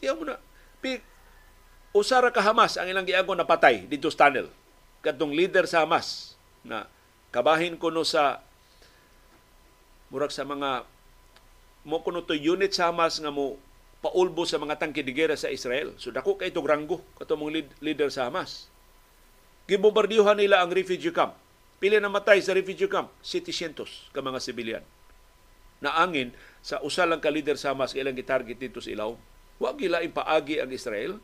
Tiyan 0.00 0.16
mo 0.16 0.24
na 0.24 0.40
usara 1.90 2.30
ka 2.30 2.42
Hamas 2.42 2.78
ang 2.78 2.86
ilang 2.86 3.06
giagon 3.06 3.38
na 3.38 3.46
patay 3.46 3.86
dito 3.86 4.10
sa 4.10 4.28
tunnel 4.28 4.50
kadtong 5.00 5.32
leader 5.32 5.64
sa 5.64 5.82
Hamas 5.82 6.36
na 6.62 6.86
kabahin 7.32 7.80
kuno 7.80 8.04
sa 8.04 8.44
murag 10.12 10.34
sa 10.34 10.44
mga 10.44 10.84
mo 11.86 11.98
kuno 12.04 12.20
to 12.22 12.36
unit 12.36 12.76
sa 12.76 12.92
Hamas 12.92 13.16
nga 13.18 13.32
mo 13.32 13.56
paulbo 14.00 14.48
sa 14.48 14.56
mga 14.56 14.80
tangke 14.80 15.04
de 15.04 15.12
sa 15.36 15.52
Israel. 15.52 15.92
So 16.00 16.08
dako 16.08 16.40
kay 16.40 16.52
itong 16.52 16.68
ranggo 16.68 17.04
kato 17.16 17.36
mong 17.36 17.52
leader 17.80 18.08
sa 18.08 18.28
Hamas. 18.28 18.68
Gibombardiyohan 19.68 20.40
nila 20.40 20.64
ang 20.64 20.72
refugee 20.72 21.14
camp. 21.14 21.36
Pili 21.80 21.96
na 21.96 22.12
matay 22.12 22.44
sa 22.44 22.52
refugee 22.52 22.90
camp, 22.90 23.08
700 23.24 24.12
ka 24.12 24.20
mga 24.20 24.40
sibilyan. 24.40 24.84
Naangin 25.80 26.36
sa 26.60 26.76
usa 26.84 27.08
lang 27.08 27.24
ka 27.24 27.32
leader 27.32 27.56
sa 27.56 27.72
Hamas 27.72 27.96
ilang 27.96 28.16
gitarget 28.16 28.56
dito 28.60 28.84
sa 28.84 28.92
ilaw. 28.92 29.16
Wa 29.60 29.72
gila 29.76 30.04
paagi 30.12 30.60
ang 30.60 30.72
Israel. 30.72 31.20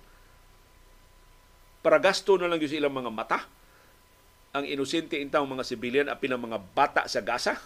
Para 1.87 2.03
gasto 2.03 2.35
na 2.35 2.51
lang 2.51 2.59
yung 2.59 2.83
ilang 2.83 2.99
mga 2.99 3.15
mata 3.15 3.47
ang 4.51 4.67
inosente 4.67 5.23
intang 5.23 5.47
mga 5.47 5.63
sibilyan 5.63 6.11
apil 6.11 6.35
ang 6.35 6.43
mga 6.43 6.59
bata 6.75 7.07
sa 7.07 7.23
Gaza 7.23 7.63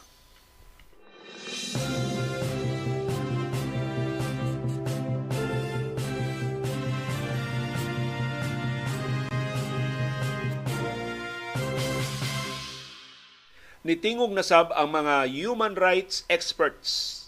nitingog 13.88 14.36
na 14.36 14.44
sab 14.44 14.68
ang 14.76 14.92
mga 14.92 15.32
human 15.32 15.72
rights 15.80 16.28
experts 16.28 17.24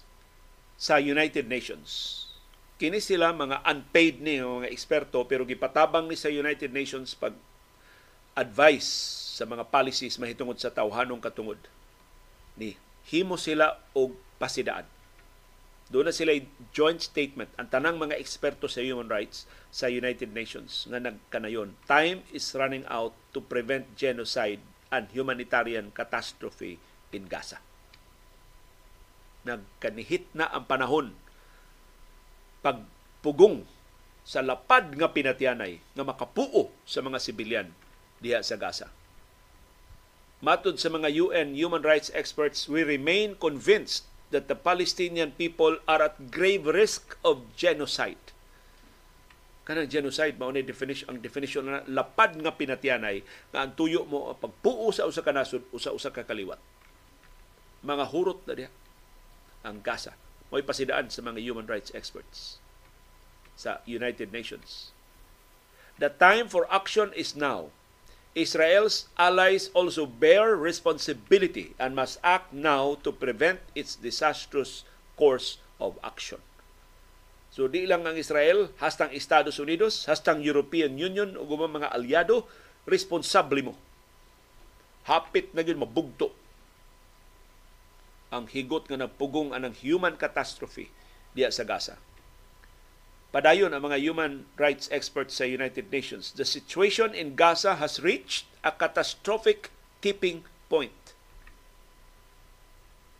sa 0.76 1.00
United 1.00 1.48
Nations. 1.48 2.21
Kini 2.82 2.98
sila 2.98 3.30
mga 3.30 3.62
unpaid 3.62 4.18
ni 4.26 4.42
mga 4.42 4.66
eksperto 4.66 5.22
pero 5.30 5.46
gipatabang 5.46 6.10
ni 6.10 6.18
sa 6.18 6.26
United 6.26 6.74
Nations 6.74 7.14
pag 7.14 7.30
advice 8.34 8.90
sa 9.38 9.46
mga 9.46 9.70
policies 9.70 10.18
mahitungod 10.18 10.58
sa 10.58 10.74
tawhanong 10.74 11.22
katungod 11.22 11.62
ni 12.58 12.74
himo 13.06 13.38
sila 13.38 13.78
og 13.94 14.18
pasidaan. 14.42 14.82
Doon 15.94 16.10
na 16.10 16.14
sila 16.16 16.34
joint 16.74 16.98
statement 16.98 17.54
ang 17.54 17.70
tanang 17.70 18.02
mga 18.02 18.18
eksperto 18.18 18.66
sa 18.66 18.82
human 18.82 19.06
rights 19.06 19.46
sa 19.70 19.86
United 19.86 20.34
Nations 20.34 20.90
nga 20.90 20.98
nagkanayon. 20.98 21.78
Time 21.86 22.26
is 22.34 22.50
running 22.50 22.82
out 22.90 23.14
to 23.30 23.38
prevent 23.38 23.94
genocide 23.94 24.58
and 24.90 25.06
humanitarian 25.14 25.94
catastrophe 25.94 26.82
in 27.14 27.30
Gaza. 27.30 27.62
Nagkanihit 29.46 30.34
na 30.34 30.50
ang 30.50 30.66
panahon 30.66 31.14
pagpugong 32.62 33.66
sa 34.22 34.40
lapad 34.40 34.94
nga 34.94 35.10
pinatianay 35.10 35.82
nga 35.82 36.04
makapuo 36.06 36.70
sa 36.86 37.02
mga 37.02 37.18
sibilyan 37.18 37.68
diha 38.22 38.38
sa 38.40 38.54
Gaza. 38.54 38.88
Matod 40.42 40.78
sa 40.78 40.90
mga 40.90 41.10
UN 41.22 41.54
human 41.54 41.82
rights 41.82 42.10
experts, 42.14 42.66
we 42.66 42.82
remain 42.82 43.38
convinced 43.38 44.06
that 44.34 44.46
the 44.50 44.58
Palestinian 44.58 45.34
people 45.34 45.78
are 45.86 46.02
at 46.02 46.30
grave 46.34 46.66
risk 46.66 47.18
of 47.22 47.42
genocide. 47.54 48.18
Kanang 49.62 49.86
genocide 49.86 50.34
mao 50.42 50.50
ni 50.50 50.66
definition 50.66 51.06
ang 51.06 51.22
definition 51.22 51.62
na 51.66 51.86
lapad 51.86 52.34
nga 52.42 52.50
pinatianay 52.50 53.22
nga 53.54 53.62
ang 53.62 53.78
tuyo 53.78 54.02
mo 54.02 54.34
pagpuo 54.34 54.90
sa 54.90 55.06
usa 55.06 55.22
ka 55.22 55.30
nasod 55.30 55.62
usa 55.70 55.94
usa 55.94 56.10
ka 56.10 56.26
kaliwat. 56.26 56.58
Mga 57.86 58.04
hurot 58.10 58.42
na 58.46 58.54
diha 58.58 58.70
ang 59.62 59.78
Gaza 59.78 60.18
mo'y 60.52 60.60
pasidaan 60.60 61.08
sa 61.08 61.24
mga 61.24 61.40
human 61.40 61.64
rights 61.64 61.88
experts 61.96 62.60
sa 63.56 63.80
United 63.88 64.28
Nations. 64.28 64.92
The 65.96 66.12
time 66.12 66.52
for 66.52 66.68
action 66.68 67.08
is 67.16 67.32
now. 67.32 67.72
Israel's 68.36 69.08
allies 69.16 69.72
also 69.72 70.04
bear 70.04 70.56
responsibility 70.56 71.72
and 71.80 71.96
must 71.96 72.20
act 72.20 72.52
now 72.52 73.00
to 73.00 73.12
prevent 73.12 73.64
its 73.72 73.96
disastrous 73.96 74.84
course 75.16 75.56
of 75.80 75.96
action. 76.04 76.40
So 77.52 77.68
di 77.68 77.84
lang 77.84 78.08
ang 78.08 78.16
Israel, 78.16 78.72
hastang 78.80 79.12
Estados 79.12 79.60
Unidos, 79.60 80.08
hastang 80.08 80.40
European 80.40 80.96
Union 80.96 81.36
o 81.36 81.44
mga 81.44 81.92
aliado, 81.92 82.48
responsable 82.88 83.60
mo. 83.60 83.74
Hapit 85.04 85.52
na 85.52 85.60
yun 85.60 85.80
mabugto 85.80 86.32
ang 88.32 88.48
higot 88.48 88.88
nga 88.88 88.96
nagpugong 88.96 89.52
anang 89.52 89.76
human 89.76 90.16
catastrophe 90.16 90.88
diya 91.36 91.52
sa 91.52 91.68
Gaza. 91.68 92.00
Padayon 93.32 93.72
ang 93.72 93.88
mga 93.88 94.00
human 94.00 94.44
rights 94.60 94.88
experts 94.92 95.36
sa 95.40 95.48
United 95.48 95.88
Nations, 95.88 96.36
the 96.36 96.44
situation 96.44 97.16
in 97.16 97.36
Gaza 97.36 97.80
has 97.80 98.00
reached 98.00 98.48
a 98.60 98.72
catastrophic 98.72 99.72
tipping 100.04 100.44
point. 100.68 101.16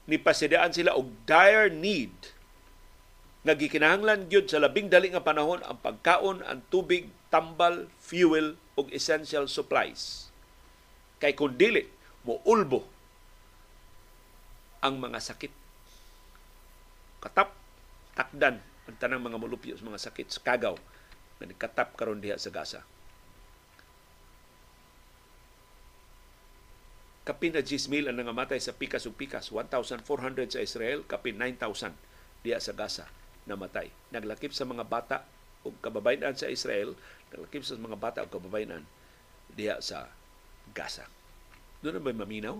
Nipasidaan 0.05 0.77
sila 0.77 0.93
og 0.93 1.09
dire 1.25 1.73
need 1.73 2.13
nga 3.43 3.57
gikinahanglan 3.57 4.29
gyud 4.29 4.53
sa 4.53 4.61
labing 4.61 4.93
dali 4.93 5.09
nga 5.09 5.25
panahon 5.25 5.65
ang 5.65 5.81
pagkaon, 5.81 6.45
ang 6.45 6.61
tubig, 6.69 7.09
tambal, 7.33 7.89
fuel 7.97 8.61
ug 8.77 8.93
essential 8.93 9.49
supplies. 9.49 10.29
Kay 11.25 11.33
kun 11.33 11.57
dili 11.57 11.89
mo 12.29 12.45
ulbo 12.45 12.92
ang 14.83 14.99
mga 14.99 15.19
sakit. 15.23 15.53
Katap, 17.23 17.55
takdan 18.19 18.59
ang 18.91 18.97
tanang 18.99 19.23
mga 19.23 19.39
mulupyo 19.39 19.79
sa 19.79 19.87
mga 19.87 20.03
sakit 20.11 20.27
sa 20.29 20.43
kagaw 20.43 20.75
na 21.39 21.45
nagkatap 21.47 21.95
karon 21.95 22.19
diha 22.19 22.35
sa 22.35 22.51
Gaza. 22.51 22.83
kapin 27.23 27.55
na 27.55 27.63
10,000 27.63 28.11
ang 28.11 28.19
nangamatay 28.19 28.59
sa 28.59 28.75
pikas 28.75 29.07
ug 29.07 29.15
pikas 29.15 29.55
1,400 29.55 30.03
sa 30.51 30.59
Israel 30.59 31.07
kapin 31.07 31.39
9,000 31.39 31.95
diya 32.43 32.59
sa 32.59 32.75
Gaza 32.75 33.07
namatay 33.47 33.95
naglakip 34.11 34.51
sa 34.51 34.67
mga 34.67 34.83
bata 34.83 35.23
ug 35.63 35.79
kababayan 35.79 36.35
sa 36.35 36.51
Israel 36.51 36.99
naglakip 37.31 37.63
sa 37.63 37.79
mga 37.79 37.95
bata 37.95 38.19
ug 38.27 38.31
kababayan 38.35 38.83
diya 39.55 39.79
sa 39.79 40.11
Gaza 40.75 41.07
doon 41.79 41.99
na 41.99 42.03
ba 42.03 42.11
maminaw 42.11 42.59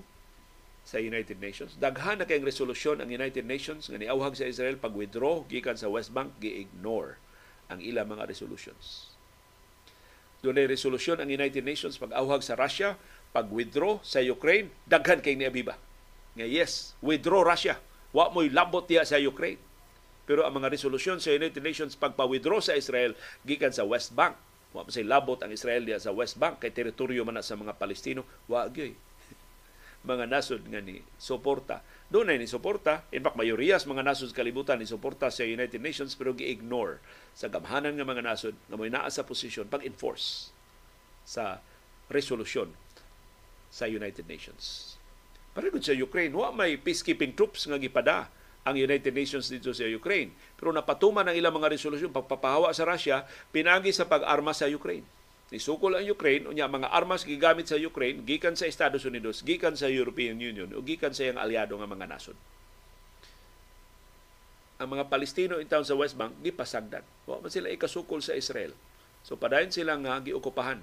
sa 0.83 0.99
United 0.99 1.39
Nations. 1.39 1.79
Daghan 1.79 2.21
na 2.21 2.27
kayong 2.27 2.47
resolusyon 2.47 2.99
ang 2.99 3.09
United 3.09 3.47
Nations 3.47 3.87
nga 3.87 3.99
niawhag 3.99 4.35
sa 4.35 4.47
Israel 4.51 4.75
pag 4.75 4.93
withdraw 4.93 5.47
gikan 5.47 5.79
sa 5.79 5.87
West 5.87 6.11
Bank 6.11 6.35
gi-ignore 6.43 7.23
ang 7.71 7.79
ilang 7.79 8.11
mga 8.11 8.27
resolutions. 8.27 9.15
Doon 10.43 10.59
ay 10.59 10.67
resolusyon 10.67 11.23
ang 11.23 11.31
United 11.31 11.63
Nations 11.63 11.95
pag 11.95 12.11
awhag 12.19 12.43
sa 12.43 12.59
Russia, 12.59 12.99
pag 13.31 13.47
withdraw 13.49 14.03
sa 14.03 14.19
Ukraine, 14.19 14.75
daghan 14.91 15.23
kay 15.23 15.39
niabiba. 15.39 15.79
Nga 16.35 16.51
yes, 16.51 16.99
withdraw 16.99 17.47
Russia. 17.47 17.79
Wa 18.11 18.29
mo'y 18.35 18.51
labot 18.51 18.85
diya 18.85 19.07
sa 19.07 19.23
Ukraine. 19.23 19.63
Pero 20.27 20.43
ang 20.43 20.59
mga 20.59 20.75
resolusyon 20.75 21.23
sa 21.23 21.31
United 21.31 21.63
Nations 21.63 21.95
pagpa-withdraw 21.95 22.59
sa 22.59 22.75
Israel 22.75 23.15
gikan 23.47 23.71
sa 23.71 23.87
West 23.87 24.19
Bank, 24.19 24.35
wa 24.75 24.83
say 24.91 25.07
labot 25.07 25.39
ang 25.41 25.55
Israel 25.55 25.87
diya 25.87 26.03
sa 26.03 26.11
West 26.11 26.43
Bank 26.43 26.59
kay 26.59 26.75
teritoryo 26.75 27.23
man 27.23 27.39
na 27.39 27.45
sa 27.47 27.55
mga 27.55 27.79
Palestino, 27.79 28.27
wa 28.51 28.67
gyoy 28.67 28.99
mga 30.03 30.27
nasod 30.27 30.63
nga 30.67 30.83
ni 30.83 30.99
suporta. 31.15 31.83
Doon 32.11 32.35
ay 32.35 32.39
ni 32.43 32.51
suporta. 32.51 33.07
In 33.15 33.23
fact, 33.23 33.39
mayorias 33.39 33.87
mga 33.87 34.03
nasod 34.03 34.35
sa 34.35 34.43
kalibutan 34.43 34.83
ni 34.83 34.87
suporta 34.87 35.31
sa 35.31 35.47
United 35.47 35.79
Nations 35.79 36.19
pero 36.19 36.35
gi-ignore 36.35 36.99
sa 37.33 37.47
gamhanan 37.47 37.95
nga 37.95 38.07
mga 38.07 38.23
nasod 38.23 38.55
nga 38.67 38.77
may 38.77 38.91
naa 38.91 39.09
sa 39.09 39.23
posisyon 39.23 39.71
pag-enforce 39.71 40.51
sa 41.23 41.63
resolusyon 42.11 42.75
sa 43.73 43.87
United 43.89 44.27
Nations. 44.27 44.95
Parigod 45.55 45.81
sa 45.81 45.97
Ukraine, 45.97 46.33
wa 46.35 46.51
may 46.53 46.77
peacekeeping 46.77 47.33
troops 47.39 47.65
nga 47.71 47.79
gipada 47.79 48.29
ang 48.63 48.77
United 48.77 49.15
Nations 49.15 49.49
dito 49.49 49.71
sa 49.73 49.87
Ukraine. 49.87 50.35
Pero 50.59 50.75
napatuman 50.75 51.27
ang 51.27 51.37
ilang 51.37 51.55
mga 51.55 51.73
resolusyon 51.73 52.15
pagpapahawa 52.15 52.75
sa 52.75 52.85
Russia, 52.85 53.25
pinagi 53.55 53.95
sa 53.95 54.05
pag-arma 54.05 54.53
sa 54.53 54.67
Ukraine 54.69 55.22
Nisukol 55.53 56.01
ang 56.01 56.09
Ukraine 56.09 56.49
unya 56.49 56.65
mga 56.65 56.89
armas 56.89 57.29
gigamit 57.29 57.69
sa 57.69 57.77
Ukraine 57.77 58.25
gikan 58.25 58.57
sa 58.57 58.65
Estados 58.65 59.05
Unidos, 59.05 59.45
gikan 59.45 59.77
sa 59.77 59.85
European 59.85 60.41
Union 60.41 60.73
ug 60.73 60.81
gikan 60.81 61.13
sa 61.13 61.29
iyang 61.29 61.37
aliado 61.37 61.77
nga 61.77 61.85
mga 61.85 62.09
nasod. 62.09 62.33
Ang 64.81 64.97
mga 64.97 65.13
Palestino 65.13 65.61
in 65.61 65.69
town 65.69 65.85
sa 65.85 65.93
West 65.93 66.17
Bank 66.17 66.33
gipasagdan. 66.41 67.05
Wa 67.29 67.45
man 67.45 67.53
sila 67.53 67.69
ikasukol 67.69 68.25
sa 68.25 68.33
Israel. 68.33 68.73
So 69.29 69.37
padayon 69.37 69.69
sila 69.69 69.93
nga 70.01 70.25
giokupahan 70.25 70.81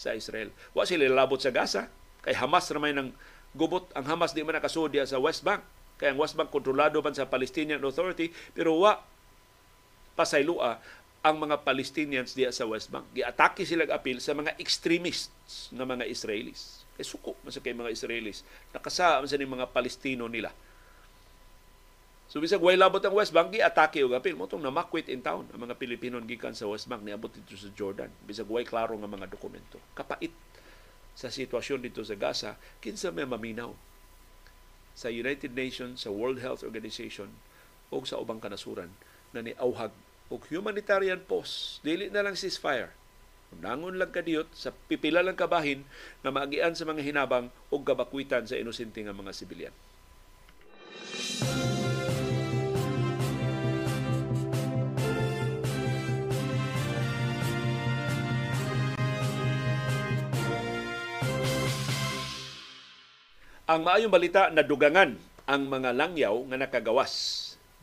sa 0.00 0.16
Israel. 0.16 0.48
Wa 0.72 0.88
sila 0.88 1.04
labot 1.04 1.36
sa 1.36 1.52
Gaza 1.52 1.92
kay 2.24 2.32
Hamas 2.32 2.72
ra 2.72 2.80
may 2.80 2.96
nang 2.96 3.12
gubot 3.52 3.84
ang 3.92 4.08
Hamas 4.08 4.32
di 4.32 4.40
man 4.40 4.56
nakasud 4.56 4.96
sa 5.04 5.20
West 5.20 5.44
Bank. 5.44 5.60
Kay 6.00 6.16
ang 6.16 6.18
West 6.18 6.40
Bank 6.40 6.48
kontrolado 6.48 7.04
man 7.04 7.12
sa 7.12 7.28
Palestinian 7.28 7.84
Authority 7.84 8.32
pero 8.56 8.80
wa 8.80 8.96
pasaylua 10.16 10.80
ang 11.20 11.36
mga 11.36 11.60
Palestinians 11.60 12.32
diya 12.32 12.48
sa 12.48 12.64
West 12.64 12.88
Bank. 12.88 13.04
Giatake 13.12 13.68
sila 13.68 13.84
apil 13.92 14.24
sa 14.24 14.32
mga 14.32 14.56
extremists 14.56 15.68
ng 15.68 15.84
mga 15.84 16.08
Israelis. 16.08 16.88
Kay 16.96 17.04
suko 17.04 17.36
man 17.44 17.52
sa 17.52 17.60
kay 17.60 17.76
mga 17.76 17.92
Israelis. 17.92 18.40
Nakasa 18.72 19.20
man 19.20 19.28
sa 19.28 19.36
mga 19.36 19.68
Palestino 19.68 20.24
nila. 20.32 20.48
So 22.30 22.40
bisag 22.40 22.62
way 22.62 22.78
labot 22.78 23.02
ang 23.04 23.12
West 23.12 23.36
Bank 23.36 23.52
giatake 23.52 24.00
og 24.00 24.16
apil 24.16 24.38
mo 24.38 24.48
tong 24.48 24.62
namakwit 24.64 25.10
in 25.12 25.20
town 25.20 25.44
ang 25.50 25.60
mga 25.60 25.76
Pilipino 25.76 26.16
gikan 26.24 26.56
sa 26.56 26.64
West 26.70 26.88
Bank 26.88 27.04
niabot 27.04 27.28
dito 27.28 27.52
sa 27.52 27.68
Jordan. 27.74 28.08
Bisag 28.24 28.48
way 28.48 28.64
klaro 28.64 28.96
nga 28.96 29.10
mga 29.10 29.28
dokumento. 29.28 29.76
Kapait 29.92 30.32
sa 31.12 31.28
sitwasyon 31.28 31.84
dito 31.84 32.00
sa 32.00 32.16
Gaza 32.16 32.56
kinsa 32.80 33.12
may 33.12 33.28
maminaw 33.28 33.76
sa 34.96 35.12
United 35.12 35.52
Nations, 35.52 36.06
sa 36.06 36.14
World 36.14 36.40
Health 36.40 36.64
Organization 36.64 37.28
o 37.92 38.00
sa 38.08 38.16
ubang 38.16 38.40
kanasuran 38.40 38.88
na 39.36 39.44
niauhag 39.44 39.92
og 40.30 40.46
humanitarian 40.46 41.18
pause, 41.18 41.82
dili 41.82 42.06
na 42.06 42.22
lang 42.22 42.38
ceasefire. 42.38 42.94
Nangon 43.58 43.98
lang 43.98 44.14
kadiyot 44.14 44.46
sa 44.54 44.70
pipila 44.70 45.26
lang 45.26 45.34
kabahin 45.34 45.82
na 46.22 46.30
maagian 46.30 46.78
sa 46.78 46.86
mga 46.86 47.02
hinabang 47.02 47.50
o 47.66 47.82
kabakwitan 47.82 48.46
sa 48.46 48.54
inosente 48.54 49.02
nga 49.02 49.10
mga 49.10 49.34
sibilyan. 49.34 49.74
Ang 63.70 63.86
maayong 63.86 64.10
balita 64.10 64.50
na 64.50 64.66
dugangan 64.66 65.14
ang 65.46 65.62
mga 65.66 65.90
langyaw 65.94 66.34
nga 66.50 66.58
nakagawas 66.58 67.14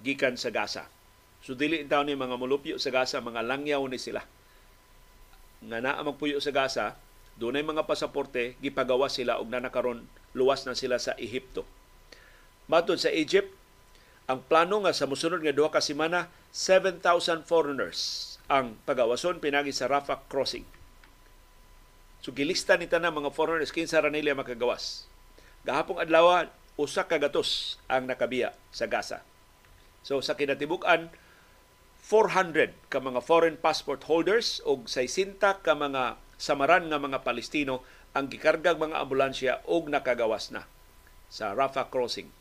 gikan 0.03 0.35
sa 0.39 0.51
Gaza 0.51 0.87
So 1.47 1.55
dili 1.55 1.87
daw 1.87 2.03
ni 2.03 2.11
mga 2.11 2.35
mulupyo 2.35 2.75
sa 2.75 2.91
Gaza, 2.91 3.23
mga 3.23 3.39
langyaw 3.39 3.79
ni 3.87 3.95
sila. 3.95 4.19
Nga 5.63 5.79
naa 5.79 6.03
magpuyo 6.03 6.43
sa 6.43 6.51
Gaza, 6.51 6.99
doon 7.39 7.63
mga 7.63 7.87
pasaporte, 7.87 8.59
gipagawa 8.59 9.07
sila 9.07 9.39
og 9.39 9.47
nanakaron 9.47 10.03
luwas 10.35 10.67
na 10.67 10.75
sila 10.75 10.99
sa 10.99 11.15
Ehipto. 11.15 11.63
Matod 12.67 12.99
sa 12.99 13.07
Egypt, 13.15 13.47
ang 14.27 14.43
plano 14.43 14.83
nga 14.83 14.91
sa 14.91 15.07
musunod 15.07 15.39
nga 15.39 15.55
duha 15.55 15.71
ka 15.71 15.79
semana, 15.79 16.27
7,000 16.51 17.47
foreigners 17.47 18.35
ang 18.51 18.75
pagawason 18.83 19.39
pinagi 19.39 19.71
sa 19.71 19.87
Rafah 19.87 20.27
crossing. 20.27 20.67
So 22.19 22.35
gilista 22.35 22.75
ni 22.75 22.91
tanang 22.91 23.23
mga 23.23 23.31
foreigners 23.31 23.71
kinsa 23.71 24.03
ra 24.03 24.11
nila 24.11 24.35
makagawas. 24.35 25.07
Gahapong 25.63 26.03
adlaw 26.03 26.43
usa 26.75 27.07
ka 27.07 27.15
gatos 27.15 27.79
ang 27.87 28.03
nakabiya 28.03 28.51
sa 28.75 28.83
Gaza. 28.83 29.23
So 30.03 30.19
sa 30.19 30.35
kinatibuk-an 30.35 31.07
400 32.07 32.71
ka 32.87 33.03
mga 33.03 33.19
foreign 33.19 33.59
passport 33.59 34.07
holders 34.07 34.63
o 34.63 34.79
60 34.79 35.43
ka 35.43 35.75
mga 35.75 36.15
samaran 36.39 36.87
nga 36.87 36.95
mga 36.95 37.19
Palestino 37.27 37.83
ang 38.15 38.31
gikargag 38.31 38.79
mga 38.79 39.03
ambulansya 39.03 39.59
og 39.67 39.91
nakagawas 39.91 40.55
na 40.55 40.63
sa 41.27 41.51
Rafah 41.51 41.91
crossing. 41.91 42.31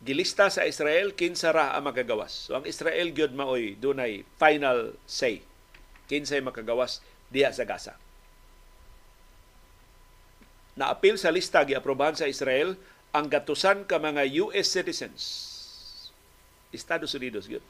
Gilista 0.00 0.48
sa 0.48 0.64
Israel 0.64 1.12
kinsa 1.12 1.52
ra 1.52 1.76
ang 1.76 1.92
makagawas. 1.92 2.48
So 2.48 2.56
ang 2.56 2.64
Israel 2.64 3.12
gyud 3.12 3.36
maoy 3.36 3.76
dunay 3.76 4.24
final 4.40 4.96
say 5.04 5.44
kinsay 6.08 6.40
makagawas 6.40 7.04
diha 7.28 7.52
sa 7.52 7.68
Gaza. 7.68 8.00
Naapil 10.80 11.20
sa 11.20 11.28
lista 11.28 11.60
giaprobahan 11.60 12.16
sa 12.16 12.24
Israel 12.24 12.80
ang 13.12 13.28
gatusan 13.28 13.84
ka 13.84 14.00
mga 14.00 14.24
US 14.48 14.72
citizens 14.72 15.45
Estados 16.74 17.12
Unidos 17.14 17.46
gyud. 17.46 17.62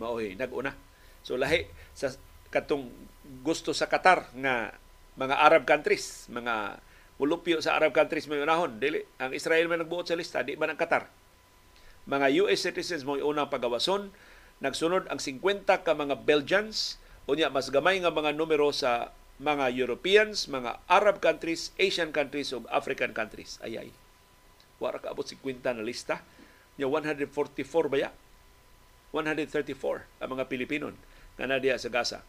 Maoy 0.00 0.34
naguna. 0.34 0.74
So 1.22 1.38
lahi 1.38 1.68
sa 1.92 2.12
katong 2.52 2.90
gusto 3.40 3.72
sa 3.72 3.88
Qatar 3.88 4.28
nga 4.36 4.76
mga 5.16 5.36
Arab 5.40 5.62
countries, 5.68 6.28
mga 6.32 6.80
mulupyo 7.20 7.60
sa 7.60 7.76
Arab 7.76 7.92
countries 7.96 8.28
may 8.28 8.40
unahon. 8.40 8.80
Dili 8.80 9.04
ang 9.20 9.32
Israel 9.36 9.68
man 9.68 9.84
nagbuot 9.84 10.08
sa 10.08 10.16
lista, 10.16 10.44
di 10.44 10.56
man 10.56 10.72
ang 10.72 10.80
Qatar. 10.80 11.08
Mga 12.08 12.42
US 12.42 12.66
citizens 12.66 13.06
mo 13.06 13.14
unang 13.14 13.52
pagawason, 13.52 14.10
nagsunod 14.58 15.06
ang 15.06 15.22
50 15.22 15.68
ka 15.86 15.92
mga 15.94 16.26
Belgians, 16.26 16.98
unya 17.30 17.46
mas 17.46 17.70
gamay 17.70 18.02
nga 18.02 18.10
mga 18.10 18.34
numero 18.34 18.74
sa 18.74 19.14
mga 19.38 19.70
Europeans, 19.70 20.50
mga 20.50 20.82
Arab 20.90 21.22
countries, 21.22 21.70
Asian 21.78 22.10
countries 22.10 22.50
ug 22.50 22.66
African 22.68 23.14
countries. 23.14 23.62
Ayay. 23.62 23.94
Wara 24.82 24.98
ka 24.98 25.14
abot 25.14 25.22
50 25.22 25.62
na 25.62 25.86
lista 25.86 26.26
Nya 26.80 26.88
144 26.88 27.92
baya? 27.92 28.08
134 29.12 30.24
ang 30.24 30.30
mga 30.32 30.48
Pilipinon 30.48 30.94
nga 31.36 31.44
nadiya 31.44 31.76
sa 31.76 31.92
Gaza. 31.92 32.20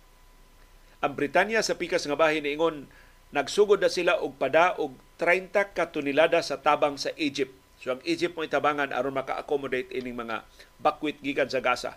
Ang 0.99 1.15
Britanya 1.15 1.63
sa 1.63 1.79
pikas 1.79 2.03
nga 2.03 2.19
bahin 2.19 2.47
ingon 2.47 2.87
nagsugod 3.31 3.79
na 3.79 3.91
sila 3.91 4.19
og 4.19 4.35
pada 4.35 4.75
og 4.79 4.95
30 5.19 5.75
ka 5.75 5.91
tonelada 5.91 6.43
sa 6.43 6.59
tabang 6.59 6.99
sa 6.99 7.11
Egypt. 7.15 7.55
So 7.79 7.95
ang 7.95 8.01
Egypt 8.03 8.35
mo 8.35 8.43
itabangan 8.47 8.91
aron 8.91 9.15
maka-accommodate 9.15 9.91
ining 9.95 10.15
mga 10.15 10.43
bakwit 10.79 11.19
gikan 11.23 11.47
sa 11.47 11.63
Gaza. 11.63 11.95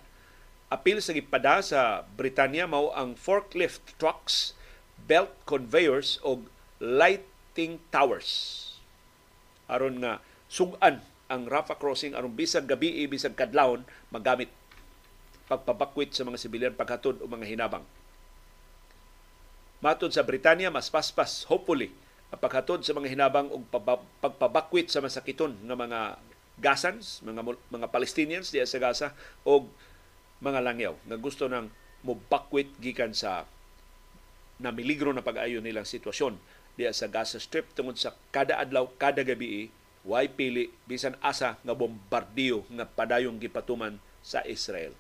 Apil 0.67 0.99
sa 0.99 1.15
gipada 1.15 1.63
sa 1.63 2.03
Britanya 2.19 2.67
mao 2.67 2.91
ang 2.91 3.15
forklift 3.15 3.95
trucks, 3.99 4.59
belt 5.07 5.31
conveyors 5.47 6.19
og 6.27 6.51
lighting 6.83 7.79
towers 7.95 8.63
aron 9.67 10.03
nga 10.03 10.23
sugan 10.47 11.03
ang 11.27 11.51
Rafah 11.51 11.79
crossing 11.79 12.15
aron 12.15 12.35
bisag 12.35 12.71
gabi 12.71 13.03
bisag 13.11 13.35
kadlawon 13.35 13.83
magamit 14.15 14.51
pagpabakwit 15.47 16.11
sa 16.11 16.27
mga 16.27 16.39
sibilyan 16.39 16.75
paghatod 16.75 17.23
o 17.23 17.31
mga 17.31 17.47
hinabang. 17.47 17.87
Matod 19.79 20.11
sa 20.11 20.27
Britanya, 20.27 20.73
mas 20.73 20.91
paspas, 20.91 21.47
hopefully, 21.47 21.95
ang 22.35 22.43
paghatod 22.43 22.83
sa 22.83 22.91
mga 22.91 23.15
hinabang 23.15 23.47
o 23.55 23.63
pagpabakwit 24.19 24.91
sa 24.91 24.99
masakiton 24.99 25.55
ng 25.63 25.77
mga 25.79 26.19
Gazans, 26.57 27.21
mga 27.21 27.45
mga 27.69 27.87
Palestinians 27.93 28.49
diya 28.49 28.65
sa 28.65 28.81
Gaza 28.81 29.09
o 29.45 29.69
mga 30.41 30.65
langyaw 30.65 30.95
nga 31.05 31.17
gusto 31.21 31.47
nang 31.47 31.69
mobakwit 32.01 32.73
gikan 32.81 33.13
sa 33.13 33.45
na 34.57 34.73
miligro 34.73 35.13
na 35.13 35.21
pag-ayo 35.21 35.61
nilang 35.61 35.85
sitwasyon 35.85 36.41
diya 36.81 36.97
sa 36.97 37.13
Gaza 37.13 37.37
Strip 37.37 37.77
tungod 37.77 38.01
sa 38.01 38.17
kada 38.33 38.57
adlaw, 38.57 38.89
kada 38.97 39.21
gabi 39.21 39.69
way 40.07 40.31
pili 40.31 40.71
bisan 40.87 41.19
asa 41.19 41.59
nga 41.61 41.75
bombardiyo 41.75 42.63
nga 42.71 42.87
padayong 42.87 43.43
gipatuman 43.43 43.99
sa 44.23 44.47
Israel. 44.47 44.95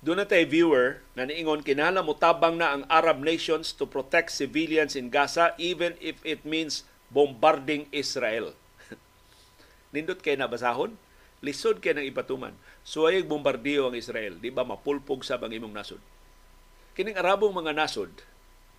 Doon 0.00 0.24
na 0.24 0.24
tayo 0.24 0.48
viewer 0.48 1.04
na 1.12 1.28
niingon 1.28 1.60
kinala 1.60 2.00
mo 2.00 2.16
tabang 2.16 2.56
na 2.56 2.72
ang 2.72 2.88
Arab 2.88 3.20
nations 3.20 3.76
to 3.76 3.84
protect 3.84 4.32
civilians 4.32 4.96
in 4.96 5.12
Gaza 5.12 5.52
even 5.60 5.92
if 6.00 6.16
it 6.24 6.40
means 6.48 6.88
bombarding 7.12 7.84
Israel. 7.92 8.56
Nindot 9.90 10.22
kay 10.22 10.38
nabasahon, 10.38 10.94
lisod 11.42 11.82
kay 11.82 11.96
nang 11.96 12.06
ipatuman. 12.06 12.54
Suwayag 12.86 13.26
bombardiyo 13.26 13.90
ang 13.90 13.96
Israel, 13.98 14.38
di 14.38 14.54
ba 14.54 14.62
mapulpog 14.62 15.26
sa 15.26 15.36
bang 15.36 15.56
imong 15.58 15.74
nasod. 15.74 16.00
Kining 16.94 17.18
Arabong 17.18 17.54
mga 17.54 17.74
nasod, 17.74 18.10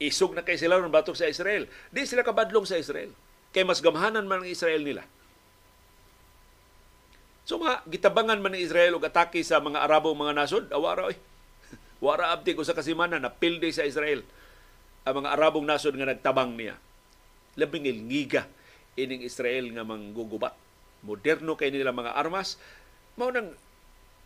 isog 0.02 0.34
na 0.34 0.42
kay 0.42 0.58
sila 0.58 0.82
ng 0.82 0.92
batok 0.92 1.14
sa 1.14 1.30
Israel. 1.30 1.70
Di 1.94 2.04
sila 2.10 2.26
kabadlong 2.26 2.66
sa 2.66 2.82
Israel. 2.82 3.14
Kay 3.54 3.68
mas 3.68 3.84
gamhanan 3.84 4.26
man 4.26 4.42
ang 4.42 4.50
Israel 4.50 4.82
nila. 4.82 5.04
So 7.46 7.62
mga 7.62 7.86
gitabangan 7.90 8.40
man 8.40 8.56
ng 8.56 8.64
Israel 8.64 8.96
og 8.98 9.06
atake 9.06 9.44
sa 9.46 9.62
mga 9.62 9.84
Arabong 9.86 10.18
mga 10.18 10.34
nasod, 10.34 10.66
awara 10.74 11.12
oy. 11.12 11.18
Wara 12.04 12.34
abdi 12.34 12.58
ko 12.58 12.66
sa 12.66 12.74
kasimana 12.74 13.22
na 13.22 13.30
pilde 13.30 13.70
sa 13.70 13.86
Israel 13.86 14.26
ang 15.02 15.22
mga 15.22 15.34
Arabong 15.34 15.66
nasod 15.66 15.98
nga 15.98 16.10
nagtabang 16.10 16.54
niya. 16.54 16.78
Labing 17.58 17.90
ilngiga 17.90 18.46
ining 18.96 19.26
Israel 19.26 19.70
nga 19.74 19.84
manggugubat. 19.86 20.54
Moderno 21.02 21.58
kay 21.58 21.74
nila 21.74 21.94
mga 21.94 22.14
armas. 22.14 22.62
Mao 23.18 23.34
nang 23.34 23.54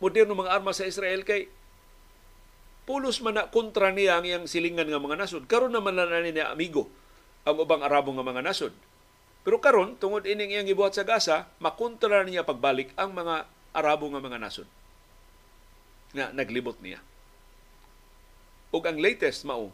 moderno 0.00 0.36
mga 0.36 0.52
armas 0.60 0.78
sa 0.80 0.88
Israel 0.88 1.24
kay 1.24 1.48
pulos 2.86 3.18
man 3.18 3.34
na 3.34 3.50
kontra 3.50 3.90
niya 3.90 4.20
ang 4.20 4.24
iyang 4.28 4.46
silingan 4.46 4.86
nga 4.86 5.02
mga 5.02 5.18
nasod. 5.18 5.48
Karon 5.50 5.74
naman 5.74 5.96
na 5.96 6.06
niya 6.22 6.52
amigo 6.52 6.86
ang 7.46 7.56
ubang 7.58 7.82
Arabo 7.82 8.14
nga 8.14 8.26
mga 8.26 8.44
nasod. 8.44 8.74
Pero 9.46 9.62
karon 9.62 9.94
tungod 9.98 10.26
ining 10.26 10.54
iyang 10.54 10.66
gibuhat 10.66 10.94
sa 10.94 11.06
Gaza, 11.06 11.46
makontra 11.62 12.26
niya 12.26 12.42
pagbalik 12.42 12.90
ang 12.98 13.14
mga 13.14 13.46
Arabo 13.74 14.10
nga 14.10 14.22
mga 14.22 14.38
nasod 14.42 14.66
nga 16.16 16.32
naglibot 16.32 16.80
niya. 16.80 17.04
Ug 18.72 18.82
ang 18.88 18.96
latest 18.96 19.44
mao 19.44 19.70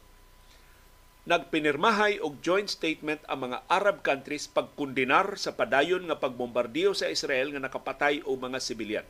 nagpinirmahay 1.23 2.19
og 2.19 2.43
joint 2.43 2.66
statement 2.66 3.23
ang 3.31 3.47
mga 3.47 3.62
Arab 3.70 4.03
countries 4.03 4.51
pagkundinar 4.51 5.39
sa 5.39 5.55
padayon 5.55 6.03
nga 6.11 6.19
pagbombardiyo 6.19 6.99
sa 6.99 7.07
Israel 7.07 7.55
nga 7.55 7.62
nakapatay 7.62 8.27
og 8.27 8.43
mga 8.43 8.59
sibilyan. 8.59 9.07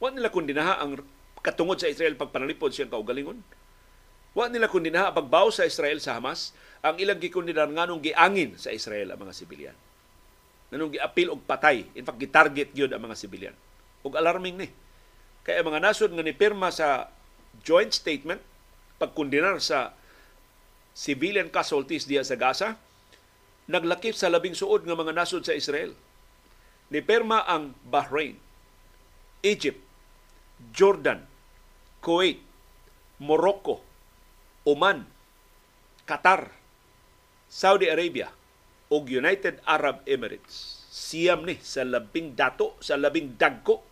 Wa 0.00 0.08
nila 0.08 0.32
kundinaha 0.32 0.80
ang 0.80 1.04
katungod 1.44 1.76
sa 1.76 1.92
Israel 1.92 2.16
pagpanalipod 2.16 2.72
siyang 2.72 2.88
kaugalingon. 2.88 3.44
Wa 4.32 4.48
nila 4.48 4.72
kundinaha 4.72 5.12
pagbaw 5.12 5.52
sa 5.52 5.68
Israel 5.68 6.00
sa 6.00 6.16
Hamas 6.16 6.56
ang 6.80 6.96
ilang 6.96 7.20
gikundinar 7.20 7.68
nganong 7.68 8.00
giangin 8.00 8.56
sa 8.56 8.72
Israel 8.72 9.12
ang 9.12 9.20
mga 9.20 9.36
sibilyan. 9.36 9.76
Nganong 10.72 10.96
giapil 10.96 11.28
og 11.28 11.44
patay, 11.44 11.84
in 11.92 12.08
fact 12.08 12.16
gitarget 12.16 12.72
gyud 12.72 12.92
ang 12.96 13.04
mga 13.04 13.20
sibilyan. 13.20 13.56
Ug 14.00 14.16
alarming 14.16 14.56
ni. 14.56 14.68
Kaya 15.44 15.60
mga 15.60 15.80
nasod 15.80 16.08
nga 16.16 16.24
nipirma 16.24 16.72
sa 16.72 17.12
joint 17.60 17.92
statement 17.92 18.40
pagkundinar 18.96 19.60
sa 19.60 19.92
civilian 20.94 21.50
casualties 21.50 22.06
diya 22.06 22.22
sa 22.22 22.38
Gaza, 22.38 22.78
naglakip 23.66 24.14
sa 24.14 24.30
labing 24.30 24.54
suod 24.54 24.86
nga 24.86 24.94
mga 24.94 25.12
nasod 25.12 25.42
sa 25.42 25.58
Israel. 25.58 25.92
Nipirma 26.88 27.42
ang 27.44 27.74
Bahrain, 27.82 28.38
Egypt, 29.42 29.82
Jordan, 30.70 31.26
Kuwait, 31.98 32.38
Morocco, 33.18 33.82
Oman, 34.62 35.04
Qatar, 36.06 36.54
Saudi 37.50 37.90
Arabia 37.90 38.30
ug 38.92 39.10
United 39.10 39.58
Arab 39.66 40.06
Emirates. 40.06 40.86
Siyam 40.94 41.42
ni 41.42 41.58
sa 41.58 41.82
labing 41.82 42.38
dato, 42.38 42.78
sa 42.78 42.94
labing 42.94 43.34
dagko 43.34 43.82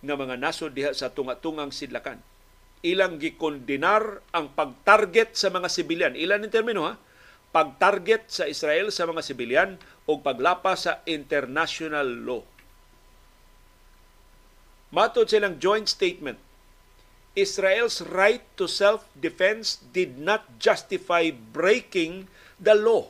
nga 0.00 0.16
mga 0.16 0.40
nasod 0.40 0.72
diha 0.72 0.96
sa 0.96 1.12
tunga-tungang 1.12 1.74
sidlakan. 1.74 2.24
Ilang 2.80 3.20
gikondinar 3.20 4.24
ang 4.32 4.56
pagtarget 4.56 5.36
sa 5.36 5.52
mga 5.52 5.68
sibilyan. 5.68 6.14
Ilan 6.16 6.48
ang 6.48 6.52
termino 6.52 6.88
ha? 6.88 6.96
Pagtarget 7.50 8.30
sa 8.30 8.48
Israel 8.48 8.88
sa 8.94 9.04
mga 9.04 9.20
sibilyan 9.20 9.70
o 10.08 10.22
paglapas 10.22 10.88
sa 10.88 11.04
international 11.04 12.08
law. 12.24 12.42
Matod 14.90 15.30
silang 15.30 15.60
joint 15.62 15.86
statement, 15.86 16.38
Israel's 17.38 18.02
right 18.02 18.42
to 18.58 18.66
self-defense 18.66 19.86
did 19.94 20.18
not 20.18 20.58
justify 20.58 21.30
breaking 21.30 22.26
the 22.58 22.74
law 22.74 23.06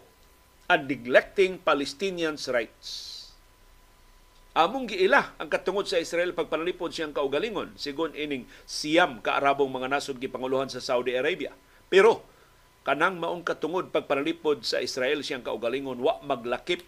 and 0.69 0.87
neglecting 0.87 1.57
Palestinians' 1.65 2.53
rights. 2.53 3.20
Among 4.61 4.93
giila 4.93 5.33
ang 5.41 5.49
katungod 5.49 5.89
sa 5.89 5.97
Israel 5.97 6.37
pagpanalipod 6.37 6.93
siyang 6.93 7.17
kaugalingon. 7.17 7.81
Sigon 7.81 8.13
ining 8.13 8.45
siyam 8.69 9.25
ka 9.25 9.41
Arabong 9.41 9.73
mga 9.73 9.89
nasod 9.89 10.21
gipanguluhan 10.21 10.69
sa 10.69 10.85
Saudi 10.85 11.17
Arabia. 11.17 11.57
Pero 11.89 12.21
kanang 12.85 13.17
maong 13.17 13.41
katungod 13.41 13.89
pagpanalipod 13.89 14.61
sa 14.61 14.85
Israel 14.85 15.25
siyang 15.25 15.41
kaugalingon 15.41 15.97
wa 16.05 16.21
maglakip. 16.21 16.85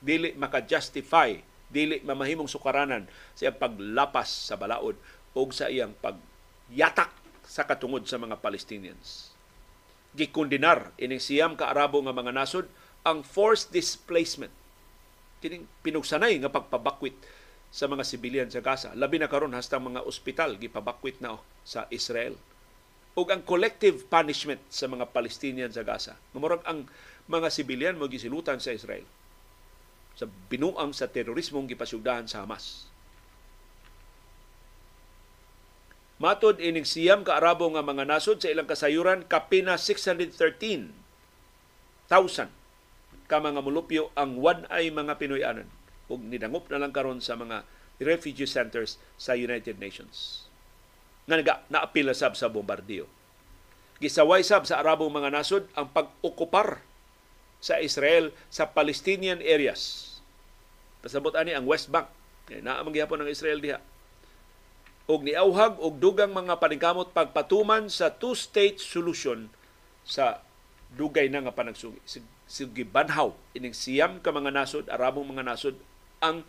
Dili 0.00 0.32
maka-justify 0.40 1.36
dili 1.68 2.00
mamahimong 2.00 2.48
sukaranan 2.48 3.12
sa 3.36 3.52
paglapas 3.52 4.48
sa 4.48 4.56
balaod 4.56 4.96
o 5.36 5.44
sa 5.52 5.68
iyang 5.68 5.92
pagyatak 6.00 7.12
sa 7.44 7.68
katungod 7.68 8.08
sa 8.08 8.16
mga 8.16 8.40
Palestinians. 8.40 9.36
Gikondinar 10.16 10.96
ining 10.96 11.20
siyam 11.20 11.60
ka 11.60 11.68
Arabo 11.68 12.00
nga 12.00 12.16
mga 12.16 12.32
nasod 12.32 12.72
ang 13.04 13.20
forced 13.20 13.68
displacement 13.68 14.63
kining 15.44 15.68
pinugsanay 15.84 16.40
nga 16.40 16.48
pagpabakwit 16.48 17.12
sa 17.68 17.84
mga 17.84 18.00
sibilyan 18.08 18.48
sa 18.48 18.64
Gaza. 18.64 18.96
Labi 18.96 19.20
na 19.20 19.28
karon 19.28 19.52
hasta 19.52 19.76
mga 19.76 20.08
ospital 20.08 20.56
gipabakwit 20.56 21.20
na 21.20 21.36
sa 21.68 21.84
Israel. 21.92 22.40
Ug 23.12 23.28
ang 23.28 23.44
collective 23.44 24.08
punishment 24.08 24.64
sa 24.72 24.88
mga 24.88 25.12
Palestinian 25.12 25.68
sa 25.68 25.84
Gaza. 25.84 26.16
Murag 26.32 26.64
ang 26.64 26.88
mga 27.28 27.52
sibilyan 27.52 28.00
mo 28.00 28.08
gisilutan 28.08 28.56
sa 28.56 28.72
Israel 28.72 29.04
sa 30.14 30.24
binuang 30.48 30.94
sa 30.96 31.10
terorismong 31.10 31.68
gipasugdahan 31.68 32.24
sa 32.24 32.46
Hamas. 32.46 32.88
Matod 36.22 36.62
ining 36.62 36.86
siyam 36.86 37.26
ka 37.26 37.36
Arabo 37.36 37.66
nga 37.74 37.82
mga 37.82 38.06
nasod 38.06 38.38
sa 38.38 38.48
ilang 38.48 38.70
kasayuran 38.70 39.26
kapina 39.26 39.74
613,000 39.76 40.94
ka 43.26 43.40
mga 43.40 43.60
mulupyo 43.64 44.12
ang 44.14 44.36
one 44.38 44.68
ay 44.68 44.92
mga 44.92 45.16
Pinoyanan 45.16 45.68
ug 46.08 46.20
nidangop 46.20 46.68
na 46.68 46.80
lang 46.80 46.92
karon 46.92 47.20
sa 47.24 47.34
mga 47.34 47.64
refugee 48.02 48.48
centers 48.48 49.00
sa 49.16 49.38
United 49.38 49.80
Nations. 49.80 50.44
Nga 51.24 51.36
naga 51.40 51.54
naapil 51.72 52.12
sab 52.12 52.36
sa 52.36 52.52
bombardiyo. 52.52 53.08
Gisaway 54.02 54.44
sab 54.44 54.68
sa 54.68 54.82
Arabong 54.82 55.08
mga 55.08 55.32
nasod 55.32 55.64
ang 55.72 55.88
pag-okupar 55.88 56.84
sa 57.64 57.80
Israel 57.80 58.34
sa 58.52 58.68
Palestinian 58.68 59.40
areas. 59.40 60.12
Pasabot 61.00 61.32
ani 61.32 61.56
ang 61.56 61.64
West 61.64 61.88
Bank. 61.88 62.10
Naa 62.60 62.84
man 62.84 62.92
gihapon 62.92 63.24
ang 63.24 63.30
Israel 63.32 63.64
diha 63.64 63.80
og 65.04 65.20
niauhag 65.20 65.76
og 65.76 66.00
dugang 66.00 66.32
mga 66.32 66.56
paningkamot 66.56 67.12
pagpatuman 67.12 67.92
sa 67.92 68.08
two-state 68.08 68.80
solution 68.80 69.52
sa 70.04 70.40
dugay 70.96 71.28
na 71.28 71.44
nga 71.44 71.52
panagsugi. 71.52 72.00
Sige 72.44 72.84
banhaw 72.84 73.32
ining 73.56 73.72
siyam 73.72 74.20
ka 74.20 74.28
mga 74.28 74.52
nasod, 74.52 74.84
arabong 74.92 75.24
mga 75.24 75.44
nasod 75.48 75.76
ang 76.20 76.44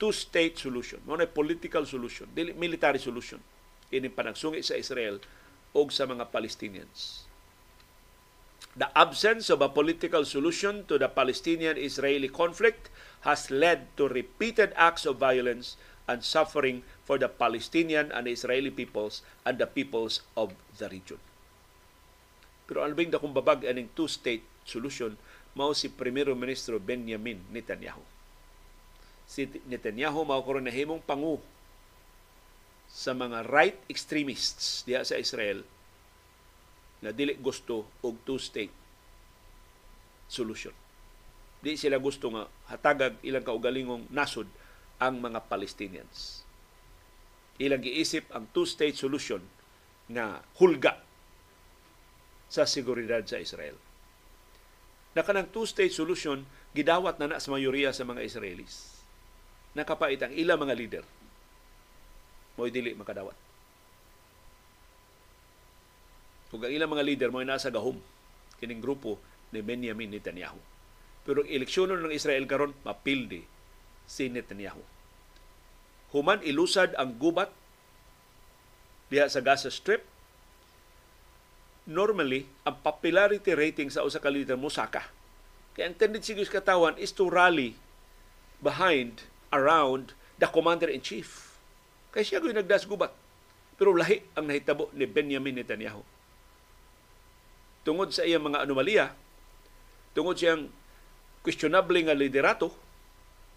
two-state 0.00 0.58
solution. 0.58 0.98
Mao 1.04 1.16
na 1.16 1.28
political 1.28 1.84
solution, 1.86 2.26
dili 2.32 2.56
military 2.56 2.98
solution. 2.98 3.38
Ini 3.92 4.10
panagsungi 4.10 4.64
sa 4.64 4.74
Israel 4.74 5.22
og 5.76 5.94
sa 5.94 6.08
mga 6.08 6.32
Palestinians. 6.32 7.28
The 8.74 8.90
absence 8.98 9.54
of 9.54 9.62
a 9.62 9.70
political 9.70 10.26
solution 10.26 10.82
to 10.90 10.98
the 10.98 11.06
Palestinian-Israeli 11.06 12.26
conflict 12.34 12.90
has 13.22 13.46
led 13.46 13.86
to 13.94 14.10
repeated 14.10 14.74
acts 14.74 15.06
of 15.06 15.22
violence 15.22 15.78
and 16.10 16.26
suffering 16.26 16.82
for 17.06 17.14
the 17.14 17.30
Palestinian 17.30 18.10
and 18.10 18.26
Israeli 18.26 18.74
peoples 18.74 19.22
and 19.46 19.62
the 19.62 19.70
peoples 19.70 20.26
of 20.34 20.58
the 20.74 20.90
region. 20.90 21.22
Pero 22.66 22.82
albing 22.82 23.14
da 23.14 23.22
kung 23.22 23.30
babag 23.30 23.62
aning 23.62 23.94
two-state 23.94 24.42
solution, 24.66 25.14
mao 25.54 25.72
si 25.72 25.86
Primero 25.90 26.34
Ministro 26.34 26.82
Benjamin 26.82 27.38
Netanyahu. 27.54 28.02
Si 29.24 29.46
Netanyahu 29.70 30.26
mao 30.26 30.42
karon 30.42 30.66
nahimong 30.66 31.00
pangu 31.00 31.38
sa 32.90 33.10
mga 33.10 33.46
right 33.50 33.78
extremists 33.90 34.86
diha 34.86 35.02
sa 35.02 35.18
Israel 35.18 35.66
na 37.02 37.10
dili 37.10 37.34
gusto 37.38 37.86
og 38.06 38.14
two-state 38.22 38.72
solution. 40.30 40.74
Di 41.64 41.76
sila 41.80 41.96
gusto 41.96 42.28
nga 42.32 42.44
hatagag 42.68 43.16
ilang 43.24 43.44
kaugalingong 43.44 44.08
nasod 44.12 44.48
ang 45.00 45.20
mga 45.20 45.42
Palestinians. 45.48 46.44
Ilang 47.60 47.84
giisip 47.84 48.28
ang 48.34 48.50
two-state 48.50 48.96
solution 48.96 49.40
nga 50.10 50.42
hulga 50.60 51.00
sa 52.48 52.68
seguridad 52.68 53.24
sa 53.24 53.40
Israel. 53.40 53.83
Na 55.14 55.22
kanang 55.22 55.50
two-state 55.50 55.94
solution 55.94 56.42
gidawat 56.74 57.22
na 57.22 57.30
na 57.30 57.42
sa 57.42 57.54
mayoriya 57.54 57.94
sa 57.94 58.02
mga 58.02 58.26
Israelis. 58.26 58.98
Nakapait 59.78 60.18
ang 60.18 60.34
ilang 60.34 60.58
mga 60.58 60.74
leader. 60.74 61.04
Mo'y 62.54 62.70
dili 62.70 62.94
makadawat. 62.94 63.34
Kung 66.50 66.62
ang 66.62 66.70
ilang 66.70 66.90
mga 66.90 67.06
leader 67.06 67.30
mo'y 67.34 67.46
nasa 67.46 67.70
gahom 67.70 67.98
kining 68.62 68.78
grupo 68.78 69.18
ni 69.50 69.58
Benjamin 69.58 70.14
Netanyahu. 70.14 70.58
Pero 71.26 71.42
ang 71.42 71.50
eleksyon 71.50 71.90
ng 71.90 72.14
Israel 72.14 72.46
karon 72.46 72.76
mapildi 72.86 73.42
si 74.06 74.30
Netanyahu. 74.30 74.82
Human 76.14 76.38
ilusad 76.46 76.94
ang 76.94 77.18
gubat 77.18 77.50
diha 79.10 79.26
sa 79.26 79.42
Gaza 79.42 79.70
Strip. 79.70 80.06
Normally, 81.84 82.48
ang 82.64 82.80
popularity 82.80 83.52
rating 83.52 83.92
sa 83.92 84.08
usa 84.08 84.16
ka 84.16 84.32
leader 84.32 84.56
mosaka. 84.56 85.04
Kaya 85.76 85.92
ang 85.92 85.96
tendency 86.00 86.32
sa 86.32 86.56
katawan 86.56 86.96
is 86.96 87.12
to 87.12 87.28
rally 87.28 87.76
behind, 88.64 89.28
around 89.52 90.16
the 90.40 90.48
commander-in-chief. 90.48 91.60
Kaya 92.08 92.24
siya 92.24 92.40
yung 92.40 92.56
nagdas 92.56 92.88
gubat. 92.88 93.12
Pero 93.76 93.92
lahi 93.92 94.24
ang 94.32 94.48
nahitabo 94.48 94.88
ni 94.96 95.04
Benjamin 95.04 95.60
Netanyahu. 95.60 96.00
Tungod 97.84 98.16
sa 98.16 98.24
iyang 98.24 98.48
mga 98.48 98.64
anomalya, 98.64 99.12
tungod 100.16 100.40
siyang 100.40 100.72
questionable 101.44 102.00
nga 102.00 102.16
liderato, 102.16 102.72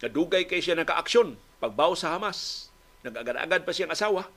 nadugay 0.04 0.44
kay 0.44 0.60
siya 0.60 0.76
naka-aksyon 0.76 1.32
pagbaw 1.64 1.96
sa 1.96 2.12
Hamas. 2.12 2.68
Nag-agad-agad 3.08 3.64
pa 3.64 3.72
siyang 3.72 3.94
asawa. 3.94 4.28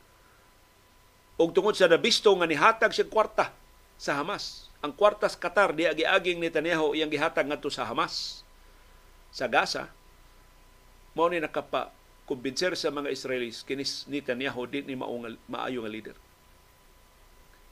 O 1.35 1.51
tungod 1.51 1.75
sa 1.75 1.91
nabisto 1.91 2.31
nga 2.39 2.47
nihatag 2.47 2.95
siyang 2.95 3.11
kwarta 3.11 3.60
sa 4.01 4.17
Hamas. 4.17 4.65
Ang 4.81 4.97
kwartas 4.97 5.37
Qatar 5.37 5.77
di 5.77 5.85
agi-aging 5.85 6.41
Netanyahu 6.41 6.97
iyang 6.97 7.13
gihatag 7.13 7.45
ngadto 7.45 7.69
sa 7.69 7.85
Hamas 7.85 8.41
sa 9.29 9.45
Gaza. 9.45 9.93
Mao 11.13 11.29
ni 11.29 11.37
nakapa 11.37 11.93
kumbinser 12.25 12.73
sa 12.73 12.89
mga 12.89 13.13
Israelis 13.13 13.61
kinis 13.61 14.09
Netanyahu 14.09 14.65
di 14.65 14.81
ni 14.81 14.97
maong 14.97 15.37
maayo 15.45 15.85
nga 15.85 15.93
leader. 15.93 16.17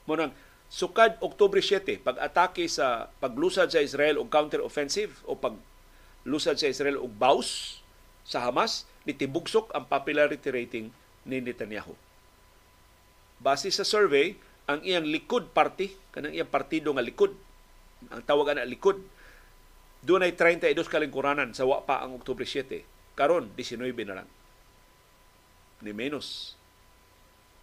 Mo 0.06 0.14
nang 0.14 0.30
sukad 0.70 1.18
Oktubre 1.18 1.58
7 1.58 1.98
pag-atake 1.98 2.70
sa 2.70 3.10
paglusad 3.18 3.74
sa 3.74 3.82
Israel 3.82 4.22
og 4.22 4.30
counter-offensive 4.30 5.10
o 5.26 5.34
paglusad 5.34 6.54
sa 6.62 6.70
Israel 6.70 7.02
og 7.02 7.10
baus 7.10 7.82
sa 8.22 8.46
Hamas 8.46 8.86
nitibugsok 9.02 9.74
ang 9.74 9.82
popularity 9.90 10.54
rating 10.54 10.94
ni 11.26 11.42
Netanyahu. 11.42 11.98
Base 13.42 13.72
sa 13.72 13.82
survey, 13.82 14.38
ang 14.70 14.80
iyang 14.86 15.06
Likud 15.06 15.50
party, 15.50 15.90
kanang 16.14 16.34
iyang 16.34 16.50
partido 16.50 16.94
nga 16.94 17.02
Likud, 17.02 17.34
ang 18.08 18.22
tawagan 18.22 18.62
na 18.62 18.68
Likud, 18.68 19.02
doon 20.00 20.24
ay 20.24 20.32
32 20.32 20.72
kalingkuranan 20.88 21.52
sa 21.52 21.68
wa 21.68 21.84
pa 21.84 22.00
ang 22.00 22.16
Oktubre 22.16 22.48
7. 22.48 22.86
Karon 23.18 23.52
19 23.52 23.92
na 24.08 24.22
lang. 24.22 24.28
Ni 25.84 25.92
menos 25.92 26.56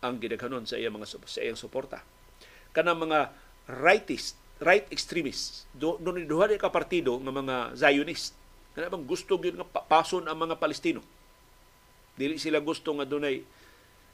ang 0.03 0.21
gidaghanon 0.21 0.69
sa 0.69 0.77
iyang 0.77 0.93
mga 0.93 1.17
sa 1.25 1.41
iyang 1.41 1.57
suporta. 1.57 2.05
Kanang 2.75 3.09
mga 3.09 3.33
rightist, 3.65 4.37
right 4.61 4.85
extremists, 4.93 5.65
do, 5.73 5.97
doon 5.97 6.29
duha 6.29 6.45
ka 6.61 6.69
partido 6.69 7.17
nga 7.17 7.33
mga 7.33 7.55
Zionist. 7.73 8.37
Kana 8.77 8.93
bang 8.93 9.09
gusto 9.09 9.41
gyud 9.41 9.57
nga 9.57 9.65
pason 9.65 10.29
ang 10.29 10.37
mga 10.37 10.61
Palestino. 10.61 11.01
Dili 12.13 12.37
sila 12.37 12.61
gusto 12.61 12.93
nga 12.93 13.05
dunay 13.09 13.41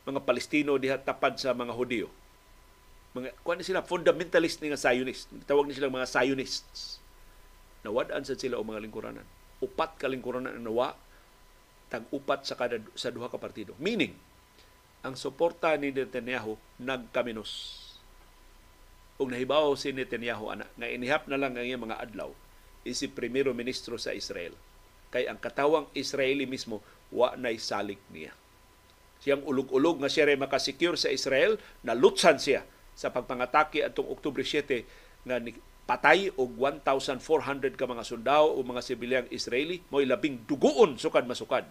mga 0.07 0.23
Palestino 0.23 0.79
diha 0.79 0.95
tapad 0.99 1.35
sa 1.35 1.51
mga 1.51 1.75
Hudiyo 1.75 2.22
mga 3.13 3.29
kuan 3.45 3.61
sila 3.61 3.85
fundamentalist 3.85 4.57
nga 4.57 4.77
Zionist. 4.77 5.29
Tawag 5.45 5.69
ni 5.69 5.77
sila 5.77 5.93
mga 5.93 6.09
Zionists. 6.09 6.97
Nawadaan 7.85 8.25
sa 8.25 8.33
sila 8.33 8.57
o 8.57 8.65
mga 8.65 8.81
lingkuranan. 8.81 9.25
Upat 9.61 10.01
ka 10.01 10.09
lingkuranan 10.09 10.57
ang 10.57 10.65
nawa 10.65 10.97
tag-upat 11.93 12.49
sa 12.49 12.57
kada 12.57 12.81
sa 12.97 13.13
duha 13.13 13.29
ka 13.29 13.37
partido. 13.37 13.77
Meaning, 13.77 14.17
ang 15.05 15.13
suporta 15.13 15.77
ni 15.77 15.93
Netanyahu 15.93 16.57
nagkaminos. 16.81 17.85
Ug 19.21 19.29
nahibaw 19.29 19.77
si 19.77 19.93
Netanyahu 19.93 20.49
ana 20.49 20.65
nga 20.73 20.89
inihap 20.89 21.29
na 21.29 21.37
lang 21.37 21.53
ang 21.53 21.61
iyang 21.61 21.85
mga 21.85 22.01
adlaw 22.01 22.33
si 22.81 23.05
primero 23.13 23.53
ministro 23.53 23.95
sa 24.01 24.09
Israel. 24.09 24.57
Kay 25.13 25.29
ang 25.29 25.37
katawang 25.37 25.85
Israeli 25.93 26.49
mismo 26.49 26.81
wa 27.13 27.37
nay 27.37 27.61
salik 27.61 28.01
niya. 28.09 28.33
Siyang 29.21 29.45
ulog-ulog 29.45 30.01
nga 30.01 30.09
siya 30.09 30.33
makasecure 30.33 30.97
sa 30.97 31.13
Israel, 31.13 31.61
nalutsan 31.85 32.41
siya 32.41 32.65
sa 32.93 33.09
pagpangatake 33.09 33.81
atong 33.81 34.09
Oktubre 34.09 34.45
7 34.45 34.85
nga 35.25 35.37
patay 35.83 36.31
og 36.39 36.55
1,400 36.55 37.75
ka 37.75 37.85
mga 37.85 38.07
sundao 38.07 38.55
o 38.55 38.59
mga 38.63 38.81
sibilyang 38.81 39.27
Israeli 39.29 39.83
mo'y 39.91 40.07
labing 40.07 40.47
duguon 40.47 40.95
sukad 40.95 41.27
masukad 41.27 41.67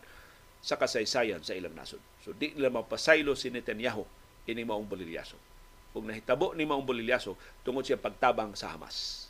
sa 0.63 0.77
kasaysayan 0.77 1.41
sa 1.43 1.57
ilang 1.57 1.75
nasod. 1.75 1.99
So 2.23 2.37
di 2.37 2.55
nila 2.55 2.71
mapasaylo 2.71 3.35
si 3.35 3.49
Netanyahu 3.49 4.05
ini 4.47 4.63
maong 4.63 4.87
bolilyaso. 4.87 5.35
Kung 5.93 6.09
nahitabo 6.09 6.53
ni 6.53 6.69
maong 6.69 6.85
bolilyaso 6.85 7.35
tungod 7.65 7.89
siya 7.89 8.01
pagtabang 8.01 8.53
sa 8.55 8.73
Hamas. 8.73 9.29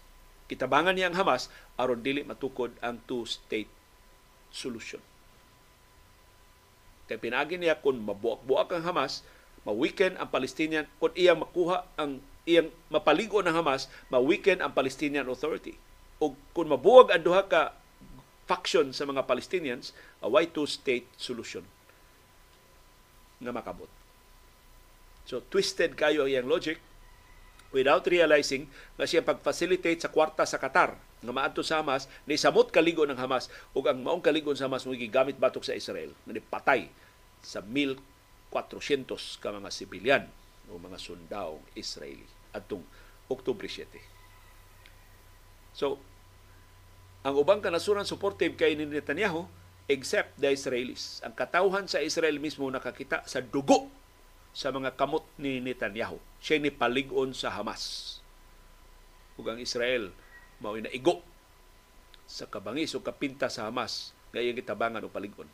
Kitabangan 0.51 0.93
niya 0.93 1.09
ang 1.09 1.17
Hamas 1.17 1.49
aron 1.79 2.05
dili 2.05 2.27
matukod 2.27 2.75
ang 2.85 3.01
two-state 3.09 3.71
solution. 4.53 5.01
Kay 7.09 7.19
pinagi 7.19 7.57
niya 7.57 7.81
kung 7.81 7.99
mabuak-buak 8.05 8.69
ang 8.77 8.85
Hamas, 8.85 9.25
ma-weaken 9.63 10.19
ang 10.19 10.29
Palestinian 10.29 10.85
kung 10.99 11.15
iyang 11.15 11.43
makuha 11.43 11.87
ang 11.95 12.19
iyang 12.43 12.71
mapaligo 12.91 13.39
ng 13.39 13.55
Hamas, 13.55 13.87
ma-weaken 14.11 14.59
ang 14.63 14.75
Palestinian 14.75 15.31
Authority. 15.31 15.79
O 16.19 16.35
kung 16.51 16.71
mabuwag 16.71 17.15
ang 17.15 17.23
duha 17.23 17.47
ka 17.47 17.75
faction 18.51 18.91
sa 18.91 19.07
mga 19.07 19.23
Palestinians, 19.25 19.95
a 20.19 20.27
way 20.27 20.51
two-state 20.51 21.07
solution 21.15 21.63
nga 23.43 23.55
makabot. 23.55 23.91
So, 25.27 25.43
twisted 25.47 25.95
kayo 25.95 26.27
ang 26.27 26.31
iyang 26.31 26.51
logic 26.51 26.83
without 27.71 28.05
realizing 28.11 28.67
na 28.99 29.07
siya 29.07 29.23
pag-facilitate 29.23 30.03
sa 30.03 30.11
kwarta 30.11 30.43
sa 30.47 30.59
Qatar 30.59 30.99
nga 31.23 31.33
maadto 31.33 31.63
sa 31.63 31.79
Hamas, 31.79 32.11
ni 32.27 32.35
samot 32.35 32.75
kaligo 32.75 33.07
ng 33.07 33.15
Hamas 33.15 33.47
ug 33.79 33.87
ang 33.87 34.03
maong 34.03 34.23
kaligo 34.23 34.51
sa 34.59 34.67
Hamas 34.67 34.83
mo 34.83 34.95
gamit 34.95 35.39
batok 35.39 35.63
sa 35.63 35.79
Israel 35.79 36.11
nga 36.27 36.35
patay 36.51 36.91
sa 37.43 37.63
400 38.53 39.09
ka 39.41 39.49
mga 39.49 39.73
sibilyan 39.73 40.25
o 40.69 40.77
mga 40.77 41.01
sundao 41.01 41.65
Israeli 41.73 42.29
atong 42.53 42.85
Oktubre 43.33 43.65
7. 43.65 43.89
So, 45.73 45.97
ang 47.25 47.41
ubang 47.41 47.65
kanasuran 47.65 48.05
supportive 48.05 48.61
kay 48.61 48.77
ni 48.77 48.85
Netanyahu 48.85 49.49
except 49.89 50.37
the 50.37 50.53
Israelis. 50.53 51.25
Ang 51.25 51.33
katawhan 51.33 51.89
sa 51.89 52.05
Israel 52.05 52.37
mismo 52.37 52.69
nakakita 52.69 53.25
sa 53.25 53.41
dugo 53.41 53.89
sa 54.53 54.69
mga 54.69 54.93
kamot 55.01 55.25
ni 55.41 55.65
Netanyahu. 55.65 56.21
Siya 56.45 56.61
ni 56.61 56.69
paligon 56.69 57.33
sa 57.33 57.49
Hamas. 57.49 58.21
Ug 59.41 59.49
ang 59.49 59.57
Israel 59.57 60.13
mao 60.61 60.77
na 60.77 60.93
igo 60.93 61.25
sa 62.29 62.45
kabangis 62.45 62.93
o 62.93 63.01
kapinta 63.01 63.49
sa 63.49 63.65
Hamas 63.65 64.13
nga 64.29 64.45
iyang 64.45 64.61
gitabangan 64.61 65.01
o 65.03 65.09
paligon. 65.09 65.49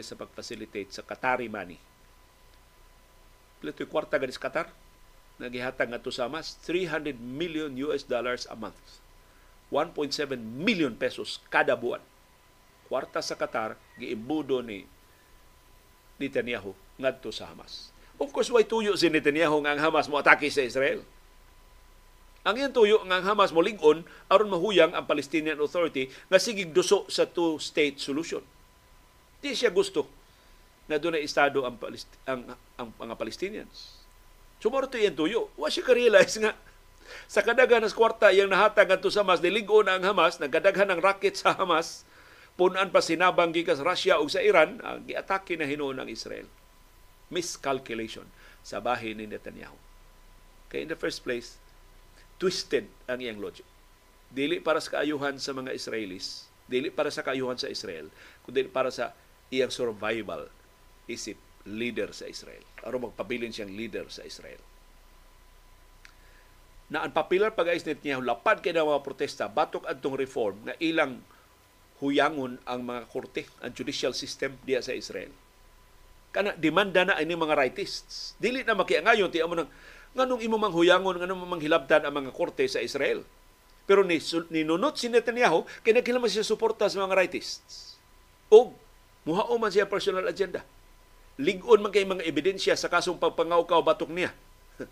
Sa 0.00 0.16
pag-facilitate 0.16 0.88
sa 0.88 1.04
Qatari 1.04 1.44
money 1.48 1.87
Pilito'y 3.58 3.90
kwarta 3.90 4.18
ganis 4.18 4.38
Qatar. 4.38 4.70
Nagihatag 5.38 5.90
nga 5.90 6.02
to 6.02 6.10
sa 6.10 6.26
mas 6.26 6.58
300 6.66 7.14
million 7.18 7.70
US 7.90 8.02
dollars 8.02 8.46
a 8.50 8.56
month. 8.58 8.78
1.7 9.70 10.34
million 10.38 10.94
pesos 10.96 11.42
kada 11.52 11.76
buwan. 11.78 12.02
Kwarta 12.88 13.20
sa 13.20 13.36
Qatar 13.36 13.76
giimbudo 14.00 14.64
ni 14.64 14.88
Netanyahu 16.18 16.74
ngadto 16.98 17.30
sa 17.30 17.46
Hamas. 17.52 17.94
Of 18.18 18.34
course, 18.34 18.50
why 18.50 18.66
tuyo 18.66 18.98
si 18.98 19.06
Netanyahu 19.06 19.62
nga 19.62 19.78
ang 19.78 19.80
Hamas 19.80 20.10
mo 20.10 20.18
atake 20.18 20.50
sa 20.50 20.66
Israel? 20.66 21.06
Ang 22.42 22.58
iyang 22.58 22.74
tuyo 22.74 23.06
nga 23.06 23.22
ang 23.22 23.26
Hamas 23.28 23.54
mo 23.54 23.62
lingon 23.62 24.02
aron 24.26 24.50
mahuyang 24.50 24.96
ang 24.96 25.06
Palestinian 25.06 25.62
Authority 25.62 26.10
nga 26.26 26.42
sigig 26.42 26.74
duso 26.74 27.06
sa 27.06 27.28
two-state 27.28 28.02
solution. 28.02 28.42
Di 29.38 29.54
siya 29.54 29.70
gusto 29.70 30.17
na 30.88 30.96
doon 30.96 31.20
ay 31.20 31.24
estado 31.28 31.62
ang, 31.68 31.76
Palest- 31.76 32.18
ang, 32.24 32.48
ang, 32.48 32.56
ang 32.80 32.88
mga 32.96 33.14
Palestinians. 33.14 34.00
Sumorto 34.58 34.98
yan 34.98 35.14
tuyo. 35.14 35.52
Wa 35.54 35.70
siya 35.70 35.84
ka-realize 35.86 36.40
nga 36.40 36.56
sa 37.28 37.40
kadaghan 37.40 37.84
ng 37.84 37.94
kwarta 37.94 38.32
yung 38.32 38.52
nahatag 38.52 38.98
ato 38.98 39.08
sa 39.08 39.24
Hamas, 39.24 39.40
niligo 39.40 39.80
na 39.80 39.96
ang 39.96 40.04
Hamas, 40.04 40.40
nagkadaghan 40.40 40.92
ng 40.92 41.00
rocket 41.00 41.36
sa 41.40 41.56
Hamas, 41.56 42.04
punan 42.58 42.92
pa 42.92 43.00
sinabang 43.00 43.54
gikas 43.54 43.80
Russia 43.80 44.20
o 44.20 44.28
sa 44.28 44.44
Iran, 44.44 44.80
ang 44.84 45.04
giatake 45.08 45.56
na 45.56 45.64
hinuon 45.64 46.04
ng 46.04 46.08
Israel. 46.10 46.44
Miscalculation 47.32 48.24
sa 48.60 48.80
bahay 48.80 49.16
ni 49.16 49.24
Netanyahu. 49.24 49.76
Kaya 50.68 50.84
in 50.84 50.90
the 50.92 50.98
first 50.98 51.24
place, 51.24 51.56
twisted 52.36 52.88
ang 53.08 53.24
iyang 53.24 53.40
logic. 53.40 53.64
Dili 54.28 54.60
para 54.60 54.80
sa 54.84 55.00
kaayuhan 55.00 55.40
sa 55.40 55.56
mga 55.56 55.72
Israelis, 55.72 56.48
Dili 56.68 56.92
para 56.92 57.08
sa 57.08 57.24
kaayuhan 57.24 57.56
sa 57.56 57.72
Israel, 57.72 58.12
kundi 58.44 58.68
para 58.68 58.92
sa 58.92 59.16
iyang 59.48 59.72
survival 59.72 60.52
isip 61.08 61.40
leader 61.66 62.14
sa 62.14 62.28
Israel. 62.28 62.62
Aron 62.84 63.10
magpabilin 63.10 63.52
siyang 63.52 63.72
leader 63.72 64.06
sa 64.08 64.22
Israel. 64.24 64.60
Na 66.88 67.04
ang 67.04 67.12
papilar 67.12 67.52
pag-ais 67.52 67.84
ni 67.84 67.92
Netanyahu, 67.92 68.24
lapad 68.24 68.64
kay 68.64 68.72
mga 68.72 69.04
protesta, 69.04 69.44
batok 69.44 69.84
adtong 69.84 70.16
reform 70.16 70.56
na 70.64 70.72
ilang 70.80 71.20
huyangon 72.00 72.56
ang 72.64 72.80
mga 72.86 73.02
korte, 73.10 73.44
ang 73.60 73.74
judicial 73.74 74.16
system 74.16 74.56
diya 74.64 74.80
sa 74.80 74.96
Israel. 74.96 75.28
Kana 76.32 76.56
demanda 76.56 77.04
na 77.04 77.20
ini 77.20 77.34
mga 77.34 77.56
rightists. 77.56 78.38
Dili 78.40 78.64
na 78.64 78.78
makiangayon 78.78 79.28
ti 79.28 79.42
amo 79.42 79.58
nang 79.58 79.68
nganong 80.16 80.40
imo 80.40 80.56
mang 80.56 80.72
huyangon 80.72 81.20
nganong 81.20 81.40
mang 81.44 81.60
hilabtan 81.60 82.04
ang 82.08 82.14
mga 82.14 82.32
korte 82.32 82.64
sa 82.68 82.80
Israel. 82.80 83.24
Pero 83.88 84.04
ni 84.04 84.20
ninunot 84.52 85.00
si 85.00 85.08
Netanyahu 85.08 85.64
kay 85.80 85.96
nagkilama 85.96 86.28
siya 86.28 86.44
suporta 86.44 86.88
sa 86.88 87.00
mga 87.00 87.16
rightists. 87.16 87.96
O 88.52 88.76
muhao 89.24 89.56
man 89.56 89.72
siya 89.72 89.88
personal 89.88 90.28
agenda. 90.28 90.64
Ligon 91.38 91.86
man 91.86 91.94
kay 91.94 92.02
mga 92.02 92.26
ebidensya 92.26 92.74
sa 92.74 92.90
kasong 92.90 93.22
pagpangawkaw 93.22 93.78
batok 93.86 94.10
niya. 94.10 94.34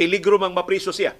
Peligro 0.00 0.40
mang 0.40 0.56
mapriso 0.56 0.88
siya. 0.88 1.12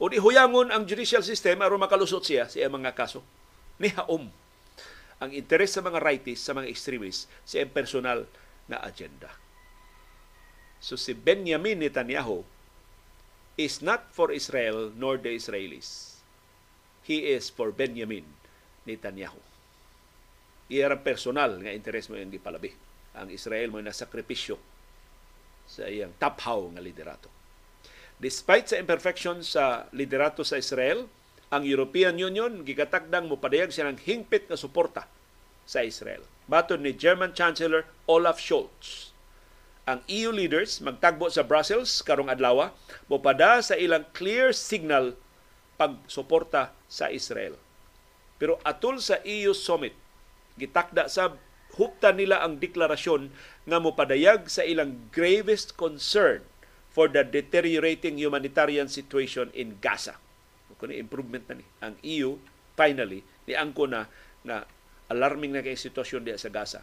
O 0.00 0.06
di 0.06 0.16
huyangon 0.16 0.70
ang 0.70 0.86
judicial 0.86 1.20
system 1.20 1.60
aron 1.60 1.82
makalusot 1.82 2.22
siya 2.22 2.46
sa 2.46 2.62
mga 2.70 2.94
kaso. 2.94 3.20
Ni 3.82 3.90
haom 3.90 4.30
ang 5.20 5.30
interes 5.36 5.76
sa 5.76 5.84
mga 5.84 6.00
rightists, 6.00 6.48
sa 6.48 6.56
mga 6.56 6.70
extremists, 6.72 7.28
sa 7.44 7.60
personal 7.68 8.24
na 8.70 8.80
agenda. 8.80 9.28
So 10.80 10.96
si 10.96 11.12
Benjamin 11.12 11.76
Netanyahu 11.76 12.40
is 13.60 13.84
not 13.84 14.08
for 14.16 14.32
Israel 14.32 14.88
nor 14.96 15.20
the 15.20 15.36
Israelis. 15.36 16.16
He 17.04 17.28
is 17.36 17.52
for 17.52 17.68
Benjamin 17.68 18.24
Netanyahu. 18.88 19.36
Iya 20.72 20.96
personal 20.96 21.60
nga 21.60 21.74
interes 21.74 22.08
mo 22.08 22.16
yung 22.16 22.32
palabi. 22.40 22.72
Ang 23.16 23.34
Israel 23.34 23.74
mo 23.74 23.82
na 23.82 23.94
sakripisyo 23.94 24.60
sa 25.70 25.86
iyang 25.86 26.14
taphaw 26.18 26.66
nga 26.74 26.82
liderato. 26.82 27.30
Despite 28.20 28.74
sa 28.74 28.76
imperfection 28.76 29.40
sa 29.40 29.88
liderato 29.96 30.44
sa 30.44 30.60
Israel, 30.60 31.08
ang 31.50 31.66
European 31.66 32.20
Union 32.20 32.62
gigatakdang 32.62 33.26
mopadayag 33.26 33.74
siya 33.74 33.90
ng 33.90 33.98
hingpit 33.98 34.46
nga 34.46 34.60
suporta 34.60 35.08
sa 35.66 35.82
Israel. 35.82 36.22
Matod 36.50 36.82
ni 36.82 36.94
German 36.94 37.34
Chancellor 37.34 37.86
Olaf 38.10 38.38
Scholz, 38.38 39.10
ang 39.88 40.04
EU 40.06 40.30
leaders 40.30 40.78
magtagbo 40.78 41.26
sa 41.32 41.42
Brussels 41.42 42.04
karong 42.06 42.30
adlaw 42.30 42.70
mopada 43.10 43.58
sa 43.58 43.74
ilang 43.74 44.06
clear 44.14 44.54
signal 44.54 45.18
pagsuporta 45.74 46.70
sa 46.86 47.10
Israel. 47.10 47.56
Pero 48.38 48.60
atul 48.62 49.02
sa 49.02 49.18
EU 49.24 49.56
summit, 49.56 49.96
gitakda 50.60 51.08
sa 51.08 51.34
hupta 51.76 52.10
nila 52.10 52.42
ang 52.42 52.58
deklarasyon 52.58 53.30
nga 53.68 53.78
mopadayag 53.78 54.48
sa 54.48 54.64
ilang 54.66 55.10
gravest 55.14 55.76
concern 55.76 56.42
for 56.90 57.06
the 57.06 57.22
deteriorating 57.22 58.18
humanitarian 58.18 58.90
situation 58.90 59.52
in 59.54 59.78
Gaza 59.78 60.18
kuno 60.80 60.96
improvement 60.96 61.44
na 61.44 61.60
ni 61.60 61.66
ang 61.84 61.94
EU 62.00 62.40
finally 62.72 63.20
ni 63.44 63.52
angko 63.52 63.84
na 63.84 64.08
na 64.40 64.64
alarming 65.12 65.52
na 65.52 65.60
kay 65.60 65.76
sitwasyon 65.76 66.24
diya 66.24 66.40
sa 66.40 66.48
Gaza. 66.48 66.80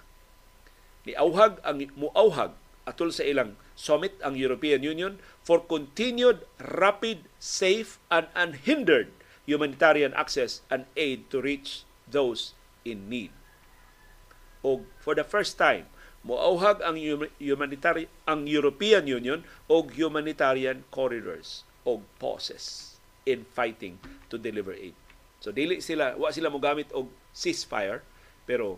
Ni 1.10 1.18
auhag 1.18 1.58
ang 1.66 1.82
muauhag 1.98 2.54
atol 2.86 3.10
sa 3.10 3.26
ilang 3.26 3.58
summit 3.74 4.14
ang 4.22 4.38
European 4.38 4.86
Union 4.86 5.18
for 5.42 5.66
continued 5.66 6.46
rapid, 6.62 7.26
safe 7.42 7.98
and 8.14 8.30
unhindered 8.38 9.10
humanitarian 9.50 10.14
access 10.14 10.62
and 10.70 10.86
aid 10.94 11.26
to 11.34 11.42
reach 11.42 11.88
those 12.06 12.54
in 12.86 13.10
need. 13.10 13.34
O 14.68 14.84
for 15.00 15.16
the 15.16 15.24
first 15.24 15.56
time, 15.56 15.88
muauhag 16.28 16.84
ang 16.84 17.00
humanitarian 17.40 18.12
ang 18.28 18.44
European 18.52 19.08
Union 19.08 19.48
og 19.72 19.96
humanitarian 19.96 20.84
corridors 20.92 21.64
og 21.88 22.04
pauses 22.20 23.00
in 23.24 23.48
fighting 23.48 23.96
to 24.28 24.36
deliver 24.36 24.76
aid. 24.76 24.92
So 25.40 25.56
dili 25.56 25.80
sila 25.80 26.20
wa 26.20 26.28
sila 26.36 26.52
mo 26.52 26.60
gamit 26.60 26.92
og 26.92 27.08
ceasefire 27.32 28.04
pero 28.44 28.76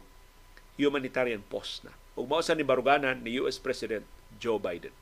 humanitarian 0.77 1.41
pause 1.41 1.81
na. 1.81 1.93
Ug 2.13 2.29
mao 2.29 2.45
sa 2.45 2.53
ni 2.53 2.61
baruganan 2.61 3.25
ni 3.25 3.41
US 3.41 3.57
President 3.57 4.05
Joe 4.37 4.61
Biden. 4.61 4.93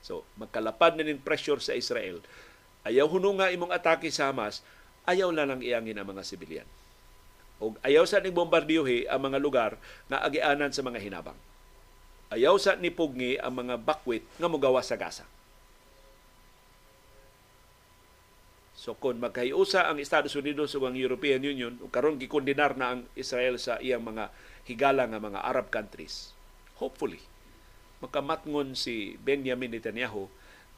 So 0.00 0.24
magkalapad 0.40 0.96
na 0.96 1.04
nin 1.04 1.20
pressure 1.20 1.60
sa 1.60 1.76
Israel. 1.76 2.24
Ayaw 2.88 3.12
hunong 3.12 3.44
nga 3.44 3.52
imong 3.52 3.76
atake 3.76 4.08
sa 4.08 4.32
Hamas, 4.32 4.64
ayaw 5.04 5.28
na 5.36 5.44
lang 5.44 5.60
iangin 5.60 6.00
ang 6.00 6.08
mga 6.08 6.24
sibilyan. 6.24 6.68
O 7.60 7.76
ayaw 7.84 8.08
sa 8.08 8.24
ning 8.24 8.32
bombardiyohi 8.32 9.06
ang 9.06 9.20
mga 9.30 9.38
lugar 9.38 9.76
nga 10.08 10.24
agianan 10.24 10.72
sa 10.72 10.80
mga 10.80 10.98
hinabang. 10.98 11.36
Ayaw 12.32 12.56
sa 12.56 12.78
ni 12.78 12.88
pugni 12.88 13.36
ang 13.36 13.52
mga 13.60 13.76
bakwit 13.76 14.24
nga 14.40 14.48
mogawa 14.48 14.80
sa 14.80 14.96
Gaza. 14.96 15.28
So 18.80 18.96
kung 18.96 19.20
magkahiusa 19.20 19.84
ang 19.84 20.00
Estados 20.00 20.32
Unidos 20.32 20.72
ug 20.72 20.88
ang 20.88 20.96
European 20.96 21.44
Union 21.44 21.76
karon 21.92 22.16
gikondenar 22.16 22.80
na 22.80 22.96
ang 22.96 23.00
Israel 23.12 23.60
sa 23.60 23.76
iyang 23.76 24.00
mga 24.00 24.32
higala 24.64 25.04
nga 25.04 25.20
mga 25.20 25.44
Arab 25.44 25.68
countries. 25.68 26.32
Hopefully 26.80 27.20
makamatngon 28.00 28.72
si 28.72 29.20
Benjamin 29.20 29.68
Netanyahu 29.68 30.26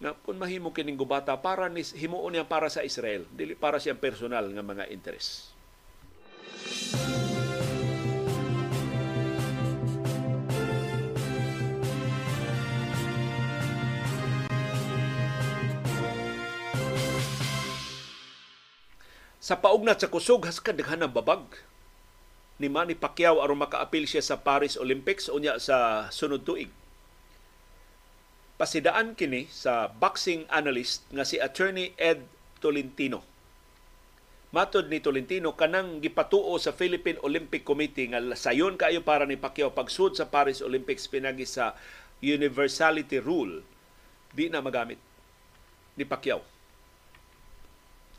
nga 0.02 0.18
kung 0.26 0.34
mahimo 0.34 0.74
kining 0.74 0.98
gubata 0.98 1.38
para 1.38 1.70
ni 1.70 1.86
himuon 1.86 2.34
niya 2.34 2.42
para 2.42 2.66
sa 2.66 2.82
Israel, 2.82 3.22
dili 3.30 3.54
para 3.54 3.78
siyang 3.78 4.02
personal 4.02 4.50
nga 4.50 4.64
mga 4.66 4.90
interes. 4.90 5.51
Sa 19.42 19.58
paugnat 19.58 19.98
sa 19.98 20.06
kusog, 20.06 20.46
has 20.46 20.62
kadaghan 20.62 21.02
ng 21.02 21.10
babag 21.10 21.42
ni 22.62 22.70
Manny 22.70 22.94
Pacquiao 22.94 23.42
aron 23.42 23.58
makaapil 23.58 24.06
siya 24.06 24.22
sa 24.22 24.38
Paris 24.38 24.78
Olympics 24.78 25.26
unya 25.26 25.58
sa 25.58 26.06
sunod 26.14 26.46
tuig. 26.46 26.70
Pasidaan 28.54 29.18
kini 29.18 29.50
sa 29.50 29.90
boxing 29.90 30.46
analyst 30.46 31.02
nga 31.10 31.26
si 31.26 31.42
attorney 31.42 31.90
Ed 31.98 32.22
Tolentino. 32.62 33.31
Matod 34.52 34.92
ni 34.92 35.00
Tolentino 35.00 35.56
kanang 35.56 36.04
gipatuo 36.04 36.60
sa 36.60 36.76
Philippine 36.76 37.16
Olympic 37.24 37.64
Committee 37.64 38.12
nga 38.12 38.20
sayon 38.36 38.76
kayo 38.76 39.00
para 39.00 39.24
ni 39.24 39.40
Pacquiao 39.40 39.72
pagsud 39.72 40.12
sa 40.12 40.28
Paris 40.28 40.60
Olympics 40.60 41.08
pinagi 41.08 41.48
sa 41.48 41.72
universality 42.20 43.16
rule 43.16 43.64
di 44.36 44.52
na 44.52 44.60
magamit 44.60 45.00
ni 45.96 46.04
Pacquiao 46.04 46.44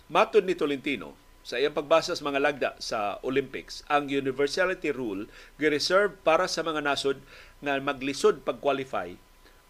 Matod 0.09 0.49
ni 0.49 0.57
Tolentino, 0.57 1.13
sa 1.45 1.61
iyang 1.61 1.77
pagbasa 1.77 2.17
sa 2.17 2.25
mga 2.27 2.41
lagda 2.41 2.69
sa 2.81 3.17
Olympics, 3.21 3.81
ang 3.85 4.09
universality 4.09 4.89
rule 4.89 5.29
gi-reserve 5.61 6.17
para 6.21 6.49
sa 6.49 6.65
mga 6.65 6.81
nasod 6.81 7.21
nga 7.61 7.77
maglisod 7.77 8.41
pag-qualify 8.41 9.15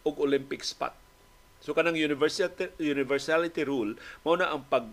og 0.03 0.15
Olympic 0.19 0.63
spot. 0.63 0.95
So 1.63 1.71
kanang 1.71 1.95
universality, 1.95 2.71
universality 2.79 3.63
rule 3.63 3.95
mao 4.27 4.35
na 4.35 4.51
ang 4.51 4.67
pag 4.67 4.89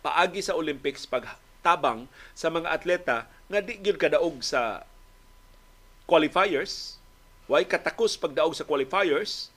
paagi 0.00 0.40
sa 0.40 0.56
Olympics 0.56 1.04
pagtabang 1.04 2.08
sa 2.32 2.48
mga 2.48 2.68
atleta 2.72 3.16
nga 3.50 3.60
di 3.60 3.76
gyud 3.80 4.00
kadaog 4.00 4.40
sa 4.40 4.84
qualifiers, 6.08 6.98
way 7.46 7.62
katakos 7.68 8.18
pagdaog 8.18 8.56
sa 8.56 8.66
qualifiers, 8.66 9.52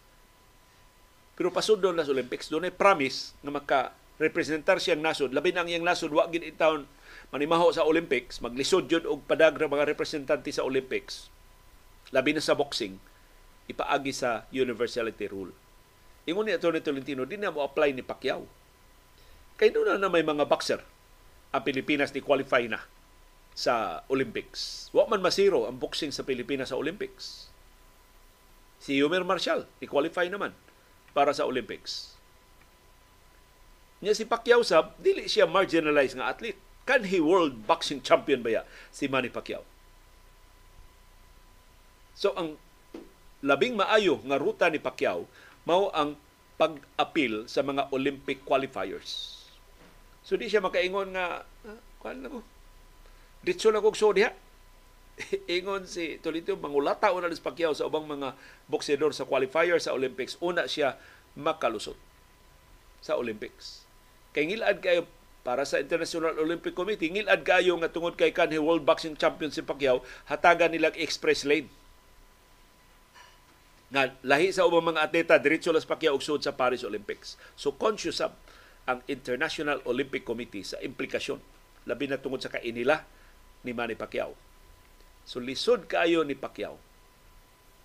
pero 1.34 1.50
pasud 1.50 1.82
na 1.82 2.06
sa 2.06 2.14
Olympics, 2.14 2.52
doon 2.52 2.70
ay 2.70 2.74
promise 2.74 3.34
nga 3.42 3.52
maka 3.52 3.80
representar 4.22 4.78
siyang 4.78 5.02
nasod. 5.02 5.34
Labi 5.34 5.50
na 5.50 5.66
ang 5.66 5.70
iyang 5.70 5.86
nasod 5.86 6.14
wa 6.14 6.30
gid 6.30 6.46
intawon 6.46 6.86
manimaho 7.34 7.74
sa 7.74 7.82
Olympics 7.82 8.38
maglisod 8.38 8.86
jud 8.86 9.10
og 9.10 9.26
padag 9.26 9.58
mga 9.58 9.90
representante 9.90 10.54
sa 10.54 10.62
Olympics. 10.62 11.34
Labi 12.14 12.38
na 12.38 12.44
sa 12.44 12.54
boxing 12.54 13.02
ipaagi 13.66 14.14
sa 14.14 14.46
universality 14.54 15.26
rule. 15.26 15.50
Ingon 16.30 16.46
ni 16.48 16.54
Atty. 16.54 16.80
Tolentino 16.80 17.26
di 17.26 17.42
na 17.42 17.50
mo 17.50 17.66
apply 17.66 17.92
ni 17.92 18.06
Pacquiao 18.06 18.46
kay 19.64 19.72
na 19.72 19.96
na 19.96 20.12
may 20.12 20.28
mga 20.28 20.44
boxer 20.44 20.84
ang 21.56 21.64
Pilipinas 21.64 22.12
ni 22.12 22.20
qualify 22.20 22.68
na 22.68 22.84
sa 23.56 24.04
Olympics 24.12 24.92
wa 24.92 25.08
man 25.08 25.24
masiro 25.24 25.64
ang 25.64 25.80
boxing 25.80 26.12
sa 26.12 26.28
Pilipinas 26.28 26.76
sa 26.76 26.80
Olympics 26.80 27.48
si 28.84 29.00
Yomer 29.00 29.24
Marshall 29.24 29.64
i-qualify 29.80 30.28
naman 30.28 30.52
para 31.16 31.32
sa 31.32 31.48
Olympics 31.48 32.20
Nya 34.04 34.12
si 34.12 34.28
Pacquiao 34.28 34.68
sab 34.68 35.00
dili 35.00 35.32
siya 35.32 35.48
marginalized 35.48 36.20
nga 36.20 36.28
athlete. 36.28 36.60
Kan 36.84 37.08
he 37.08 37.24
world 37.24 37.64
boxing 37.64 38.04
champion 38.04 38.44
ba 38.44 38.52
ya 38.52 38.62
si 38.92 39.08
Manny 39.08 39.32
Pacquiao? 39.32 39.64
So 42.12 42.36
ang 42.36 42.60
labing 43.40 43.80
maayo 43.80 44.20
nga 44.28 44.36
ruta 44.36 44.68
ni 44.68 44.84
Pacquiao 44.84 45.24
mao 45.64 45.88
ang 45.96 46.20
pag-appeal 46.60 47.48
sa 47.48 47.64
mga 47.64 47.88
Olympic 47.96 48.44
qualifiers. 48.44 49.33
So 50.24 50.40
di 50.40 50.48
siya 50.48 50.64
makaingon 50.64 51.12
nga 51.14 51.44
ah, 51.44 51.80
kuan 52.00 52.24
na 52.24 52.32
ko. 52.32 52.40
Ditso 53.44 53.70
lang 53.70 53.84
kog 53.84 54.00
so 54.00 54.16
diha. 54.16 54.32
Ingon 55.60 55.86
si 55.86 56.18
Tolito, 56.24 56.58
mangulata 56.58 57.14
una 57.14 57.30
ni 57.30 57.38
Pacquiao 57.38 57.78
sa 57.78 57.86
ubang 57.86 58.10
mga 58.10 58.34
boksedor 58.66 59.14
sa 59.14 59.28
qualifier 59.30 59.78
sa 59.78 59.94
Olympics. 59.94 60.40
Una 60.42 60.66
siya 60.66 60.98
makalusot 61.38 62.00
sa 63.04 63.20
Olympics. 63.20 63.86
Kay 64.34 64.50
ngilad 64.50 64.82
kayo 64.82 65.06
para 65.44 65.68
sa 65.68 65.84
International 65.84 66.40
Olympic 66.40 66.72
Committee, 66.72 67.12
ngilad 67.12 67.44
kayo 67.44 67.76
nga 67.78 67.92
tungod 67.92 68.16
kay 68.16 68.32
kanhi 68.32 68.58
World 68.58 68.88
Boxing 68.88 69.20
Champion 69.20 69.52
si 69.52 69.60
Pacquiao, 69.60 70.02
hatagan 70.32 70.72
nilang 70.72 70.96
express 70.96 71.44
lane. 71.44 71.68
Nga 73.94 74.18
lahi 74.26 74.50
sa 74.50 74.66
ubang 74.66 74.96
mga 74.96 75.04
atleta 75.04 75.38
diretso 75.38 75.70
las 75.70 75.86
Pacquiao 75.86 76.18
og 76.18 76.24
sa 76.24 76.56
Paris 76.56 76.82
Olympics. 76.82 77.38
So 77.54 77.76
conscious 77.76 78.24
ab 78.24 78.34
ang 78.84 79.00
International 79.08 79.80
Olympic 79.88 80.28
Committee 80.28 80.68
sa 80.68 80.80
implikasyon 80.84 81.40
labi 81.88 82.08
na 82.08 82.20
tungod 82.20 82.44
sa 82.44 82.52
kainila 82.52 83.04
ni 83.64 83.72
Manny 83.72 83.96
Pacquiao. 83.96 84.36
So 85.24 85.40
lisod 85.40 85.88
kaayo 85.88 86.28
ni 86.28 86.36
Pacquiao. 86.36 86.76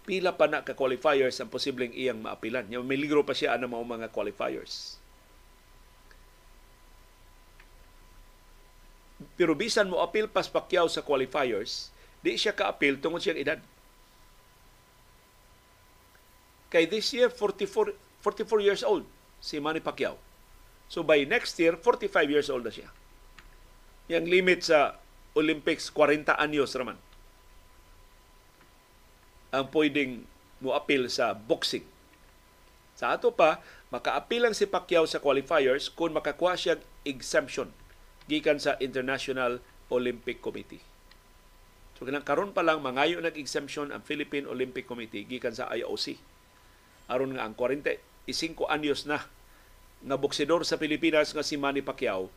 Pila 0.02 0.34
pa 0.34 0.48
na 0.50 0.64
ka 0.64 0.74
qualifiers 0.74 1.38
ang 1.38 1.52
posibleng 1.52 1.94
iyang 1.94 2.18
maapilan. 2.18 2.66
Nya 2.66 2.82
miligro 2.82 3.22
pa 3.22 3.36
siya 3.36 3.54
mao 3.68 3.84
mga 3.84 4.10
qualifiers. 4.10 4.98
Pero 9.38 9.54
bisan 9.54 9.90
mo 9.90 10.02
apil 10.02 10.30
pas 10.30 10.46
Pacquiao 10.46 10.86
sa 10.90 11.02
qualifiers, 11.02 11.90
di 12.22 12.38
siya 12.38 12.54
ka-apil 12.54 12.98
tungod 12.98 13.22
siyang 13.22 13.38
edad. 13.38 13.60
Kay 16.68 16.84
this 16.86 17.10
year, 17.16 17.32
44, 17.32 17.94
44 18.22 18.66
years 18.66 18.82
old 18.84 19.06
si 19.40 19.58
Manny 19.58 19.82
Pacquiao. 19.82 20.18
So 20.88 21.04
by 21.04 21.28
next 21.28 21.56
year, 21.60 21.76
45 21.76 22.32
years 22.32 22.48
old 22.48 22.64
na 22.64 22.72
siya. 22.72 22.88
Yang 24.08 24.24
limit 24.28 24.60
sa 24.64 24.96
Olympics, 25.36 25.92
40 25.92 26.32
anyos 26.40 26.72
raman. 26.72 26.96
Ang 29.52 29.68
pwedeng 29.72 30.24
mo-appeal 30.64 31.06
sa 31.12 31.36
boxing. 31.36 31.84
Sa 32.98 33.14
ato 33.14 33.30
pa, 33.30 33.62
maka-appeal 33.94 34.48
lang 34.48 34.56
si 34.56 34.66
Pacquiao 34.66 35.06
sa 35.06 35.22
qualifiers 35.22 35.86
kung 35.92 36.16
makakuha 36.16 36.58
siya 36.58 36.80
exemption 37.06 37.70
gikan 38.28 38.60
sa 38.60 38.76
International 38.82 39.62
Olympic 39.88 40.44
Committee. 40.44 40.82
So 41.96 42.04
kanang 42.04 42.26
karon 42.26 42.52
pa 42.52 42.62
lang 42.62 42.84
mangayo 42.84 43.18
nag 43.18 43.34
exemption 43.34 43.90
ang 43.90 44.04
Philippine 44.04 44.46
Olympic 44.46 44.84
Committee 44.84 45.24
gikan 45.24 45.56
sa 45.56 45.66
IOC. 45.72 46.20
Aron 47.08 47.34
nga 47.34 47.48
ang 47.48 47.56
45 47.56 48.68
anyos 48.68 49.08
na 49.08 49.24
nga 50.04 50.16
boksidor 50.18 50.62
sa 50.62 50.78
Pilipinas 50.78 51.34
nga 51.34 51.42
si 51.42 51.58
Manny 51.58 51.82
Pacquiao 51.82 52.30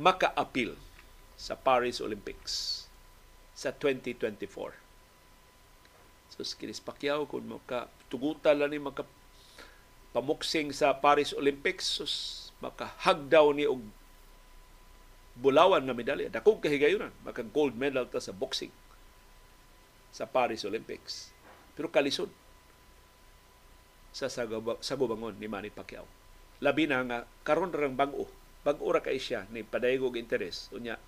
maka-appeal 0.00 0.76
sa 1.40 1.56
Paris 1.56 2.00
Olympics 2.00 2.84
sa 3.56 3.72
2024. 3.72 4.72
So 6.32 6.44
kinis 6.56 6.80
Pacquiao 6.80 7.28
kung 7.28 7.44
maka 7.48 7.88
tugutan 8.08 8.56
lang 8.56 8.72
ni 8.72 8.80
maka 8.80 9.04
pamuksing 10.16 10.72
sa 10.72 10.96
Paris 10.96 11.36
Olympics 11.36 12.00
sus 12.00 12.14
makahagdaw 12.60 13.52
ni 13.56 13.64
og 13.68 13.80
bulawan 15.40 15.84
nga 15.84 15.96
medalya. 15.96 16.28
Dakong 16.28 16.60
kahigayunan. 16.60 17.12
Maka 17.24 17.40
gold 17.40 17.76
medal 17.76 18.04
ta 18.08 18.20
sa 18.20 18.36
boxing 18.36 18.72
sa 20.12 20.28
Paris 20.28 20.64
Olympics. 20.68 21.32
Pero 21.76 21.88
kalisod 21.88 22.28
sa 24.10 24.26
sagubangon 24.82 25.38
ni 25.38 25.46
Manny 25.46 25.70
Pacquiao. 25.70 26.19
Labi 26.60 26.84
na 26.84 27.00
nga 27.04 27.18
karon 27.44 27.72
rang 27.72 27.96
bag-o. 27.96 28.28
Bag-o 28.60 28.92
ra 28.92 29.00
kay 29.00 29.16
siya 29.16 29.48
ni 29.48 29.64
padayog 29.64 30.20
interes 30.20 30.68
unya 30.76 31.00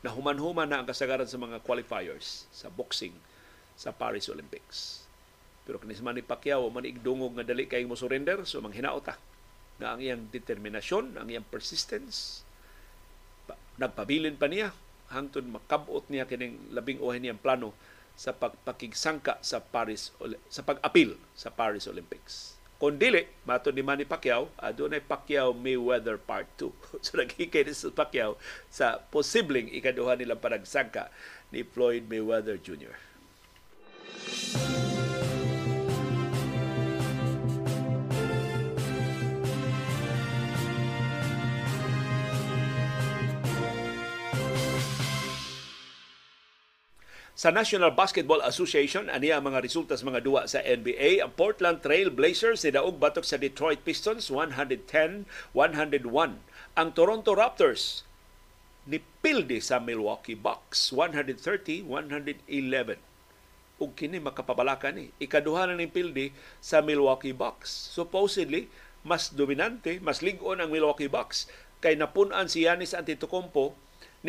nahuman-human 0.00 0.64
na 0.64 0.80
ang 0.80 0.88
kasagaran 0.88 1.28
sa 1.28 1.36
mga 1.36 1.60
qualifiers 1.60 2.48
sa 2.48 2.72
boxing 2.72 3.12
sa 3.76 3.92
Paris 3.92 4.32
Olympics. 4.32 5.04
Pero 5.68 5.76
kanis 5.76 6.00
Manny 6.00 6.24
Pacquiao 6.24 6.72
man 6.72 6.88
igdungog 6.88 7.36
nga 7.36 7.44
dali 7.44 7.68
kay 7.68 7.84
mo 7.84 7.92
surrender 8.00 8.48
so 8.48 8.64
manghinaot 8.64 9.04
ta 9.04 9.20
nga 9.80 9.96
ang 9.96 10.00
iyang 10.00 10.28
determinasyon, 10.28 11.16
ang 11.16 11.28
iyang 11.32 11.48
persistence, 11.48 12.44
nagpabilin 13.80 14.36
pa 14.36 14.44
niya 14.44 14.76
hangtod 15.08 15.48
makabot 15.48 16.04
niya 16.12 16.28
kining 16.28 16.60
labing 16.70 17.00
uhay 17.00 17.16
niyang 17.16 17.40
plano 17.40 17.72
sa 18.12 18.36
pagpakigsangka 18.36 19.40
sa 19.40 19.64
Paris 19.64 20.12
sa 20.52 20.60
pag-apil 20.60 21.16
sa 21.32 21.48
Paris 21.48 21.88
Olympics. 21.88 22.59
Kung 22.80 22.96
dili, 22.96 23.28
mato 23.44 23.68
ni 23.68 23.84
Manny 23.84 24.08
Pacquiao, 24.08 24.48
adunay 24.56 25.04
Pacquiao 25.04 25.52
Mayweather 25.52 26.16
Part 26.16 26.48
2. 26.56 26.72
so 27.04 27.20
naghikay 27.20 27.68
ni 27.68 27.76
sa 27.76 27.92
Pacquiao 27.92 28.40
sa 28.72 29.04
posibleng 29.12 29.68
ikaduha 29.68 30.16
nilang 30.16 30.40
panagsangka 30.40 31.12
ni 31.52 31.60
Floyd 31.60 32.08
Mayweather 32.08 32.56
Jr. 32.56 32.96
Sa 47.40 47.48
National 47.48 47.96
Basketball 47.96 48.44
Association, 48.44 49.08
ani 49.08 49.32
ang 49.32 49.48
mga 49.48 49.64
resulta 49.64 49.96
sa 49.96 50.04
mga 50.04 50.20
duwa 50.20 50.44
sa 50.44 50.60
NBA. 50.60 51.24
Ang 51.24 51.32
Portland 51.32 51.80
Trail 51.80 52.12
Blazers 52.12 52.60
nidaog 52.68 53.00
batok 53.00 53.24
sa 53.24 53.40
Detroit 53.40 53.80
Pistons 53.80 54.28
110-101. 54.28 55.24
Ang 56.76 56.88
Toronto 56.92 57.32
Raptors 57.32 58.04
nipildi 58.84 59.56
sa 59.64 59.80
Milwaukee 59.80 60.36
Bucks 60.36 60.92
130-111. 60.92 61.88
Ug 63.80 63.88
kini 63.96 64.20
makapabalaka 64.20 64.92
ni 64.92 65.08
ikaduha 65.16 65.64
na 65.64 65.80
ning 65.80 65.88
pildi 65.88 66.36
sa 66.60 66.84
Milwaukee 66.84 67.32
Bucks. 67.32 67.72
Supposedly 67.72 68.68
mas 69.00 69.32
dominante, 69.32 69.96
mas 70.04 70.20
lig-on 70.20 70.60
ang 70.60 70.68
Milwaukee 70.68 71.08
Bucks 71.08 71.48
kay 71.80 71.96
napunan 71.96 72.52
si 72.52 72.68
Giannis 72.68 72.92
Antetokounmpo 72.92 73.72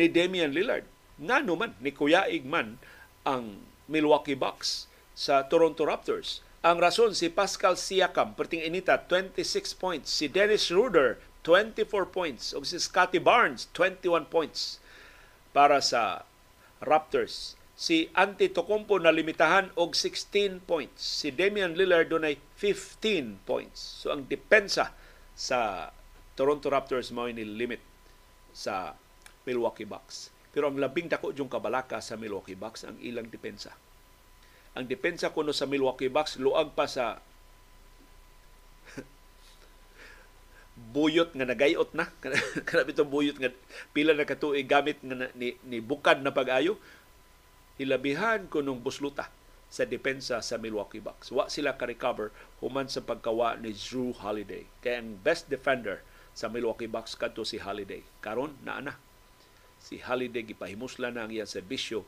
ni 0.00 0.08
Damian 0.08 0.56
Lillard. 0.56 0.88
Nga 1.20 1.44
man, 1.52 1.76
ni 1.84 1.92
Kuyaig 1.92 2.48
man 2.48 2.80
ang 3.22 3.62
Milwaukee 3.86 4.38
Bucks 4.38 4.90
sa 5.12 5.46
Toronto 5.46 5.86
Raptors. 5.86 6.42
Ang 6.62 6.78
rason 6.78 7.10
si 7.12 7.26
Pascal 7.26 7.74
Siakam, 7.74 8.38
perting 8.38 8.62
inita, 8.62 8.94
26 8.94 9.74
points. 9.74 10.08
Si 10.14 10.30
Dennis 10.30 10.70
Schroeder, 10.70 11.18
24 11.42 12.06
points. 12.06 12.54
O 12.54 12.62
si 12.62 12.78
Scotty 12.78 13.18
Barnes, 13.18 13.66
21 13.74 14.30
points 14.30 14.78
para 15.50 15.82
sa 15.82 16.22
Raptors. 16.78 17.58
Si 17.74 18.10
Antetokounmpo 18.14 18.98
na 19.02 19.10
limitahan 19.10 19.74
og 19.74 19.94
16 19.98 20.62
points. 20.62 21.02
Si 21.02 21.34
Damian 21.34 21.74
Lillard 21.74 22.14
dunay 22.14 22.38
15 22.58 23.42
points. 23.42 24.02
So 24.02 24.14
ang 24.14 24.30
depensa 24.30 24.94
sa 25.34 25.90
Toronto 26.38 26.70
Raptors 26.70 27.10
mao 27.10 27.26
ni 27.28 27.42
limit 27.42 27.82
sa 28.54 28.94
Milwaukee 29.44 29.88
Bucks. 29.88 30.31
Pero 30.52 30.68
ang 30.68 30.76
labing 30.76 31.08
dako 31.08 31.32
yung 31.32 31.48
kabalaka 31.48 32.04
sa 32.04 32.20
Milwaukee 32.20 32.54
Bucks 32.56 32.84
ang 32.84 33.00
ilang 33.00 33.26
depensa. 33.32 33.72
Ang 34.76 34.84
depensa 34.84 35.32
kuno 35.32 35.56
sa 35.56 35.64
Milwaukee 35.64 36.12
Bucks 36.12 36.36
luag 36.36 36.76
pa 36.76 36.84
sa 36.84 37.24
buyot 40.92 41.32
nga 41.32 41.48
nagayot 41.48 41.96
na 41.96 42.08
kana 42.68 42.84
bitong 42.84 43.08
buyot 43.08 43.40
nga 43.40 43.48
pila 43.96 44.12
na 44.12 44.28
katuig 44.28 44.68
gamit 44.68 45.00
nga 45.00 45.32
ni, 45.32 45.56
ni 45.64 45.80
bukad 45.80 46.20
na 46.20 46.32
pag-ayo 46.36 46.76
hilabihan 47.80 48.44
kunong 48.52 48.84
busluta 48.84 49.32
sa 49.72 49.88
depensa 49.88 50.44
sa 50.44 50.60
Milwaukee 50.60 51.00
Bucks. 51.00 51.32
Wa 51.32 51.48
sila 51.48 51.80
ka-recover 51.80 52.28
human 52.60 52.92
sa 52.92 53.00
pagkawa 53.00 53.56
ni 53.56 53.72
Drew 53.72 54.12
Holiday. 54.12 54.68
Kaya 54.84 55.00
ang 55.00 55.16
best 55.24 55.48
defender 55.48 56.04
sa 56.36 56.52
Milwaukee 56.52 56.92
Bucks 56.92 57.16
kadto 57.16 57.40
si 57.48 57.56
Holiday. 57.56 58.04
Karon 58.20 58.52
naa 58.60 58.84
na 58.84 59.00
si 59.82 59.98
Holiday 59.98 60.46
gipahimusla 60.46 61.10
na 61.10 61.26
ang 61.26 61.34
iyang 61.34 61.50
serbisyo 61.50 62.06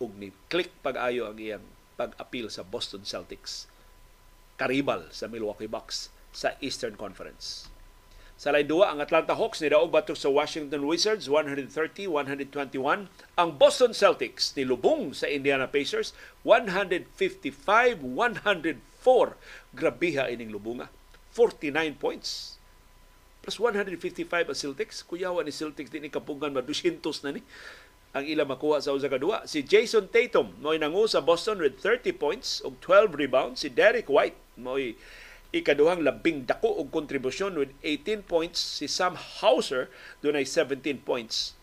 ug 0.00 0.10
ni 0.16 0.32
click 0.48 0.72
pag-ayo 0.80 1.28
ang 1.28 1.36
iyang 1.36 1.64
pag-appeal 2.00 2.48
sa 2.48 2.64
Boston 2.64 3.04
Celtics 3.04 3.68
karibal 4.56 5.12
sa 5.12 5.28
Milwaukee 5.28 5.68
Bucks 5.68 6.08
sa 6.32 6.56
Eastern 6.64 6.96
Conference. 6.96 7.68
Sa 8.40 8.50
lain 8.50 8.66
duwa, 8.66 8.90
ang 8.90 8.98
Atlanta 8.98 9.38
Hawks 9.38 9.62
ni 9.62 9.70
daog 9.70 9.94
batok 9.94 10.18
sa 10.18 10.32
Washington 10.32 10.82
Wizards 10.88 11.30
130-121. 11.30 13.06
Ang 13.38 13.50
Boston 13.54 13.94
Celtics 13.94 14.50
ni 14.58 14.66
lubong 14.66 15.14
sa 15.14 15.30
Indiana 15.30 15.70
Pacers 15.70 16.10
155-104. 16.42 18.02
Grabiha 19.78 20.26
ining 20.32 20.50
lubunga. 20.50 20.90
49 21.30 21.94
points 22.02 22.58
plus 23.42 23.58
155 23.58 24.30
ang 24.30 24.56
Celtics. 24.56 25.02
Kuyawa 25.02 25.42
ni 25.42 25.50
Celtics 25.50 25.90
din 25.90 26.06
ikapungan 26.06 26.54
ma 26.54 26.62
200 26.62 27.02
na 27.26 27.36
ni 27.36 27.42
ang 28.12 28.28
ila 28.28 28.44
makuha 28.44 28.78
sa 28.78 28.92
usa 28.92 29.08
ka 29.08 29.16
duwa. 29.16 29.42
Si 29.48 29.64
Jason 29.64 30.06
Tatum 30.06 30.52
mo'y 30.62 30.78
nangu 30.78 31.08
sa 31.08 31.24
Boston 31.24 31.58
with 31.58 31.80
30 31.80 32.12
points 32.16 32.62
ug 32.62 32.78
12 32.78 33.18
rebounds. 33.18 33.64
Si 33.64 33.68
Derek 33.72 34.06
White 34.06 34.38
mo'y 34.60 34.94
ikaduhang 35.52 36.00
labing 36.00 36.48
dako 36.48 36.80
og 36.80 36.88
kontribusyon 36.94 37.58
with 37.58 37.74
18 37.84 38.22
points. 38.24 38.60
Si 38.60 38.88
Sam 38.88 39.16
Hauser 39.16 39.88
dunay 40.22 40.46
17 40.46 41.02
points. 41.02 41.54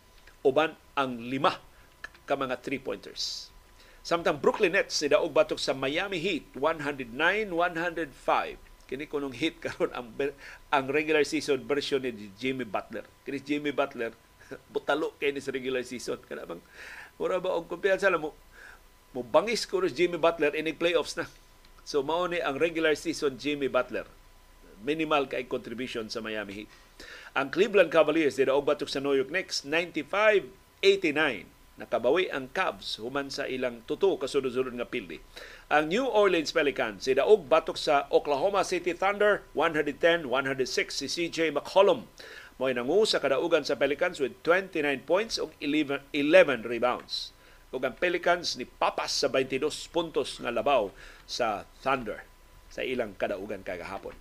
Uban 0.43 0.75
ang 0.97 1.21
lima 1.21 1.61
ka 2.29 2.37
mga 2.37 2.61
three-pointers. 2.61 3.49
Samtang 4.05 4.41
Brooklyn 4.41 4.73
Nets 4.73 5.01
ni 5.01 5.09
daog 5.11 5.33
batok 5.33 5.59
sa 5.61 5.73
Miami 5.77 6.19
Heat 6.21 6.43
109-105. 6.57 8.57
Kini 8.89 9.05
kunong 9.05 9.37
Heat 9.37 9.61
karon 9.61 9.93
ang 9.93 10.09
ang 10.73 10.89
regular 10.89 11.21
season 11.21 11.61
version 11.69 12.01
ni 12.01 12.33
Jimmy 12.41 12.65
Butler. 12.65 13.05
Kini 13.21 13.37
Jimmy 13.37 13.69
Butler 13.69 14.17
butalo 14.73 15.13
kay 15.21 15.29
ni 15.29 15.37
sa 15.37 15.53
regular 15.53 15.85
season. 15.85 16.17
Kana 16.25 16.49
bang 16.49 16.57
mura 17.21 17.37
ba 17.37 17.53
og 17.53 17.69
kumpiyansa 17.69 18.09
mo 18.17 18.33
mo 19.13 19.21
bangis 19.21 19.69
ko 19.69 19.85
si 19.85 19.93
Jimmy 19.93 20.17
Butler 20.17 20.57
in 20.57 20.65
playoffs 20.73 21.13
na. 21.21 21.29
So 21.85 22.01
mao 22.01 22.25
ni 22.25 22.41
ang 22.41 22.57
regular 22.57 22.97
season 22.97 23.37
Jimmy 23.37 23.69
Butler. 23.69 24.09
Minimal 24.81 25.29
kay 25.29 25.45
contribution 25.45 26.09
sa 26.09 26.25
Miami 26.25 26.65
Heat. 26.65 26.69
Ang 27.37 27.53
Cleveland 27.53 27.93
Cavaliers 27.93 28.41
di 28.41 28.49
daog 28.49 28.65
batok 28.65 28.89
sa 28.89 28.97
New 28.97 29.13
York 29.13 29.29
Knicks 29.29 29.61
95-89 29.69 31.58
nakabawi 31.79 32.27
ang 32.27 32.51
Cavs 32.51 32.99
human 32.99 33.31
sa 33.31 33.47
ilang 33.47 33.87
tuto 33.87 34.19
kasunod-sunod 34.19 34.75
nga 34.75 34.91
pildi. 34.91 35.23
Ang 35.71 35.87
New 35.87 36.05
Orleans 36.05 36.51
Pelicans 36.51 37.07
si 37.07 37.15
daog 37.15 37.47
batok 37.47 37.79
sa 37.79 38.11
Oklahoma 38.11 38.67
City 38.67 38.91
Thunder 38.91 39.47
110-106 39.55 40.27
si 40.91 41.07
CJ 41.07 41.55
McCollum 41.55 42.03
mo 42.59 42.67
nangu 42.67 43.07
sa 43.07 43.23
kadaugan 43.23 43.63
sa 43.63 43.79
Pelicans 43.79 44.19
with 44.19 44.35
29 44.43 45.07
points 45.07 45.39
ug 45.39 45.55
11, 45.63 46.03
11 46.11 46.67
rebounds. 46.67 47.31
Ug 47.71 47.79
ang 47.87 47.95
Pelicans 47.95 48.59
ni 48.59 48.67
papas 48.67 49.15
sa 49.15 49.31
22 49.31 49.71
puntos 49.95 50.43
nga 50.43 50.51
labaw 50.51 50.91
sa 51.23 51.63
Thunder 51.79 52.27
sa 52.67 52.83
ilang 52.83 53.15
kadaugan 53.15 53.63
kagahapon. 53.63 54.11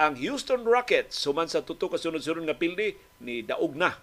Ang 0.00 0.16
Houston 0.18 0.64
Rockets 0.64 1.20
human 1.28 1.46
sa 1.46 1.60
tuto 1.60 1.92
kasunod-sunod 1.92 2.48
nga 2.48 2.56
pildi 2.56 2.96
ni 3.20 3.44
daog 3.44 3.76
na 3.76 4.00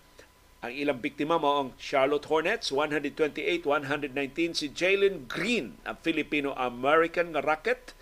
ang 0.62 0.78
ilang 0.78 1.02
biktima 1.02 1.42
mao 1.42 1.66
ang 1.66 1.72
Charlotte 1.82 2.30
Hornets 2.30 2.70
128-119 2.70 4.54
si 4.54 4.70
Jalen 4.70 5.26
Green 5.26 5.82
ang 5.90 5.98
Filipino-American 6.06 7.34
nga 7.34 7.42
rocket 7.42 7.98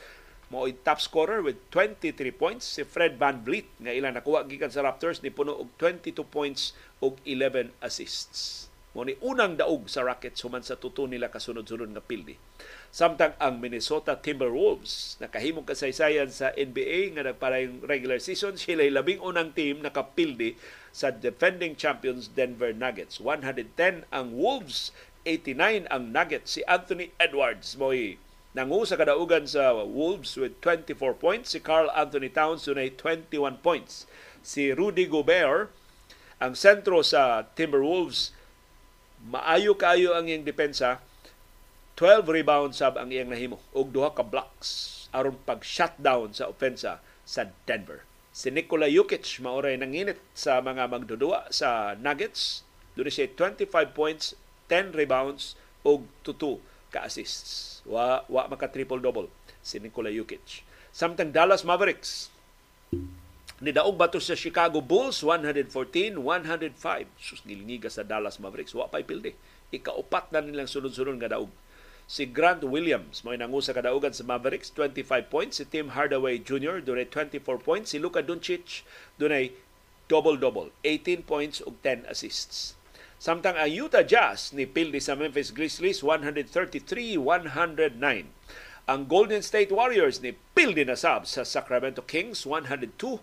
mao 0.52 0.68
top 0.68 1.00
scorer 1.00 1.40
with 1.40 1.56
23 1.72 2.20
points 2.36 2.68
si 2.68 2.84
Fred 2.84 3.16
Van 3.16 3.40
Vliet 3.48 3.72
nga 3.80 3.96
ilang 3.96 4.12
nakuha 4.12 4.44
gikan 4.44 4.68
sa 4.68 4.84
Raptors 4.84 5.24
ni 5.24 5.32
puno 5.32 5.56
og 5.56 5.72
22 5.80 6.20
points 6.28 6.76
ug 7.00 7.16
11 7.24 7.72
assists. 7.80 8.68
Mo 8.92 9.08
ni 9.08 9.16
unang 9.24 9.56
daog 9.56 9.88
sa 9.88 10.04
Rockets 10.04 10.42
human 10.44 10.66
sa 10.66 10.76
tuto 10.76 11.06
nila 11.06 11.30
kasunod-sunod 11.30 11.94
nga 11.94 12.04
pildi. 12.04 12.36
Samtang 12.90 13.38
ang 13.38 13.62
Minnesota 13.62 14.18
Timberwolves 14.18 15.16
nakahimong 15.22 15.64
kasaysayan 15.64 16.34
sa 16.34 16.52
NBA 16.58 17.14
nga 17.16 17.24
nagparayong 17.30 17.86
regular 17.86 18.18
season, 18.18 18.58
sila 18.58 18.84
labing 18.84 19.22
unang 19.22 19.54
team 19.54 19.86
nakapildi 19.86 20.58
sa 20.92 21.14
defending 21.14 21.76
champions 21.76 22.30
Denver 22.30 22.74
Nuggets. 22.74 23.22
110 23.22 24.06
ang 24.10 24.28
Wolves, 24.34 24.92
89 25.26 25.86
ang 25.90 26.12
Nuggets. 26.12 26.58
Si 26.58 26.62
Anthony 26.66 27.14
Edwards 27.22 27.78
mo'y 27.78 28.18
nangu 28.58 28.82
sa 28.84 28.98
kadaugan 28.98 29.46
sa 29.46 29.78
Wolves 29.86 30.34
with 30.36 30.58
24 30.62 31.16
points. 31.18 31.54
Si 31.54 31.60
Carl 31.62 31.94
Anthony 31.94 32.34
Towns 32.34 32.66
dunay 32.66 32.94
21 32.98 33.62
points. 33.62 34.10
Si 34.42 34.74
Rudy 34.74 35.06
Gobert, 35.06 35.70
ang 36.40 36.56
sentro 36.56 37.04
sa 37.04 37.44
Timberwolves, 37.54 38.32
maayo 39.28 39.76
kayo 39.76 40.16
ang 40.16 40.32
iyang 40.32 40.48
depensa 40.48 41.04
12 42.00 42.32
rebounds 42.32 42.80
sab 42.80 42.96
ang 42.96 43.12
iyang 43.12 43.28
nahimo 43.28 43.60
ug 43.76 43.92
duha 43.92 44.16
ka 44.16 44.24
blocks 44.24 45.04
aron 45.12 45.36
pag 45.44 45.60
shutdown 45.60 46.32
sa 46.32 46.48
opensa 46.48 47.04
sa 47.28 47.52
Denver. 47.68 48.08
Si 48.40 48.48
Nikola 48.48 48.88
Jokic 48.88 49.44
maoray 49.44 49.76
nanginit 49.76 50.16
sa 50.32 50.64
mga 50.64 50.88
magdudua 50.88 51.52
sa 51.52 51.92
Nuggets. 52.00 52.64
Doon 52.96 53.12
siya 53.12 53.28
25 53.36 53.68
points, 53.92 54.32
10 54.72 54.96
rebounds 54.96 55.60
ug 55.84 56.08
2 56.24 56.64
ka 56.88 57.04
assists. 57.04 57.84
Wa 57.84 58.24
wa 58.32 58.48
maka 58.48 58.72
triple 58.72 59.04
double 59.04 59.28
si 59.60 59.84
Nikola 59.84 60.08
Jokic. 60.08 60.64
Samtang 60.96 61.36
Dallas 61.36 61.68
Mavericks 61.68 62.32
ni 63.60 63.76
daog 63.76 64.00
bato 64.00 64.24
sa 64.24 64.40
Chicago 64.40 64.80
Bulls 64.80 65.20
114-105. 65.20 66.16
Sus 67.20 67.44
gilingiga 67.44 67.92
sa 67.92 68.08
Dallas 68.08 68.40
Mavericks. 68.40 68.72
Wa 68.72 68.88
pay 68.88 69.04
pilde. 69.04 69.36
Ikaupat 69.68 70.32
na 70.32 70.40
nilang 70.40 70.72
sunod-sunod 70.72 71.20
nga 71.20 71.36
daog 71.36 71.52
si 72.10 72.26
Grant 72.26 72.66
Williams 72.66 73.22
mo 73.22 73.38
nangu 73.38 73.62
sa 73.62 73.78
kadaugan 73.78 74.10
sa 74.10 74.26
Mavericks 74.26 74.74
25 74.74 75.30
points. 75.30 75.62
Si 75.62 75.66
Tim 75.70 75.94
Hardaway 75.94 76.42
Jr. 76.42 76.82
dunay 76.82 77.06
24 77.06 77.62
points. 77.62 77.94
Si 77.94 78.02
Luka 78.02 78.26
Doncic 78.26 78.82
dunay 79.22 79.54
double-double 80.10 80.74
18 80.82 81.22
points 81.22 81.62
ug 81.62 81.78
10 81.86 82.10
assists. 82.10 82.74
Samtang 83.22 83.62
ang 83.62 83.70
Utah 83.70 84.02
Jazz 84.02 84.50
ni 84.58 84.66
pildi 84.66 84.98
sa 84.98 85.14
Memphis 85.14 85.54
Grizzlies 85.54 86.02
133-109 86.02 87.22
ang 88.90 89.06
Golden 89.06 89.46
State 89.46 89.70
Warriors 89.70 90.18
ni 90.26 90.34
pildi 90.58 90.82
na 90.82 90.98
sab 90.98 91.30
sa 91.30 91.46
Sacramento 91.46 92.02
Kings 92.02 92.42
102-101 92.42 93.22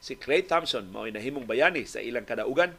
si 0.00 0.16
Klay 0.16 0.40
Thompson 0.40 0.88
mao 0.88 1.04
nahimong 1.04 1.44
bayani 1.44 1.84
sa 1.84 2.00
ilang 2.00 2.24
kadaugan 2.24 2.72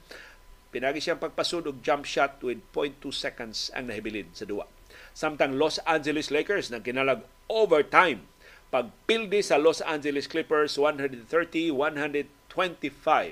Pinagi 0.68 1.00
siyang 1.00 1.22
pagpasud 1.22 1.64
og 1.70 1.80
jump 1.80 2.04
shot 2.04 2.44
with 2.44 2.60
0.2 2.76 3.12
seconds 3.16 3.72
ang 3.72 3.88
nahibilin 3.88 4.28
sa 4.36 4.44
duwa. 4.44 4.68
Samtang 5.16 5.58
Los 5.58 5.80
Angeles 5.88 6.30
Lakers 6.30 6.70
nang 6.70 6.84
kinalag 6.84 7.24
overtime 7.48 8.28
pagpildi 8.68 9.40
sa 9.40 9.56
Los 9.56 9.80
Angeles 9.80 10.28
Clippers 10.28 10.76
130-125 10.76 11.72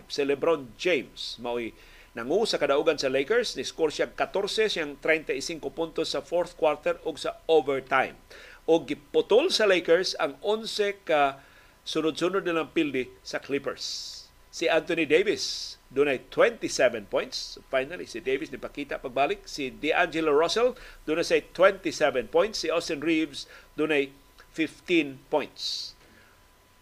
si 0.08 0.22
LeBron 0.24 0.72
James 0.80 1.36
mao'y 1.44 1.76
nangu 2.16 2.48
sa 2.48 2.56
kadaugan 2.56 2.96
sa 2.96 3.12
Lakers 3.12 3.60
ni 3.60 3.68
score 3.68 3.92
siya 3.92 4.08
14 4.16 4.72
siyang 4.72 4.96
35 5.04 5.60
puntos 5.76 6.16
sa 6.16 6.24
fourth 6.24 6.56
quarter 6.56 6.96
ug 7.04 7.20
sa 7.20 7.44
overtime. 7.52 8.16
Og 8.66 8.88
giputol 8.88 9.52
sa 9.52 9.68
Lakers 9.68 10.16
ang 10.18 10.40
11 10.40 11.04
ka 11.04 11.44
sunod-sunod 11.86 12.48
nilang 12.48 12.72
pildi 12.72 13.12
sa 13.22 13.38
Clippers. 13.44 14.14
Si 14.50 14.66
Anthony 14.72 15.04
Davis 15.04 15.76
dunay 15.96 16.28
27 16.28 17.08
points. 17.08 17.56
Finally, 17.72 18.04
si 18.04 18.20
Davis 18.20 18.52
ni 18.52 18.60
pakita 18.60 19.00
pagbalik. 19.00 19.48
Si 19.48 19.72
D'Angelo 19.72 20.36
Russell 20.36 20.76
dunay 21.08 21.24
say 21.24 21.48
27 21.56 22.28
points. 22.28 22.60
Si 22.60 22.68
Austin 22.68 23.00
Reeves 23.00 23.48
dunay 23.80 24.12
15 24.52 25.24
points. 25.32 25.96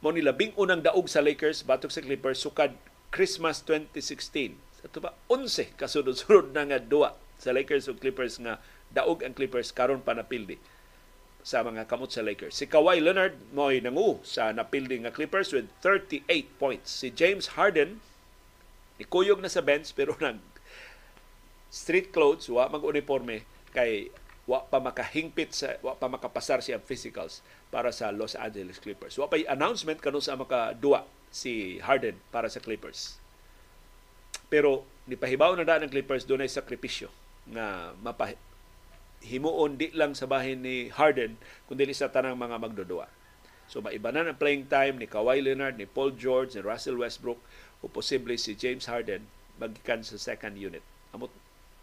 Mo 0.02 0.10
ni 0.10 0.26
labing 0.26 0.58
unang 0.58 0.82
daog 0.82 1.06
sa 1.06 1.22
Lakers 1.22 1.62
batok 1.62 1.94
sa 1.94 2.02
Clippers 2.02 2.42
sukad 2.42 2.74
Christmas 3.14 3.62
2016. 3.62 4.58
Sa 4.82 4.90
tuba 4.90 5.14
11 5.30 5.78
kasunod-sunod 5.78 6.50
na 6.52 6.66
nga 6.66 6.82
duwa 6.82 7.14
sa 7.38 7.54
Lakers 7.54 7.86
ug 7.88 8.02
Clippers 8.02 8.42
nga 8.42 8.58
daog 8.90 9.22
ang 9.22 9.38
Clippers 9.38 9.70
karon 9.70 10.02
pa 10.02 10.18
napildi 10.18 10.58
sa 11.44 11.62
mga 11.62 11.86
kamot 11.86 12.10
sa 12.10 12.24
Lakers. 12.24 12.56
Si 12.56 12.66
Kawhi 12.66 13.04
Leonard 13.04 13.36
mo'y 13.52 13.84
nangu 13.84 14.24
sa 14.24 14.50
napildi 14.56 15.04
nga 15.04 15.12
Clippers 15.12 15.52
with 15.52 15.68
38 15.86 16.26
points. 16.58 16.90
Si 16.90 17.12
James 17.12 17.54
Harden 17.60 18.00
Ikuyog 19.02 19.42
na 19.42 19.50
sa 19.50 19.66
bench 19.66 19.94
pero 19.98 20.14
nag 20.20 20.38
street 21.74 22.14
clothes, 22.14 22.46
wa 22.54 22.70
mag-uniforme 22.70 23.42
kay 23.74 24.14
wa 24.46 24.62
pa 24.62 24.78
makahingpit 24.78 25.56
sa 25.56 25.80
wa 25.82 25.96
pa 25.96 26.12
makapasar 26.12 26.62
siya 26.62 26.78
physicals 26.78 27.42
para 27.74 27.90
sa 27.90 28.14
Los 28.14 28.38
Angeles 28.38 28.78
Clippers. 28.78 29.18
Wa 29.18 29.26
pa 29.26 29.42
announcement 29.50 29.98
kanu 29.98 30.22
sa 30.22 30.38
makadua 30.38 31.08
si 31.34 31.82
Harden 31.82 32.14
para 32.30 32.46
sa 32.52 32.62
Clippers. 32.62 33.18
Pero 34.54 34.86
nipahibaw 35.10 35.58
na 35.58 35.66
daan 35.66 35.82
ng 35.88 35.92
Clippers 35.92 36.30
dunay 36.30 36.46
sakripisyo 36.46 37.10
nga 37.50 37.98
mapa 38.00 38.38
himuon 39.24 39.80
di 39.80 39.90
lang 39.96 40.14
sa 40.14 40.28
bahin 40.28 40.62
ni 40.62 40.92
Harden 40.92 41.40
kundi 41.66 41.90
sa 41.96 42.12
tanang 42.12 42.38
mga 42.38 42.60
magdudua. 42.60 43.08
So 43.72 43.80
maibanan 43.80 44.28
ang 44.28 44.38
playing 44.38 44.68
time 44.68 45.00
ni 45.00 45.08
Kawhi 45.08 45.40
Leonard, 45.40 45.80
ni 45.80 45.88
Paul 45.88 46.14
George, 46.14 46.54
ni 46.54 46.62
Russell 46.62 47.00
Westbrook 47.00 47.40
o 47.84 47.92
posible 47.92 48.40
si 48.40 48.56
James 48.56 48.88
Harden 48.88 49.28
magkan 49.60 50.02
sa 50.02 50.16
second 50.16 50.56
unit. 50.56 50.82
Amot 51.12 51.30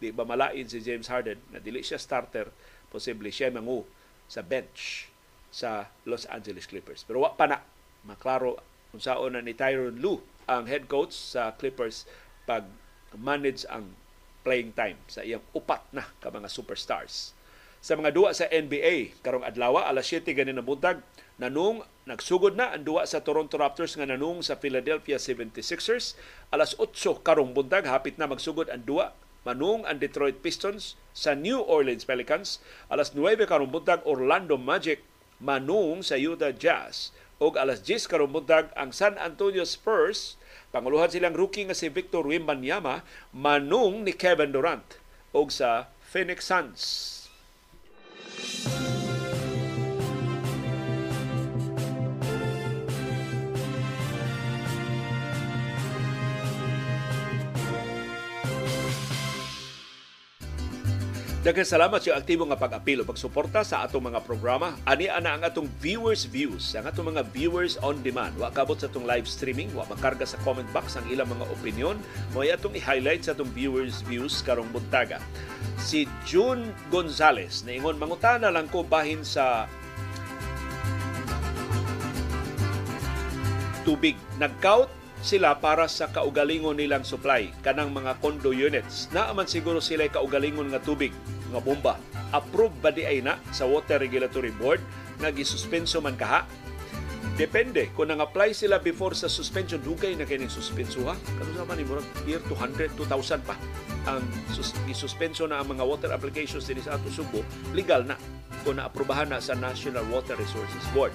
di 0.01 0.09
ba 0.09 0.25
malain 0.25 0.65
si 0.65 0.81
James 0.81 1.05
Harden 1.05 1.37
na 1.53 1.61
dili 1.61 1.85
siya 1.85 2.01
starter, 2.01 2.49
posible 2.89 3.29
siya 3.29 3.53
mangu 3.53 3.85
sa 4.25 4.41
bench 4.41 5.07
sa 5.53 5.93
Los 6.09 6.25
Angeles 6.25 6.65
Clippers. 6.65 7.05
Pero 7.05 7.21
wa 7.21 7.37
pa 7.37 7.45
na 7.45 7.61
maklaro 8.01 8.57
kung 8.89 8.99
na 9.31 9.45
ni 9.45 9.53
Tyron 9.53 10.01
Lue 10.01 10.19
ang 10.49 10.65
head 10.65 10.89
coach 10.89 11.13
sa 11.13 11.53
Clippers 11.55 12.09
pag 12.49 12.65
manage 13.13 13.63
ang 13.69 13.93
playing 14.41 14.73
time 14.73 14.97
sa 15.05 15.21
iyang 15.21 15.43
upat 15.53 15.85
na 15.93 16.03
ka 16.17 16.33
mga 16.33 16.49
superstars. 16.49 17.37
Sa 17.81 17.97
mga 17.97 18.13
duwa 18.13 18.29
sa 18.33 18.49
NBA, 18.49 19.21
karong 19.25 19.45
adlaw 19.45 19.81
alas 19.85 20.05
7 20.09 20.25
ganin 20.33 20.57
na 20.57 20.65
buntag, 20.65 21.01
nanung 21.41 21.81
nagsugod 22.05 22.53
na 22.53 22.77
ang 22.77 22.85
duwa 22.85 23.01
sa 23.09 23.25
Toronto 23.25 23.57
Raptors 23.57 23.97
nga 23.97 24.05
nanung 24.05 24.45
sa 24.45 24.61
Philadelphia 24.61 25.17
76ers. 25.17 26.13
Alas 26.53 26.77
8 26.77 26.93
karong 27.25 27.57
buntag, 27.57 27.89
hapit 27.89 28.21
na 28.21 28.29
magsugod 28.29 28.69
ang 28.69 28.85
duwa 28.85 29.17
manung 29.41 29.81
ang 29.89 29.97
Detroit 29.97 30.45
Pistons 30.45 30.93
sa 31.17 31.33
New 31.33 31.65
Orleans 31.65 32.05
Pelicans. 32.05 32.61
Alas 32.93 33.17
9 33.17 33.41
karong 33.49 33.73
buntag, 33.73 34.05
Orlando 34.05 34.53
Magic 34.61 35.01
manung 35.41 36.05
sa 36.05 36.13
Utah 36.13 36.53
Jazz. 36.53 37.09
O 37.41 37.49
alas 37.57 37.81
10 37.81 38.05
karong 38.05 38.29
buntag, 38.29 38.69
ang 38.77 38.93
San 38.93 39.17
Antonio 39.17 39.65
Spurs 39.65 40.37
Panguluhan 40.71 41.11
silang 41.11 41.35
rookie 41.35 41.67
nga 41.67 41.75
si 41.75 41.91
Victor 41.91 42.23
Wembanyama 42.23 43.03
manung 43.35 44.07
ni 44.07 44.15
Kevin 44.15 44.55
Durant 44.55 45.03
o 45.35 45.43
sa 45.51 45.91
Phoenix 45.99 46.47
Suns. 46.47 46.81
Daghang 61.41 61.65
salamat 61.65 61.97
sa 61.97 62.21
aktibo 62.21 62.45
nga 62.45 62.53
pag-apil 62.53 63.01
o 63.01 63.09
pagsuporta 63.09 63.65
sa 63.65 63.81
atong 63.81 64.13
mga 64.13 64.21
programa. 64.29 64.77
Ani 64.85 65.09
ana 65.09 65.33
ang 65.33 65.41
atong 65.41 65.65
viewers 65.81 66.29
views, 66.29 66.77
ang 66.77 66.85
atong 66.85 67.17
mga 67.17 67.25
viewers 67.33 67.81
on 67.81 67.97
demand. 68.05 68.37
Wa 68.37 68.53
kabot 68.53 68.77
sa 68.77 68.85
atong 68.85 69.09
live 69.09 69.25
streaming, 69.25 69.73
wa 69.73 69.81
makarga 69.89 70.21
sa 70.21 70.37
comment 70.45 70.69
box 70.69 71.01
ang 71.01 71.05
ilang 71.09 71.25
mga 71.33 71.49
opinion. 71.49 71.97
Mo 72.37 72.45
atong 72.45 72.77
i-highlight 72.77 73.25
sa 73.25 73.33
atong 73.33 73.49
viewers 73.57 74.05
views 74.05 74.45
karong 74.45 74.69
buntaga. 74.69 75.17
Si 75.81 76.05
June 76.29 76.77
Gonzales 76.93 77.65
ingon 77.65 77.97
mangutana 77.97 78.53
lang 78.53 78.69
ko 78.69 78.85
bahin 78.85 79.25
sa 79.25 79.65
tubig. 83.81 84.13
Nag-count 84.37 85.00
sila 85.21 85.53
para 85.61 85.85
sa 85.85 86.09
kaugalingon 86.09 86.81
nilang 86.81 87.05
supply 87.05 87.53
kanang 87.61 87.93
mga 87.93 88.17
condo 88.19 88.49
units. 88.49 89.07
Naaman 89.13 89.45
siguro 89.45 89.77
sila 89.77 90.09
kaugalingon 90.09 90.73
nga 90.73 90.81
tubig, 90.81 91.13
nga 91.53 91.61
bomba. 91.61 91.95
Approve 92.33 92.73
ba 92.81 92.89
di 92.89 93.05
ay 93.05 93.21
na 93.21 93.37
sa 93.53 93.69
Water 93.69 94.01
Regulatory 94.01 94.51
Board 94.57 94.81
nga 95.21 95.29
gisuspenso 95.29 96.01
man 96.01 96.17
kaha? 96.17 96.43
Depende 97.37 97.93
kung 97.95 98.11
nang-apply 98.11 98.51
sila 98.51 98.81
before 98.81 99.15
sa 99.15 99.31
suspension 99.31 99.79
dugay 99.79 100.17
na 100.17 100.27
kining 100.27 100.51
suspensuha. 100.51 101.15
Kano 101.15 101.51
sa 101.55 101.63
man 101.63 101.79
murag 101.85 102.05
year 102.27 102.41
200 102.49 102.97
2000 102.97 103.47
pa 103.47 103.55
ang 104.09 104.25
sus- 104.51 104.75
gisuspenso 104.89 105.45
na 105.45 105.61
ang 105.61 105.69
mga 105.77 105.85
water 105.85 106.09
applications 106.09 106.65
dinhi 106.65 106.81
sa 106.81 106.97
ato 106.97 107.07
Subo 107.13 107.45
legal 107.77 108.03
na 108.03 108.17
kung 108.65 108.77
naaprubahan 108.77 109.29
na 109.29 109.39
sa 109.41 109.53
National 109.57 110.05
Water 110.09 110.37
Resources 110.37 110.85
Board. 110.93 111.13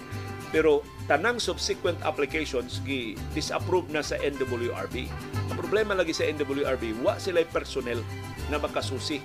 Pero 0.57 0.81
tanang 1.05 1.37
subsequent 1.37 2.01
applications 2.01 2.81
gi 2.81 3.13
disapprove 3.37 3.93
na 3.93 4.01
sa 4.01 4.17
NWRB. 4.17 5.05
Ang 5.53 5.57
problema 5.61 5.93
lagi 5.93 6.17
sa 6.17 6.25
NWRB, 6.25 7.05
wa 7.05 7.21
sila 7.21 7.45
personnel 7.45 8.01
na 8.49 8.57
makasusi 8.57 9.21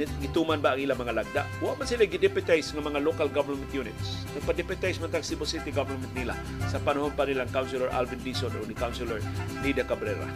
gituman 0.00 0.58
ba 0.58 0.74
ang 0.74 0.80
ilang 0.82 0.98
mga 0.98 1.12
lagda. 1.22 1.42
Wa 1.62 1.78
man 1.78 1.86
sila 1.86 2.02
gideputize 2.02 2.74
ng 2.74 2.82
mga 2.82 2.98
local 2.98 3.30
government 3.30 3.70
units. 3.70 4.26
Nagpa-deputize 4.34 4.98
man 4.98 5.12
tag 5.14 5.22
Cebu 5.22 5.46
City 5.46 5.70
government 5.70 6.10
nila 6.18 6.34
sa 6.66 6.82
panahon 6.82 7.14
pa 7.14 7.28
nilang 7.28 7.52
Councilor 7.54 7.92
Alvin 7.94 8.18
Dizon 8.18 8.50
o 8.58 8.66
ni 8.66 8.74
Councilor 8.74 9.22
Nida 9.62 9.86
Cabrera. 9.86 10.26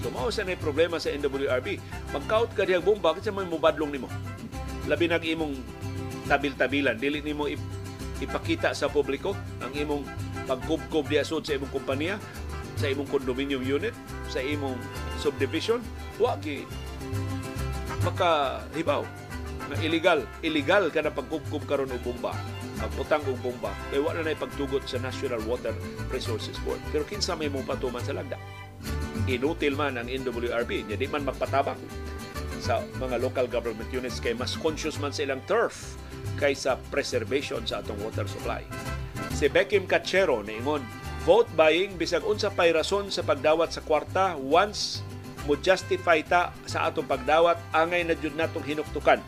So 0.00 0.10
mao 0.10 0.32
sa 0.32 0.42
na 0.42 0.58
problema 0.58 0.96
sa 0.98 1.12
NWRB. 1.12 1.78
Mag-count 2.10 2.50
ka 2.56 2.66
diyang 2.66 2.82
bomba 2.82 3.14
kasi 3.14 3.30
may 3.30 3.46
mubadlong 3.46 3.94
nimo. 3.94 4.08
Labi 4.88 5.06
nag 5.06 5.22
imong 5.22 5.54
tabil-tabilan, 6.26 6.96
dili 6.96 7.20
nimo 7.20 7.46
ipakita 8.20 8.76
sa 8.76 8.92
publiko 8.92 9.32
ang 9.64 9.72
imong 9.72 10.04
pagkubkob 10.44 11.08
di 11.08 11.16
asod 11.16 11.44
sa 11.44 11.56
imong 11.56 11.72
kompanya, 11.72 12.20
sa 12.76 12.88
imong 12.88 13.08
condominium 13.08 13.64
unit, 13.64 13.96
sa 14.28 14.40
imong 14.40 14.76
subdivision, 15.20 15.80
wa 16.20 16.36
gi 16.40 16.64
makahibaw 18.04 19.04
na 19.68 19.76
illegal. 19.84 20.24
Illegal 20.40 20.88
ka 20.88 21.04
na 21.04 21.12
pagkubkob 21.12 21.64
karon 21.68 21.92
og 21.92 22.02
bomba 22.02 22.32
pagputang 22.80 23.20
og 23.28 23.36
bomba 23.44 23.68
kay 23.92 24.00
wala 24.00 24.24
na 24.24 24.32
pagtugot 24.32 24.88
sa 24.88 24.96
National 24.96 25.44
Water 25.44 25.76
Resources 26.08 26.56
Board. 26.64 26.80
Pero 26.88 27.04
kinsa 27.04 27.36
may 27.36 27.52
mong 27.52 27.68
patuman 27.68 28.00
sa 28.00 28.16
lagda? 28.16 28.40
Inutil 29.28 29.76
man 29.76 30.00
ang 30.00 30.08
NWRB, 30.08 30.88
niya 30.88 30.96
di 30.96 31.04
man 31.04 31.28
magpatabang 31.28 31.76
sa 32.60 32.84
mga 33.00 33.18
local 33.18 33.48
government 33.48 33.88
units 33.90 34.20
kay 34.20 34.36
mas 34.36 34.54
conscious 34.54 35.00
man 35.00 35.10
sa 35.10 35.24
ilang 35.24 35.42
turf 35.48 35.96
kaysa 36.36 36.76
preservation 36.92 37.64
sa 37.64 37.80
atong 37.80 37.98
water 38.04 38.28
supply. 38.28 38.60
Si 39.34 39.48
Beckham 39.48 39.88
Cachero 39.88 40.44
niingon, 40.44 40.84
vote 41.24 41.48
buying 41.56 41.96
bisag 41.96 42.24
unsa 42.24 42.48
pay 42.52 42.72
rason 42.72 43.12
sa 43.12 43.24
pagdawat 43.24 43.72
sa 43.72 43.84
kwarta 43.84 44.36
once 44.40 45.04
mo 45.48 45.56
justify 45.56 46.20
ta 46.20 46.52
sa 46.68 46.88
atong 46.88 47.08
pagdawat 47.08 47.56
angay 47.72 48.04
na 48.04 48.16
jud 48.16 48.36
natong 48.36 48.64
hinuktukan 48.64 49.20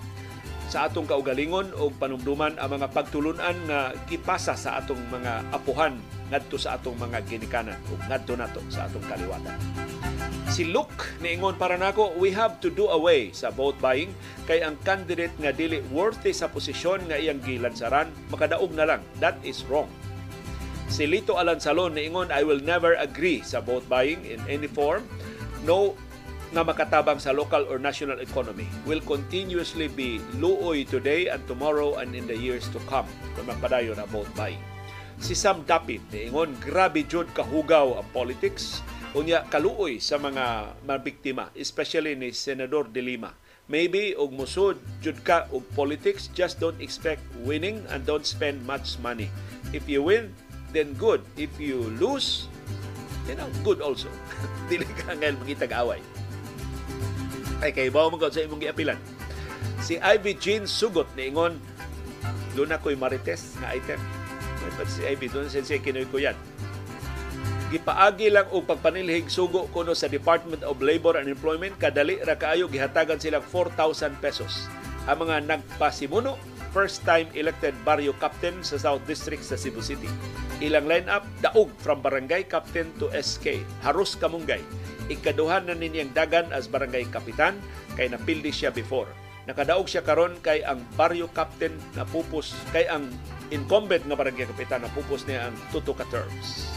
sa 0.72 0.88
atong 0.88 1.04
kaugalingon 1.04 1.68
o 1.76 1.92
panumduman 1.92 2.56
ang 2.56 2.80
mga 2.80 2.96
pagtulunan 2.96 3.52
nga 3.68 3.92
gipasa 4.08 4.56
sa 4.56 4.80
atong 4.80 5.04
mga 5.12 5.52
apuhan 5.52 6.00
ngadto 6.32 6.56
sa 6.56 6.80
atong 6.80 6.96
mga 6.96 7.20
ginikanan 7.28 7.76
o 7.92 8.00
ngadto 8.08 8.32
nato 8.32 8.64
sa 8.72 8.88
atong 8.88 9.04
kaliwatan. 9.04 9.52
Si 10.48 10.64
Luke 10.64 11.20
niingon 11.20 11.60
para 11.60 11.76
nako, 11.76 12.16
we 12.16 12.32
have 12.32 12.56
to 12.64 12.72
do 12.72 12.88
away 12.88 13.28
sa 13.36 13.52
vote 13.52 13.76
buying 13.84 14.16
kay 14.48 14.64
ang 14.64 14.80
candidate 14.80 15.36
nga 15.36 15.52
dili 15.52 15.84
worthy 15.92 16.32
sa 16.32 16.48
posisyon 16.48 17.04
nga 17.04 17.20
iyang 17.20 17.44
gilansaran 17.44 18.08
makadaog 18.32 18.72
na 18.72 18.96
lang. 18.96 19.04
That 19.20 19.36
is 19.44 19.68
wrong. 19.68 19.92
Si 20.88 21.04
Lito 21.04 21.36
Alansalon 21.36 22.00
niingon, 22.00 22.32
I 22.32 22.48
will 22.48 22.64
never 22.64 22.96
agree 22.96 23.44
sa 23.44 23.60
vote 23.60 23.84
buying 23.92 24.24
in 24.24 24.40
any 24.48 24.72
form. 24.72 25.04
No 25.68 26.00
nga 26.52 26.60
makatabang 26.60 27.16
sa 27.16 27.32
local 27.32 27.64
or 27.72 27.80
national 27.80 28.20
economy 28.20 28.68
will 28.84 29.00
continuously 29.08 29.88
be 29.88 30.20
luoy 30.36 30.84
today 30.84 31.32
and 31.32 31.40
tomorrow 31.48 31.96
and 31.96 32.12
in 32.12 32.28
the 32.28 32.36
years 32.36 32.68
to 32.68 32.78
come 32.84 33.08
kung 33.32 33.48
magpadayon 33.48 33.96
na 33.96 34.04
vote 34.12 34.28
buying. 34.36 34.60
Si 35.16 35.32
Sam 35.32 35.64
Dapit, 35.64 36.04
niingon, 36.12 36.52
grabe 36.60 37.08
jud 37.08 37.24
kahugaw 37.32 37.96
ang 37.96 38.08
politics 38.12 38.84
unya 39.16 39.44
kaluoy 39.48 39.96
sa 39.96 40.20
mga 40.20 40.76
mga 40.84 41.00
biktima, 41.00 41.44
especially 41.56 42.12
ni 42.16 42.36
Senador 42.36 42.88
De 42.92 43.00
Lima. 43.00 43.32
Maybe 43.72 44.12
og 44.12 44.36
musud 44.36 44.76
jud 45.00 45.24
ka 45.24 45.48
og 45.48 45.64
politics, 45.72 46.28
just 46.36 46.60
don't 46.60 46.76
expect 46.84 47.24
winning 47.48 47.80
and 47.88 48.04
don't 48.04 48.28
spend 48.28 48.60
much 48.68 49.00
money. 49.00 49.32
If 49.72 49.88
you 49.88 50.04
win, 50.04 50.36
then 50.76 50.92
good. 51.00 51.24
If 51.40 51.56
you 51.56 51.88
lose, 51.96 52.44
then 53.24 53.40
good 53.64 53.80
also. 53.80 54.12
Dili 54.68 54.84
ka 54.84 55.16
ngayon 55.16 55.40
magitag 55.40 55.72
away 55.72 56.11
ay 57.62 57.70
kay 57.70 57.88
bawo 57.88 58.10
man 58.10 58.20
sa 58.28 58.42
imong 58.42 58.60
giapilan. 58.60 58.98
Si 59.78 59.98
Ivy 59.98 60.34
Jean 60.38 60.66
Sugot 60.66 61.06
niingon 61.14 61.58
Luna 62.52 62.76
ko'y 62.76 62.96
marites 62.96 63.56
nga 63.58 63.72
item. 63.72 64.00
But 64.76 64.88
si 64.88 65.04
Ivy, 65.04 65.32
doon 65.32 65.48
siya 65.48 65.64
siya 65.64 65.82
kinoy 65.82 66.06
ko 66.08 66.20
yan. 66.20 66.36
Gipaagi 67.72 68.28
lang 68.28 68.52
og 68.52 68.68
pagpanilhig 68.68 69.32
sugo 69.32 69.64
kuno 69.72 69.96
sa 69.96 70.04
Department 70.04 70.60
of 70.60 70.84
Labor 70.84 71.16
and 71.16 71.24
Employment 71.32 71.72
kadali 71.80 72.20
ra 72.20 72.36
kaayo 72.36 72.68
gihatagan 72.68 73.16
sila 73.16 73.40
4,000 73.40 74.20
pesos. 74.20 74.68
Ang 75.08 75.24
mga 75.24 75.48
nagpasimuno 75.48 76.36
first 76.76 77.00
time 77.08 77.32
elected 77.32 77.72
barrio 77.80 78.12
captain 78.20 78.60
sa 78.60 78.76
South 78.76 79.00
District 79.08 79.40
sa 79.40 79.56
Cebu 79.56 79.80
City. 79.80 80.08
Ilang 80.60 80.84
lineup 80.84 81.24
daog 81.40 81.72
from 81.80 82.04
barangay 82.04 82.44
captain 82.44 82.92
to 83.00 83.08
SK. 83.16 83.64
Harus 83.80 84.20
Kamungay 84.20 84.60
ikaduhan 85.12 85.68
na 85.68 85.76
ninyang 85.76 86.10
dagan 86.16 86.48
as 86.50 86.66
barangay 86.66 87.04
kapitan 87.12 87.60
kay 87.94 88.08
napildi 88.08 88.48
siya 88.48 88.72
before. 88.72 89.08
Nakadaog 89.44 89.90
siya 89.90 90.06
karon 90.06 90.38
kay 90.40 90.62
ang 90.62 90.80
barrio 90.94 91.26
captain 91.34 91.74
na 91.98 92.06
pupus 92.06 92.54
kay 92.70 92.86
ang 92.86 93.10
incumbent 93.50 94.06
nga 94.06 94.16
barangay 94.16 94.48
kapitan 94.48 94.86
na 94.86 94.90
pupus 94.94 95.26
niya 95.28 95.50
ang 95.50 95.56
tuto 95.74 95.92
ka 95.92 96.06
terms. 96.08 96.70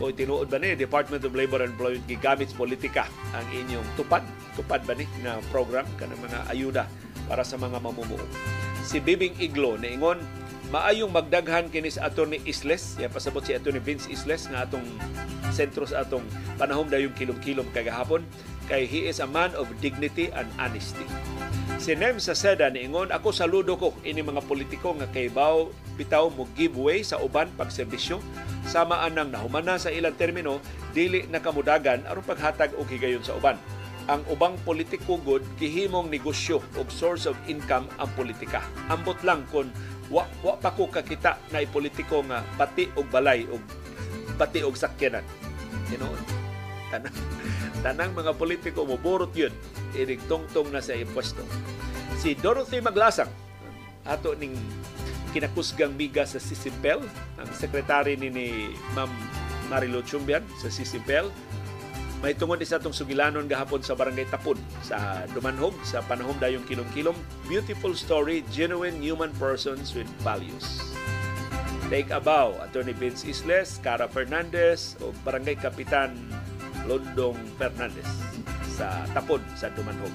O 0.00 0.08
tinuod 0.08 0.48
ba 0.48 0.56
ni 0.56 0.72
Department 0.74 1.20
of 1.28 1.36
Labor 1.36 1.60
and 1.60 1.76
Employment 1.76 2.08
gigamit 2.08 2.48
politika 2.56 3.04
ang 3.36 3.44
inyong 3.52 3.84
tupad 4.00 4.24
tupad 4.56 4.80
ba 4.88 4.96
ni 4.96 5.04
na 5.20 5.38
program 5.52 5.84
kanang 6.00 6.20
mga 6.24 6.48
ayuda 6.48 6.84
para 7.28 7.44
sa 7.44 7.60
mga 7.60 7.78
mamumuo. 7.78 8.20
Si 8.80 8.98
Bibing 8.98 9.36
Iglo 9.38 9.76
niingon 9.76 10.18
maayong 10.70 11.10
magdaghan 11.10 11.66
kini 11.66 11.90
sa 11.90 12.08
ato 12.08 12.22
ni 12.22 12.38
Isles. 12.46 12.96
Ya 12.96 13.10
pasabot 13.10 13.42
si 13.42 13.52
ato 13.52 13.74
ni 13.74 13.82
Vince 13.82 14.06
Isles 14.06 14.46
nga 14.46 14.64
atong 14.64 14.86
sentro 15.50 15.82
sa 15.84 16.06
atong 16.06 16.22
panahom 16.56 16.86
dayong 16.86 17.14
kilom-kilom 17.18 17.66
kagahapon. 17.74 18.22
Kay 18.70 18.86
he 18.86 19.10
is 19.10 19.18
a 19.18 19.26
man 19.26 19.50
of 19.58 19.66
dignity 19.82 20.30
and 20.30 20.46
honesty. 20.62 21.02
Si 21.82 21.98
Nem 21.98 22.22
sa 22.22 22.38
Seda 22.38 22.70
niingon, 22.70 23.10
ako 23.10 23.34
saludo 23.34 23.74
ko 23.74 23.90
ini 24.06 24.22
mga 24.22 24.46
politiko 24.46 24.94
nga 24.94 25.10
kay 25.10 25.26
baw 25.26 25.66
bitaw 25.98 26.30
mo 26.30 26.46
giveaway 26.54 27.02
sa 27.02 27.18
uban 27.18 27.50
pagserbisyo 27.58 28.22
sama 28.64 29.02
anang 29.02 29.34
nahumana 29.34 29.74
sa 29.74 29.90
ilang 29.90 30.14
termino 30.14 30.62
dili 30.94 31.26
nakamudagan 31.26 32.06
aron 32.06 32.22
paghatag 32.22 32.72
og 32.78 32.86
higayon 32.86 33.26
sa 33.26 33.34
uban. 33.34 33.58
Ang 34.06 34.22
ubang 34.30 34.54
politiko 34.62 35.18
good 35.18 35.42
gihimong 35.58 36.06
negosyo 36.06 36.62
og 36.78 36.86
source 36.94 37.26
of 37.26 37.34
income 37.50 37.90
ang 37.98 38.10
politika. 38.14 38.62
Ambot 38.86 39.18
lang 39.26 39.42
kon 39.50 39.74
wa, 40.10 40.26
wa 40.42 40.54
pa 40.58 40.74
ko 40.74 40.90
kakita 40.90 41.38
na 41.54 41.62
politiko 41.70 42.20
nga 42.26 42.42
pati 42.58 42.90
og 42.98 43.06
balay 43.08 43.46
og 43.46 43.62
pati 44.36 44.66
og 44.66 44.74
sakyanan. 44.74 45.24
You 45.90 45.98
know, 45.98 46.10
tanang, 46.90 47.14
tanang 47.86 48.10
mga 48.14 48.34
politiko 48.34 48.82
mo 48.86 48.98
burot 48.98 49.32
yun 49.34 49.54
inig 49.94 50.22
na 50.70 50.82
sa 50.82 50.94
impuesto. 50.94 51.42
Si 52.20 52.34
Dorothy 52.36 52.82
Maglasang 52.82 53.30
ato 54.04 54.34
ning 54.34 54.54
kinakusgang 55.30 55.94
miga 55.94 56.26
sa 56.26 56.42
Sisimpel, 56.42 57.06
ang 57.38 57.50
sekretary 57.54 58.18
ni, 58.18 58.28
ni 58.28 58.46
Ma'am 58.98 59.10
Marilo 59.70 60.02
Chumbian 60.02 60.42
sa 60.58 60.66
Sisimpel, 60.66 61.30
May 62.20 62.36
tungod 62.36 62.60
isa 62.60 62.76
tong 62.76 62.92
sugilanon 62.92 63.48
gahapon 63.48 63.80
sa 63.80 63.96
Barangay 63.96 64.28
Tapon 64.28 64.60
sa 64.84 65.24
Dumanhog 65.32 65.72
sa 65.88 66.04
panahon 66.04 66.36
dayong 66.36 66.68
kilom-kilom. 66.68 67.16
Beautiful 67.48 67.96
story, 67.96 68.44
genuine 68.52 69.00
human 69.00 69.32
persons 69.40 69.96
with 69.96 70.04
values. 70.20 70.84
Take 71.88 72.12
a 72.12 72.20
bow, 72.20 72.52
Attorney 72.60 72.92
Vince 72.92 73.24
Isles, 73.24 73.80
Cara 73.80 74.04
Fernandez 74.04 75.00
o 75.00 75.16
Barangay 75.24 75.56
Kapitan 75.56 76.12
Londong 76.84 77.40
Fernandez 77.56 78.06
sa 78.68 79.08
Tapon 79.16 79.40
sa 79.56 79.72
Dumanhog. 79.72 80.12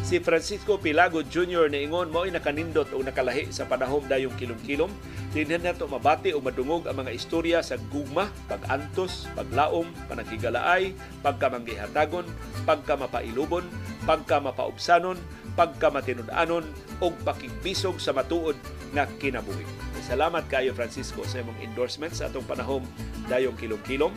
Si 0.00 0.16
Francisco 0.18 0.80
Pilago 0.80 1.20
Jr. 1.20 1.68
niingon 1.68 2.08
mo 2.08 2.24
ay 2.24 2.32
nakanindot 2.32 2.88
o 2.96 3.04
nakalahi 3.04 3.52
sa 3.52 3.68
panahon 3.68 4.02
dayong 4.08 4.32
kilom-kilom. 4.34 4.88
Dinhan 5.30 5.62
nato 5.62 5.86
mabati 5.86 6.32
o 6.34 6.42
madungog 6.42 6.88
ang 6.88 7.04
mga 7.04 7.14
istorya 7.14 7.60
sa 7.62 7.78
gugma, 7.92 8.32
pag-antos, 8.50 9.30
paglaom, 9.36 9.86
panagigalaay, 10.10 10.96
pagkamanggihatagon, 11.22 12.26
pagkamapailubon, 12.66 13.62
pagkamapaubsanon, 14.08 15.20
pagkamatinud-anon 15.54 16.64
o 16.98 17.06
pakigbisog 17.22 18.02
sa 18.02 18.16
matuod 18.16 18.58
nga 18.96 19.06
kinabuhi. 19.20 19.62
Salamat 20.00 20.48
kayo 20.50 20.74
Francisco 20.74 21.22
sa 21.22 21.38
imong 21.38 21.60
endorsement 21.62 22.10
sa 22.10 22.26
atong 22.26 22.48
panahon 22.48 22.82
dayong 23.30 23.54
kilom-kilom. 23.54 24.10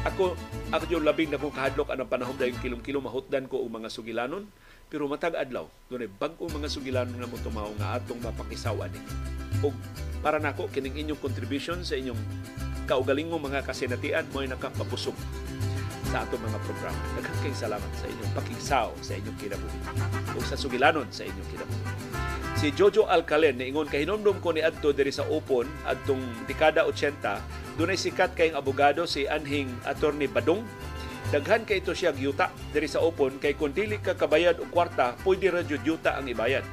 Ako 0.00 0.34
ako 0.72 0.84
yung 0.90 1.04
labing 1.04 1.28
na 1.28 1.38
kong 1.38 1.52
kahadlok 1.52 1.92
anong 1.92 2.08
panahon 2.08 2.34
dayong 2.34 2.58
kilom-kilom 2.58 3.04
mahutdan 3.04 3.46
ko 3.46 3.60
og 3.60 3.70
mga 3.70 3.92
sugilanon 3.92 4.48
pero 4.90 5.06
matag 5.06 5.38
adlaw, 5.38 5.70
dunay 5.86 6.10
bag-o 6.10 6.50
mga 6.50 6.66
sugilanon 6.66 7.14
nga 7.14 7.30
mo 7.30 7.38
tumaw 7.38 7.70
nga 7.78 8.02
atong 8.02 8.18
mapakisaw 8.18 8.74
ani. 8.82 8.98
Ug 9.62 9.70
para 10.18 10.42
nako 10.42 10.66
kining 10.68 10.98
inyong 11.06 11.22
contribution 11.22 11.80
sa 11.86 11.94
inyong 11.94 12.18
kaugalingong 12.90 13.38
mga 13.38 13.62
kasinatian 13.62 14.26
mo 14.34 14.42
ay 14.42 14.50
nakapapusok 14.50 15.14
sa 16.10 16.26
atong 16.26 16.42
mga 16.42 16.58
programa. 16.66 17.00
Daghang 17.14 17.54
salamat 17.54 17.92
sa 17.94 18.06
inyong 18.10 18.32
pakigsaw 18.34 18.88
sa 18.98 19.14
inyong 19.14 19.38
kinabuhi 19.38 19.78
o 20.34 20.42
sa 20.42 20.58
sugilanon 20.58 21.06
sa 21.14 21.22
inyong 21.22 21.48
kinabuhi. 21.54 21.82
Si 22.58 22.74
Jojo 22.74 23.06
Alcalen 23.06 23.62
niingon 23.62 23.86
kay 23.86 24.02
hinumdum 24.02 24.42
ko 24.42 24.50
ni 24.50 24.60
adto 24.60 24.90
diri 24.90 25.14
sa 25.14 25.22
Upon 25.30 25.70
adtong 25.86 26.20
dekada 26.50 26.82
80 26.84 27.78
dunay 27.78 27.94
sikat 27.94 28.34
kayong 28.34 28.58
abogado 28.58 29.06
si 29.06 29.24
Anhing 29.30 29.70
Attorney 29.86 30.26
Badong 30.26 30.66
daghan 31.30 31.62
kay 31.62 31.78
ito 31.78 31.94
siya 31.94 32.10
yuta 32.14 32.50
diri 32.74 32.90
sa 32.90 33.02
Upon 33.02 33.38
kay 33.38 33.54
kung 33.54 33.70
dili 33.70 34.02
ka 34.02 34.18
kabayad 34.18 34.58
og 34.58 34.70
kwarta 34.74 35.14
pwede 35.22 35.50
ra 35.50 35.62
jud 35.62 35.82
yuta 35.86 36.18
ang 36.18 36.26
ibayad 36.26 36.66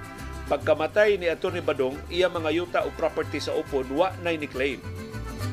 pagkamatay 0.49 1.21
ni 1.21 1.29
Attorney 1.29 1.61
Badong 1.61 1.97
iya 2.09 2.25
mga 2.27 2.49
yuta 2.53 2.79
o 2.85 2.89
property 2.97 3.37
sa 3.37 3.53
Upon 3.53 3.85
wa 3.93 4.09
nay 4.25 4.41
ni 4.41 4.49
claim 4.49 4.81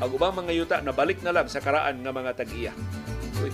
ang 0.01 0.11
ubang 0.11 0.33
mga 0.33 0.53
yuta 0.57 0.77
nabalik 0.81 1.21
na 1.21 1.37
lang 1.37 1.47
sa 1.47 1.61
karaan 1.61 2.01
nga 2.01 2.11
mga 2.11 2.33
tag-iya 2.33 2.73
Uy, 3.43 3.51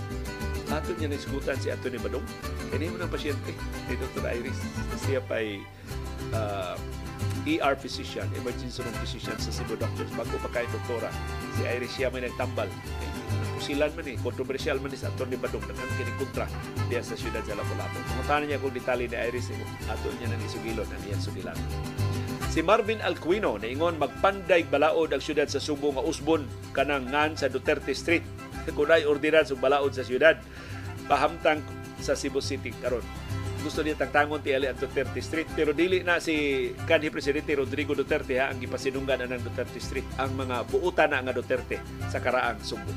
ato 0.70 0.92
niya 0.94 1.10
naisgutan 1.10 1.56
si 1.58 1.72
Atty. 1.72 1.98
Badong. 1.98 2.22
Kani 2.70 2.92
mo 2.92 2.96
ng 3.00 3.10
pasyente 3.10 3.52
ni 3.88 3.94
Dr. 3.98 4.22
Iris. 4.28 4.60
Siya 5.02 5.18
pa'y 5.24 5.58
uh, 6.30 6.76
ER 7.48 7.74
physician, 7.76 8.28
emergency 8.36 8.84
room 8.84 8.92
physician 9.00 9.36
sa 9.40 9.48
Cebu 9.48 9.76
Doctors. 9.80 10.12
Bago 10.12 10.36
pa 10.44 10.48
kay 10.60 10.66
doktora, 10.68 11.08
si 11.56 11.64
Iris 11.64 11.92
siya 11.96 12.12
may 12.12 12.24
nagtambal. 12.24 12.68
Pusilan 13.56 13.92
man 13.96 14.08
eh, 14.08 14.16
kontrobersyal 14.20 14.80
man 14.80 14.92
eh 14.92 15.00
sa 15.00 15.12
Atty. 15.12 15.36
Badong. 15.36 15.64
Naghan 15.64 15.88
kini 15.96 16.12
kontra 16.20 16.46
diya 16.88 17.00
sa 17.00 17.16
siyudad 17.16 17.44
sa 17.44 17.56
Lapu-Lapu. 17.56 17.98
Mga 18.24 18.36
niya 18.44 18.58
kung 18.60 18.74
detalye 18.76 19.06
ni 19.08 19.16
Iris, 19.16 19.52
eh, 19.52 19.88
ato 19.88 20.08
niya 20.20 20.32
nang 20.32 20.42
isugilon, 20.44 20.88
na 20.88 20.96
niya 21.04 21.16
sugilan. 21.20 21.58
Si 22.50 22.66
Marvin 22.66 22.98
Alquino 22.98 23.62
naingon 23.62 23.94
magpanday 24.02 24.66
balaod 24.66 25.14
ang 25.14 25.22
siyudad 25.22 25.46
sa 25.46 25.62
Subo 25.62 25.94
nga 25.94 26.02
usbon 26.02 26.50
kanang 26.74 27.06
ngan 27.06 27.38
sa 27.38 27.46
Duterte 27.46 27.94
Street 27.94 28.26
kunay 28.76 29.06
ordinan 29.06 29.46
sa 29.46 29.54
balaod 29.54 29.94
sa 29.94 30.02
siyudad 30.02 30.34
pahamtang 31.06 31.62
sa 32.02 32.18
Cebu 32.18 32.42
City 32.42 32.74
karon 32.82 33.06
gusto 33.60 33.84
niya 33.84 33.96
tangtangon 33.96 34.40
ti 34.40 34.52
Ali 34.56 34.66
ang 34.66 34.80
Duterte 34.80 35.20
Street. 35.20 35.48
Pero 35.52 35.76
dili 35.76 36.00
na 36.02 36.18
si 36.18 36.68
kanhi 36.88 37.12
presidente 37.12 37.54
Rodrigo 37.54 37.92
Duterte 37.92 38.40
ha 38.40 38.50
ang 38.50 38.58
gipasinunggan 38.58 39.28
ng 39.28 39.42
Duterte 39.44 39.78
Street 39.78 40.08
ang 40.16 40.34
mga 40.36 40.66
buutan 40.68 41.12
na 41.12 41.20
nga 41.20 41.36
Duterte 41.36 41.80
sa 42.08 42.18
karaang 42.18 42.60
Subo 42.64 42.92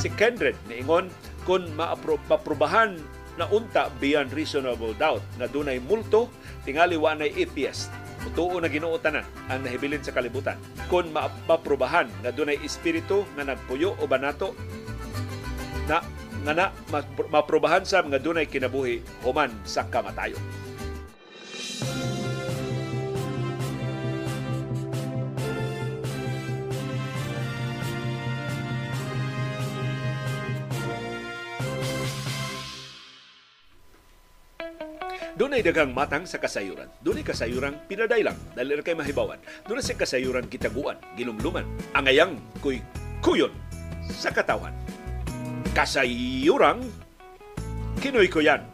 si 0.00 0.08
Kendred 0.16 0.56
niingon 0.64 1.12
kung 1.44 1.68
maaprubahan 1.76 2.96
na 3.36 3.44
unta 3.52 3.92
beyond 4.00 4.32
reasonable 4.32 4.96
doubt 4.96 5.20
na 5.36 5.44
dunay 5.44 5.76
multo 5.76 6.32
tingali 6.64 6.96
wa 6.96 7.12
nay 7.12 7.32
atheist. 7.36 7.92
Mutuo 8.20 8.60
na 8.60 8.68
ginuotanan 8.68 9.24
ang 9.48 9.64
nahibilin 9.64 10.04
sa 10.04 10.12
kalibutan. 10.12 10.60
Kung 10.92 11.08
maprobahan 11.48 12.04
na 12.20 12.32
dunay 12.32 12.60
espiritu 12.60 13.24
nga 13.36 13.48
nagpuyo 13.48 13.96
o 13.96 14.04
banato 14.04 14.52
na 15.88 16.04
nga 16.44 16.52
na 16.56 16.66
maprobahan 17.28 17.84
sa 17.84 18.00
mga 18.00 18.20
dunay 18.20 18.46
kinabuhi 18.48 19.04
human 19.24 19.52
sa 19.64 19.84
kamatayon. 19.86 20.40
Doon 35.40 35.56
ay 35.56 35.64
dagang 35.64 35.96
matang 35.96 36.28
sa 36.28 36.36
kasayuran. 36.36 36.92
Doon 37.00 37.24
ay 37.24 37.24
kasayuran 37.24 37.88
pinadaylang 37.88 38.36
dahil 38.52 38.84
kay 38.84 38.92
mahibawan. 38.92 39.40
Doon 39.64 39.80
ay 39.80 39.96
kasayuran 39.96 40.44
kitaguan, 40.52 41.00
ginumluman, 41.16 41.64
angayang 41.96 42.36
kuy 42.60 42.84
kuyon 43.24 43.48
sa 44.04 44.28
katawan. 44.28 44.76
Kasayurang 45.76 46.84
kinoy 48.00 48.28
ko 48.28 48.40
yan. 48.40 48.64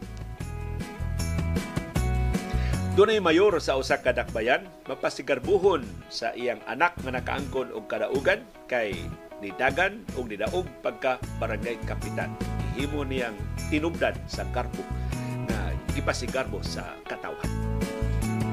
Doon 2.97 3.13
ay 3.13 3.21
mayor 3.21 3.53
sa 3.61 3.77
usa 3.77 4.01
ka 4.01 4.09
dakbayan, 4.09 4.65
mapasigarbuhon 4.89 5.85
sa 6.09 6.33
iyang 6.33 6.63
anak 6.65 6.97
nga 7.05 7.13
nakaangkon 7.13 7.69
og 7.69 7.85
kadaugan 7.85 8.41
kay 8.65 8.97
nidagan 9.37 10.01
og 10.17 10.33
nidaog 10.33 10.65
pagka 10.81 11.21
barangay 11.37 11.77
kapitan. 11.85 12.33
Ihimo 12.73 13.05
niyang 13.05 13.37
tinubdan 13.69 14.17
sa 14.25 14.49
karpo 14.49 14.81
ipasigarbo 15.97 16.61
sa 16.61 16.93
katawan. 17.09 17.49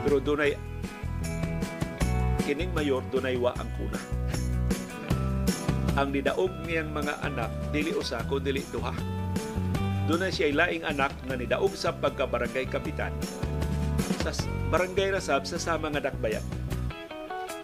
Pero 0.02 0.16
dunay 0.19 0.56
kining 2.48 2.73
mayor 2.73 3.05
dunay 3.12 3.36
wa 3.36 3.52
ang 3.61 3.69
kuna. 3.77 4.01
Ang 5.94 6.10
nidaog 6.10 6.50
niyang 6.66 6.90
mga 6.90 7.22
anak 7.22 7.50
dili 7.70 7.94
usa 7.94 8.22
kun 8.26 8.42
dili 8.42 8.66
duha. 8.74 8.90
Dunay 10.10 10.34
siya 10.34 10.50
laing 10.50 10.84
anak 10.84 11.14
nga 11.24 11.38
nidaog 11.38 11.72
sa 11.78 11.94
pagka-barangay 11.94 12.66
kapitan 12.68 13.14
sa 14.24 14.32
barangay 14.72 15.12
rasab 15.12 15.44
sa 15.44 15.60
sama 15.60 15.92
nga 15.92 16.08
dakbayan. 16.10 16.42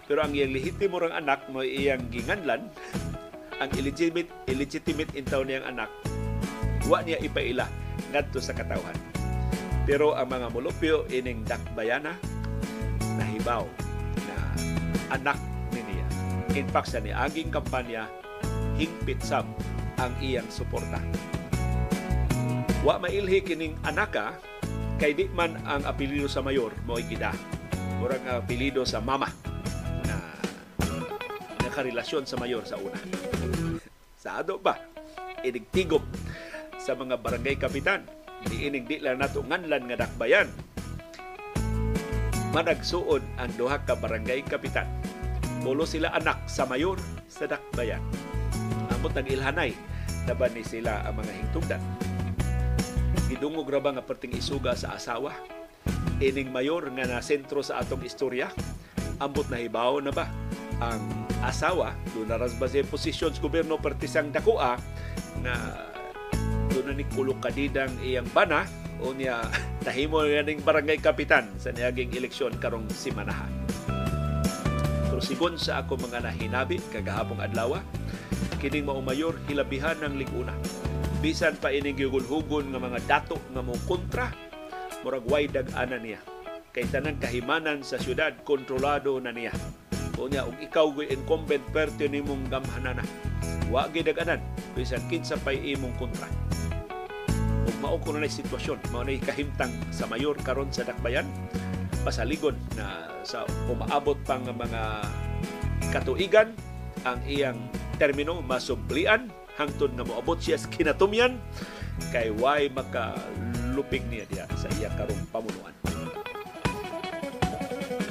Pero 0.05 0.21
ang 0.21 0.31
iyang 0.31 0.53
lehitimo 0.53 1.01
rang 1.01 1.15
anak 1.15 1.43
mo 1.49 1.65
iyang 1.65 2.07
ginganlan 2.13 2.67
ang 3.61 3.69
illegitimate 3.77 4.29
illegitimate 4.49 5.13
intaw 5.13 5.45
niyang 5.45 5.65
anak 5.69 5.89
wa 6.89 6.97
niya 7.05 7.21
ipaila 7.21 7.69
ngadto 8.09 8.41
sa 8.41 8.57
katawhan 8.57 8.97
pero 9.85 10.17
ang 10.17 10.33
mga 10.33 10.49
mulupyo 10.49 11.05
ining 11.13 11.45
dakbayana 11.45 12.17
nahibaw 13.21 13.65
na 14.25 14.35
anak 15.13 15.37
fact, 16.67 16.91
sa 16.91 16.99
niaging 16.99 17.47
kampanya, 17.47 18.11
hingpit 18.75 19.23
sab 19.23 19.47
ang 19.95 20.11
iyang 20.19 20.47
suporta. 20.51 20.99
Wa 22.81 22.97
mailhi 22.97 23.39
kining 23.45 23.77
anaka 23.85 24.35
kay 24.97 25.13
di 25.13 25.29
man 25.31 25.55
ang 25.63 25.85
apelido 25.85 26.25
sa 26.25 26.41
mayor 26.41 26.73
mo 26.83 26.97
ikida. 26.97 27.31
Murang 28.01 28.25
apelido 28.27 28.81
sa 28.83 28.97
mama 28.97 29.29
na 30.03 30.17
nakarelasyon 31.61 32.25
sa 32.25 32.35
mayor 32.41 32.65
sa 32.65 32.81
una. 32.81 32.97
Sa 34.17 34.41
ado 34.41 34.57
ba? 34.57 34.75
Idigtigom 35.45 36.01
sa 36.81 36.97
mga 36.97 37.21
barangay 37.21 37.61
kapitan 37.61 38.01
diining 38.49 38.89
di 38.89 38.97
lang 38.97 39.21
nato 39.21 39.45
nganlan 39.45 39.85
nga 39.85 40.01
dakbayan 40.01 40.49
managsuod 42.49 43.21
ang 43.37 43.51
duha 43.53 43.77
ka 43.85 43.93
barangay 43.93 44.41
kapitan 44.41 44.89
Mulo 45.61 45.85
sila 45.85 46.09
anak 46.13 46.49
sa 46.49 46.65
mayor 46.65 46.97
sa 47.29 47.45
dakbayan. 47.45 48.01
Amot 48.93 49.13
ang 49.13 49.29
ilhanay 49.29 49.73
laban 50.25 50.53
ni 50.53 50.65
sila 50.65 51.05
ang 51.05 51.17
mga 51.17 51.33
hingtugdan 51.33 51.81
gidungog 53.31 53.71
ra 53.71 53.79
ba 53.79 53.95
nga 53.95 54.03
perting 54.03 54.35
isuga 54.35 54.75
sa 54.75 54.99
asawa? 54.99 55.31
Ining 56.19 56.51
mayor 56.51 56.83
nga 56.91 57.07
na 57.07 57.23
sentro 57.23 57.63
sa 57.63 57.79
atong 57.79 58.03
istorya? 58.03 58.51
Ambot 59.23 59.47
na 59.47 59.55
hibaw 59.55 60.03
na 60.03 60.11
ba 60.11 60.27
ang 60.83 60.99
asawa? 61.39 61.95
Do 62.11 62.27
na 62.27 62.35
ba 62.35 62.51
posisyon 62.67 63.31
sa 63.31 63.39
gobyerno 63.39 63.79
pertisang 63.79 64.35
dakoa 64.35 64.75
nga 65.47 65.55
doon 66.75 66.91
na 66.91 66.93
ni 66.99 67.07
kulok 67.07 67.39
kadidang 67.39 67.91
iyang 68.03 68.27
bana 68.35 68.67
o 68.99 69.15
niya 69.15 69.47
nahimo 69.87 70.27
ning 70.27 70.59
barangay 70.59 70.99
kapitan 70.99 71.47
sa 71.55 71.71
niyaging 71.71 72.11
eleksyon 72.11 72.59
karong 72.59 72.85
simanahan. 72.91 73.60
Sigon 75.21 75.53
sa 75.53 75.85
ako 75.85 76.01
mga 76.01 76.25
nahinabi 76.25 76.81
kagahapong 76.89 77.45
adlaw, 77.45 77.77
kining 78.57 78.89
mao 78.89 79.05
mayor 79.05 79.37
hilabihan 79.45 79.93
ng 80.01 80.17
liguna. 80.17 80.57
bisan 81.21 81.53
pa 81.61 81.69
ining 81.69 81.93
gigulhugon 81.93 82.73
nga 82.73 82.81
mga 82.81 82.99
dato 83.05 83.37
nga 83.53 83.61
mo 83.61 83.77
kontra 83.85 84.33
murag 85.05 85.21
way 85.29 85.45
dag-ana 85.45 86.01
niya. 86.01 86.17
Kay 86.73 86.89
tanang 86.89 87.21
kahimanan 87.21 87.85
sa 87.85 88.01
syudad 88.01 88.33
kontrolado 88.41 89.21
na 89.21 89.29
niya. 89.29 89.53
Unya 90.17 90.41
ug 90.41 90.57
ikaw 90.57 90.89
gyud 90.89 91.13
incumbent 91.13 91.61
perto 91.69 92.09
nimong 92.09 92.49
gamhanana. 92.49 93.05
Wa 93.69 93.85
gyud 93.93 94.09
dag-anan 94.09 94.41
bisan 94.73 95.05
kinsa 95.05 95.37
pay 95.45 95.61
imong 95.77 95.93
kontra. 96.01 96.25
Ug 97.69 97.75
mao 97.77 98.01
ko 98.01 98.17
na 98.17 98.25
sitwasyon 98.25 98.81
mao 98.89 99.05
na 99.05 99.13
kahimtang 99.21 99.69
sa 99.93 100.09
mayor 100.09 100.33
karon 100.41 100.73
sa 100.73 100.81
Dakbayan 100.81 101.29
pasaligon 102.01 102.57
na 102.73 103.09
sa 103.21 103.45
umaabot 103.69 104.17
pang 104.25 104.41
mga 104.41 105.05
katuigan 105.93 106.49
ang 107.05 107.21
iyang 107.25 107.57
termino 108.01 108.41
masumplian 108.41 109.29
hangtod 109.57 109.93
na 109.93 110.01
moabot 110.01 110.37
siya 110.41 110.57
sa 110.57 110.69
kinatumyan 110.73 111.37
kay 112.09 112.33
why 112.33 112.65
makalupig 112.73 114.01
niya 114.09 114.25
diya 114.29 114.45
sa 114.57 114.65
iyang 114.81 114.93
karong 114.97 115.23
pamunuan. 115.29 115.75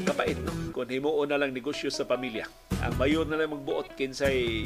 Kapait 0.06 0.38
no, 0.38 0.54
kung 0.70 0.86
himuon 0.86 1.26
na 1.26 1.38
lang 1.42 1.50
negosyo 1.50 1.90
sa 1.90 2.06
pamilya. 2.06 2.46
Ang 2.80 2.94
mayor 2.96 3.26
na 3.26 3.36
lang 3.36 3.52
magbuot 3.52 3.98
kinsay 3.98 4.64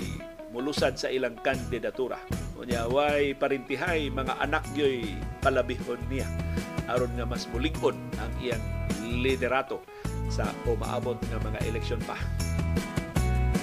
mulusad 0.52 0.94
sa 1.00 1.10
ilang 1.10 1.34
kandidatura. 1.40 2.20
Unya 2.54 2.86
why 2.86 3.32
parintihay 3.34 4.12
mga 4.12 4.38
anak 4.44 4.64
yoy 4.76 5.16
palabihon 5.42 5.98
niya 6.12 6.28
aron 6.90 7.12
nga 7.16 7.26
mas 7.28 7.48
mulig-on 7.50 7.96
ang 8.20 8.32
iyang 8.40 8.62
liderato 9.04 9.80
sa 10.28 10.50
umaabot 10.68 11.16
nga 11.30 11.38
mga 11.40 11.60
eleksyon 11.68 12.02
pa. 12.04 12.16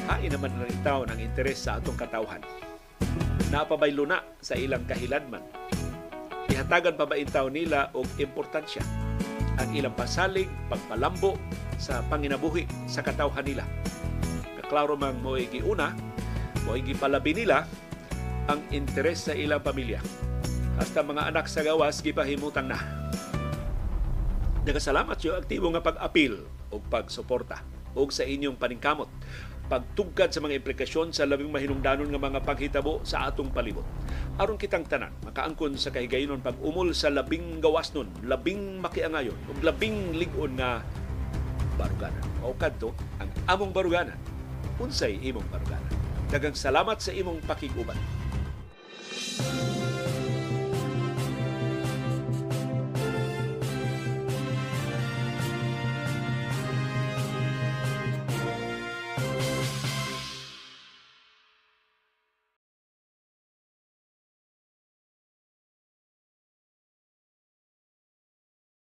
Hain 0.09 0.33
naman 0.33 0.51
ng 0.57 0.69
itaw 0.81 1.05
ng 1.07 1.19
interes 1.19 1.61
sa 1.61 1.77
atong 1.77 1.97
katawhan. 1.97 2.41
Napabaylo 3.51 4.07
na 4.07 4.23
sa 4.39 4.55
ilang 4.55 4.83
kahiladman. 4.87 5.43
Ihatagan 6.51 6.95
pa 6.99 7.07
ba 7.07 7.15
itaw 7.15 7.47
nila 7.47 7.91
og 7.95 8.07
importansya 8.19 8.83
ang 9.59 9.69
ilang 9.75 9.93
pasalig, 9.93 10.47
pagpalambo 10.71 11.35
sa 11.75 12.01
panginabuhi 12.07 12.65
sa 12.87 13.03
katawhan 13.03 13.45
nila. 13.45 13.65
Kaklaro 14.61 14.95
mang 14.95 15.19
mo 15.19 15.35
giuna, 15.35 15.93
mo 16.63 16.73
gipalabi 16.79 17.35
nila 17.43 17.67
ang 18.47 18.63
interes 18.71 19.27
sa 19.29 19.33
ilang 19.35 19.61
pamilya. 19.61 19.99
Hasta 20.79 21.05
mga 21.05 21.29
anak 21.29 21.45
sa 21.45 21.61
gawas 21.61 22.01
gipahimutang 22.01 22.71
na. 22.71 22.79
Nagasalamat 24.61 25.17
siyo 25.17 25.33
aktibo 25.33 25.73
nga 25.73 25.81
pag-apil 25.81 26.45
o 26.69 26.77
pagsuporta 26.77 27.65
o 27.97 28.05
sa 28.13 28.21
inyong 28.21 28.61
paningkamot 28.61 29.09
pagtugkad 29.71 30.35
sa 30.35 30.43
mga 30.43 30.59
implikasyon 30.59 31.15
sa 31.15 31.23
labing 31.23 31.47
mahinungdanon 31.47 32.11
nga 32.11 32.19
mga 32.19 32.43
paghitabo 32.43 32.99
sa 33.07 33.31
atong 33.31 33.55
palibot. 33.55 33.87
Aron 34.35 34.59
kitang 34.59 34.83
tanan, 34.83 35.15
makaangkon 35.23 35.79
sa 35.79 35.95
kahigayonon 35.95 36.43
pag-umol 36.43 36.91
sa 36.91 37.07
labing 37.07 37.63
gawas 37.63 37.95
nun, 37.95 38.11
labing 38.27 38.83
makiangayon, 38.83 39.39
ug 39.47 39.63
labing 39.63 40.11
ligon 40.19 40.59
nga 40.59 40.83
baruganan. 41.79 42.25
O 42.43 42.51
kadto, 42.51 42.91
ang 43.23 43.31
among 43.47 43.71
baruganan, 43.71 44.19
unsay 44.75 45.15
imong 45.23 45.47
baruganan. 45.47 45.93
Dagang 46.27 46.55
salamat 46.55 46.99
sa 46.99 47.15
imong 47.15 47.39
pakiguban. 47.47 47.95